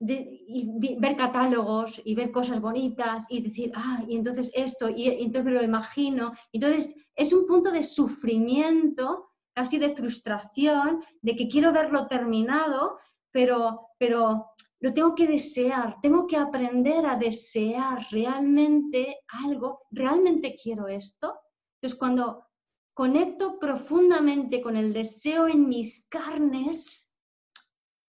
ver 0.00 1.16
catálogos 1.16 2.00
y 2.04 2.14
ver 2.14 2.30
cosas 2.30 2.60
bonitas 2.60 3.26
y 3.28 3.42
decir, 3.42 3.72
ah, 3.74 4.02
y 4.08 4.16
entonces 4.16 4.50
esto, 4.54 4.88
y, 4.88 5.08
y 5.08 5.24
entonces 5.24 5.44
me 5.44 5.52
lo 5.52 5.62
imagino. 5.62 6.32
Entonces, 6.52 6.94
es 7.14 7.32
un 7.32 7.46
punto 7.46 7.70
de 7.70 7.82
sufrimiento, 7.82 9.32
casi 9.54 9.76
de 9.76 9.94
frustración, 9.94 11.02
de 11.20 11.36
que 11.36 11.48
quiero 11.48 11.72
verlo 11.72 12.06
terminado, 12.06 12.96
pero, 13.32 13.88
pero 13.98 14.46
lo 14.80 14.92
tengo 14.92 15.14
que 15.14 15.26
desear, 15.26 16.00
tengo 16.00 16.26
que 16.26 16.36
aprender 16.36 17.04
a 17.06 17.16
desear 17.16 18.06
realmente 18.10 19.20
algo, 19.44 19.82
realmente 19.90 20.54
quiero 20.54 20.86
esto. 20.86 21.34
Entonces, 21.76 21.98
cuando 21.98 22.46
conecto 22.94 23.58
profundamente 23.58 24.60
con 24.60 24.76
el 24.76 24.92
deseo 24.92 25.48
en 25.48 25.68
mis 25.68 26.06
carnes, 26.08 27.14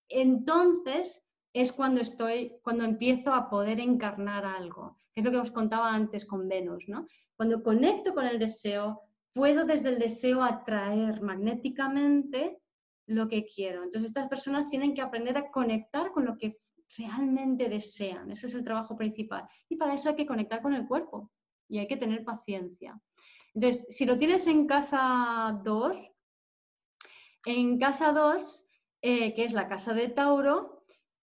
entonces 0.07 1.23
es 1.53 1.71
cuando 1.71 2.01
estoy, 2.01 2.57
cuando 2.63 2.83
empiezo 2.83 3.33
a 3.33 3.49
poder 3.49 3.79
encarnar 3.79 4.45
algo, 4.45 4.97
es 5.15 5.23
lo 5.23 5.31
que 5.31 5.37
os 5.37 5.51
contaba 5.51 5.93
antes 5.93 6.25
con 6.25 6.47
Venus, 6.47 6.87
¿no? 6.87 7.07
Cuando 7.35 7.63
conecto 7.63 8.13
con 8.13 8.25
el 8.25 8.37
deseo, 8.37 9.01
puedo 9.33 9.65
desde 9.65 9.89
el 9.89 9.99
deseo 9.99 10.43
atraer 10.43 11.21
magnéticamente 11.21 12.61
lo 13.10 13.27
que 13.27 13.45
quiero. 13.45 13.84
Entonces 13.84 14.10
estas 14.10 14.27
personas 14.27 14.69
tienen 14.69 14.94
que 14.94 15.02
aprender 15.02 15.38
a 15.38 15.49
conectar 15.49 16.11
con 16.11 16.26
lo 16.26 16.38
que 16.38 16.60
realmente 16.98 17.68
desean. 17.68 18.31
Ese 18.31 18.48
es 18.48 18.56
el 18.56 18.64
trabajo 18.64 18.95
principal. 18.95 19.48
Y 19.68 19.76
para 19.76 19.94
eso 19.94 20.10
hay 20.10 20.15
que 20.15 20.26
conectar 20.26 20.61
con 20.61 20.73
el 20.73 20.88
cuerpo 20.88 21.31
y 21.68 21.80
hay 21.80 21.88
que 21.88 21.98
tener 21.98 22.23
paciencia. 22.23 22.99
Entonces, 23.53 23.95
si 23.95 24.06
lo 24.06 24.18
tienes 24.18 24.45
en 24.48 24.68
casa 24.68 25.60
2, 25.64 26.11
en 27.45 27.80
casa 27.80 28.11
2, 28.11 28.68
eh, 29.02 29.34
que 29.34 29.44
es 29.44 29.53
la 29.53 29.68
casa 29.68 29.94
de 29.94 30.10
Tauro, 30.10 30.84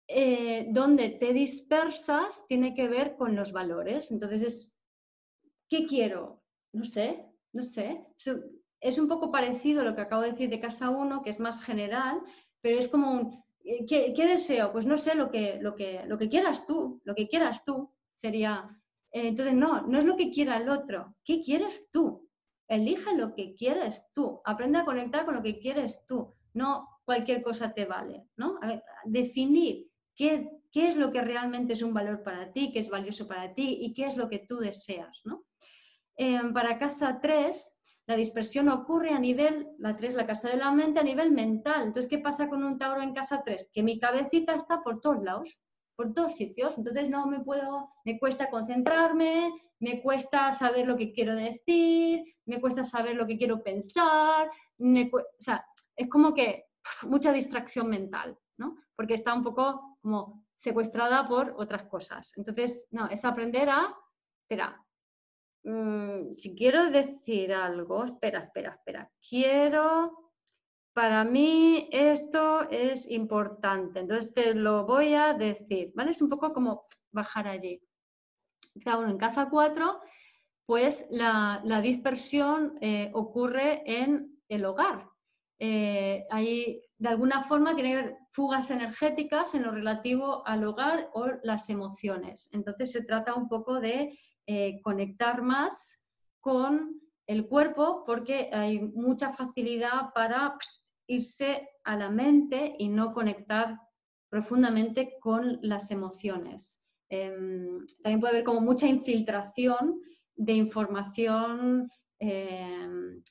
eh, 0.08 0.68
donde 0.70 1.10
te 1.10 1.34
dispersas, 1.34 2.46
tiene 2.48 2.74
que 2.74 2.88
ver 2.88 3.16
con 3.18 3.36
los 3.36 3.52
valores. 3.52 4.12
Entonces, 4.12 4.44
es, 4.44 4.80
¿qué 5.68 5.86
quiero? 5.86 6.42
No 6.72 6.86
sé, 6.86 7.26
no 7.52 7.64
sé 7.64 8.06
es 8.86 9.00
un 9.00 9.08
poco 9.08 9.32
parecido 9.32 9.82
a 9.82 9.84
lo 9.84 9.96
que 9.96 10.02
acabo 10.02 10.22
de 10.22 10.32
decir 10.32 10.48
de 10.48 10.60
casa 10.60 10.92
1, 10.92 11.24
que 11.24 11.32
es 11.32 11.40
más 11.40 11.64
general, 11.64 12.22
pero 12.62 12.78
es 12.78 12.88
como 12.88 13.12
un, 13.12 13.44
eh, 13.64 13.84
¿qué, 13.88 14.28
deseo? 14.28 14.72
Pues 14.72 14.86
no 14.86 14.98
sé, 15.00 15.16
lo 15.16 15.32
que, 15.32 15.58
lo, 15.60 15.76
que, 15.76 16.04
lo 16.06 16.20
que 16.20 16.30
quieras 16.30 16.68
tú, 16.68 17.02
lo 17.04 17.16
que 17.16 17.28
quieras 17.28 17.66
tú 17.66 17.92
sería... 18.14 18.70
Eh, 19.12 19.30
entonces, 19.30 19.56
no, 19.56 19.82
no 19.88 19.98
es 19.98 20.06
lo 20.06 20.16
que 20.16 20.30
quiera 20.30 20.58
el 20.58 20.70
otro, 20.70 21.16
¿qué 21.24 21.42
quieres 21.42 21.90
tú? 21.92 22.30
Elige 22.68 23.16
lo 23.18 23.34
que 23.34 23.56
quieres 23.56 24.06
tú, 24.14 24.42
aprende 24.46 24.78
a 24.78 24.86
conectar 24.86 25.26
con 25.26 25.34
lo 25.34 25.42
que 25.42 25.58
quieres 25.58 26.06
tú, 26.08 26.36
no 26.54 26.88
cualquier 27.06 27.42
cosa 27.42 27.74
te 27.74 27.86
vale, 27.86 28.28
¿no? 28.36 28.60
definir 29.06 29.88
qué, 30.16 30.50
qué 30.72 30.88
es 30.88 30.96
lo 30.96 31.12
que 31.12 31.22
realmente 31.22 31.74
es 31.74 31.82
un 31.82 31.94
valor 31.94 32.24
para 32.24 32.52
ti, 32.52 32.72
qué 32.72 32.80
es 32.80 32.90
valioso 32.90 33.28
para 33.28 33.54
ti 33.54 33.78
y 33.82 33.94
qué 33.94 34.08
es 34.08 34.16
lo 34.18 34.30
que 34.30 34.40
tú 34.40 34.58
deseas, 34.58 35.22
¿no? 35.24 35.46
Eh, 36.18 36.40
para 36.54 36.80
casa 36.80 37.20
3, 37.22 37.75
la 38.08 38.16
dispersión 38.16 38.70
ocurre 38.70 39.12
a 39.12 39.20
nivel, 39.20 39.68
la 39.80 39.96
3, 39.96 40.14
la 40.14 40.28
casa 40.28 40.50
de 40.50 40.58
la 40.58 40.72
mente, 40.72 41.00
a 41.00 41.04
nivel 41.04 41.32
mental. 41.32 41.88
Entonces, 41.88 42.10
¿qué 42.10 42.20
pasa 42.20 42.48
con 42.48 42.64
un 42.64 42.78
Tauro 42.78 43.02
en 43.02 43.14
casa 43.14 43.42
3? 43.44 43.70
Que 43.74 43.84
mi 43.84 44.00
cabecita 44.00 44.54
está 44.54 44.84
por 44.84 45.02
todos 45.02 45.24
lados, 45.24 45.60
por 45.96 46.14
todos 46.14 46.36
sitios. 46.36 46.78
Entonces, 46.78 47.10
no 47.10 47.26
me 47.26 47.40
puedo, 47.40 47.90
me 48.06 48.20
cuesta 48.20 48.50
concentrarme, 48.50 49.52
me 49.80 50.02
cuesta 50.02 50.52
saber 50.54 50.88
lo 50.88 50.96
que 50.98 51.14
quiero 51.14 51.36
decir, 51.36 52.24
me 52.46 52.62
cuesta 52.62 52.84
saber 52.84 53.16
lo 53.16 53.26
que 53.26 53.38
quiero 53.38 53.64
pensar. 53.64 54.50
o 54.50 55.22
sea, 55.40 55.66
es 55.96 56.10
como 56.10 56.34
que 56.34 56.66
mucha 57.08 57.34
distracción 57.34 57.90
mental, 57.90 58.38
¿no? 58.58 58.78
Porque 58.96 59.16
está 59.16 59.34
un 59.34 59.44
poco 59.44 59.98
como 60.02 60.46
secuestrada 60.56 61.28
por 61.28 61.56
otras 61.58 61.84
cosas. 61.84 62.34
Entonces, 62.38 62.88
no, 62.92 63.08
es 63.08 63.26
aprender 63.26 63.70
a, 63.70 63.96
espera, 64.44 64.85
Mm, 65.66 66.36
si 66.36 66.56
quiero 66.56 66.92
decir 66.92 67.52
algo, 67.52 68.06
espera, 68.06 68.40
espera, 68.42 68.76
espera, 68.76 69.12
quiero, 69.28 70.32
para 70.94 71.24
mí 71.24 71.90
esto 71.92 72.70
es 72.70 73.10
importante, 73.10 74.02
entonces 74.02 74.32
te 74.32 74.54
lo 74.54 74.86
voy 74.86 75.16
a 75.16 75.34
decir, 75.34 75.92
¿vale? 75.96 76.12
Es 76.12 76.22
un 76.22 76.30
poco 76.30 76.54
como 76.54 76.86
bajar 77.12 77.48
allí. 77.48 77.82
Cada 78.84 79.10
en 79.10 79.18
casa 79.18 79.50
4, 79.50 80.02
pues 80.68 81.08
la, 81.10 81.64
dispersión 81.82 82.78
eh, 82.82 83.10
ocurre 83.16 83.82
en 83.86 84.40
el 84.48 84.66
hogar. 84.66 85.10
Eh, 85.58 86.28
ahí, 86.30 86.80
de 87.00 87.10
alguna 87.10 87.44
forma, 87.44 87.74
tiene 87.74 87.92
que 87.92 87.98
haber 87.98 88.18
fugas 88.34 88.70
energéticas 88.70 89.56
en 89.56 89.64
lo 89.64 89.72
relativo 89.72 90.46
al 90.46 90.64
hogar 90.64 91.10
o 91.14 91.26
las 91.42 91.70
emociones. 91.72 92.50
Entonces, 92.52 92.92
se 92.92 93.04
trata 93.04 93.34
un 93.34 93.50
poco 93.50 93.80
de 93.80 94.16
eh, 94.48 94.82
conectar 94.82 95.42
más 95.42 96.04
con 96.40 97.02
el 97.28 97.48
cuerpo 97.48 98.04
porque 98.06 98.50
hay 98.54 98.80
mucha 98.80 99.32
facilidad 99.34 100.14
para 100.14 100.58
irse 101.08 101.70
a 101.84 101.96
la 101.96 102.10
mente 102.10 102.76
y 102.78 102.88
no 102.88 103.14
conectar 103.14 103.80
profundamente 104.30 105.18
con 105.20 105.60
las 105.62 105.92
emociones. 105.92 106.82
Em, 107.10 107.86
también 108.02 108.20
puede 108.20 108.34
haber 108.34 108.44
como 108.44 108.62
mucha 108.62 108.88
infiltración 108.88 110.02
de 110.36 110.54
información 110.54 111.90
em, 112.20 113.24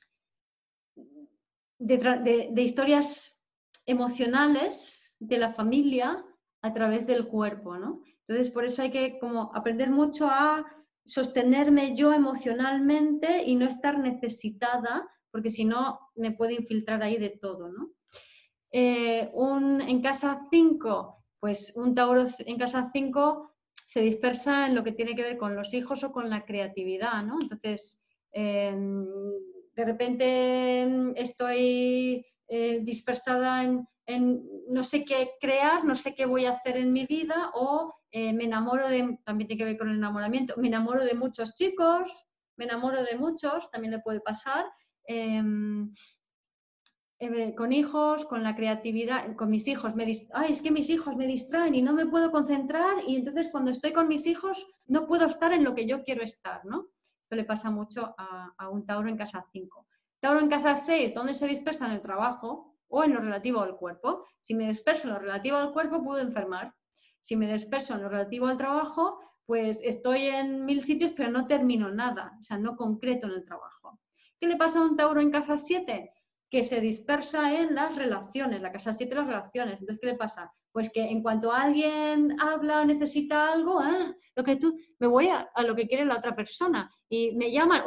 de, 1.77 2.61
historias 2.61 3.45
emocionales 3.85 5.15
de 5.19 5.37
la 5.37 5.53
familia 5.53 6.25
a 6.61 6.73
través 6.73 7.05
del 7.05 7.27
cuerpo, 7.27 7.77
¿no? 7.77 8.01
Entonces, 8.21 8.49
por 8.49 8.65
eso 8.65 8.81
hay 8.81 8.91
que 8.91 9.19
como 9.19 9.51
aprender 9.53 9.91
mucho 9.91 10.27
a 10.27 10.65
sostenerme 11.05 11.95
yo 11.95 12.11
emocionalmente 12.13 13.43
y 13.43 13.55
no 13.55 13.65
estar 13.65 13.99
necesitada, 13.99 15.07
porque 15.31 15.49
si 15.49 15.65
no 15.65 15.99
me 16.15 16.31
puede 16.31 16.55
infiltrar 16.55 17.03
ahí 17.03 17.17
de 17.17 17.29
todo, 17.29 17.69
¿no? 17.69 17.91
Eh, 18.71 19.29
un, 19.33 19.79
en 19.81 20.01
casa 20.01 20.41
5, 20.49 21.23
pues 21.39 21.73
un 21.75 21.95
Tauro 21.95 22.25
en 22.39 22.57
casa 22.57 22.89
5 22.91 23.51
se 23.85 24.01
dispersa 24.01 24.65
en 24.67 24.75
lo 24.75 24.83
que 24.83 24.91
tiene 24.91 25.15
que 25.15 25.21
ver 25.21 25.37
con 25.37 25.55
los 25.55 25.73
hijos 25.73 26.03
o 26.03 26.11
con 26.11 26.29
la 26.29 26.43
creatividad, 26.43 27.23
¿no? 27.23 27.37
Entonces, 27.41 28.01
em, 28.31 29.05
de 29.75 29.85
repente 29.85 30.81
em, 30.81 31.13
estoy 31.15 32.25
eh, 32.47 32.79
dispersada 32.83 33.63
en, 33.63 33.87
en 34.05 34.47
no 34.69 34.83
sé 34.83 35.05
qué 35.05 35.31
crear, 35.39 35.83
no 35.83 35.95
sé 35.95 36.15
qué 36.15 36.25
voy 36.25 36.45
a 36.45 36.51
hacer 36.51 36.77
en 36.77 36.93
mi 36.93 37.05
vida 37.05 37.51
o 37.53 37.93
eh, 38.11 38.33
me 38.33 38.45
enamoro 38.45 38.87
de, 38.87 39.19
también 39.23 39.47
tiene 39.47 39.57
que 39.57 39.65
ver 39.65 39.77
con 39.77 39.89
el 39.89 39.97
enamoramiento, 39.97 40.55
me 40.57 40.67
enamoro 40.67 41.03
de 41.03 41.15
muchos 41.15 41.55
chicos, 41.55 42.09
me 42.57 42.65
enamoro 42.65 43.03
de 43.03 43.17
muchos, 43.17 43.69
también 43.71 43.91
le 43.91 43.99
puede 43.99 44.21
pasar. 44.21 44.65
Em, 45.07 45.91
eh, 47.19 47.55
con 47.55 47.71
hijos, 47.71 48.25
con 48.25 48.43
la 48.43 48.55
creatividad, 48.55 49.35
con 49.35 49.49
mis 49.49 49.67
hijos, 49.67 49.95
me 49.95 50.05
ay, 50.33 50.51
es 50.51 50.61
que 50.61 50.71
mis 50.71 50.89
hijos 50.89 51.15
me 51.15 51.27
distraen 51.27 51.73
y 51.73 51.81
no 51.81 51.93
me 51.93 52.05
puedo 52.05 52.31
concentrar 52.31 52.97
y 53.07 53.15
entonces 53.15 53.49
cuando 53.51 53.71
estoy 53.71 53.93
con 53.93 54.07
mis 54.07 54.27
hijos 54.27 54.67
no 54.85 55.07
puedo 55.07 55.25
estar 55.25 55.53
en 55.53 55.63
lo 55.63 55.73
que 55.73 55.87
yo 55.87 56.03
quiero 56.03 56.23
estar, 56.23 56.65
¿no? 56.65 56.87
Esto 57.21 57.35
le 57.35 57.45
pasa 57.45 57.71
mucho 57.71 58.13
a, 58.17 58.53
a 58.57 58.69
un 58.69 58.85
Tauro 58.85 59.07
en 59.07 59.17
casa 59.17 59.45
5. 59.51 59.87
Tauro 60.19 60.41
en 60.41 60.49
casa 60.49 60.75
6, 60.75 61.13
¿dónde 61.13 61.33
se 61.33 61.47
dispersa 61.47 61.85
en 61.85 61.93
el 61.93 62.01
trabajo 62.01 62.74
o 62.87 63.03
en 63.03 63.13
lo 63.13 63.21
relativo 63.21 63.61
al 63.61 63.75
cuerpo? 63.75 64.25
Si 64.41 64.53
me 64.55 64.67
disperso 64.67 65.07
en 65.07 65.13
lo 65.13 65.19
relativo 65.19 65.57
al 65.57 65.73
cuerpo, 65.73 66.03
puedo 66.03 66.19
enfermar. 66.19 66.73
Si 67.21 67.35
me 67.35 67.51
disperso 67.51 67.93
en 67.93 68.03
lo 68.03 68.09
relativo 68.09 68.47
al 68.47 68.57
trabajo, 68.57 69.19
pues 69.45 69.81
estoy 69.83 70.27
en 70.27 70.65
mil 70.65 70.81
sitios, 70.81 71.13
pero 71.15 71.29
no 71.29 71.47
termino 71.47 71.89
nada, 71.89 72.35
o 72.39 72.43
sea, 72.43 72.57
no 72.57 72.75
concreto 72.75 73.27
en 73.27 73.33
el 73.33 73.45
trabajo. 73.45 73.99
¿Qué 74.39 74.47
le 74.47 74.57
pasa 74.57 74.79
a 74.79 74.83
un 74.83 74.95
Tauro 74.95 75.21
en 75.21 75.31
casa 75.31 75.57
7? 75.57 76.11
que 76.55 76.63
se 76.63 76.79
dispersa 76.79 77.53
en 77.53 77.75
las 77.75 77.95
relaciones, 77.95 78.61
la 78.61 78.71
casa 78.71 78.93
7 78.93 79.13
las 79.13 79.27
relaciones. 79.27 79.73
Entonces, 79.79 79.99
¿qué 79.99 80.07
le 80.07 80.15
pasa? 80.15 80.53
Pues 80.71 80.89
que 80.89 81.01
en 81.01 81.21
cuanto 81.21 81.51
alguien 81.51 82.39
habla, 82.39 82.85
necesita 82.85 83.51
algo, 83.51 83.79
ah, 83.79 84.13
lo 84.35 84.43
que 84.43 84.55
tú, 84.57 84.77
me 84.99 85.07
voy 85.07 85.27
a, 85.27 85.49
lo 85.63 85.75
que 85.75 85.87
quiere 85.87 86.05
la 86.05 86.17
otra 86.17 86.35
persona 86.35 86.89
y 87.09 87.35
me 87.35 87.51
llaman, 87.51 87.83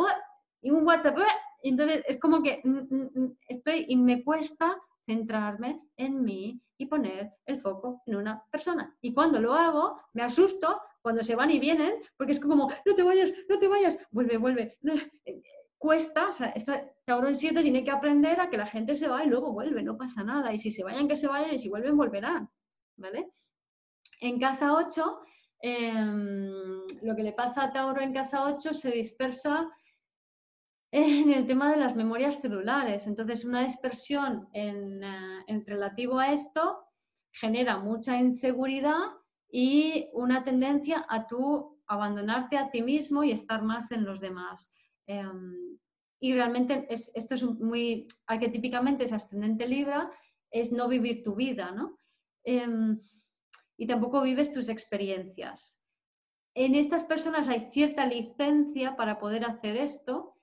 y 0.61 0.71
un 0.71 0.87
WhatsApp, 0.87 1.17
entonces 1.63 2.05
es 2.07 2.19
como 2.19 2.43
que 2.43 2.61
mm, 2.65 2.95
mm, 2.95 3.11
mm, 3.15 3.37
estoy 3.49 3.87
y 3.89 3.97
me 3.97 4.23
cuesta 4.23 4.77
centrarme 5.09 5.81
en 5.97 6.23
mí 6.23 6.61
y 6.77 6.87
poner 6.87 7.33
el 7.47 7.61
foco 7.61 8.03
en 8.07 8.17
una 8.17 8.45
persona. 8.51 8.95
Y 9.01 9.15
cuando 9.15 9.41
lo 9.41 9.55
hago, 9.55 9.99
me 10.13 10.23
asusto 10.23 10.81
cuando 11.01 11.23
se 11.23 11.35
van 11.35 11.51
y 11.51 11.59
vienen, 11.59 11.95
porque 12.17 12.33
es 12.33 12.41
como, 12.41 12.69
no 12.87 12.95
te 12.95 13.03
vayas, 13.03 13.33
no 13.49 13.59
te 13.59 13.69
vayas, 13.69 13.99
vuelve, 14.11 14.37
vuelve 14.37 14.79
cuesta, 15.79 16.29
o 16.29 16.33
sea, 16.33 16.49
esta 16.49 16.85
Tauro 17.05 17.29
en 17.29 17.37
7 17.37 17.63
tiene 17.63 17.85
que 17.85 17.91
aprender 17.91 18.41
a 18.41 18.51
que 18.51 18.59
la 18.59 18.67
gente 18.67 18.95
se 18.97 19.09
va 19.09 19.25
y 19.25 19.29
luego 19.29 19.53
vuelve, 19.53 19.83
no 19.83 19.97
pasa 19.97 20.23
nada. 20.23 20.53
Y 20.53 20.59
si 20.59 20.71
se 20.71 20.85
vayan, 20.85 21.09
que 21.09 21.17
se 21.17 21.29
vayan, 21.29 21.55
y 21.55 21.59
si 21.59 21.69
vuelven, 21.69 21.97
volverán. 21.97 22.51
¿Vale? 22.97 23.31
En 24.21 24.39
casa 24.39 24.75
8, 24.75 25.21
em, 25.61 26.83
lo 27.03 27.17
que 27.17 27.23
le 27.23 27.33
pasa 27.33 27.65
a 27.65 27.73
Tauro 27.73 28.01
en 28.01 28.13
casa 28.13 28.45
8 28.45 28.75
se 28.75 28.91
dispersa 28.91 29.71
en 30.93 31.31
el 31.31 31.47
tema 31.47 31.71
de 31.71 31.77
las 31.77 31.97
memorias 31.97 32.41
celulares. 32.41 33.07
Entonces, 33.07 33.45
una 33.45 33.63
dispersión 33.63 34.49
en, 34.53 35.03
eh, 35.03 35.45
en 35.47 35.67
relativo 35.67 36.19
a 36.19 36.33
esto 36.33 36.79
genera 37.33 37.79
mucha 37.79 38.17
inseguridad 38.17 38.99
y 39.51 40.09
una 40.13 40.45
tendencia 40.45 41.05
a 41.09 41.27
tú 41.27 41.79
abandonarte 41.87 42.57
a 42.57 42.71
ti 42.71 42.83
mismo 42.83 43.25
y 43.25 43.33
estar 43.33 43.63
más 43.63 43.91
en 43.91 44.05
los 44.05 44.21
demás. 44.21 44.73
Em, 45.07 45.79
y 46.21 46.35
realmente 46.35 46.87
esto 46.91 47.35
es 47.35 47.43
muy 47.43 48.07
arquetípicamente 48.27 49.05
es 49.05 49.13
ascendente 49.13 49.67
Libra, 49.67 50.11
es 50.51 50.73
no 50.73 50.89
vivir 50.89 51.23
tu 51.23 51.35
vida, 51.35 51.71
¿no? 51.73 51.99
Em, 52.45 53.01
y 53.77 53.87
tampoco 53.87 54.23
vives 54.23 54.53
tus 54.53 54.69
experiencias. 54.69 55.83
En 56.55 56.75
estas 56.75 57.05
personas 57.05 57.49
hay 57.49 57.71
cierta 57.71 58.05
licencia 58.05 58.97
para 58.97 59.19
poder 59.19 59.45
hacer 59.45 59.77
esto, 59.77 60.38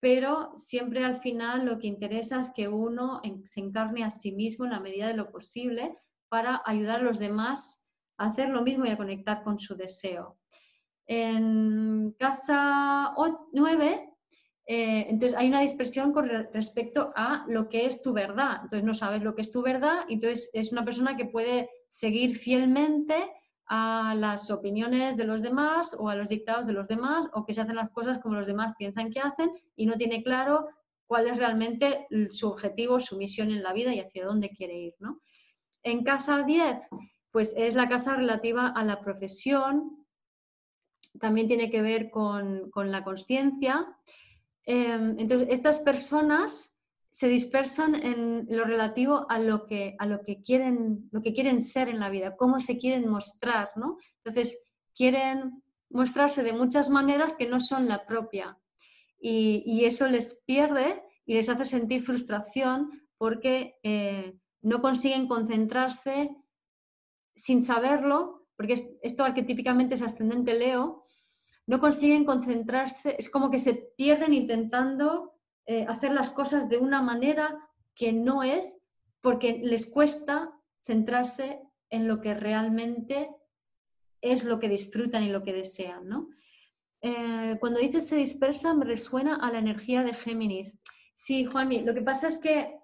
pero 0.00 0.52
siempre 0.56 1.04
al 1.04 1.16
final 1.16 1.66
lo 1.66 1.78
que 1.78 1.86
interesa 1.86 2.40
es 2.40 2.50
que 2.50 2.68
uno 2.68 3.20
se 3.44 3.60
encarne 3.60 4.02
a 4.02 4.10
sí 4.10 4.32
mismo 4.32 4.64
en 4.64 4.72
la 4.72 4.80
medida 4.80 5.08
de 5.08 5.14
lo 5.14 5.30
posible 5.30 5.96
para 6.28 6.62
ayudar 6.64 7.00
a 7.00 7.04
los 7.04 7.18
demás 7.18 7.86
a 8.16 8.26
hacer 8.26 8.48
lo 8.48 8.62
mismo 8.62 8.86
y 8.86 8.90
a 8.90 8.96
conectar 8.96 9.42
con 9.42 9.58
su 9.58 9.76
deseo. 9.76 10.38
En 11.06 12.14
casa 12.18 13.14
9 13.52 14.10
eh, 14.72 15.06
entonces 15.08 15.36
hay 15.36 15.48
una 15.48 15.62
dispersión 15.62 16.12
con 16.12 16.28
respecto 16.28 17.12
a 17.16 17.44
lo 17.48 17.68
que 17.68 17.86
es 17.86 18.02
tu 18.02 18.12
verdad. 18.12 18.60
Entonces 18.62 18.84
no 18.84 18.94
sabes 18.94 19.20
lo 19.22 19.34
que 19.34 19.42
es 19.42 19.50
tu 19.50 19.62
verdad, 19.62 20.04
entonces 20.08 20.48
es 20.52 20.70
una 20.70 20.84
persona 20.84 21.16
que 21.16 21.24
puede 21.24 21.68
seguir 21.88 22.36
fielmente 22.36 23.14
a 23.70 24.14
las 24.14 24.50
opiniones 24.50 25.16
de 25.16 25.24
los 25.24 25.40
demás 25.40 25.96
o 25.98 26.10
a 26.10 26.16
los 26.16 26.28
dictados 26.28 26.66
de 26.66 26.74
los 26.74 26.88
demás 26.88 27.28
o 27.32 27.46
que 27.46 27.54
se 27.54 27.62
hacen 27.62 27.76
las 27.76 27.90
cosas 27.90 28.18
como 28.18 28.34
los 28.34 28.46
demás 28.46 28.74
piensan 28.76 29.10
que 29.10 29.20
hacen 29.20 29.50
y 29.76 29.86
no 29.86 29.94
tiene 29.94 30.22
claro 30.22 30.68
cuál 31.06 31.28
es 31.28 31.38
realmente 31.38 32.06
su 32.30 32.48
objetivo, 32.48 33.00
su 33.00 33.16
misión 33.16 33.50
en 33.50 33.62
la 33.62 33.72
vida 33.72 33.94
y 33.94 34.00
hacia 34.00 34.26
dónde 34.26 34.50
quiere 34.50 34.78
ir. 34.78 34.94
En 35.82 36.04
casa 36.04 36.42
10, 36.42 36.88
pues 37.30 37.54
es 37.56 37.74
la 37.74 37.88
casa 37.88 38.16
relativa 38.16 38.68
a 38.68 38.84
la 38.84 39.00
profesión, 39.00 40.04
también 41.18 41.46
tiene 41.46 41.70
que 41.70 41.80
ver 41.80 42.10
con, 42.10 42.70
con 42.70 42.90
la 42.92 43.02
conciencia 43.02 43.96
Em, 44.64 45.18
entonces, 45.18 45.48
estas 45.50 45.80
personas 45.80 46.69
se 47.10 47.28
dispersan 47.28 47.96
en 47.96 48.46
lo 48.48 48.64
relativo 48.64 49.26
a 49.28 49.38
lo 49.40 49.66
que, 49.66 49.96
a 49.98 50.06
lo 50.06 50.22
que, 50.22 50.42
quieren, 50.42 51.08
lo 51.10 51.20
que 51.22 51.34
quieren 51.34 51.60
ser 51.60 51.88
en 51.88 51.98
la 51.98 52.08
vida, 52.08 52.36
cómo 52.36 52.60
se 52.60 52.78
quieren 52.78 53.08
mostrar, 53.08 53.72
¿no? 53.74 53.98
Entonces, 54.24 54.60
quieren 54.94 55.62
mostrarse 55.90 56.44
de 56.44 56.52
muchas 56.52 56.88
maneras 56.88 57.34
que 57.34 57.48
no 57.48 57.58
son 57.58 57.88
la 57.88 58.06
propia. 58.06 58.56
Y, 59.20 59.84
eso 59.84 60.08
les 60.08 60.42
pierde 60.46 61.02
y 61.26 61.34
les 61.34 61.48
hace 61.48 61.64
sentir 61.64 62.02
frustración 62.02 62.90
porque 63.18 63.74
eh, 63.82 64.38
no 64.62 64.80
consiguen 64.80 65.26
concentrarse 65.26 66.30
sin 67.34 67.62
saberlo, 67.62 68.46
porque 68.56 68.74
esto 69.02 69.24
arquetípicamente 69.24 69.94
es 69.94 70.02
ascendente 70.02 70.54
Leo, 70.54 71.04
no 71.66 71.80
consiguen 71.80 72.24
concentrarse, 72.24 73.16
es 73.18 73.28
como 73.28 73.50
que 73.50 73.58
se 73.58 73.74
pierden 73.96 74.32
intentando 74.32 75.34
eh, 75.70 75.86
hacer 75.88 76.10
las 76.10 76.32
cosas 76.32 76.68
de 76.68 76.78
una 76.78 77.00
manera 77.00 77.56
que 77.94 78.12
no 78.12 78.42
es, 78.42 78.76
porque 79.20 79.60
les 79.62 79.88
cuesta 79.88 80.50
centrarse 80.84 81.60
en 81.90 82.08
lo 82.08 82.20
que 82.20 82.34
realmente 82.34 83.30
es 84.20 84.42
lo 84.42 84.58
que 84.58 84.68
disfrutan 84.68 85.22
y 85.22 85.28
lo 85.28 85.44
que 85.44 85.52
desean. 85.52 86.08
¿no? 86.08 86.28
Eh, 87.02 87.56
cuando 87.60 87.78
dices 87.78 88.08
se 88.08 88.16
dispersa, 88.16 88.74
me 88.74 88.84
resuena 88.84 89.36
a 89.36 89.52
la 89.52 89.60
energía 89.60 90.02
de 90.02 90.12
Géminis. 90.12 90.76
Sí, 91.14 91.44
Juanmi, 91.44 91.82
lo 91.82 91.94
que 91.94 92.02
pasa 92.02 92.26
es 92.26 92.38
que 92.38 92.76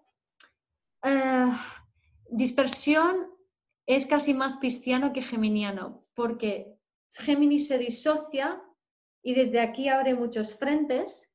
eh, 1.02 1.52
dispersión 2.30 3.34
es 3.86 4.06
casi 4.06 4.32
más 4.32 4.58
pisciano 4.58 5.12
que 5.12 5.22
geminiano, 5.22 6.06
porque 6.14 6.78
Géminis 7.10 7.66
se 7.66 7.78
disocia 7.78 8.62
y 9.24 9.34
desde 9.34 9.58
aquí 9.58 9.88
abre 9.88 10.14
muchos 10.14 10.54
frentes 10.56 11.32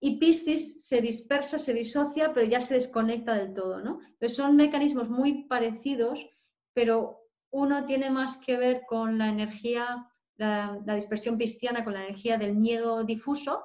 y 0.00 0.18
Piscis 0.18 0.86
se 0.86 1.00
dispersa, 1.00 1.58
se 1.58 1.74
disocia, 1.74 2.32
pero 2.32 2.46
ya 2.46 2.60
se 2.60 2.74
desconecta 2.74 3.34
del 3.34 3.52
todo, 3.52 3.80
¿no? 3.80 4.00
Entonces 4.00 4.36
son 4.36 4.56
mecanismos 4.56 5.08
muy 5.08 5.44
parecidos, 5.44 6.28
pero 6.72 7.26
uno 7.50 7.84
tiene 7.84 8.10
más 8.10 8.36
que 8.36 8.56
ver 8.56 8.82
con 8.86 9.18
la 9.18 9.28
energía, 9.28 10.06
la, 10.36 10.80
dispersión 10.94 11.36
pisciana, 11.36 11.84
con 11.84 11.94
la 11.94 12.04
energía 12.04 12.38
del 12.38 12.54
miedo 12.54 13.04
difuso, 13.04 13.64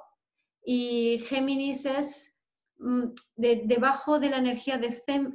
y 0.64 1.18
Géminis 1.26 1.84
es 1.84 2.40
mm, 2.78 3.08
debajo 3.36 4.18
de 4.18 4.30
la 4.30 4.38
energía 4.38 4.78
de, 4.78 4.88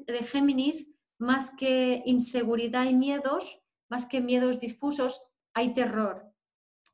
de 0.06 0.24
Géminis, 0.24 0.92
más 1.18 1.52
que 1.52 2.02
inseguridad 2.06 2.86
y 2.86 2.96
miedos, 2.96 3.62
más 3.90 4.06
que 4.06 4.20
miedos 4.20 4.60
difusos, 4.60 5.22
hay 5.54 5.74
terror, 5.74 6.30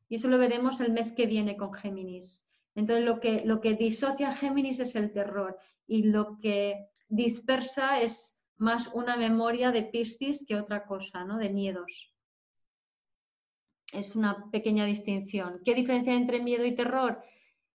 y 0.09 0.15
eso 0.15 0.27
lo 0.27 0.37
veremos 0.37 0.79
el 0.81 0.91
mes 0.91 1.11
que 1.11 1.25
viene 1.25 1.57
con 1.57 1.73
Géminis. 1.73 2.44
Entonces, 2.75 3.05
lo 3.05 3.19
que, 3.19 3.43
lo 3.45 3.61
que 3.61 3.73
disocia 3.73 4.33
Géminis 4.33 4.79
es 4.79 4.95
el 4.95 5.11
terror 5.11 5.57
y 5.87 6.03
lo 6.03 6.37
que 6.39 6.89
dispersa 7.07 8.01
es 8.01 8.41
más 8.57 8.91
una 8.93 9.17
memoria 9.17 9.71
de 9.71 9.83
Piscis 9.83 10.45
que 10.47 10.55
otra 10.55 10.85
cosa, 10.85 11.23
¿no? 11.23 11.37
De 11.37 11.49
miedos. 11.49 12.13
Es 13.93 14.15
una 14.15 14.49
pequeña 14.51 14.85
distinción. 14.85 15.61
¿Qué 15.63 15.73
diferencia 15.73 16.13
entre 16.13 16.41
miedo 16.41 16.65
y 16.65 16.75
terror? 16.75 17.21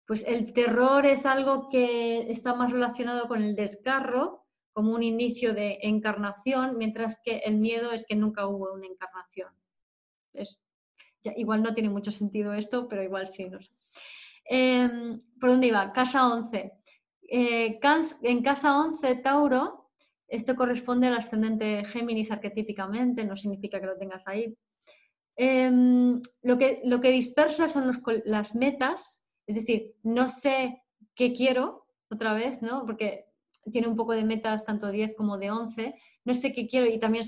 Pues 0.06 0.26
el 0.28 0.54
terror 0.54 1.06
es 1.06 1.26
algo 1.26 1.70
que 1.70 2.32
está 2.32 2.56
más 2.56 2.72
relacionado 2.72 3.28
con 3.28 3.42
el 3.42 3.56
desgarro, 3.56 4.46
como 4.74 4.94
un 4.94 5.04
inicio 5.04 5.54
de 5.54 5.80
encarnación, 5.82 6.78
mientras 6.78 7.20
que 7.24 7.38
el 7.40 7.58
miedo 7.58 7.92
es 7.92 8.06
que 8.06 8.16
nunca 8.16 8.48
hubo 8.48 8.74
una 8.74 8.88
encarnación. 8.88 9.54
Es 10.34 10.60
igual 11.24 11.64
no 11.64 11.74
tiene 11.74 11.90
mucho 11.90 12.12
sentido 12.12 12.54
esto, 12.54 12.88
pero 12.88 13.04
igual 13.04 13.28
sí. 13.28 13.50
No 13.50 13.60
Em, 14.50 15.20
¿Por 15.40 15.52
dónde 15.52 15.68
iba? 15.68 15.94
Casa 15.94 16.28
11. 16.28 16.72
Eh, 17.22 17.80
en 18.24 18.42
casa 18.42 18.80
11, 18.80 19.16
Tauro, 19.18 19.92
esto 20.28 20.56
corresponde 20.56 21.08
al 21.08 21.18
ascendente 21.18 21.86
Géminis 21.86 22.32
arquetípicamente, 22.32 23.24
no 23.24 23.36
significa 23.36 23.80
que 23.80 23.86
lo 23.86 23.98
tengas 23.98 24.28
ahí. 24.28 24.58
Em, 25.36 26.20
lo, 26.42 26.58
que, 26.58 26.82
lo 26.84 27.00
que 27.00 27.12
dispersa 27.12 27.68
son 27.68 27.92
las 28.26 28.56
metas, 28.56 29.26
es 29.46 29.56
decir, 29.56 29.94
no 30.04 30.28
sé 30.28 30.82
qué 31.16 31.32
quiero 31.32 31.86
otra 32.10 32.34
vez, 32.34 32.62
¿no? 32.64 32.86
Porque 32.86 33.26
tiene 33.72 33.88
un 33.88 33.96
poco 33.96 34.14
de 34.14 34.26
metas 34.26 34.66
tanto 34.66 34.90
10 34.90 35.16
como 35.16 35.38
de 35.38 35.52
11. 35.52 35.94
no 36.26 36.34
sé 36.34 36.54
qué 36.54 36.68
quiero, 36.68 36.88
y 36.88 37.00
también, 37.00 37.24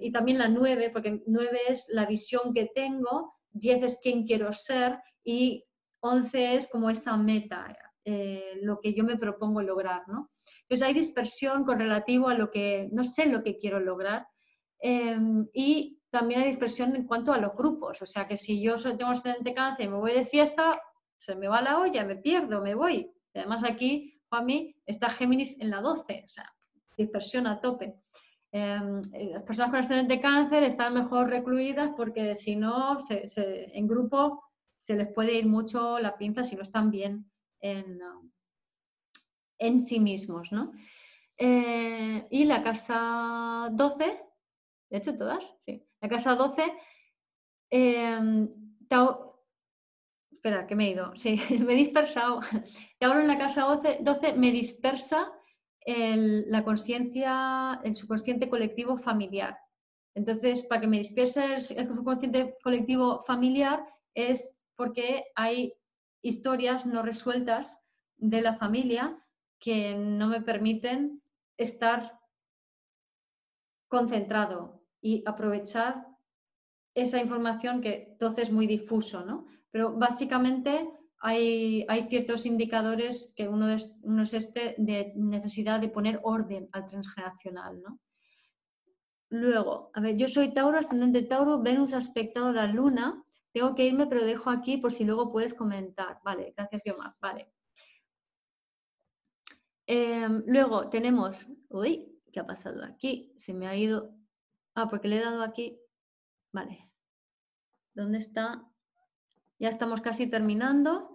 y 0.00 0.12
también 0.12 0.38
la 0.38 0.48
9, 0.48 0.90
porque 0.90 1.22
9 1.26 1.58
es 1.68 1.86
la 1.88 2.06
visión 2.06 2.52
que 2.54 2.70
tengo, 2.74 3.34
10 3.52 3.82
es 3.82 4.00
quién 4.02 4.26
quiero 4.26 4.52
ser 4.52 4.98
y 5.24 5.64
11 6.00 6.54
es 6.54 6.66
como 6.68 6.90
esa 6.90 7.16
meta, 7.16 7.66
eh, 8.04 8.58
lo 8.62 8.80
que 8.80 8.94
yo 8.94 9.04
me 9.04 9.16
propongo 9.16 9.62
lograr, 9.62 10.08
¿no? 10.08 10.30
Entonces 10.62 10.86
hay 10.86 10.94
dispersión 10.94 11.64
con 11.64 11.78
relativo 11.78 12.28
a 12.28 12.34
lo 12.34 12.50
que, 12.50 12.88
no 12.92 13.04
sé 13.04 13.26
lo 13.26 13.42
que 13.42 13.58
quiero 13.58 13.78
lograr. 13.80 14.26
Em, 14.80 15.46
y 15.52 16.00
también 16.10 16.40
hay 16.40 16.46
dispersión 16.46 16.96
en 16.96 17.06
cuanto 17.06 17.32
a 17.32 17.38
los 17.38 17.54
grupos, 17.54 18.00
o 18.02 18.06
sea 18.06 18.26
que 18.26 18.36
si 18.36 18.62
yo 18.62 18.76
tengo 18.76 19.12
estudiante 19.12 19.54
cáncer 19.54 19.86
y 19.86 19.88
me 19.88 19.98
voy 19.98 20.12
de 20.12 20.24
fiesta, 20.24 20.72
se 21.16 21.36
me 21.36 21.48
va 21.48 21.60
la 21.60 21.78
olla, 21.78 22.04
me 22.04 22.16
pierdo, 22.16 22.62
me 22.62 22.74
voy. 22.74 23.10
además 23.34 23.62
aquí, 23.64 24.20
para 24.28 24.42
mí, 24.44 24.74
está 24.86 25.10
Géminis 25.10 25.60
en 25.60 25.70
la 25.70 25.80
12, 25.80 26.22
o 26.24 26.28
sea, 26.28 26.50
dispersión 26.96 27.46
a 27.46 27.60
tope. 27.60 27.94
Em, 28.52 29.00
eh, 29.12 29.26
las 29.32 29.42
personas 29.44 29.70
con 29.70 29.80
ascendente 29.80 30.20
cáncer 30.20 30.64
están 30.64 30.94
mejor 30.94 31.28
recluidas 31.28 31.90
porque 31.96 32.34
si 32.34 32.56
no, 32.56 32.96
en 33.36 33.86
grupo 33.86 34.42
se 34.80 34.96
les 34.96 35.12
puede 35.12 35.34
ir 35.34 35.46
mucho 35.46 35.98
la 35.98 36.16
pinza 36.16 36.42
si 36.42 36.56
no 36.56 36.62
están 36.62 36.90
bien 36.90 37.30
en, 37.60 38.00
en 39.58 39.78
sí 39.78 40.00
mismos. 40.00 40.50
¿no? 40.52 40.72
Eh, 41.36 42.26
y 42.30 42.44
la 42.46 42.62
casa 42.62 43.68
12, 43.72 44.04
de 44.88 44.96
hecho 44.96 45.14
todas, 45.14 45.54
sí. 45.58 45.86
La 46.00 46.08
casa 46.08 46.34
12, 46.34 46.62
em, 47.68 48.48
espera, 50.32 50.66
que 50.66 50.74
me 50.74 50.86
he 50.86 50.92
ido, 50.92 51.14
sí, 51.14 51.38
me 51.60 51.74
he 51.74 51.76
dispersado. 51.76 52.40
Tauro 52.98 53.20
en 53.20 53.28
la 53.28 53.36
casa 53.36 53.64
12, 53.64 53.98
12 54.00 54.32
me 54.32 54.50
dispersa 54.50 55.30
la 55.86 56.64
conciencia, 56.64 57.80
el 57.84 57.94
subconsciente 57.94 58.48
colectivo 58.48 58.96
familiar. 58.96 59.58
Entonces, 60.14 60.66
para 60.66 60.80
que 60.80 60.86
me 60.86 60.98
disperse 60.98 61.54
el, 61.54 61.60
subconsciente 61.62 62.56
colectivo 62.62 63.22
familiar 63.24 63.84
es 64.14 64.59
porque 64.80 65.26
hay 65.34 65.74
historias 66.22 66.86
no 66.86 67.02
resueltas 67.02 67.84
de 68.16 68.40
la 68.40 68.56
familia 68.56 69.22
que 69.58 69.94
no 69.94 70.28
me 70.28 70.40
permiten 70.40 71.20
estar 71.58 72.18
concentrado 73.88 74.80
y 75.02 75.22
aprovechar 75.26 76.06
esa 76.94 77.20
información 77.20 77.82
que 77.82 78.12
entonces 78.12 78.48
es 78.48 78.54
muy 78.54 78.66
difuso, 78.66 79.22
¿no? 79.22 79.44
Pero 79.70 79.92
básicamente 79.92 80.90
hay, 81.18 81.84
ciertos 82.08 82.46
indicadores 82.46 83.34
que 83.36 83.48
uno 83.48 83.68
es, 83.68 83.94
uno 84.00 84.22
es, 84.22 84.32
este 84.32 84.76
de 84.78 85.12
necesidad 85.14 85.78
de 85.78 85.90
poner 85.90 86.20
orden 86.22 86.70
al 86.72 86.86
transgeneracional, 86.86 87.82
¿no? 87.82 88.00
Luego, 89.28 89.90
a 89.92 90.00
ver, 90.00 90.16
yo 90.16 90.26
soy 90.26 90.54
Tauro, 90.54 90.78
ascendente 90.78 91.20
Tauro, 91.24 91.60
Venus 91.60 91.92
aspectado 91.92 92.46
a 92.46 92.52
la 92.52 92.66
Luna. 92.66 93.22
Tengo 93.52 93.74
que 93.74 93.84
irme, 93.84 94.06
pero 94.06 94.24
dejo 94.24 94.50
aquí 94.50 94.76
por 94.76 94.92
si 94.92 95.04
luego 95.04 95.32
puedes 95.32 95.54
comentar. 95.54 96.20
Vale, 96.24 96.54
gracias, 96.56 96.82
Guiomar. 96.84 97.14
Vale. 97.20 97.52
Em, 99.86 100.44
luego 100.46 100.88
tenemos, 100.88 101.48
uy, 101.68 102.20
¿qué 102.32 102.38
ha 102.40 102.46
pasado 102.46 102.84
aquí? 102.84 103.32
Se 103.36 103.52
me 103.52 103.66
ha 103.66 103.74
ido, 103.74 104.14
ah, 104.76 104.88
porque 104.88 105.08
le 105.08 105.16
he 105.16 105.20
dado 105.20 105.42
aquí, 105.42 105.80
vale. 106.52 106.88
¿Dónde 107.92 108.18
está? 108.18 108.64
Ya 109.58 109.68
estamos 109.68 110.00
casi 110.00 110.28
terminando. 110.28 111.10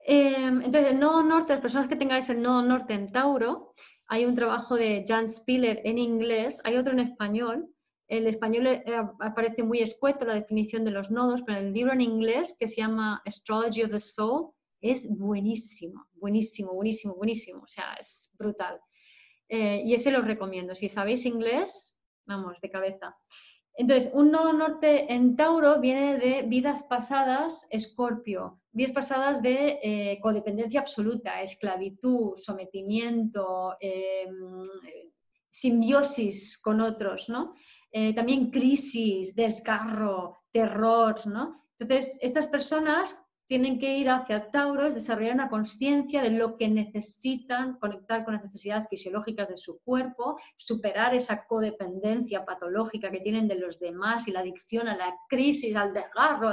Em, 0.00 0.56
entonces, 0.62 0.92
el 0.92 0.98
nodo 0.98 1.22
norte, 1.22 1.52
las 1.52 1.62
personas 1.62 1.86
que 1.86 1.94
tengáis 1.94 2.28
el 2.30 2.42
nodo 2.42 2.62
norte 2.62 2.94
en 2.94 3.12
Tauro, 3.12 3.74
hay 4.08 4.24
un 4.26 4.34
trabajo 4.34 4.74
de 4.74 5.04
Jan 5.06 5.28
Spiller 5.28 5.80
en 5.84 5.98
inglés, 5.98 6.60
hay 6.64 6.76
otro 6.76 6.92
en 6.92 7.00
español. 7.00 7.72
El 8.10 8.26
español 8.26 8.66
eh, 8.66 8.82
aparece 9.20 9.62
muy 9.62 9.78
escueto 9.78 10.24
la 10.24 10.34
definición 10.34 10.84
de 10.84 10.90
los 10.90 11.12
nodos, 11.12 11.42
pero 11.46 11.58
el 11.58 11.72
libro 11.72 11.92
en 11.92 12.00
inglés, 12.00 12.56
que 12.58 12.66
se 12.66 12.80
llama 12.80 13.22
Astrology 13.24 13.84
of 13.84 13.92
the 13.92 14.00
Soul, 14.00 14.50
es 14.80 15.08
buenísimo, 15.16 16.08
buenísimo, 16.14 16.74
buenísimo, 16.74 17.14
buenísimo. 17.14 17.62
O 17.62 17.68
sea, 17.68 17.94
es 18.00 18.34
brutal. 18.36 18.80
Eh, 19.48 19.82
y 19.84 19.94
ese 19.94 20.10
lo 20.10 20.22
recomiendo. 20.22 20.74
Si 20.74 20.88
sabéis 20.88 21.24
inglés, 21.24 21.96
vamos, 22.26 22.56
de 22.60 22.68
cabeza. 22.68 23.16
Entonces, 23.74 24.10
un 24.12 24.32
nodo 24.32 24.52
norte 24.52 25.12
en 25.12 25.36
Tauro 25.36 25.78
viene 25.78 26.18
de 26.18 26.42
vidas 26.42 26.82
pasadas, 26.82 27.68
Escorpio, 27.70 28.60
vidas 28.72 28.90
pasadas 28.90 29.40
de 29.40 29.78
eh, 29.84 30.18
codependencia 30.20 30.80
absoluta, 30.80 31.42
esclavitud, 31.42 32.34
sometimiento, 32.34 33.76
em, 33.78 34.62
simbiosis 35.48 36.60
con 36.60 36.80
otros, 36.80 37.28
¿no? 37.28 37.54
Eh, 37.92 38.14
también 38.14 38.50
crisis, 38.50 39.34
desgarro, 39.34 40.38
terror, 40.52 41.26
¿no? 41.26 41.56
Entonces, 41.78 42.18
estas 42.20 42.46
personas 42.46 43.26
tienen 43.50 43.80
que 43.80 43.98
ir 43.98 44.08
hacia 44.08 44.48
Tauros, 44.52 44.94
desarrollar 44.94 45.34
una 45.34 45.48
conciencia 45.48 46.22
de 46.22 46.30
lo 46.30 46.56
que 46.56 46.68
necesitan, 46.68 47.80
conectar 47.80 48.24
con 48.24 48.34
las 48.34 48.44
necesidades 48.44 48.86
fisiológicas 48.88 49.48
de 49.48 49.56
su 49.56 49.80
cuerpo, 49.80 50.38
superar 50.56 51.16
esa 51.16 51.44
codependencia 51.48 52.44
patológica 52.44 53.10
que 53.10 53.18
tienen 53.18 53.48
de 53.48 53.56
los 53.56 53.80
demás 53.80 54.28
y 54.28 54.30
la 54.30 54.38
adicción 54.38 54.86
a 54.86 54.96
la 54.96 55.16
crisis, 55.28 55.74
al 55.74 55.92
desgarro. 55.92 56.52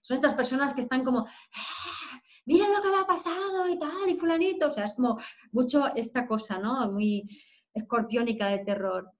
Son 0.00 0.16
estas 0.16 0.34
personas 0.34 0.74
que 0.74 0.80
están 0.80 1.04
como, 1.04 1.20
¡Ah! 1.20 2.20
lo 2.44 2.82
que 2.82 2.88
me 2.88 2.96
ha 2.96 3.06
pasado 3.06 3.68
y 3.68 3.78
tal, 3.78 4.08
y 4.08 4.16
fulanito. 4.16 4.66
O 4.66 4.70
sea, 4.72 4.86
es 4.86 4.94
como 4.94 5.20
mucho 5.52 5.94
esta 5.94 6.26
cosa, 6.26 6.58
¿no? 6.58 6.90
Muy 6.90 7.22
escorpiónica 7.72 8.48
de 8.48 8.64
terror. 8.64 9.12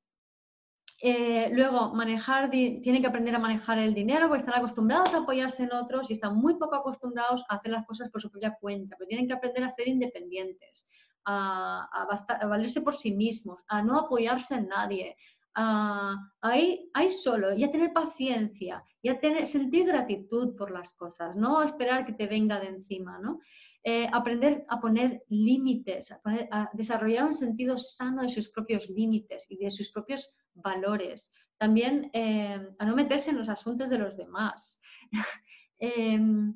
Eh, 1.04 1.50
luego, 1.52 1.92
manejar, 1.92 2.48
tienen 2.48 3.02
que 3.02 3.08
aprender 3.08 3.34
a 3.34 3.40
manejar 3.40 3.76
el 3.78 3.92
dinero 3.92 4.28
porque 4.28 4.42
están 4.44 4.54
acostumbrados 4.54 5.12
a 5.12 5.18
apoyarse 5.18 5.64
en 5.64 5.72
otros 5.72 6.08
y 6.08 6.12
están 6.12 6.36
muy 6.36 6.54
poco 6.54 6.76
acostumbrados 6.76 7.44
a 7.48 7.56
hacer 7.56 7.72
las 7.72 7.84
cosas 7.86 8.08
por 8.08 8.22
su 8.22 8.30
propia 8.30 8.56
cuenta, 8.60 8.94
pero 8.96 9.08
tienen 9.08 9.26
que 9.26 9.32
aprender 9.32 9.64
a 9.64 9.68
ser 9.68 9.88
independientes, 9.88 10.86
a, 11.24 12.06
valerse 12.48 12.82
por 12.82 12.94
sí 12.94 13.10
mismos, 13.14 13.60
a 13.66 13.82
no 13.82 13.98
apoyarse 13.98 14.54
en 14.54 14.68
nadie, 14.68 15.16
a, 15.54 16.56
ir, 16.56 17.10
solo 17.10 17.52
y 17.54 17.64
a 17.64 17.70
tener 17.70 17.92
paciencia 17.92 18.84
y 19.00 19.08
a 19.08 19.20
tener, 19.20 19.46
sentir 19.46 19.86
gratitud 19.86 20.56
por 20.56 20.70
las 20.70 20.94
cosas, 20.94 21.36
no 21.36 21.62
esperar 21.62 22.06
que 22.06 22.12
te 22.12 22.26
venga 22.26 22.60
de 22.60 22.68
encima, 22.68 23.18
¿no? 23.18 23.40
Eh, 23.82 24.08
aprender 24.12 24.64
a 24.68 24.80
poner 24.80 25.24
límites, 25.28 26.12
a, 26.12 26.70
desarrollar 26.72 27.24
un 27.24 27.34
sentido 27.34 27.76
sano 27.76 28.22
de 28.22 28.28
sus 28.28 28.48
propios 28.50 28.88
límites 28.88 29.46
y 29.48 29.56
de 29.56 29.70
sus 29.70 29.90
propios 29.90 30.34
valores. 30.54 31.32
También 31.58 32.10
eh, 32.12 32.68
a 32.78 32.84
no 32.84 32.94
meterse 32.94 33.30
en 33.30 33.38
los 33.38 33.48
asuntos 33.48 33.90
de 33.90 33.98
los 33.98 34.16
demás. 34.16 34.80
Em, 35.84 36.54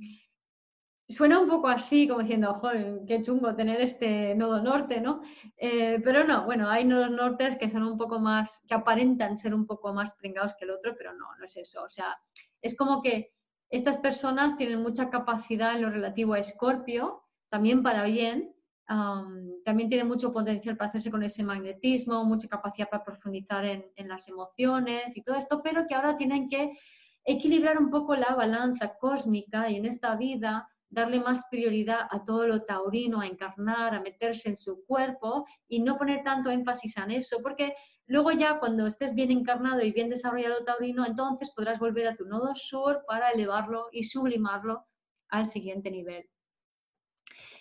suena 1.09 1.39
un 1.41 1.49
poco 1.49 1.69
así, 1.69 2.09
como 2.09 2.21
diciendo, 2.21 2.53
joder, 2.55 3.01
qué 3.07 3.23
chungo 3.23 3.55
tener 3.55 3.81
este 3.81 4.35
nodo 4.35 4.61
norte, 4.61 5.01
¿no? 5.01 5.23
Eh, 5.57 6.01
pero 6.05 6.25
no, 6.25 6.45
bueno, 6.45 6.69
hay 6.69 6.85
nodos 6.85 7.11
nortes 7.11 7.57
que 7.57 7.69
son 7.69 7.85
un 7.85 7.97
poco 7.97 8.19
más, 8.19 8.65
que 8.69 8.75
aparentan 8.75 9.37
ser 9.37 9.55
un 9.55 9.67
poco 9.67 9.93
más 9.93 10.15
pringados 10.15 10.55
que 10.55 10.65
el 10.65 10.73
otro, 10.73 10.95
pero 10.97 11.13
no, 11.15 11.27
no 11.39 11.45
es 11.45 11.57
eso. 11.57 11.85
O 11.85 11.89
sea, 11.89 12.19
es 12.61 12.77
como 12.77 13.03
que 13.03 13.33
estas 13.71 13.97
personas 13.97 14.57
tienen 14.57 14.83
mucha 14.83 15.09
capacidad 15.11 15.75
en 15.75 15.83
lo 15.83 15.91
relativo 15.91 16.35
a 16.35 16.41
Escorpio, 16.41 17.23
también 17.49 17.83
para 17.83 18.05
bien, 18.05 18.53
también 18.87 19.89
tienen 19.89 20.07
mucho 20.07 20.33
potencial 20.33 20.77
para 20.77 20.89
hacerse 20.89 21.11
con 21.11 21.23
ese 21.23 21.43
magnetismo, 21.43 22.25
mucha 22.25 22.49
capacidad 22.49 22.89
para 22.89 23.03
profundizar 23.03 23.65
en, 23.65 23.85
en, 23.97 24.09
las 24.09 24.29
emociones 24.29 25.17
y 25.17 25.23
todo 25.23 25.35
esto, 25.35 25.61
pero 25.63 25.89
que 25.89 25.97
ahora 25.97 26.17
tienen 26.17 26.49
que 26.49 26.79
equilibrar 27.25 27.79
un 27.79 27.91
poco 27.91 28.15
la 28.15 28.37
balanza 28.37 28.97
cósmica 28.97 29.69
y 29.69 29.77
en 29.77 29.87
esta 29.87 30.15
vida 30.15 30.69
darle 30.89 31.21
más 31.21 31.41
prioridad 31.51 32.07
a 32.11 32.25
todo 32.25 32.47
lo 32.47 32.63
taurino, 32.65 33.21
a 33.21 33.27
encarnar, 33.27 33.95
a 33.95 34.01
meterse 34.01 34.49
en 34.51 34.57
su 34.57 34.85
cuerpo 34.85 35.47
y 35.69 35.81
no 35.81 35.99
poner 35.99 36.23
tanto 36.23 36.51
énfasis 36.51 36.97
en 36.97 37.11
eso, 37.11 37.39
porque 37.43 37.75
Luego 38.09 38.31
ya 38.31 38.61
cuando 38.61 38.87
estés 38.87 39.15
bien 39.15 39.33
encarnado 39.33 39.83
y 39.83 39.91
bien 39.91 40.09
desarrollado 40.09 40.65
taurino, 40.65 41.05
entonces 41.05 41.53
podrás 41.55 41.81
volver 41.81 42.07
a 42.07 42.17
tu 42.17 42.25
nodo 42.25 42.55
sur 42.55 43.05
para 43.07 43.31
elevarlo 43.31 43.89
y 43.91 44.05
sublimarlo 44.05 44.87
al 45.29 45.47
siguiente 45.47 45.91
nivel. 45.91 46.25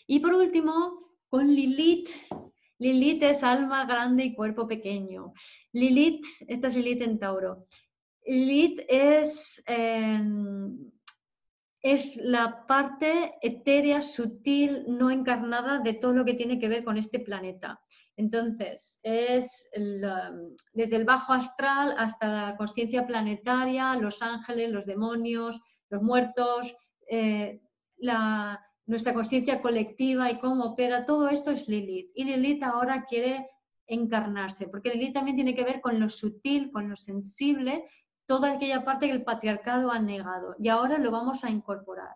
Y 0.06 0.20
por 0.20 0.36
último, 0.36 1.16
con 1.30 1.48
Lilith. 1.48 2.10
Lilith 2.78 3.24
es 3.24 3.42
alma 3.42 3.86
grande 3.86 4.26
y 4.26 4.36
cuerpo 4.36 4.68
pequeño. 4.68 5.34
Lilith, 5.72 6.24
esta 6.48 6.68
es 6.68 6.76
Lilith 6.76 7.02
en 7.02 7.18
Tauro. 7.18 7.66
Lilith 8.28 8.82
es, 8.88 9.64
em, 9.66 10.92
es 11.86 12.18
la 12.18 12.66
parte 12.66 13.36
etérea, 13.44 14.02
sutil, 14.02 14.86
no 14.88 15.12
encarnada 15.12 15.78
de 15.78 15.94
todo 15.94 16.14
lo 16.14 16.26
que 16.26 16.34
tiene 16.34 16.58
que 16.58 16.68
ver 16.68 16.84
con 16.84 16.98
este 16.98 17.20
planeta. 17.20 17.80
Entonces, 18.18 19.00
es 19.04 19.70
um, 19.78 20.56
desde 20.74 20.96
el 20.96 21.06
bajo 21.06 21.34
astral 21.34 21.94
hasta 21.96 22.28
la 22.28 22.58
conciencia 22.58 23.06
planetaria, 23.06 23.94
los 23.98 24.24
ángeles, 24.24 24.72
los 24.72 24.88
demonios, 24.88 25.62
los 25.92 26.02
muertos, 26.02 26.76
eh, 27.08 27.62
nuestra 28.88 29.14
conciencia 29.14 29.62
colectiva 29.62 30.32
y 30.32 30.40
cómo 30.40 30.64
opera, 30.64 31.06
todo 31.06 31.30
esto 31.30 31.52
es 31.52 31.68
Lilith. 31.68 32.10
Y 32.16 32.24
Lilith 32.24 32.64
ahora 32.64 33.06
quiere 33.08 33.48
encarnarse, 33.86 34.70
porque 34.70 34.90
Lilith 34.90 35.14
también 35.14 35.36
tiene 35.36 35.54
que 35.54 35.64
ver 35.64 35.82
con 35.82 36.00
lo 36.00 36.10
sutil, 36.10 36.72
con 36.72 36.90
lo 36.90 36.96
sensible, 36.96 37.86
toda 38.26 38.54
aquella 38.54 38.84
parte 38.84 39.08
que 39.08 39.14
el 39.14 39.24
patriarcado 39.24 39.92
ha 39.92 40.00
negado 40.00 40.56
y 40.60 40.70
ahora 40.70 40.98
lo 40.98 41.12
vamos 41.12 41.44
a 41.44 41.50
incorporar. 41.50 42.16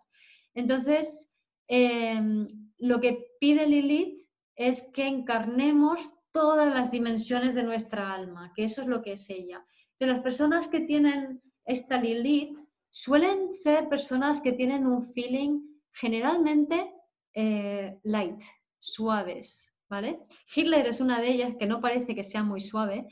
Entonces, 0.54 1.32
em, 1.68 2.46
lo 2.78 3.00
que 3.00 3.26
pide 3.40 3.66
Lilith 3.66 4.18
es 4.56 4.88
que 4.92 5.06
encarnemos 5.06 6.10
todas 6.32 6.72
las 6.72 6.90
dimensiones 6.90 7.54
de 7.54 7.62
nuestra 7.62 8.12
alma, 8.12 8.52
que 8.54 8.64
eso 8.64 8.80
es 8.80 8.86
lo 8.86 9.02
que 9.02 9.12
es 9.12 9.28
ella. 9.30 9.64
Entonces, 9.92 10.16
las 10.16 10.20
personas 10.20 10.68
que 10.68 10.80
tienen 10.80 11.42
esta 11.64 12.00
Lilith 12.00 12.58
suelen 12.90 13.52
ser 13.52 13.88
personas 13.88 14.40
que 14.40 14.52
tienen 14.52 14.86
un 14.86 15.02
feeling 15.02 15.60
generalmente 15.92 16.92
eh, 17.34 17.98
light, 18.02 18.42
suaves, 18.78 19.74
¿vale? 19.88 20.20
Hitler 20.54 20.86
es 20.86 21.00
una 21.00 21.20
de 21.20 21.30
ellas 21.30 21.52
que 21.58 21.66
no 21.66 21.80
parece 21.80 22.14
que 22.14 22.24
sea 22.24 22.42
muy 22.42 22.60
suave, 22.60 23.06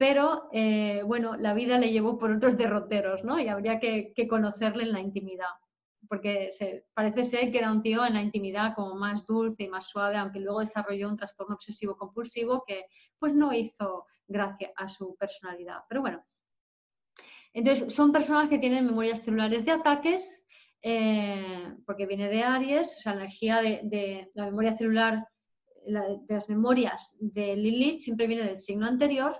pero 0.00 0.48
eh, 0.50 1.02
bueno, 1.04 1.36
la 1.36 1.52
vida 1.52 1.76
le 1.76 1.92
llevó 1.92 2.16
por 2.16 2.30
otros 2.30 2.56
derroteros, 2.56 3.22
¿no? 3.22 3.38
Y 3.38 3.48
habría 3.48 3.78
que, 3.78 4.14
conocerle 4.30 4.84
en 4.84 4.92
la 4.92 5.00
intimidad, 5.00 5.52
porque 6.08 6.48
parece 6.94 7.22
ser 7.22 7.52
que 7.52 7.58
era 7.58 7.70
un 7.70 7.82
tío 7.82 8.06
en 8.06 8.14
la 8.14 8.22
intimidad 8.22 8.74
como 8.74 8.94
más 8.94 9.26
dulce 9.26 9.64
y 9.64 9.68
más 9.68 9.90
suave, 9.90 10.16
aunque 10.16 10.40
luego 10.40 10.60
desarrolló 10.60 11.06
un 11.06 11.16
trastorno 11.16 11.54
obsesivo 11.54 11.98
compulsivo 11.98 12.64
que 12.66 12.86
pues 13.18 13.34
no 13.34 13.52
hizo 13.52 14.06
gracia 14.26 14.72
a 14.74 14.88
su 14.88 15.16
personalidad. 15.16 15.80
Pero 15.86 16.00
bueno, 16.00 16.24
entonces 17.52 17.92
son 17.92 18.10
personas 18.10 18.48
que 18.48 18.58
tienen 18.58 18.86
memorias 18.86 19.20
celulares 19.20 19.66
de 19.66 19.72
ataques, 19.72 20.46
eh, 20.80 21.74
porque 21.84 22.06
viene 22.06 22.30
de 22.30 22.42
Aries, 22.42 22.96
o 22.96 23.00
sea, 23.02 23.12
la 23.12 23.20
energía 23.20 23.60
de, 23.60 24.30
la 24.32 24.46
memoria 24.46 24.74
celular, 24.74 25.28
de 25.84 26.22
las 26.26 26.48
memorias 26.48 27.18
de 27.20 27.54
Lilith 27.54 28.00
siempre 28.00 28.26
viene 28.26 28.44
del 28.44 28.56
signo 28.56 28.86
anterior 28.86 29.38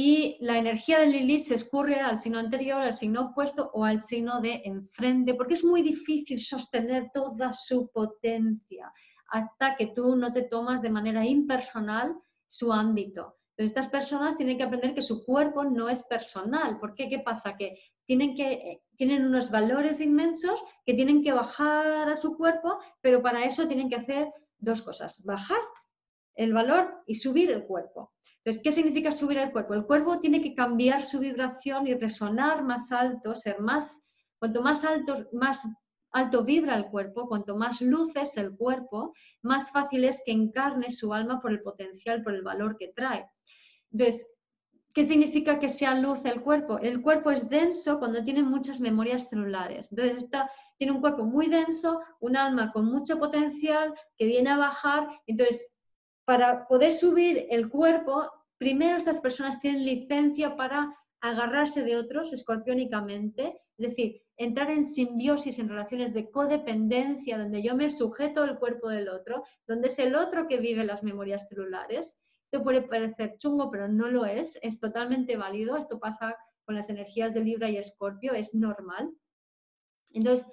y 0.00 0.36
la 0.38 0.58
energía 0.58 1.00
de 1.00 1.06
Lilith 1.06 1.42
se 1.42 1.56
escurre 1.56 1.98
al 1.98 2.20
signo 2.20 2.38
anterior, 2.38 2.80
al 2.80 2.92
signo 2.92 3.22
opuesto 3.22 3.68
o 3.74 3.84
al 3.84 4.00
signo 4.00 4.40
de 4.40 4.62
enfrente, 4.64 5.34
porque 5.34 5.54
es 5.54 5.64
muy 5.64 5.82
difícil 5.82 6.38
sostener 6.38 7.10
toda 7.12 7.52
su 7.52 7.90
potencia 7.90 8.92
hasta 9.26 9.74
que 9.74 9.88
tú 9.88 10.14
no 10.14 10.32
te 10.32 10.42
tomas 10.42 10.82
de 10.82 10.90
manera 10.90 11.26
impersonal 11.26 12.14
su 12.46 12.72
ámbito. 12.72 13.38
Entonces, 13.56 13.76
estas 13.76 13.88
personas 13.88 14.36
tienen 14.36 14.56
que 14.56 14.62
aprender 14.62 14.94
que 14.94 15.02
su 15.02 15.24
cuerpo 15.24 15.64
no 15.64 15.88
es 15.88 16.04
personal. 16.04 16.78
¿Por 16.78 16.94
qué? 16.94 17.08
¿Qué 17.08 17.18
pasa? 17.18 17.56
Que 17.56 17.76
tienen, 18.04 18.36
que, 18.36 18.52
eh, 18.52 18.82
tienen 18.94 19.26
unos 19.26 19.50
valores 19.50 20.00
inmensos 20.00 20.62
que 20.86 20.94
tienen 20.94 21.24
que 21.24 21.32
bajar 21.32 22.08
a 22.08 22.16
su 22.16 22.36
cuerpo, 22.36 22.78
pero 23.00 23.20
para 23.20 23.44
eso 23.44 23.66
tienen 23.66 23.88
que 23.88 23.96
hacer 23.96 24.28
dos 24.58 24.80
cosas, 24.80 25.24
bajar 25.24 25.58
el 26.36 26.52
valor 26.52 27.02
y 27.04 27.16
subir 27.16 27.50
el 27.50 27.64
cuerpo. 27.64 28.12
Entonces, 28.48 28.62
¿qué 28.64 28.72
significa 28.72 29.12
subir 29.12 29.36
el 29.36 29.52
cuerpo? 29.52 29.74
El 29.74 29.84
cuerpo 29.84 30.20
tiene 30.20 30.40
que 30.40 30.54
cambiar 30.54 31.04
su 31.04 31.18
vibración 31.18 31.86
y 31.86 31.92
resonar 31.92 32.64
más 32.64 32.92
alto, 32.92 33.34
ser 33.34 33.60
más, 33.60 34.02
cuanto 34.38 34.62
más 34.62 34.86
alto, 34.86 35.28
más 35.34 35.68
alto 36.12 36.44
vibra 36.44 36.74
el 36.74 36.86
cuerpo, 36.86 37.28
cuanto 37.28 37.58
más 37.58 37.82
luces 37.82 38.38
el 38.38 38.56
cuerpo, 38.56 39.12
más 39.42 39.70
fácil 39.70 40.06
es 40.06 40.22
que 40.24 40.32
encarne 40.32 40.90
su 40.90 41.12
alma 41.12 41.42
por 41.42 41.50
el 41.50 41.60
potencial, 41.60 42.22
por 42.22 42.32
el 42.32 42.40
valor 42.40 42.78
que 42.78 42.88
trae. 42.88 43.28
Entonces, 43.92 44.34
¿qué 44.94 45.04
significa 45.04 45.58
que 45.58 45.68
sea 45.68 45.94
luz 45.96 46.24
el 46.24 46.40
cuerpo? 46.40 46.78
El 46.78 47.02
cuerpo 47.02 47.30
es 47.30 47.50
denso 47.50 47.98
cuando 47.98 48.24
tiene 48.24 48.42
muchas 48.42 48.80
memorias 48.80 49.28
celulares. 49.28 49.88
Entonces, 49.90 50.22
está, 50.22 50.50
tiene 50.78 50.94
un 50.94 51.02
cuerpo 51.02 51.26
muy 51.26 51.48
denso, 51.48 52.00
un 52.20 52.34
alma 52.34 52.72
con 52.72 52.86
mucho 52.86 53.18
potencial 53.18 53.92
que 54.16 54.24
viene 54.24 54.48
a 54.48 54.56
bajar. 54.56 55.06
Entonces, 55.26 55.70
para 56.24 56.66
poder 56.66 56.94
subir 56.94 57.46
el 57.50 57.68
cuerpo, 57.68 58.30
primero 58.58 58.96
estas 58.96 59.20
personas 59.20 59.60
tienen 59.60 59.84
licencia 59.84 60.56
para 60.56 60.94
agarrarse 61.20 61.82
de 61.82 61.96
otros 61.96 62.32
escorpiónicamente, 62.32 63.60
es 63.76 63.88
decir, 63.90 64.22
entrar 64.36 64.70
en 64.70 64.84
simbiosis, 64.84 65.58
en 65.58 65.68
relaciones 65.68 66.14
de 66.14 66.30
codependencia, 66.30 67.38
donde 67.38 67.62
yo 67.62 67.74
me 67.74 67.90
sujeto 67.90 68.42
al 68.42 68.58
cuerpo 68.58 68.88
del 68.88 69.08
otro, 69.08 69.44
donde 69.66 69.88
es 69.88 69.98
el 69.98 70.14
otro 70.14 70.46
que 70.46 70.58
vive 70.58 70.84
las 70.84 71.02
memorias 71.02 71.48
celulares. 71.48 72.20
Esto 72.44 72.62
puede 72.62 72.82
parecer 72.82 73.36
chungo, 73.38 73.70
pero 73.70 73.88
no 73.88 74.08
lo 74.08 74.24
es, 74.24 74.58
es 74.62 74.78
totalmente 74.78 75.36
válido. 75.36 75.76
Esto 75.76 75.98
pasa 75.98 76.36
con 76.64 76.76
las 76.76 76.88
energías 76.88 77.34
de 77.34 77.40
Libra 77.40 77.68
y 77.68 77.78
Escorpio, 77.78 78.32
es 78.32 78.54
normal. 78.54 79.10
Entonces, 80.12 80.46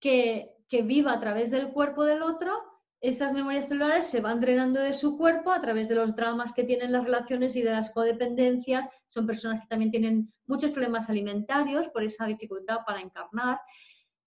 que, 0.00 0.56
que 0.68 0.82
viva 0.82 1.12
a 1.12 1.20
través 1.20 1.50
del 1.50 1.72
cuerpo 1.72 2.04
del 2.04 2.22
otro 2.22 2.71
esas 3.02 3.32
memorias 3.32 3.66
celulares 3.66 4.06
se 4.06 4.20
van 4.20 4.40
drenando 4.40 4.80
de 4.80 4.92
su 4.92 5.18
cuerpo 5.18 5.50
a 5.50 5.60
través 5.60 5.88
de 5.88 5.96
los 5.96 6.14
dramas 6.14 6.52
que 6.52 6.62
tienen 6.62 6.92
las 6.92 7.02
relaciones 7.02 7.56
y 7.56 7.62
de 7.62 7.72
las 7.72 7.90
codependencias. 7.90 8.86
Son 9.08 9.26
personas 9.26 9.60
que 9.60 9.66
también 9.66 9.90
tienen 9.90 10.32
muchos 10.46 10.70
problemas 10.70 11.10
alimentarios 11.10 11.88
por 11.88 12.04
esa 12.04 12.26
dificultad 12.26 12.78
para 12.86 13.00
encarnar. 13.00 13.60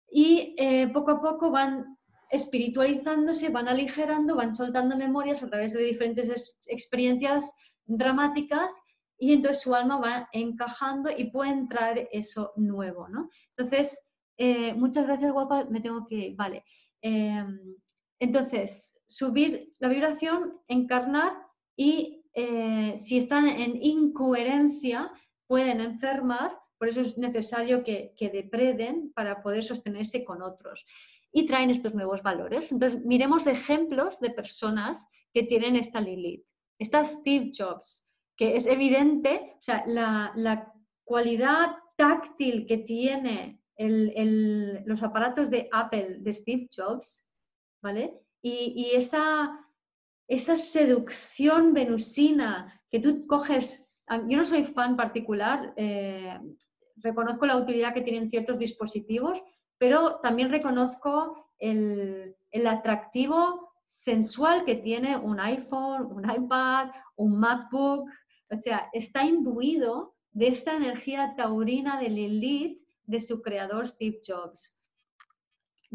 Y 0.10 0.56
eh, 0.58 0.90
poco 0.90 1.12
a 1.12 1.22
poco 1.22 1.52
van 1.52 1.98
espiritualizándose, 2.30 3.48
van 3.48 3.70
aligerando, 3.70 4.36
van 4.36 4.54
soltando 4.54 4.98
memorias 4.98 5.42
a 5.42 5.48
través 5.48 5.72
de 5.72 5.82
diferentes 5.82 6.66
experiencias 6.68 7.54
dramáticas 7.86 8.82
y 9.18 9.32
entonces 9.32 9.64
su 9.64 9.74
alma 9.74 10.00
va 10.00 10.28
encajando 10.34 11.10
y 11.16 11.32
puede 11.32 11.52
entrar 11.52 12.10
eso 12.12 12.52
nuevo, 12.58 13.08
¿no? 13.08 13.30
Entonces, 13.56 14.06
eh, 14.38 14.74
muchas 14.74 15.06
gracias, 15.06 15.32
guapa, 15.32 15.64
me 15.70 15.80
tengo 15.80 16.06
que... 16.06 16.34
Vale. 16.36 16.66
Em, 17.02 17.78
entonces, 18.20 18.98
subir 19.06 19.74
la 19.80 19.90
vibración, 19.90 20.58
encarnar 20.68 21.34
y 21.76 22.24
eh, 22.34 22.96
si 22.98 23.18
están 23.18 23.48
en 23.48 23.82
incoherencia 23.82 25.12
pueden 25.48 25.80
enfermar, 25.80 26.58
por 26.78 26.90
eso 26.90 27.02
es 27.02 27.18
necesario 27.18 27.84
que, 27.84 28.14
depreden 28.20 29.12
para 29.14 29.42
poder 29.42 29.64
sostenerse 29.64 30.26
con 30.26 30.42
otros. 30.42 30.86
Y 31.32 31.46
traen 31.46 31.70
estos 31.70 31.94
nuevos 31.94 32.24
valores. 32.24 32.72
Entonces, 32.72 33.06
miremos 33.06 33.48
ejemplos 33.48 34.20
de 34.20 34.32
personas 34.32 35.08
que 35.34 35.44
tienen 35.44 35.76
esta 35.76 36.00
Lilith. 36.00 36.46
Está 36.80 37.04
Steve 37.04 37.52
Jobs, 37.58 38.14
que 38.38 38.56
es 38.56 38.66
evidente, 38.66 39.56
o 39.58 39.62
sea, 39.62 39.84
la, 39.86 40.72
cualidad 41.04 41.76
táctil 41.98 42.66
que 42.66 42.80
tiene 42.80 43.62
los 43.78 45.04
aparatos 45.04 45.52
de 45.52 45.70
Apple 45.72 46.18
de 46.22 46.34
Steve 46.34 46.68
Jobs 46.76 47.25
Y, 48.42 48.92
esa, 48.94 49.60
seducción 50.28 51.74
venusina 51.74 52.82
que 52.92 53.00
tú 53.00 53.28
coges, 53.28 53.94
yo 54.28 54.38
no 54.38 54.44
soy 54.44 54.64
fan 54.64 54.96
particular, 54.96 55.74
eh, 55.78 56.40
reconozco 56.98 57.46
la 57.46 57.58
utilidad 57.58 57.94
que 57.94 58.02
tienen 58.02 58.30
ciertos 58.30 58.60
dispositivos, 58.60 59.42
pero 59.78 60.20
también 60.22 60.50
reconozco 60.50 61.52
el, 61.60 62.36
el 62.52 62.68
atractivo 62.68 63.74
sensual 63.86 64.66
que 64.66 64.76
tiene 64.76 65.18
un 65.18 65.40
iPhone, 65.40 66.08
un 66.12 66.30
iPad, 66.30 66.90
un 67.18 67.38
MacBook, 67.38 68.10
o 68.50 68.56
sea, 68.56 68.90
está 68.94 69.26
imbuido 69.26 70.16
de 70.32 70.48
esta 70.48 70.76
energía 70.76 71.36
taurina 71.36 72.00
de 72.00 72.10
Lilith 72.10 72.82
de 73.04 73.20
su 73.20 73.42
creador 73.42 73.88
Steve 73.88 74.20
Jobs 74.26 74.80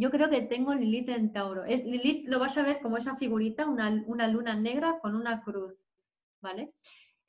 yo 0.00 0.10
creo 0.10 0.30
que 0.30 0.40
tengo 0.40 0.74
Lilith 0.74 1.10
en 1.10 1.30
Tauro. 1.30 1.62
Es, 1.64 1.84
Lilith 1.84 2.26
lo 2.26 2.38
vas 2.38 2.56
a 2.56 2.62
ver 2.62 2.80
como 2.80 2.96
esa 2.96 3.16
figurita, 3.16 3.66
una, 3.66 3.90
luna 4.28 4.54
negra 4.54 4.98
con 4.98 5.14
una 5.14 5.42
cruz, 5.42 5.74
¿vale? 6.40 6.72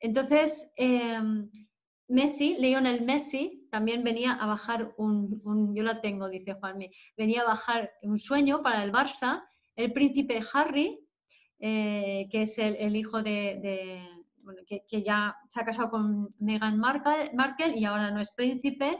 Entonces, 0.00 0.72
em, 0.76 1.50
Messi, 2.08 2.56
Lionel 2.58 3.04
Messi, 3.04 3.68
también 3.70 4.02
venía 4.02 4.32
a 4.32 4.46
bajar 4.46 4.94
un, 4.96 5.74
yo 5.74 5.82
la 5.82 6.00
tengo, 6.00 6.30
dice 6.30 6.54
Juanmi, 6.54 6.90
venía 7.14 7.42
a 7.42 7.52
bajar 7.52 7.90
un 8.02 8.18
sueño 8.18 8.62
para 8.62 8.82
el 8.84 8.90
Barça, 8.90 9.44
el 9.76 9.92
príncipe 9.92 10.40
Harry, 10.54 10.98
eh, 11.58 12.26
que 12.30 12.42
es 12.42 12.58
el, 12.58 12.96
hijo 12.96 13.22
de, 13.22 14.08
bueno, 14.38 14.62
que, 14.66 15.02
ya 15.02 15.36
se 15.50 15.60
ha 15.60 15.64
casado 15.66 15.90
con 15.90 16.28
Meghan 16.38 16.78
Markle, 16.78 17.76
y 17.76 17.84
ahora 17.84 18.10
no 18.10 18.20
es 18.20 18.32
príncipe, 18.32 18.98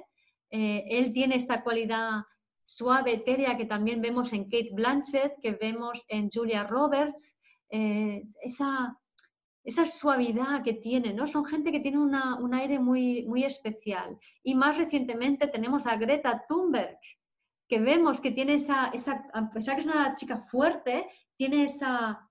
eh, 0.50 0.84
él 0.90 1.14
tiene 1.14 1.36
esta 1.36 1.62
cualidad 1.62 2.24
suave, 2.64 3.14
etérea 3.14 3.56
que 3.56 3.66
también 3.66 4.00
vemos 4.00 4.32
en 4.32 4.44
Kate 4.44 4.70
Blanchett, 4.72 5.40
que 5.40 5.52
vemos 5.52 6.04
en 6.08 6.30
Julia 6.30 6.64
Roberts, 6.64 7.38
eh, 7.70 8.22
esa, 8.42 8.98
esa 9.64 9.86
suavidad 9.86 10.62
que 10.62 10.74
tiene, 10.74 11.12
¿no? 11.12 11.26
Son 11.26 11.44
gente 11.44 11.72
que 11.72 11.80
tiene 11.80 11.98
un 11.98 12.54
aire 12.54 12.78
muy, 12.78 13.24
muy 13.26 13.44
especial. 13.44 14.18
Y 14.42 14.54
más 14.54 14.76
recientemente 14.76 15.48
tenemos 15.48 15.86
a 15.86 15.96
Greta 15.96 16.44
Thunberg, 16.48 16.98
que 17.68 17.78
vemos 17.78 18.20
que 18.20 18.32
tiene 18.32 18.54
esa, 18.54 18.88
esa, 18.88 19.24
a 19.32 19.50
pesar 19.50 19.76
que 19.76 19.80
es 19.80 19.86
una 19.86 20.14
chica 20.14 20.38
fuerte, 20.38 21.06
tiene 21.36 21.64
esa, 21.64 22.28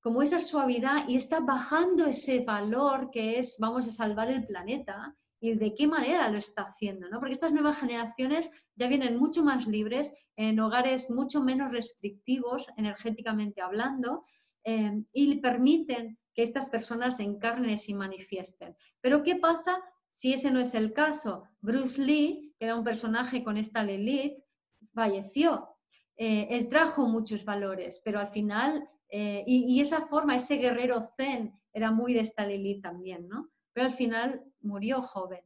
como 0.00 0.20
esa 0.20 0.40
suavidad 0.40 1.08
y 1.08 1.16
está 1.16 1.40
bajando 1.40 2.06
ese 2.06 2.40
valor 2.40 3.10
que 3.10 3.38
es 3.38 3.56
vamos 3.58 3.88
a 3.88 3.92
salvar 3.92 4.30
el 4.30 4.46
planeta 4.46 5.14
y 5.44 5.54
de 5.56 5.74
qué 5.74 5.86
manera 5.86 6.30
lo 6.30 6.38
está 6.38 6.62
haciendo, 6.62 7.06
¿no? 7.10 7.18
Porque 7.18 7.34
estas 7.34 7.52
nuevas 7.52 7.78
generaciones 7.78 8.50
ya 8.76 8.88
vienen 8.88 9.18
mucho 9.18 9.44
más 9.44 9.66
libres, 9.66 10.10
en 10.36 10.58
hogares 10.58 11.10
mucho 11.10 11.42
menos 11.42 11.70
restrictivos 11.70 12.66
energéticamente 12.78 13.60
hablando, 13.60 14.24
eh, 14.64 15.02
y 15.12 15.36
permiten 15.40 16.18
que 16.34 16.44
estas 16.44 16.68
personas 16.68 17.20
encarnen 17.20 17.68
y 17.68 17.76
se 17.76 17.94
manifiesten. 17.94 18.74
Pero 19.02 19.22
¿qué 19.22 19.36
pasa 19.36 19.78
si 20.08 20.32
ese 20.32 20.50
no 20.50 20.60
es 20.60 20.74
el 20.74 20.94
caso? 20.94 21.44
Bruce 21.60 22.00
Lee, 22.00 22.54
que 22.58 22.64
era 22.64 22.76
un 22.76 22.82
personaje 22.82 23.44
con 23.44 23.58
esta 23.58 23.82
Lilith, 23.82 24.42
falleció. 24.94 25.76
Eh, 26.16 26.46
él 26.48 26.70
trajo 26.70 27.06
muchos 27.06 27.44
valores, 27.44 28.00
pero 28.02 28.18
al 28.18 28.28
final, 28.28 28.88
eh, 29.10 29.44
y, 29.46 29.78
esa 29.78 30.00
forma, 30.00 30.36
ese 30.36 30.56
guerrero 30.56 31.02
zen, 31.18 31.52
era 31.70 31.90
muy 31.90 32.14
de 32.14 32.20
esta 32.20 32.46
Lilith 32.46 32.82
también, 32.82 33.28
¿no? 33.28 33.50
Pero 33.74 33.88
al 33.88 33.92
final 33.92 34.42
murió 34.64 35.02
joven. 35.02 35.40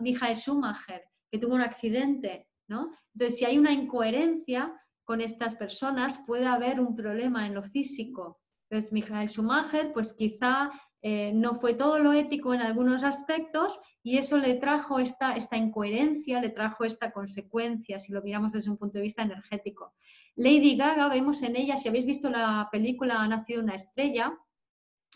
Michael 0.00 0.36
Schumacher, 0.36 1.02
que 1.30 1.38
tuvo 1.38 1.54
un 1.54 1.60
accidente, 1.60 2.48
¿no? 2.68 2.92
Entonces, 3.14 3.38
si 3.38 3.44
hay 3.44 3.58
una 3.58 3.72
incoherencia 3.72 4.72
con 5.04 5.20
estas 5.20 5.54
personas, 5.54 6.18
puede 6.26 6.46
haber 6.46 6.80
un 6.80 6.96
problema 6.96 7.46
en 7.46 7.54
lo 7.54 7.62
físico. 7.62 8.40
Entonces, 8.68 8.92
Michael 8.92 9.30
Schumacher, 9.30 9.92
pues 9.92 10.12
quizá 10.14 10.70
eh, 11.02 11.32
no 11.32 11.54
fue 11.54 11.74
todo 11.74 12.00
lo 12.00 12.12
ético 12.12 12.52
en 12.52 12.60
algunos 12.60 13.04
aspectos 13.04 13.78
y 14.02 14.18
eso 14.18 14.38
le 14.38 14.54
trajo 14.54 14.98
esta, 14.98 15.36
esta 15.36 15.56
incoherencia, 15.56 16.40
le 16.40 16.50
trajo 16.50 16.84
esta 16.84 17.12
consecuencia, 17.12 17.98
si 17.98 18.12
lo 18.12 18.22
miramos 18.22 18.52
desde 18.52 18.70
un 18.70 18.76
punto 18.76 18.98
de 18.98 19.02
vista 19.02 19.22
energético. 19.22 19.94
Lady 20.34 20.76
Gaga, 20.76 21.08
vemos 21.08 21.42
en 21.42 21.54
ella, 21.54 21.76
si 21.76 21.88
habéis 21.88 22.06
visto 22.06 22.28
la 22.28 22.68
película 22.72 23.20
Ha 23.20 23.28
nacido 23.28 23.62
una 23.62 23.74
estrella, 23.74 24.36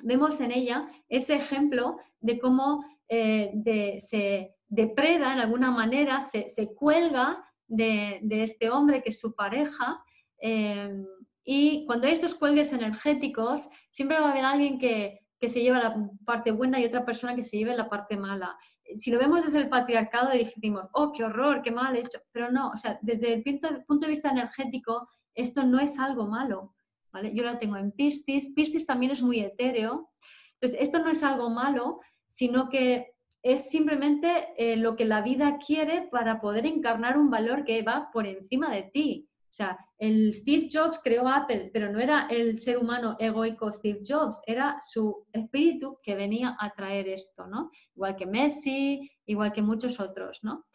vemos 0.04 0.40
en 0.40 0.52
ella 0.52 0.88
ese 1.08 1.34
ejemplo 1.34 1.98
de 2.20 2.38
cómo 2.38 2.84
eh, 3.10 3.98
se 3.98 4.54
depreda 4.68 5.32
en 5.32 5.40
alguna 5.40 5.72
manera, 5.72 6.20
se, 6.20 6.74
cuelga 6.74 7.44
de, 7.66 8.20
este 8.30 8.70
hombre 8.70 9.02
que 9.02 9.10
es 9.10 9.20
su 9.20 9.34
pareja. 9.34 10.02
Eh, 10.40 11.04
y 11.44 11.84
cuando 11.86 12.06
hay 12.06 12.12
estos 12.12 12.36
cuelgues 12.36 12.72
energéticos, 12.72 13.68
siempre 13.90 14.20
va 14.20 14.28
a 14.28 14.30
haber 14.30 14.44
alguien 14.44 14.78
que, 14.78 15.18
se 15.42 15.62
lleva 15.62 15.78
la 15.78 16.10
parte 16.26 16.52
buena 16.52 16.78
y 16.78 16.84
otra 16.84 17.04
persona 17.04 17.34
que 17.34 17.42
se 17.42 17.58
lleve 17.58 17.74
la 17.74 17.88
parte 17.88 18.16
mala. 18.16 18.56
Si 18.94 19.10
lo 19.10 19.18
vemos 19.18 19.42
desde 19.42 19.58
el 19.58 19.70
patriarcado, 19.70 20.30
decimos, 20.30 20.84
oh, 20.92 21.12
qué 21.12 21.24
horror, 21.24 21.62
qué 21.62 21.70
mal 21.70 21.96
hecho. 21.96 22.18
Pero 22.30 22.50
no, 22.52 22.70
o 22.70 22.76
sea, 22.76 22.98
desde 23.00 23.34
el 23.34 23.42
punto, 23.42 24.04
de 24.04 24.08
vista 24.08 24.30
energético, 24.30 25.08
esto 25.34 25.64
no 25.64 25.80
es 25.80 25.98
algo 25.98 26.26
malo. 26.28 26.74
¿vale? 27.10 27.34
Yo 27.34 27.42
la 27.42 27.58
tengo 27.58 27.76
en 27.76 27.90
Piscis. 27.92 28.52
Piscis 28.54 28.86
también 28.86 29.12
es 29.12 29.22
muy 29.22 29.40
etéreo. 29.40 30.10
Entonces, 30.60 30.78
esto 30.82 30.98
no 30.98 31.08
es 31.08 31.22
algo 31.22 31.48
malo, 31.48 32.00
sino 32.30 32.68
que 32.68 33.12
es 33.42 33.68
simplemente 33.68 34.48
eh, 34.56 34.76
lo 34.76 34.96
que 34.96 35.04
la 35.04 35.22
vida 35.22 35.58
quiere 35.58 36.08
para 36.10 36.40
poder 36.40 36.64
encarnar 36.66 37.18
un 37.18 37.28
valor 37.28 37.64
que 37.64 37.82
va 37.82 38.10
por 38.12 38.26
encima 38.26 38.70
de 38.70 38.84
ti. 38.84 39.28
O 39.50 39.52
sea, 39.52 39.78
el 39.98 40.32
Steve 40.32 40.68
Jobs 40.72 41.00
creó 41.02 41.26
Apple, 41.28 41.70
pero 41.72 41.90
no 41.90 41.98
era 41.98 42.28
el 42.30 42.58
ser 42.58 42.78
humano 42.78 43.16
egoico 43.18 43.72
Steve 43.72 44.00
Jobs, 44.06 44.40
era 44.46 44.78
su 44.80 45.26
espíritu 45.32 45.98
que 46.02 46.14
venía 46.14 46.56
a 46.60 46.70
traer 46.70 47.08
esto, 47.08 47.46
¿no? 47.46 47.70
Igual 47.96 48.14
que 48.14 48.26
Messi, 48.26 49.10
igual 49.26 49.52
que 49.52 49.62
muchos 49.62 49.98
otros, 49.98 50.38
¿no? 50.44 50.66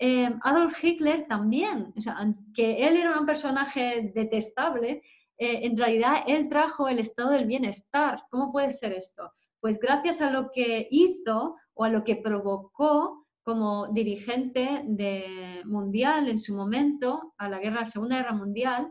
Eh, 0.00 0.30
Adolf 0.42 0.82
Hitler 0.82 1.26
también, 1.28 1.92
o 1.94 2.00
sea, 2.00 2.16
que 2.54 2.86
él 2.86 2.96
era 2.96 3.20
un 3.20 3.26
personaje 3.26 4.10
detestable, 4.14 5.02
eh, 5.36 5.66
en 5.66 5.76
realidad 5.76 6.24
él 6.26 6.48
trajo 6.48 6.88
el 6.88 7.00
estado 7.00 7.30
del 7.30 7.46
bienestar. 7.46 8.22
¿Cómo 8.30 8.50
puede 8.50 8.70
ser 8.70 8.92
esto? 8.92 9.32
Pues 9.62 9.78
gracias 9.78 10.20
a 10.20 10.32
lo 10.32 10.50
que 10.50 10.88
hizo 10.90 11.54
o 11.74 11.84
a 11.84 11.88
lo 11.88 12.02
que 12.02 12.16
provocó 12.16 13.28
como 13.44 13.86
dirigente 13.92 14.82
de 14.86 15.62
mundial 15.64 16.28
en 16.28 16.40
su 16.40 16.56
momento, 16.56 17.32
a 17.38 17.48
la, 17.48 17.60
guerra, 17.60 17.82
la 17.82 17.86
Segunda 17.86 18.16
Guerra 18.16 18.32
Mundial, 18.32 18.90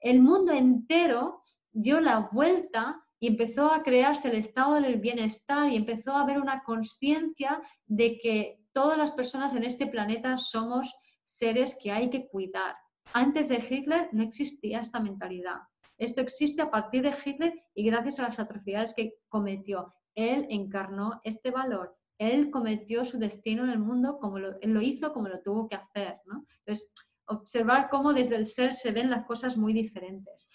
el 0.00 0.20
mundo 0.20 0.52
entero 0.52 1.42
dio 1.72 1.98
la 1.98 2.28
vuelta 2.30 3.02
y 3.18 3.26
empezó 3.26 3.72
a 3.72 3.82
crearse 3.82 4.28
el 4.28 4.36
estado 4.36 4.74
del 4.74 5.00
bienestar 5.00 5.72
y 5.72 5.76
empezó 5.76 6.14
a 6.14 6.24
haber 6.24 6.38
una 6.38 6.62
conciencia 6.62 7.62
de 7.86 8.18
que 8.18 8.60
todas 8.74 8.98
las 8.98 9.14
personas 9.14 9.54
en 9.54 9.64
este 9.64 9.86
planeta 9.86 10.36
somos 10.36 10.94
seres 11.24 11.78
que 11.82 11.90
hay 11.90 12.10
que 12.10 12.28
cuidar. 12.28 12.76
Antes 13.14 13.48
de 13.48 13.64
Hitler 13.66 14.10
no 14.12 14.22
existía 14.22 14.80
esta 14.80 15.00
mentalidad. 15.00 15.60
Esto 15.96 16.20
existe 16.20 16.60
a 16.60 16.70
partir 16.70 17.00
de 17.00 17.14
Hitler 17.24 17.54
y 17.74 17.86
gracias 17.86 18.20
a 18.20 18.24
las 18.24 18.38
atrocidades 18.38 18.92
que 18.92 19.14
cometió. 19.30 19.90
Él 20.14 20.46
encarnó 20.50 21.20
este 21.24 21.50
valor 21.50 21.96
él 22.30 22.50
cometió 22.50 23.04
su 23.04 23.18
destino 23.18 23.64
en 23.64 23.70
el 23.70 23.80
mundo 23.80 24.18
como 24.20 24.38
lo, 24.38 24.60
él 24.60 24.72
lo 24.72 24.80
hizo 24.80 25.12
como 25.12 25.28
lo 25.28 25.40
tuvo 25.40 25.68
que 25.68 25.74
hacer. 25.74 26.20
Entonces, 26.60 26.92
observar 27.26 27.88
cómo 27.90 28.12
desde 28.12 28.36
el 28.36 28.46
ser 28.46 28.72
se 28.72 28.92
ven 28.92 29.10
las 29.10 29.26
cosas 29.26 29.56
muy 29.56 29.72
diferentes. 29.72 30.46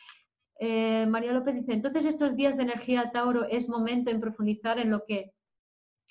Eh, 0.60 1.06
María 1.08 1.34
López 1.34 1.56
dice, 1.56 1.74
entonces 1.74 2.06
estos 2.06 2.38
días 2.38 2.56
de 2.56 2.64
energía 2.64 3.12
Tauro 3.12 3.44
es 3.50 3.70
momento 3.70 4.10
en 4.10 4.22
profundizar 4.22 4.80
en 4.80 4.92
lo 4.92 5.04
que 5.06 5.34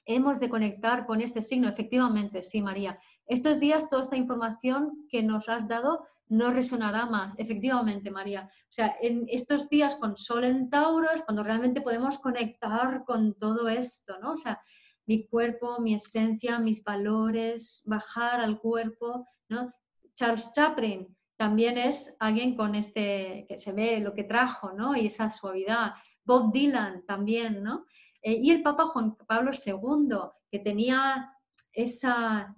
hemos 0.05 0.39
de 0.41 0.51
conectar 0.51 1.07
con 1.07 1.23
este 1.23 1.41
signo. 1.41 1.69
Efectivamente, 1.69 2.43
sí, 2.43 2.61
María. 2.61 3.01
Estos 3.27 3.59
días 3.59 3.89
toda 3.89 4.03
esta 4.03 4.17
información 4.17 5.07
que 5.09 5.23
nos 5.23 5.49
has 5.49 5.67
dado 5.67 6.07
no 6.29 6.51
resonará 6.51 7.07
más. 7.07 7.35
Efectivamente, 7.39 8.11
María. 8.11 8.49
O 8.49 8.73
sea, 8.73 8.97
en 9.01 9.27
estos 9.29 9.69
días 9.69 9.97
con 9.97 10.17
Sol 10.17 10.45
en 10.45 10.71
Tauro 10.71 11.11
es 11.11 11.23
cuando 11.23 11.43
realmente 11.43 11.81
podemos 11.81 12.19
conectar 12.19 13.05
con 13.05 13.35
todo 13.35 13.69
esto, 13.69 14.19
¿no? 14.21 14.33
O 14.33 14.37
sea, 14.37 14.61
mi 15.07 15.27
cuerpo, 15.27 15.81
mi 15.81 15.95
esencia, 15.95 16.59
mis 16.59 16.83
valores, 16.83 17.83
bajar 17.87 18.41
al 18.41 18.59
cuerpo, 18.59 19.27
¿no? 19.49 19.73
Charles 20.15 20.53
Chaplin 20.53 21.17
también 21.37 21.77
es 21.79 22.17
alguien 22.19 22.57
con 22.57 22.75
este, 22.75 23.45
que 23.49 23.59
se 23.59 23.73
ve 23.73 24.01
lo 24.01 24.15
que 24.15 24.25
trajo, 24.25 24.73
¿no? 24.73 24.97
Y 24.97 25.07
esa 25.07 25.31
suavidad. 25.31 25.93
Bob 26.25 26.53
Dylan 26.53 27.05
también, 27.07 27.63
¿no? 27.63 27.87
Eh, 28.23 28.39
y 28.43 28.51
el 28.51 28.63
Papa 28.63 28.87
Juan 28.87 29.17
Pablo 29.29 29.53
II, 29.53 30.17
que 30.51 30.59
tenía 30.59 31.33
esa, 31.73 32.57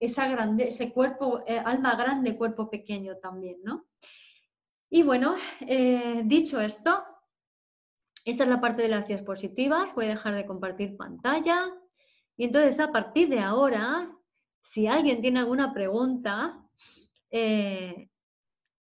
esa 0.00 0.26
grande, 0.28 0.68
ese 0.68 0.92
cuerpo, 0.92 1.40
eh, 1.46 1.58
alma 1.58 1.94
grande, 1.94 2.36
cuerpo 2.36 2.70
pequeño 2.70 3.18
también, 3.18 3.58
¿no? 3.62 3.86
Y 4.88 5.02
bueno, 5.02 5.36
eh, 5.60 6.22
dicho 6.24 6.60
esto, 6.60 7.04
esta 8.24 8.44
es 8.44 8.50
la 8.50 8.60
parte 8.60 8.82
de 8.82 8.88
las 8.88 9.06
diapositivas. 9.06 9.94
Voy 9.94 10.06
a 10.06 10.10
dejar 10.10 10.34
de 10.34 10.46
compartir 10.46 10.96
pantalla. 10.96 11.72
Y 12.36 12.44
entonces, 12.44 12.80
a 12.80 12.90
partir 12.90 13.28
de 13.28 13.40
ahora, 13.40 14.10
si 14.62 14.86
alguien 14.86 15.20
tiene 15.20 15.38
alguna 15.38 15.72
pregunta, 15.72 16.60
eh, 17.30 18.08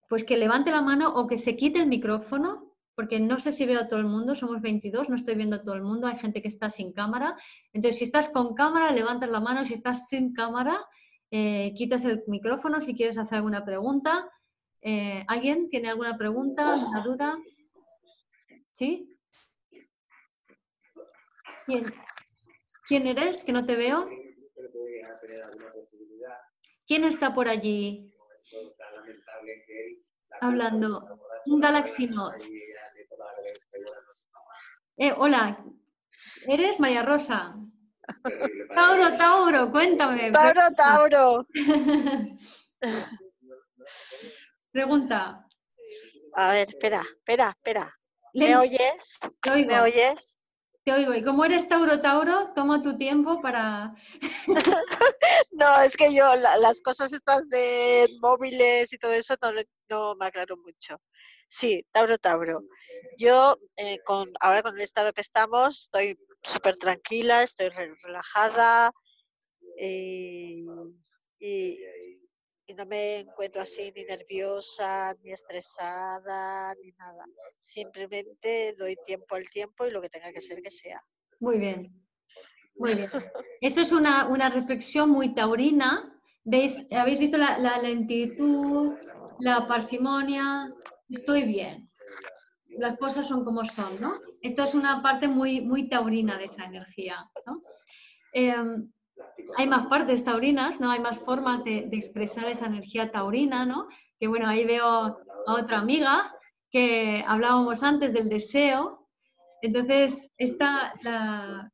pues 0.07 0.23
que 0.23 0.37
levante 0.37 0.71
la 0.71 0.81
mano 0.81 1.13
o 1.13 1.27
que 1.27 1.37
se 1.37 1.55
quite 1.55 1.79
el 1.79 1.87
micrófono, 1.87 2.75
porque 2.95 3.19
no 3.19 3.37
sé 3.37 3.51
si 3.53 3.65
veo 3.65 3.79
a 3.79 3.87
todo 3.87 3.99
el 3.99 4.07
mundo, 4.07 4.35
somos 4.35 4.61
22, 4.61 5.09
no 5.09 5.15
estoy 5.15 5.35
viendo 5.35 5.57
a 5.57 5.63
todo 5.63 5.75
el 5.75 5.83
mundo, 5.83 6.07
hay 6.07 6.17
gente 6.17 6.41
que 6.41 6.47
está 6.47 6.69
sin 6.69 6.91
cámara. 6.91 7.37
Entonces, 7.71 7.99
si 7.99 8.05
estás 8.05 8.29
con 8.29 8.55
cámara, 8.55 8.91
levantas 8.91 9.29
la 9.29 9.39
mano, 9.39 9.63
si 9.63 9.73
estás 9.73 10.07
sin 10.07 10.33
cámara, 10.33 10.83
eh, 11.31 11.73
quitas 11.75 12.05
el 12.05 12.23
micrófono 12.27 12.81
si 12.81 12.95
quieres 12.95 13.17
hacer 13.17 13.37
alguna 13.37 13.63
pregunta. 13.63 14.29
Eh, 14.81 15.23
¿Alguien 15.27 15.69
tiene 15.69 15.89
alguna 15.89 16.17
pregunta, 16.17 16.73
alguna 16.73 17.01
duda? 17.01 17.37
¿Sí? 18.71 19.17
¿Quién? 21.65 21.85
¿Quién 22.87 23.07
eres? 23.07 23.43
Que 23.43 23.51
no 23.51 23.65
te 23.65 23.75
veo. 23.75 24.09
¿Quién 26.87 27.03
está 27.03 27.35
por 27.35 27.47
allí? 27.47 28.11
Hablando. 30.41 31.19
Un 31.45 31.59
Galaxy 31.59 32.07
Note. 32.07 32.45
Eh, 34.97 35.13
hola. 35.15 35.63
¿Eres 36.47 36.79
María 36.79 37.03
Rosa? 37.03 37.55
Tauro, 38.75 39.17
Tauro, 39.17 39.71
cuéntame. 39.71 40.31
Tauro, 40.31 40.61
Tauro. 40.75 41.45
Pregunta. 44.71 45.45
A 46.33 46.51
ver, 46.51 46.69
espera, 46.69 47.01
espera, 47.01 47.49
espera. 47.49 47.99
¿Me 48.33 48.55
oyes? 48.55 49.19
¿Me 49.67 49.81
oyes? 49.81 50.37
Te 50.83 50.93
oigo. 50.93 51.13
Y 51.13 51.23
como 51.23 51.43
eres 51.43 51.67
Tauro 51.67 52.01
Tauro, 52.01 52.53
toma 52.53 52.81
tu 52.81 52.97
tiempo 52.97 53.41
para... 53.41 53.95
no, 55.51 55.81
es 55.81 55.97
que 55.97 56.13
yo 56.13 56.35
las 56.35 56.81
cosas 56.81 57.11
estas 57.11 57.49
de 57.49 58.07
móviles 58.21 58.93
y 58.93 58.97
todo 58.97 59.13
eso 59.13 59.35
no, 59.89 60.15
me 60.15 60.25
aclaro 60.25 60.55
mucho. 60.57 60.97
Sí, 61.47 61.83
Tauro 61.91 62.17
Tauro. 62.17 62.61
Yo 63.17 63.57
eh, 63.75 63.97
con, 64.05 64.29
ahora 64.39 64.61
con 64.61 64.75
el 64.75 64.81
estado 64.81 65.11
que 65.13 65.21
estamos 65.21 65.81
estoy 65.81 66.17
súper 66.43 66.77
tranquila, 66.77 67.43
estoy 67.43 67.69
relajada 67.69 68.91
eh, 69.77 70.65
y, 71.39 71.79
no 72.77 72.85
me 72.85 73.21
encuentro 73.21 73.63
así 73.63 73.91
ni 73.95 74.03
nerviosa, 74.03 75.15
ni 75.23 75.31
estresada, 75.31 76.75
ni 76.75 76.91
nada. 76.91 77.25
Simplemente 77.59 78.75
doy 78.77 78.95
tiempo 79.07 79.35
al 79.35 79.49
tiempo 79.49 79.87
y 79.87 79.91
lo 79.91 79.99
que 80.01 80.09
tenga 80.09 80.31
que 80.31 80.39
ser 80.39 80.61
que 80.61 80.69
sea. 80.69 81.01
Muy 81.39 81.57
bien, 81.57 81.91
muy 82.75 82.93
bien. 82.93 83.09
Eso 83.61 83.81
es 83.81 83.91
una, 83.91 84.49
reflexión 84.49 85.09
muy 85.09 85.33
taurina. 85.33 86.15
¿Veis? 86.43 86.87
¿Habéis 86.91 87.19
visto 87.19 87.37
la, 87.39 87.79
lentitud, 87.81 88.93
la 89.39 89.67
parsimonia? 89.67 90.71
Estoy 91.09 91.43
bien. 91.43 91.88
Las 92.77 92.97
cosas 92.97 93.27
son 93.27 93.43
como 93.43 93.65
son, 93.65 93.99
¿no? 94.01 94.11
Esto 94.41 94.63
es 94.63 94.75
una 94.75 95.01
parte 95.01 95.27
muy, 95.27 95.61
muy 95.61 95.89
taurina 95.89 96.37
de 96.37 96.45
esa 96.45 96.65
energía, 96.65 97.29
¿no? 97.45 97.61
Em, 98.33 98.91
hay 99.57 99.67
más 99.67 99.87
partes 99.87 100.23
taurinas, 100.23 100.79
¿no? 100.79 100.91
Hay 100.91 100.99
más 100.99 101.21
formas 101.21 101.63
de, 101.63 101.89
expresar 101.91 102.47
esa 102.47 102.67
energía 102.67 103.11
taurina, 103.11 103.65
¿no? 103.65 103.87
Que 104.19 104.27
bueno, 104.27 104.47
ahí 104.47 104.65
veo 104.65 104.85
a 104.85 105.17
otra 105.47 105.79
amiga 105.79 106.33
que 106.71 107.23
hablábamos 107.27 107.83
antes 107.83 108.13
del 108.13 108.29
deseo. 108.29 109.07
Entonces, 109.61 110.31
esta, 110.37 110.93
la, 111.01 111.71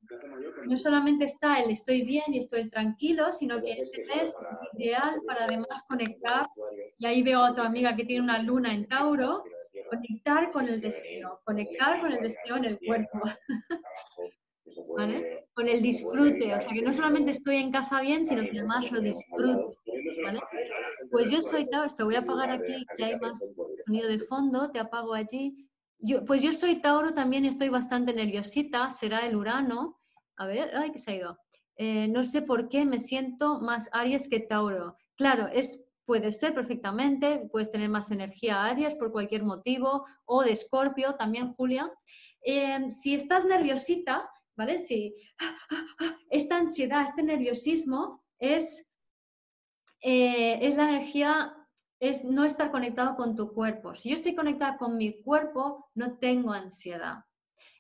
no 0.65 0.77
solamente 0.77 1.25
está 1.25 1.59
el 1.59 1.69
estoy 1.69 2.03
bien 2.03 2.23
y 2.33 2.39
estoy 2.39 2.69
tranquilo, 2.69 3.31
sino 3.31 3.61
que 3.61 3.73
este 3.73 4.05
mes 4.05 4.29
es 4.29 4.35
ideal 4.73 5.21
para 5.27 5.45
además 5.45 5.85
conectar, 5.87 6.47
y 6.97 7.05
ahí 7.05 7.21
veo 7.21 7.43
a 7.43 7.51
otra 7.51 7.67
amiga 7.67 7.95
que 7.95 8.05
tiene 8.05 8.23
una 8.23 8.39
luna 8.41 8.73
en 8.73 8.85
Tauro, 8.85 9.43
conectar 9.89 10.51
con 10.51 10.67
el 10.67 10.81
deseo, 10.81 11.39
conectar 11.43 11.99
con 12.01 12.11
el 12.11 12.21
deseo 12.21 12.57
en 12.57 12.65
el 12.65 12.79
cuerpo. 12.79 13.19
¿Vale? 14.97 15.47
Con 15.53 15.67
el 15.67 15.81
disfrute, 15.81 16.53
o 16.53 16.59
sea 16.59 16.73
que 16.73 16.81
no 16.81 16.91
solamente 16.91 17.31
estoy 17.31 17.57
en 17.57 17.71
casa 17.71 18.01
bien, 18.01 18.25
sino 18.25 18.41
que 18.43 18.59
además 18.59 18.91
lo 18.91 18.99
disfruto. 18.99 19.75
¿vale? 20.23 20.39
Pues 21.11 21.29
yo 21.31 21.41
soy 21.41 21.69
Tauro, 21.69 21.93
te 21.95 22.03
voy 22.03 22.15
a 22.15 22.19
apagar 22.19 22.49
aquí, 22.49 22.85
que 22.97 23.05
hay 23.05 23.19
más 23.19 23.39
sonido 23.85 24.07
de 24.09 24.19
fondo, 24.19 24.71
te 24.71 24.79
apago 24.79 25.13
allí. 25.13 25.69
Yo, 25.99 26.25
pues 26.25 26.41
yo 26.41 26.51
soy 26.51 26.81
Tauro 26.81 27.13
también 27.13 27.45
estoy 27.45 27.69
bastante 27.69 28.13
nerviosita, 28.13 28.89
será 28.89 29.25
el 29.25 29.35
Urano, 29.35 29.99
a 30.37 30.45
ver, 30.45 30.71
ay, 30.75 30.91
que 30.91 30.99
se 30.99 31.11
ha 31.11 31.15
ido. 31.15 31.39
Eh, 31.77 32.07
no 32.07 32.23
sé 32.23 32.41
por 32.41 32.69
qué 32.69 32.85
me 32.85 32.99
siento 32.99 33.59
más 33.61 33.89
Aries 33.91 34.27
que 34.27 34.39
Tauro. 34.39 34.97
Claro, 35.15 35.47
es, 35.47 35.81
puede 36.05 36.31
ser 36.31 36.53
perfectamente, 36.53 37.47
puedes 37.51 37.71
tener 37.71 37.89
más 37.89 38.11
energía 38.11 38.63
Aries 38.65 38.95
por 38.95 39.11
cualquier 39.11 39.43
motivo, 39.43 40.05
o 40.25 40.43
de 40.43 40.51
Escorpio 40.51 41.15
también, 41.15 41.53
Julia. 41.53 41.91
Eh, 42.41 42.89
si 42.89 43.15
estás 43.15 43.45
nerviosita, 43.45 44.29
¿vale? 44.55 44.79
Si 44.79 45.15
esta 46.29 46.57
ansiedad, 46.57 47.03
este 47.03 47.23
nerviosismo 47.23 48.23
es, 48.39 48.85
eh, 50.01 50.59
es 50.61 50.75
la 50.75 50.89
energía, 50.89 51.55
es 51.99 52.23
no 52.23 52.43
estar 52.45 52.71
conectado 52.71 53.15
con 53.15 53.35
tu 53.35 53.53
cuerpo. 53.53 53.95
Si 53.95 54.09
yo 54.09 54.15
estoy 54.15 54.35
conectada 54.35 54.77
con 54.77 54.97
mi 54.97 55.21
cuerpo, 55.21 55.89
no 55.95 56.17
tengo 56.17 56.51
ansiedad. 56.51 57.23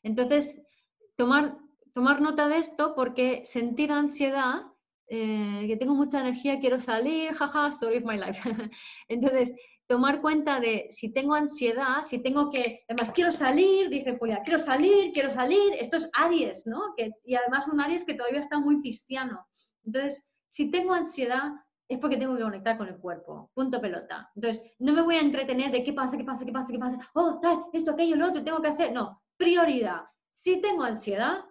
Entonces, 0.03 0.67
tomar 1.15 1.57
tomar 1.95 2.21
nota 2.21 2.49
de 2.49 2.57
esto 2.57 2.93
porque 2.93 3.45
sentir 3.45 3.91
ansiedad, 3.91 4.63
eh, 5.07 5.65
que 5.67 5.77
tengo 5.77 5.93
mucha 5.93 6.21
energía, 6.21 6.59
quiero 6.59 6.79
salir, 6.79 7.33
jaja, 7.33 7.67
story 7.69 7.97
of 7.97 8.03
my 8.03 8.17
life. 8.17 8.41
Entonces, 9.07 9.53
tomar 9.87 10.21
cuenta 10.21 10.59
de 10.59 10.87
si 10.89 11.11
tengo 11.11 11.35
ansiedad, 11.35 12.03
si 12.03 12.19
tengo 12.19 12.49
que, 12.49 12.83
además 12.89 13.11
quiero 13.13 13.31
salir, 13.31 13.89
dice 13.89 14.17
Julia, 14.17 14.41
quiero 14.43 14.59
salir, 14.59 15.11
quiero 15.13 15.29
salir, 15.29 15.73
esto 15.79 15.97
es 15.97 16.09
Aries, 16.13 16.65
¿no? 16.65 16.93
Que, 16.97 17.11
y 17.23 17.35
además 17.35 17.67
un 17.67 17.79
Aries 17.79 18.03
que 18.03 18.15
todavía 18.15 18.39
está 18.39 18.59
muy 18.59 18.81
cristiano. 18.81 19.45
Entonces, 19.83 20.27
si 20.49 20.71
tengo 20.71 20.93
ansiedad, 20.93 21.51
es 21.87 21.99
porque 21.99 22.17
tengo 22.17 22.35
que 22.35 22.43
conectar 22.43 22.77
con 22.77 22.87
el 22.87 22.97
cuerpo. 22.97 23.51
Punto 23.53 23.79
pelota. 23.79 24.31
Entonces, 24.35 24.71
no 24.79 24.93
me 24.93 25.03
voy 25.03 25.15
a 25.15 25.21
entretener 25.21 25.71
de 25.71 25.83
qué 25.83 25.93
pasa, 25.93 26.17
qué 26.17 26.23
pasa, 26.23 26.45
qué 26.45 26.51
pasa, 26.51 26.71
qué 26.71 26.79
pasa. 26.79 27.11
Oh, 27.13 27.39
tal, 27.39 27.65
esto, 27.73 27.91
aquello, 27.91 28.15
lo 28.15 28.27
otro, 28.27 28.43
tengo 28.43 28.61
que 28.61 28.69
hacer. 28.69 28.91
No, 28.91 29.21
prioridad. 29.37 30.01
Si 30.33 30.61
tengo 30.61 30.83
ansiedad, 30.83 31.45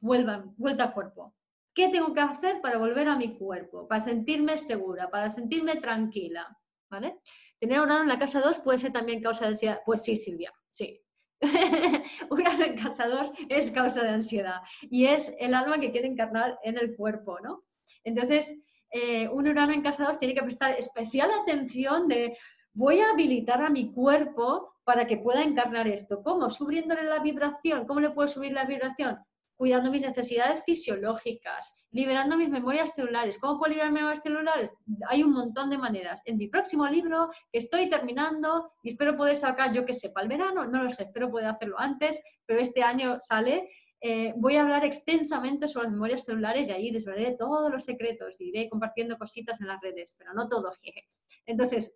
vuelva, 0.00 0.44
vuelta 0.56 0.84
al 0.84 0.94
cuerpo. 0.94 1.34
¿Qué 1.78 1.90
tengo 1.90 2.12
que 2.12 2.20
hacer 2.20 2.60
para 2.60 2.76
volver 2.76 3.06
a 3.08 3.14
mi 3.14 3.38
cuerpo? 3.38 3.86
Para 3.86 4.00
sentirme 4.00 4.58
segura, 4.58 5.08
para 5.10 5.30
sentirme 5.30 5.76
tranquila. 5.76 6.44
¿Vale? 6.90 7.20
Tener 7.60 7.78
Urano 7.80 8.02
en 8.02 8.08
la 8.08 8.18
casa 8.18 8.40
2 8.40 8.58
puede 8.58 8.78
ser 8.78 8.92
también 8.92 9.22
causa 9.22 9.44
de 9.44 9.50
ansiedad. 9.50 9.80
Pues 9.86 10.02
sí, 10.02 10.16
Silvia, 10.16 10.52
sí. 10.70 11.00
Urano 12.30 12.64
en 12.64 12.76
casa 12.76 13.06
2 13.06 13.30
es 13.48 13.70
causa 13.70 14.02
de 14.02 14.08
ansiedad 14.08 14.60
y 14.90 15.06
es 15.06 15.32
el 15.38 15.54
alma 15.54 15.78
que 15.78 15.92
quiere 15.92 16.08
encarnar 16.08 16.58
en 16.64 16.78
el 16.78 16.96
cuerpo, 16.96 17.38
¿no? 17.38 17.62
Entonces, 18.02 18.60
eh, 18.90 19.28
un 19.28 19.46
Urano 19.46 19.72
en 19.72 19.82
casa 19.82 20.04
2 20.04 20.18
tiene 20.18 20.34
que 20.34 20.42
prestar 20.42 20.72
especial 20.72 21.30
atención 21.30 22.08
de 22.08 22.36
voy 22.72 22.98
a 22.98 23.10
habilitar 23.10 23.62
a 23.62 23.70
mi 23.70 23.92
cuerpo 23.92 24.74
para 24.82 25.06
que 25.06 25.18
pueda 25.18 25.44
encarnar 25.44 25.86
esto. 25.86 26.24
¿Cómo? 26.24 26.50
Subiéndole 26.50 27.04
la 27.04 27.20
vibración. 27.20 27.86
¿Cómo 27.86 28.00
le 28.00 28.10
puedo 28.10 28.26
subir 28.26 28.50
la 28.50 28.64
vibración? 28.64 29.16
Cuidando 29.58 29.90
mis 29.90 30.02
necesidades 30.02 30.62
fisiológicas, 30.64 31.84
liberando 31.90 32.36
mis 32.36 32.48
memorias 32.48 32.94
celulares. 32.94 33.38
¿Cómo 33.40 33.58
puedo 33.58 33.72
liberar 33.72 33.90
memorias 33.90 34.22
celulares? 34.22 34.70
Hay 35.08 35.24
un 35.24 35.32
montón 35.32 35.68
de 35.68 35.76
maneras. 35.76 36.22
En 36.26 36.36
mi 36.36 36.46
próximo 36.46 36.86
libro, 36.86 37.28
que 37.50 37.58
estoy 37.58 37.90
terminando 37.90 38.70
y 38.84 38.90
espero 38.90 39.16
poder 39.16 39.34
sacar, 39.34 39.74
yo 39.74 39.84
que 39.84 39.92
sé, 39.92 40.10
para 40.10 40.22
el 40.22 40.28
verano, 40.28 40.64
no 40.66 40.84
lo 40.84 40.90
sé, 40.90 41.02
espero 41.02 41.28
poder 41.28 41.48
hacerlo 41.48 41.74
antes, 41.78 42.22
pero 42.46 42.60
este 42.60 42.84
año 42.84 43.18
sale. 43.20 43.68
Eh, 44.00 44.32
voy 44.36 44.54
a 44.54 44.62
hablar 44.62 44.84
extensamente 44.84 45.66
sobre 45.66 45.86
las 45.86 45.92
memorias 45.92 46.24
celulares 46.24 46.68
y 46.68 46.72
ahí 46.72 46.92
desvelaré 46.92 47.34
todos 47.36 47.68
los 47.68 47.84
secretos 47.84 48.40
y 48.40 48.50
iré 48.50 48.68
compartiendo 48.68 49.18
cositas 49.18 49.60
en 49.60 49.66
las 49.66 49.80
redes, 49.80 50.14
pero 50.16 50.34
no 50.34 50.48
todo. 50.48 50.72
Entonces, 51.46 51.92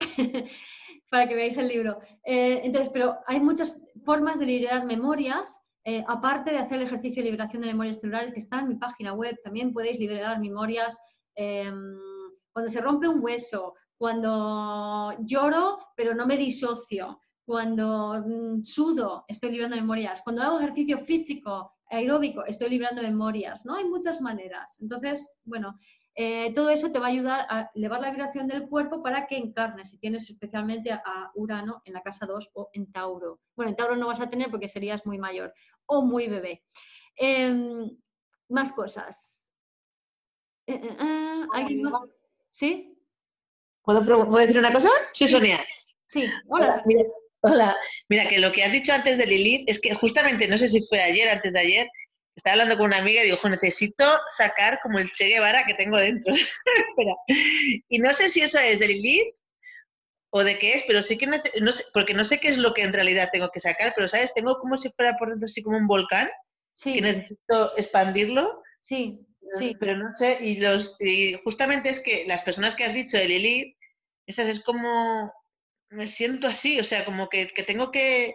para 1.10 1.26
que 1.26 1.34
veáis 1.34 1.56
el 1.56 1.68
libro. 1.68 1.98
Eh, 2.24 2.60
entonces, 2.62 2.90
pero 2.92 3.18
hay 3.26 3.40
muchas 3.40 3.82
formas 4.04 4.38
de 4.38 4.46
liberar 4.46 4.84
memorias 4.86 5.66
eh, 5.84 6.04
aparte 6.06 6.50
de 6.50 6.58
hacer 6.58 6.78
el 6.78 6.86
ejercicio 6.86 7.22
de 7.22 7.30
liberación 7.30 7.62
de 7.62 7.68
memorias 7.68 8.00
celulares, 8.00 8.32
que 8.32 8.40
está 8.40 8.60
en 8.60 8.68
mi 8.68 8.74
página 8.74 9.12
web, 9.14 9.38
también 9.42 9.72
podéis 9.72 9.98
liberar 9.98 10.38
memorias 10.38 11.00
em, 11.34 11.98
cuando 12.52 12.70
se 12.70 12.80
rompe 12.80 13.08
un 13.08 13.22
hueso, 13.22 13.74
cuando 13.96 15.14
lloro 15.20 15.78
pero 15.96 16.14
no 16.14 16.26
me 16.26 16.36
disocio, 16.36 17.18
cuando 17.44 18.22
mm, 18.26 18.62
sudo, 18.62 19.24
estoy 19.28 19.52
librando 19.52 19.76
memorias, 19.76 20.22
cuando 20.22 20.42
hago 20.42 20.58
ejercicio 20.58 20.98
físico, 20.98 21.72
aeróbico, 21.90 22.44
estoy 22.44 22.70
librando 22.70 23.02
memorias, 23.02 23.64
¿no? 23.64 23.74
Hay 23.74 23.84
muchas 23.84 24.20
maneras. 24.20 24.78
Entonces, 24.80 25.40
bueno, 25.44 25.78
eh, 26.14 26.52
todo 26.54 26.70
eso 26.70 26.90
te 26.90 26.98
va 26.98 27.06
a 27.06 27.10
ayudar 27.10 27.46
a 27.48 27.70
elevar 27.74 28.00
la 28.00 28.10
vibración 28.10 28.46
del 28.48 28.68
cuerpo 28.68 29.02
para 29.02 29.26
que 29.26 29.36
encarnes, 29.36 29.90
si 29.90 29.98
tienes 29.98 30.28
especialmente 30.28 30.90
a 30.90 31.30
Urano 31.34 31.82
en 31.84 31.94
la 31.94 32.02
casa 32.02 32.26
2 32.26 32.50
o 32.54 32.70
en 32.72 32.90
Tauro. 32.92 33.40
Bueno, 33.56 33.70
en 33.70 33.76
Tauro 33.76 33.96
no 33.96 34.08
vas 34.08 34.20
a 34.20 34.28
tener 34.28 34.50
porque 34.50 34.68
serías 34.68 35.06
muy 35.06 35.18
mayor 35.18 35.54
o 35.86 36.02
muy 36.02 36.28
bebé. 36.28 36.62
Em, 37.16 37.90
más 38.48 38.72
cosas. 38.72 39.52
Eh, 40.66 40.80
eh, 40.82 42.06
¿Sí? 42.50 42.96
¿Puedo, 43.82 44.02
decir 44.36 44.58
una 44.58 44.72
cosa? 44.72 44.90
Soy 45.12 45.28
Sonia. 45.28 45.58
Sí, 46.08 46.26
hola. 46.48 46.82
Hola, 47.42 47.74
mira, 48.10 48.28
que 48.28 48.38
lo 48.38 48.52
que 48.52 48.62
has 48.62 48.72
dicho 48.72 48.92
antes 48.92 49.16
de 49.16 49.26
Lilith 49.26 49.68
es 49.68 49.80
que 49.80 49.94
justamente, 49.94 50.46
no 50.46 50.58
sé 50.58 50.68
si 50.68 50.86
fue 50.86 51.00
ayer 51.00 51.26
o 51.28 51.32
antes 51.32 51.52
de 51.54 51.58
ayer, 51.58 51.88
estaba 52.36 52.52
hablando 52.52 52.76
con 52.76 52.86
una 52.86 52.98
amiga 52.98 53.22
y 53.22 53.26
digo, 53.26 53.48
necesito 53.48 54.04
sacar 54.28 54.80
como 54.82 54.98
el 54.98 55.10
Che 55.12 55.28
Guevara 55.28 55.64
que 55.66 55.74
tengo 55.74 55.98
dentro. 55.98 56.32
y 57.88 57.98
no 57.98 58.12
sé 58.12 58.28
si 58.28 58.40
eso 58.40 58.58
es 58.58 58.78
de 58.78 58.88
Lilith 58.88 59.34
o 60.30 60.44
de 60.44 60.58
qué 60.58 60.74
es, 60.74 60.84
pero 60.86 61.02
sí 61.02 61.18
que 61.18 61.26
no 61.26 61.72
sé, 61.72 61.84
porque 61.92 62.14
no 62.14 62.24
sé 62.24 62.38
qué 62.38 62.48
es 62.48 62.58
lo 62.58 62.72
que 62.72 62.82
en 62.82 62.92
realidad 62.92 63.30
tengo 63.32 63.50
que 63.50 63.60
sacar, 63.60 63.92
pero 63.94 64.08
sabes, 64.08 64.32
tengo 64.32 64.58
como 64.58 64.76
si 64.76 64.88
fuera 64.90 65.16
por 65.16 65.30
dentro 65.30 65.46
así 65.46 65.62
como 65.62 65.76
un 65.76 65.88
volcán 65.88 66.28
sí. 66.76 66.94
que 66.94 67.00
necesito 67.00 67.76
expandirlo. 67.76 68.62
Sí, 68.80 69.26
sí. 69.54 69.76
Pero 69.78 69.96
no 69.96 70.14
sé, 70.14 70.38
y, 70.40 70.60
los, 70.60 70.96
y 71.00 71.34
justamente 71.44 71.88
es 71.88 72.00
que 72.00 72.24
las 72.26 72.42
personas 72.42 72.74
que 72.74 72.84
has 72.84 72.94
dicho 72.94 73.18
de 73.18 73.26
Lilith, 73.26 73.76
esas 74.26 74.48
es 74.48 74.62
como, 74.62 75.32
me 75.90 76.06
siento 76.06 76.46
así, 76.46 76.78
o 76.78 76.84
sea, 76.84 77.04
como 77.04 77.28
que, 77.28 77.48
que 77.48 77.64
tengo 77.64 77.90
que... 77.90 78.34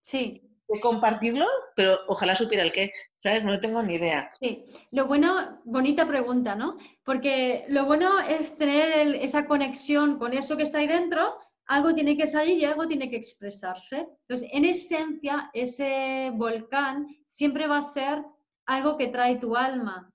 Sí, 0.00 0.49
compartirlo, 0.78 1.46
pero 1.74 1.98
ojalá 2.06 2.36
supiera 2.36 2.62
el 2.62 2.72
qué, 2.72 2.92
¿sabes? 3.16 3.44
No 3.44 3.58
tengo 3.58 3.82
ni 3.82 3.94
idea. 3.94 4.30
Sí, 4.40 4.64
lo 4.92 5.06
bueno, 5.06 5.60
bonita 5.64 6.06
pregunta, 6.06 6.54
¿no? 6.54 6.76
Porque 7.04 7.64
lo 7.68 7.86
bueno 7.86 8.20
es 8.20 8.56
tener 8.56 9.16
esa 9.16 9.46
conexión 9.46 10.18
con 10.18 10.32
eso 10.32 10.56
que 10.56 10.62
está 10.62 10.78
ahí 10.78 10.86
dentro, 10.86 11.34
algo 11.66 11.94
tiene 11.94 12.16
que 12.16 12.26
salir 12.26 12.58
y 12.58 12.64
algo 12.64 12.86
tiene 12.86 13.10
que 13.10 13.16
expresarse. 13.16 14.06
Entonces, 14.28 14.48
en 14.52 14.64
esencia, 14.64 15.50
ese 15.52 16.30
volcán 16.34 17.06
siempre 17.26 17.66
va 17.66 17.78
a 17.78 17.82
ser 17.82 18.24
algo 18.66 18.96
que 18.96 19.08
trae 19.08 19.36
tu 19.36 19.56
alma. 19.56 20.12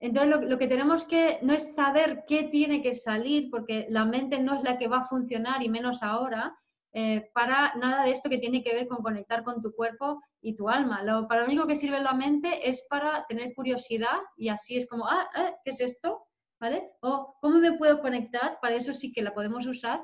Entonces, 0.00 0.30
lo, 0.30 0.42
lo, 0.42 0.58
que 0.58 0.68
tenemos 0.68 1.04
que 1.04 1.38
no 1.42 1.52
es 1.54 1.74
saber 1.74 2.24
qué 2.28 2.44
tiene 2.44 2.82
que 2.82 2.94
salir, 2.94 3.48
porque 3.50 3.86
la 3.88 4.04
mente 4.04 4.38
no 4.38 4.56
es 4.56 4.62
la 4.62 4.78
que 4.78 4.88
va 4.88 4.98
a 4.98 5.04
funcionar 5.04 5.62
y 5.62 5.68
menos 5.68 6.02
ahora, 6.02 6.56
eh, 6.92 7.30
para 7.34 7.74
nada 7.74 8.04
de 8.04 8.12
esto 8.12 8.30
que 8.30 8.38
tiene 8.38 8.62
que 8.62 8.72
ver 8.72 8.88
con 8.88 9.02
conectar 9.02 9.44
con 9.44 9.60
tu 9.60 9.74
cuerpo 9.74 10.22
y 10.40 10.56
tu 10.56 10.68
alma. 10.68 11.02
Lo, 11.02 11.28
para 11.28 11.42
lo 11.42 11.46
único 11.46 11.66
que 11.66 11.76
sirve 11.76 12.00
la 12.00 12.14
mente 12.14 12.68
es 12.68 12.86
para 12.88 13.26
tener 13.26 13.54
curiosidad 13.54 14.18
y 14.36 14.48
así 14.48 14.76
es 14.76 14.88
como, 14.88 15.06
ah, 15.06 15.28
eh, 15.36 15.54
¿qué 15.64 15.70
es 15.70 15.80
esto? 15.80 16.24
¿Vale? 16.60 16.90
O 17.00 17.36
¿cómo 17.40 17.58
me 17.58 17.76
puedo 17.76 18.00
conectar? 18.00 18.58
Para 18.60 18.74
eso 18.74 18.92
sí 18.94 19.12
que 19.12 19.22
la 19.22 19.34
podemos 19.34 19.66
usar. 19.66 20.02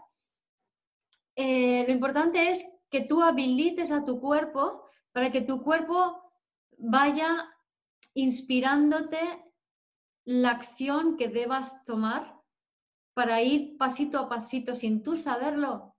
Eh, 1.36 1.85
lo 1.86 1.93
importante 1.93 2.51
es 2.51 2.65
que 2.90 3.01
tú 3.01 3.23
habilites 3.23 3.90
a 3.90 4.05
tu 4.05 4.20
cuerpo 4.20 4.85
para 5.12 5.32
que 5.32 5.40
tu 5.40 5.62
cuerpo 5.62 6.23
vaya 6.77 7.48
inspirándote 8.15 9.19
la 10.27 10.51
acción 10.51 11.16
que 11.16 11.28
debas 11.28 11.85
tomar 11.85 12.40
para 13.15 13.43
ir 13.43 13.77
pasito 13.78 14.19
a 14.19 14.28
pasito 14.28 14.74
sin 14.74 15.02
tú 15.02 15.16
saberlo 15.16 15.93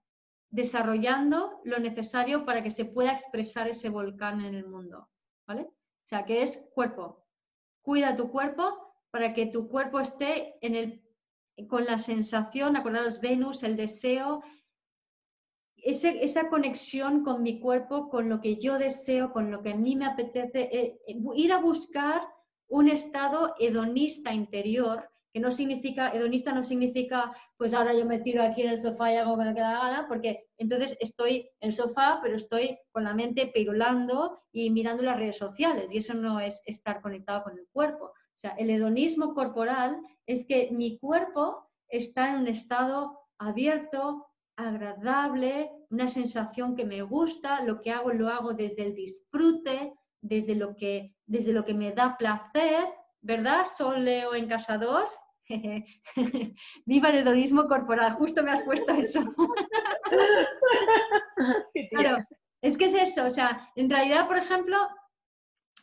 desarrollando 0.50 1.62
lo 1.64 1.80
necesario 1.80 2.46
para 2.46 2.64
que 2.64 2.72
se 2.72 2.86
pueda 2.86 3.12
expresar 3.12 3.68
ese 3.68 3.90
volcán 3.90 4.42
en 4.42 4.56
el 4.56 4.68
mundo, 4.68 5.10
¿vale? 5.48 5.64
O 5.64 6.08
sea, 6.08 6.26
que 6.26 6.42
es 6.42 6.70
cuerpo. 6.74 7.26
Cuida 7.82 8.16
tu 8.16 8.30
cuerpo 8.32 8.96
para 9.12 9.34
que 9.34 9.48
tu 9.48 9.68
cuerpo 9.68 10.00
esté 10.00 10.58
en 10.66 10.76
el, 10.76 11.04
con 11.68 11.86
la 11.86 11.98
sensación, 11.98 12.76
acordados, 12.76 13.22
Venus, 13.22 13.64
el 13.64 13.76
deseo, 13.76 14.44
esa 15.78 16.50
conexión 16.50 17.24
con 17.24 17.44
mi 17.44 17.60
cuerpo, 17.60 18.10
con 18.10 18.28
lo 18.28 18.42
que 18.42 18.56
yo 18.56 18.80
deseo, 18.80 19.32
con 19.32 19.52
lo 19.52 19.62
que 19.62 19.72
a 19.72 19.76
mí 19.76 19.96
me 19.96 20.06
apetece, 20.06 20.62
eh, 20.64 21.00
eh, 21.08 21.18
ir 21.36 21.54
a 21.54 21.60
buscar 21.60 22.28
un 22.68 22.90
estado 22.90 23.56
hedonista 23.60 24.34
interior, 24.34 25.10
que 25.36 25.42
no 25.42 25.52
significa, 25.52 26.12
hedonista 26.12 26.54
no 26.54 26.64
significa, 26.64 27.30
pues 27.58 27.74
ahora 27.74 27.94
yo 27.94 28.06
me 28.06 28.20
tiro 28.20 28.42
aquí 28.42 28.62
en 28.62 28.70
el 28.70 28.78
sofá 28.78 29.12
y 29.12 29.18
hago 29.18 29.36
lo 29.36 29.54
que 29.54 29.60
da 29.60 29.82
gana, 29.82 30.08
porque 30.08 30.48
entonces 30.58 30.96
estoy 31.02 31.50
en 31.60 31.68
el 31.68 31.74
sofá, 31.74 32.22
pero 32.24 32.38
estoy 32.38 32.80
con 32.94 33.04
la 33.04 33.14
mente 33.14 33.48
pirulando 33.48 34.40
y 34.54 34.70
mirando 34.70 35.04
las 35.04 35.18
redes 35.18 35.38
sociales, 35.38 35.94
y 35.94 35.98
eso 35.98 36.14
no 36.14 36.40
es 36.40 36.64
estar 36.68 37.02
conectado 37.02 37.44
con 37.44 37.60
el 37.60 37.68
cuerpo. 37.74 38.06
O 38.06 38.38
sea, 38.38 38.52
el 38.52 38.70
hedonismo 38.70 39.34
corporal 39.34 40.00
es 40.26 40.46
que 40.46 40.70
mi 40.72 40.98
cuerpo 41.00 41.70
está 41.90 42.30
en 42.30 42.36
un 42.36 42.48
estado 42.48 43.20
abierto, 43.38 44.28
agradable, 44.56 45.70
una 45.90 46.08
sensación 46.08 46.78
que 46.78 46.86
me 46.86 47.02
gusta, 47.02 47.62
lo 47.66 47.82
que 47.82 47.92
hago 47.92 48.14
lo 48.14 48.30
hago 48.30 48.54
desde 48.54 48.84
el 48.84 48.96
disfrute, 48.96 49.96
desde 50.22 50.56
lo 50.56 50.78
que, 50.78 51.14
desde 51.26 51.52
lo 51.52 51.66
que 51.66 51.74
me 51.74 51.92
da 51.92 52.16
placer, 52.18 52.86
¿verdad? 53.20 53.66
Sol 53.66 54.06
Leo 54.06 54.34
en 54.34 54.48
casa 54.48 54.78
2. 54.78 55.10
Viva 56.86 57.10
el 57.10 57.18
hedonismo 57.18 57.68
corporal, 57.68 58.14
justo 58.14 58.44
me 58.44 58.52
has 58.52 58.64
puesto 58.64 58.94
eso. 58.94 59.24
claro, 61.92 62.18
es 62.62 62.78
que 62.78 62.86
es 62.86 62.94
eso, 62.94 63.26
o 63.26 63.32
sea, 63.32 63.70
en 63.76 63.90
realidad, 63.90 64.28
por 64.28 64.38
ejemplo, 64.38 64.78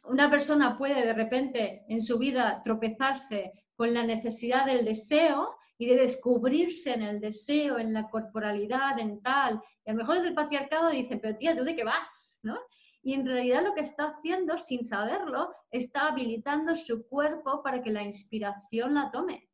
una 0.05 0.31
persona 0.31 0.77
puede 0.77 1.05
de 1.05 1.13
repente 1.13 1.85
en 1.89 2.03
su 2.03 2.19
vida 2.19 2.61
tropezarse 2.65 3.53
con 3.77 3.95
la 3.95 4.05
necesidad 4.05 4.67
del 4.67 4.85
deseo 4.85 5.57
y 5.79 5.87
de 5.87 5.97
descubrirse 5.97 6.93
en 6.93 7.03
el 7.03 7.21
deseo, 7.21 7.79
en 7.79 7.93
la 7.93 8.09
corporalidad, 8.09 8.99
en 8.99 9.23
tal. 9.23 9.61
Y 9.85 9.91
a 9.91 9.95
lo 9.95 9.99
mejor 9.99 10.17
desde 10.17 10.29
el 10.29 10.35
patriarcado 10.35 10.91
dicen, 10.91 11.21
pero 11.21 11.37
tía, 11.37 11.57
¿tú 11.57 11.65
de 11.65 11.75
qué 11.75 11.85
vas? 11.85 12.41
¿no? 12.43 12.59
Y 13.03 13.15
en 13.15 13.27
realidad 13.27 13.65
lo 13.65 13.75
que 13.75 13.81
está 13.81 14.11
haciendo, 14.11 14.59
sin 14.59 14.85
saberlo, 14.85 15.53
está 15.71 16.09
habilitando 16.09 16.77
su 16.77 17.07
cuerpo 17.09 17.63
para 17.63 17.83
que 17.83 17.91
la 17.91 18.03
inspiración 18.03 18.95
la 18.95 19.11
tome, 19.11 19.49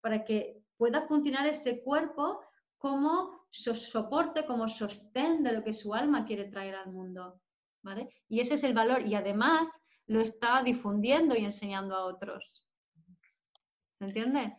para 0.00 0.24
que 0.24 0.62
pueda 0.76 1.06
funcionar 1.06 1.46
ese 1.46 1.82
cuerpo 1.82 2.40
como 2.78 3.46
soporte, 3.50 4.46
como 4.46 4.68
sostén 4.68 5.42
de 5.42 5.52
lo 5.52 5.64
que 5.64 5.72
su 5.72 5.94
alma 5.94 6.24
quiere 6.24 6.44
traer 6.44 6.74
al 6.76 6.92
mundo. 6.92 7.40
¿vale? 7.82 8.08
Y 8.28 8.40
ese 8.40 8.54
es 8.54 8.64
el 8.64 8.74
valor. 8.74 9.06
Y 9.06 9.14
además 9.14 9.80
lo 10.06 10.20
está 10.20 10.62
difundiendo 10.62 11.36
y 11.36 11.44
enseñando 11.44 11.94
a 11.94 12.04
otros. 12.04 12.66
¿Se 13.98 14.04
entiende? 14.04 14.56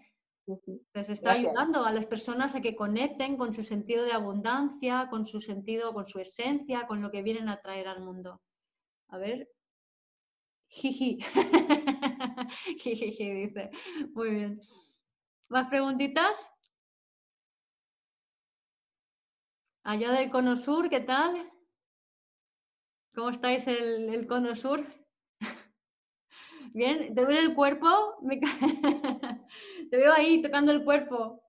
Les 0.94 1.10
está 1.10 1.34
ayudando 1.34 1.86
a 1.86 1.92
las 1.92 2.08
personas 2.08 2.56
a 2.56 2.62
que 2.62 2.76
conecten 2.76 3.38
con 3.38 3.54
su 3.54 3.64
sentido 3.64 4.04
de 4.04 4.14
abundancia, 4.14 5.08
con 5.10 5.28
su 5.28 5.42
sentido, 5.42 5.94
con 5.94 6.08
su 6.08 6.20
esencia, 6.20 6.88
con 6.88 7.02
lo 7.02 7.12
que 7.12 7.22
vienen 7.22 7.50
a 7.50 7.62
traer 7.62 7.88
al 7.88 8.02
mundo. 8.02 8.42
A 9.10 9.20
ver. 9.20 9.48
Jiji. 10.70 11.20
Jiji, 12.80 13.32
dice. 13.32 13.70
Muy 14.14 14.30
bien. 14.32 14.62
¿Más 15.50 15.68
preguntitas? 15.68 16.54
Allá 19.84 20.12
del 20.12 20.30
Cono 20.30 20.56
Sur, 20.56 20.92
¿qué 20.92 21.00
tal? 21.00 21.52
¿Cómo 23.16 23.30
estáis 23.32 23.66
el, 23.68 24.28
Cono 24.28 24.56
Sur? 24.56 24.86
Bien, 26.74 27.16
¿te 27.16 27.22
duele 27.24 27.40
el 27.40 27.56
cuerpo? 27.56 27.88
Te 29.90 29.98
veo 29.98 30.14
ahí 30.14 30.40
tocando 30.44 30.72
el 30.72 30.84
cuerpo. 30.84 31.42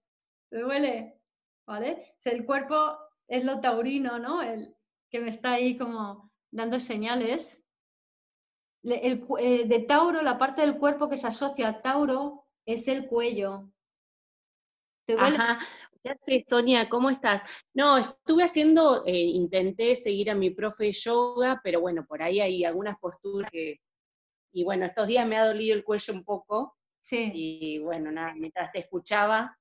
¿Te 0.48 0.60
duele? 0.60 1.20
¿Vale? 1.66 2.16
el 2.24 2.46
cuerpo 2.46 2.96
es 3.28 3.44
lo 3.44 3.60
taurino, 3.60 4.18
¿no? 4.18 4.40
El 4.40 4.74
que 5.10 5.20
me 5.20 5.28
está 5.28 5.52
ahí 5.52 5.76
como 5.76 6.32
dando 6.50 6.80
señales. 6.80 7.62
El, 8.82 9.26
eh, 9.38 9.68
de 9.68 9.80
Tauro, 9.80 10.22
la 10.22 10.38
parte 10.38 10.62
del 10.62 10.78
cuerpo 10.78 11.10
que 11.10 11.18
se 11.18 11.26
asocia 11.26 11.68
a 11.68 11.82
Tauro 11.82 12.46
es 12.64 12.88
el 12.88 13.06
cuello. 13.06 13.70
¿Te 15.10 15.16
duele? 15.16 15.36
Ajá. 15.36 15.58
Sonia, 16.46 16.88
¿cómo 16.88 17.10
estás? 17.10 17.42
No, 17.74 17.98
estuve 17.98 18.44
haciendo, 18.44 19.04
eh, 19.04 19.12
intenté 19.12 19.96
seguir 19.96 20.30
a 20.30 20.36
mi 20.36 20.50
profe 20.50 20.84
de 20.84 20.92
yoga, 20.92 21.60
pero 21.64 21.80
bueno, 21.80 22.06
por 22.06 22.22
ahí 22.22 22.40
hay 22.40 22.64
algunas 22.64 22.96
posturas 22.96 23.50
que, 23.50 23.80
y 24.52 24.62
bueno, 24.62 24.86
estos 24.86 25.08
días 25.08 25.26
me 25.26 25.36
ha 25.36 25.46
dolido 25.46 25.74
el 25.74 25.82
cuello 25.82 26.14
un 26.14 26.22
poco. 26.22 26.76
Sí. 27.00 27.30
Y 27.34 27.78
bueno, 27.80 28.12
nada, 28.12 28.34
mientras 28.34 28.70
te 28.70 28.78
escuchaba, 28.78 29.58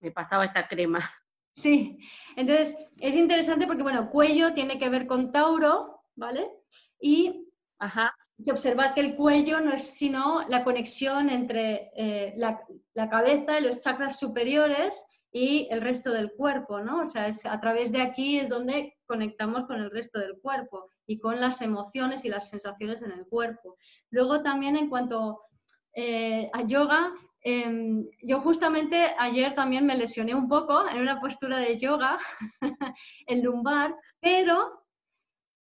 me 0.00 0.12
pasaba 0.12 0.44
esta 0.44 0.68
crema. 0.68 1.00
Sí, 1.52 1.98
entonces 2.36 2.76
es 3.00 3.16
interesante 3.16 3.66
porque, 3.66 3.82
bueno, 3.82 4.08
cuello 4.08 4.54
tiene 4.54 4.78
que 4.78 4.88
ver 4.88 5.08
con 5.08 5.32
Tauro, 5.32 6.04
¿vale? 6.14 6.48
Y 7.00 7.48
Ajá. 7.80 8.14
Que 8.44 8.52
observad 8.52 8.94
que 8.94 9.00
el 9.00 9.16
cuello 9.16 9.60
no 9.60 9.72
es 9.72 9.82
sino 9.82 10.46
la 10.48 10.64
conexión 10.64 11.30
entre 11.30 11.90
eh, 11.96 12.32
la, 12.36 12.60
la, 12.94 13.08
cabeza 13.08 13.58
y 13.58 13.62
los 13.62 13.78
chakras 13.80 14.18
superiores 14.18 15.06
y 15.32 15.68
el 15.70 15.80
resto 15.80 16.12
del 16.12 16.32
cuerpo, 16.32 16.80
¿no? 16.80 17.00
O 17.00 17.06
sea, 17.06 17.28
es, 17.28 17.46
a 17.46 17.60
través 17.60 17.92
de 17.92 18.02
aquí 18.02 18.38
es 18.38 18.48
donde 18.48 18.96
conectamos 19.06 19.66
con 19.66 19.80
el 19.80 19.90
resto 19.90 20.18
del 20.18 20.40
cuerpo 20.40 20.90
y 21.06 21.18
con 21.18 21.40
las 21.40 21.62
emociones 21.62 22.24
y 22.24 22.28
las 22.28 22.50
sensaciones 22.50 23.02
en 23.02 23.12
el 23.12 23.26
cuerpo. 23.26 23.76
Luego 24.10 24.42
también 24.42 24.76
en 24.76 24.88
cuanto 24.88 25.42
eh, 25.94 26.50
a 26.52 26.62
yoga, 26.64 27.12
em, 27.42 28.06
yo 28.22 28.40
justamente 28.40 29.14
ayer 29.18 29.54
también 29.54 29.86
me 29.86 29.96
lesioné 29.96 30.34
un 30.34 30.48
poco 30.48 30.88
en 30.88 30.98
una 30.98 31.20
postura 31.20 31.58
de 31.58 31.78
yoga, 31.78 32.16
el 33.26 33.40
lumbar, 33.40 33.94
pero 34.20 34.79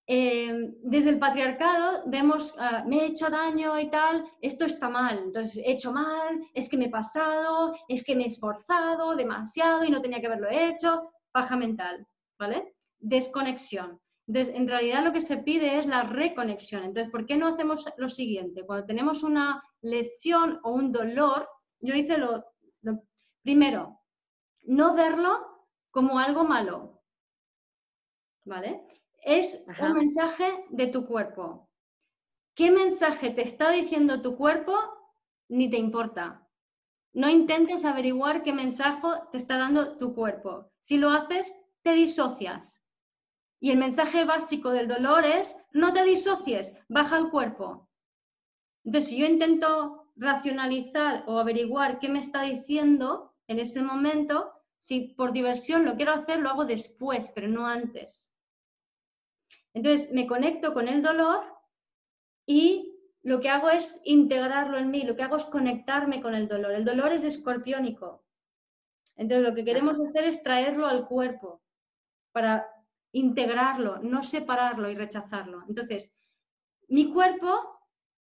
em, 0.09 0.75
desde 0.83 1.11
el 1.11 1.19
patriarcado 1.19 2.03
vemos, 2.07 2.55
ah, 2.59 2.85
me 2.87 2.97
he 3.01 3.07
hecho 3.07 3.31
daño 3.31 3.79
y 3.79 3.91
tal, 3.91 4.25
esto 4.41 4.65
está 4.65 4.89
mal, 4.89 5.19
entonces 5.19 5.59
he 5.59 5.73
hecho 5.73 5.93
mal, 5.93 6.41
es 6.55 6.69
que 6.69 6.77
me 6.79 6.87
he 6.87 6.91
pasado, 6.91 7.75
es 7.87 8.03
que 8.05 8.17
me 8.17 8.25
he 8.25 8.27
esforzado 8.27 9.15
demasiado 9.15 9.85
y 9.85 9.91
no 9.91 10.01
tenía 10.03 10.21
que 10.21 10.27
haberlo 10.27 10.49
hecho, 10.51 11.13
baja 11.33 11.57
mental, 11.57 12.07
¿vale? 12.39 12.75
Desconexión. 12.99 14.01
Entonces, 14.29 14.55
en 14.55 14.69
realidad 14.69 15.05
lo 15.05 15.13
que 15.13 15.23
se 15.23 15.39
pide 15.39 15.79
es 15.79 15.87
la 15.87 16.03
reconexión. 16.03 16.85
Entonces, 16.85 17.11
¿por 17.11 17.25
qué 17.25 17.37
no 17.37 17.47
hacemos 17.47 17.87
lo 17.97 18.11
siguiente? 18.11 18.67
Cuando 18.67 18.87
tenemos 18.87 19.23
una 19.23 19.63
lesión 19.81 20.61
o 20.65 20.73
un 20.73 20.93
dolor, 20.93 21.49
yo 21.81 21.95
hice 21.95 22.19
lo, 22.19 22.45
primero, 23.43 24.01
no 24.65 24.95
verlo 24.95 25.65
como 25.91 26.19
algo 26.19 26.45
malo. 26.45 27.03
¿Vale? 28.45 28.87
Es 29.31 29.63
un 29.83 29.93
mensaje 29.93 30.65
de 30.71 30.87
tu 30.87 31.05
cuerpo. 31.05 31.69
¿Qué 32.55 32.71
mensaje 32.71 33.29
te 33.29 33.43
está 33.43 33.71
diciendo 33.71 34.23
tu 34.23 34.39
cuerpo? 34.39 34.73
Ni 35.51 35.69
te 35.69 35.77
importa. 35.77 36.49
No 37.13 37.29
intentes 37.29 37.85
averiguar 37.85 38.43
qué 38.43 38.55
mensaje 38.55 39.07
te 39.31 39.37
está 39.37 39.59
dando 39.59 39.99
tu 39.99 40.15
cuerpo. 40.15 40.73
Si 40.79 40.97
lo 40.97 41.11
haces, 41.11 41.55
te 41.83 41.93
disocias. 41.93 42.83
Y 43.61 43.71
el 43.71 43.77
mensaje 43.77 44.25
básico 44.25 44.71
del 44.71 44.89
dolor 44.89 45.27
es, 45.27 45.63
no 45.73 45.93
te 45.93 46.05
disocies, 46.05 46.75
baja 46.89 47.19
el 47.19 47.29
cuerpo. 47.29 47.87
Entonces, 48.83 49.11
si 49.11 49.19
yo 49.21 49.27
intento 49.27 50.07
racionalizar 50.17 51.25
o 51.27 51.39
averiguar 51.39 51.99
qué 51.99 52.09
me 52.09 52.21
está 52.21 52.45
diciendo 52.45 53.35
en 53.47 53.59
ese 53.59 53.83
momento, 53.83 54.55
si 54.79 55.09
por 55.09 55.33
diversión 55.33 55.85
lo 55.85 55.97
quiero 55.97 56.13
hacer, 56.13 56.39
lo 56.39 56.49
hago 56.49 56.65
después, 56.65 57.31
pero 57.35 57.47
no 57.47 57.67
antes. 57.67 58.33
Entonces, 59.79 60.13
me 60.13 60.27
conecto 60.27 60.75
con 60.75 60.89
el 60.89 61.03
dolor 61.03 61.41
y 62.45 62.99
lo 63.23 63.39
que 63.41 63.49
hago 63.49 63.71
es 63.71 64.01
integrarlo 64.05 64.77
en 64.77 64.91
mí, 64.91 65.05
lo 65.05 65.15
que 65.15 65.23
hago 65.23 65.37
es 65.37 65.45
conectarme 65.45 66.21
con 66.21 66.35
el 66.35 66.49
dolor. 66.49 66.73
El 66.73 66.85
dolor 66.85 67.13
es 67.13 67.23
escorpiónico. 67.23 68.25
Entonces, 69.15 69.49
lo 69.49 69.55
que 69.55 69.65
queremos 69.65 69.97
hacer 70.01 70.25
es 70.25 70.43
traerlo 70.43 70.89
al 70.89 71.07
cuerpo 71.07 71.63
para 72.33 72.67
integrarlo, 73.13 73.99
no 73.99 74.25
separarlo 74.25 74.91
y 74.91 74.97
rechazarlo. 74.97 75.63
Entonces, 75.69 76.13
mi 76.89 77.13
cuerpo, 77.13 77.81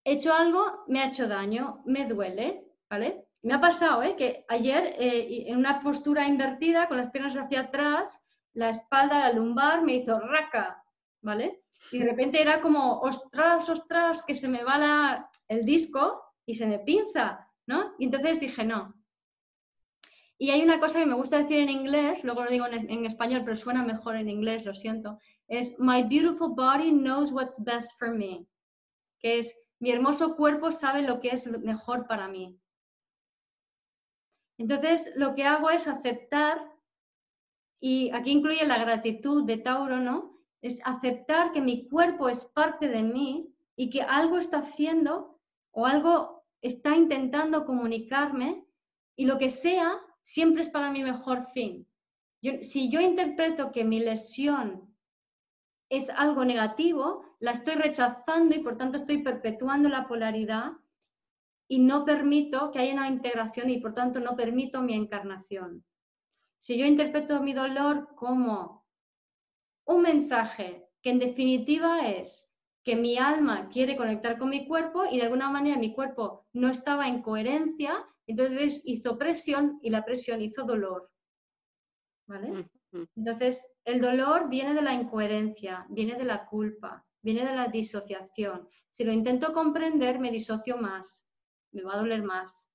hecho 0.06 0.34
algo, 0.34 0.86
me 0.88 1.02
ha 1.02 1.08
hecho 1.08 1.28
daño, 1.28 1.82
me 1.86 2.06
duele, 2.06 2.72
¿vale? 2.90 3.28
Me 3.42 3.54
ha 3.54 3.60
pasado, 3.60 4.02
¿eh? 4.02 4.16
Que 4.16 4.46
ayer, 4.48 4.96
eh, 4.98 5.50
en 5.50 5.58
una 5.58 5.84
postura 5.84 6.26
invertida, 6.26 6.88
con 6.88 6.96
las 6.96 7.12
piernas 7.12 7.36
hacia 7.36 7.64
atrás, 7.64 8.26
la 8.54 8.70
espalda, 8.70 9.20
la 9.20 9.34
lumbar, 9.34 9.82
me 9.82 9.96
hizo 9.96 10.18
raca, 10.22 10.83
¿vale? 11.24 11.64
Y 11.92 12.00
de 12.00 12.06
repente 12.06 12.42
era 12.42 12.62
como, 12.62 13.00
ostras, 13.00 13.70
ostras, 13.70 14.24
que 14.24 14.36
se 14.36 14.48
me 14.48 14.64
va 14.64 14.78
la, 14.78 15.30
el 15.48 15.66
disco 15.66 16.22
y 16.46 16.54
se 16.54 16.68
me 16.68 16.80
pinza, 16.80 17.50
¿no? 17.66 17.94
Y 17.98 18.06
entonces 18.06 18.40
dije, 18.40 18.64
no. 18.64 18.94
Y 20.38 20.50
hay 20.52 20.62
una 20.62 20.80
cosa 20.80 21.00
que 21.00 21.06
me 21.06 21.16
gusta 21.16 21.40
decir 21.40 21.60
en 21.60 21.70
inglés, 21.70 22.24
luego 22.24 22.44
lo 22.44 22.50
digo 22.50 22.66
en, 22.68 23.06
español, 23.06 23.44
pero 23.46 23.56
suena 23.56 23.84
mejor 23.84 24.16
en 24.16 24.30
inglés, 24.30 24.66
lo 24.66 24.74
siento, 24.74 25.18
es 25.48 25.80
My 25.80 26.04
beautiful 26.04 26.54
body 26.56 26.92
knows 26.92 27.32
what's 27.32 27.64
best 27.64 27.98
for 27.98 28.14
me, 28.14 28.46
que 29.20 29.40
es 29.40 29.58
mi 29.80 29.92
hermoso 29.92 30.36
cuerpo 30.36 30.72
sabe 30.72 31.02
lo 31.02 31.20
que 31.20 31.30
es 31.30 31.48
mejor 31.60 32.08
para 32.08 32.28
mí. 32.28 32.60
Entonces, 34.58 35.14
lo 35.16 35.34
que 35.36 35.46
hago 35.46 35.70
es 35.70 35.88
aceptar, 35.88 36.60
y 37.80 38.12
aquí 38.12 38.32
incluye 38.32 38.66
la 38.66 38.80
gratitud 38.80 39.46
de 39.46 39.58
Tauro, 39.58 40.00
¿no? 40.00 40.33
Es 40.64 40.82
aceptar 40.86 41.52
que 41.52 41.62
mi 41.62 41.88
cuerpo 41.88 42.30
es 42.30 42.46
parte 42.46 42.88
de 42.88 43.04
mí 43.04 43.54
y 43.76 43.92
que 43.92 44.02
algo 44.02 44.40
está 44.40 44.58
haciendo 44.60 45.40
o 45.72 45.86
algo 45.86 46.44
está 46.62 46.96
intentando 46.96 47.66
comunicarme 47.66 48.66
y 49.16 49.26
lo 49.26 49.38
que 49.38 49.50
sea 49.50 50.00
siempre 50.22 50.62
es 50.62 50.70
para 50.70 50.90
mi 50.90 51.04
mejor 51.04 51.46
fin. 51.54 51.88
si 52.62 52.90
yo 52.90 53.00
interpreto 53.00 53.72
que 53.72 53.84
mi 53.84 54.00
lesión 54.00 54.96
es 55.90 56.10
algo 56.10 56.44
negativo, 56.44 57.24
la 57.40 57.52
estoy 57.52 57.76
rechazando 57.76 58.56
y 58.56 58.64
por 58.64 58.78
tanto 58.78 58.98
estoy 58.98 59.22
perpetuando 59.22 59.90
la 59.90 60.08
polaridad 60.08 60.72
y 61.68 61.80
no 61.80 62.06
permito 62.06 62.72
que 62.72 62.80
haya 62.80 62.94
una 62.94 63.08
integración 63.08 63.70
y 63.70 63.80
por 63.80 63.94
tanto 63.94 64.20
no 64.20 64.36
permito 64.36 64.82
mi 64.82 64.94
encarnación. 64.94 65.84
Si 66.58 66.78
yo 66.78 66.86
interpreto 66.86 67.42
mi 67.42 67.54
dolor 67.54 68.16
como 68.16 68.83
un 69.86 70.02
mensaje 70.02 70.86
que 71.02 71.10
en 71.10 71.20
definitiva 71.20 72.10
es 72.10 72.54
que 72.84 72.96
mi 72.96 73.18
alma 73.18 73.70
quiere 73.70 73.96
conectar 73.96 74.38
con 74.38 74.50
mi 74.50 74.68
cuerpo 74.68 75.06
y 75.10 75.18
de 75.18 75.24
alguna 75.24 75.50
manera 75.50 75.78
mi 75.78 75.94
cuerpo 75.94 76.48
no 76.54 76.70
estaba 76.70 77.08
en 77.08 77.22
coherencia, 77.22 78.06
entonces 78.28 78.82
hizo 78.86 79.18
presión 79.18 79.80
y 79.82 79.90
la 79.90 80.04
presión 80.04 80.42
hizo 80.42 80.64
dolor. 80.64 81.10
¿Vale? 82.28 82.70
Entonces, 83.16 83.74
el 83.86 84.00
dolor 84.00 84.50
viene 84.50 84.74
de 84.74 84.82
la 84.82 84.94
incoherencia, 84.94 85.86
viene 85.90 86.16
de 86.16 86.26
la 86.26 86.46
culpa, 86.46 87.06
viene 87.22 87.46
de 87.46 87.56
la 87.56 87.68
disociación. 87.68 88.68
Si 88.92 89.04
lo 89.04 89.12
intento 89.12 89.52
comprender, 89.52 90.20
me 90.20 90.32
disocio 90.32 90.78
más, 90.78 91.28
me 91.72 91.82
va 91.82 91.96
a 91.96 91.98
doler 91.98 92.24
más. 92.24 92.70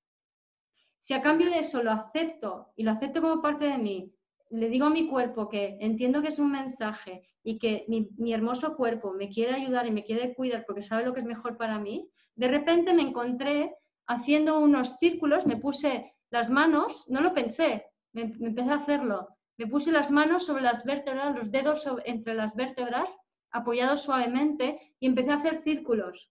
Si 0.99 1.15
a 1.15 1.23
cambio 1.23 1.49
de 1.51 1.59
eso 1.59 1.83
lo 1.83 1.93
acepto 1.93 2.73
y 2.77 2.83
lo 2.83 2.91
acepto 2.91 3.21
como 3.21 3.41
parte 3.41 3.67
de 3.67 3.79
mí, 3.79 4.13
le 4.51 4.69
digo 4.69 4.87
a 4.87 4.91
mi 4.91 5.09
cuerpo 5.09 5.49
que 5.49 5.77
entiendo 5.81 6.23
que 6.23 6.29
es 6.29 6.39
un 6.39 6.51
mensaje 6.51 7.23
y 7.43 7.59
que 7.59 7.85
mi, 7.89 8.09
mi, 8.17 8.33
hermoso 8.33 8.77
cuerpo 8.77 9.13
me 9.13 9.29
quiere 9.29 9.55
ayudar 9.55 9.87
y 9.87 9.91
me 9.91 10.05
quiere 10.05 10.35
cuidar 10.35 10.65
porque 10.67 10.83
sabe 10.83 11.05
lo 11.05 11.15
que 11.15 11.21
es 11.21 11.27
mejor 11.27 11.57
para 11.57 11.79
mí, 11.79 12.11
de 12.35 12.49
repente 12.49 12.95
me 12.95 13.03
encontré 13.03 13.75
haciendo 14.07 14.59
unos 14.59 14.97
círculos, 14.99 15.47
me 15.47 15.57
puse 15.57 16.15
las 16.31 16.51
manos, 16.51 17.05
no 17.09 17.21
lo 17.21 17.35
pensé, 17.35 17.87
me, 18.13 18.23
empecé 18.23 18.71
a 18.71 18.77
hacerlo, 18.77 19.29
me 19.57 19.67
puse 19.67 19.93
las 19.93 20.11
manos 20.11 20.47
sobre 20.47 20.63
las 20.63 20.85
vértebras, 20.85 21.35
los 21.35 21.51
dedos 21.51 21.89
entre 22.05 22.35
las 22.35 22.55
vértebras, 22.57 23.19
apoyados 23.51 24.03
suavemente, 24.03 24.95
y 25.01 25.07
empecé 25.07 25.31
a 25.33 25.37
hacer 25.37 25.63
círculos 25.63 26.31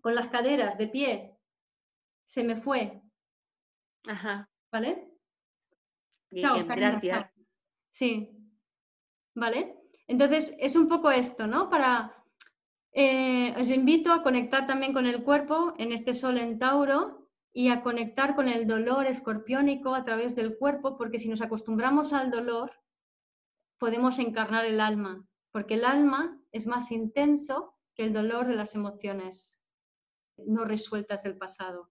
con 0.00 0.14
las 0.14 0.28
caderas 0.28 0.76
de 0.78 0.88
pie. 0.88 1.38
Se 2.24 2.44
me 2.44 2.56
fue. 2.56 3.00
Ajá. 4.06 4.48
¿Vale? 4.70 5.15
Chao, 6.34 6.64
gracias. 6.66 7.30
Sí. 7.90 8.30
¿Vale? 9.34 9.76
Entonces, 10.06 10.54
es 10.58 10.76
un 10.76 10.88
poco 10.88 11.10
esto, 11.10 11.46
¿no? 11.46 11.68
Para 11.68 12.16
eh, 12.92 13.54
os 13.60 13.68
invito 13.68 14.10
a 14.10 14.22
conectar 14.22 14.66
también 14.66 14.94
con 14.94 15.04
el 15.04 15.22
cuerpo 15.22 15.74
en 15.76 15.92
este 15.92 16.14
sol 16.14 16.38
en 16.38 16.58
Tauro 16.58 17.28
y 17.52 17.68
a 17.68 17.82
conectar 17.82 18.34
con 18.34 18.48
el 18.48 18.66
dolor 18.66 19.06
escorpiónico 19.06 19.94
a 19.94 20.04
través 20.04 20.34
del 20.34 20.56
cuerpo, 20.56 20.96
porque 20.96 21.18
si 21.18 21.28
nos 21.28 21.42
acostumbramos 21.42 22.12
al 22.12 22.30
dolor, 22.30 22.70
podemos 23.78 24.18
encarnar 24.18 24.64
el 24.64 24.80
alma, 24.80 25.26
porque 25.52 25.74
el 25.74 25.84
alma 25.84 26.40
es 26.52 26.66
más 26.66 26.90
intenso 26.90 27.74
que 27.94 28.04
el 28.04 28.12
dolor 28.12 28.46
de 28.46 28.54
las 28.54 28.74
emociones 28.74 29.60
no 30.38 30.64
resueltas 30.64 31.22
del 31.22 31.36
pasado. 31.36 31.90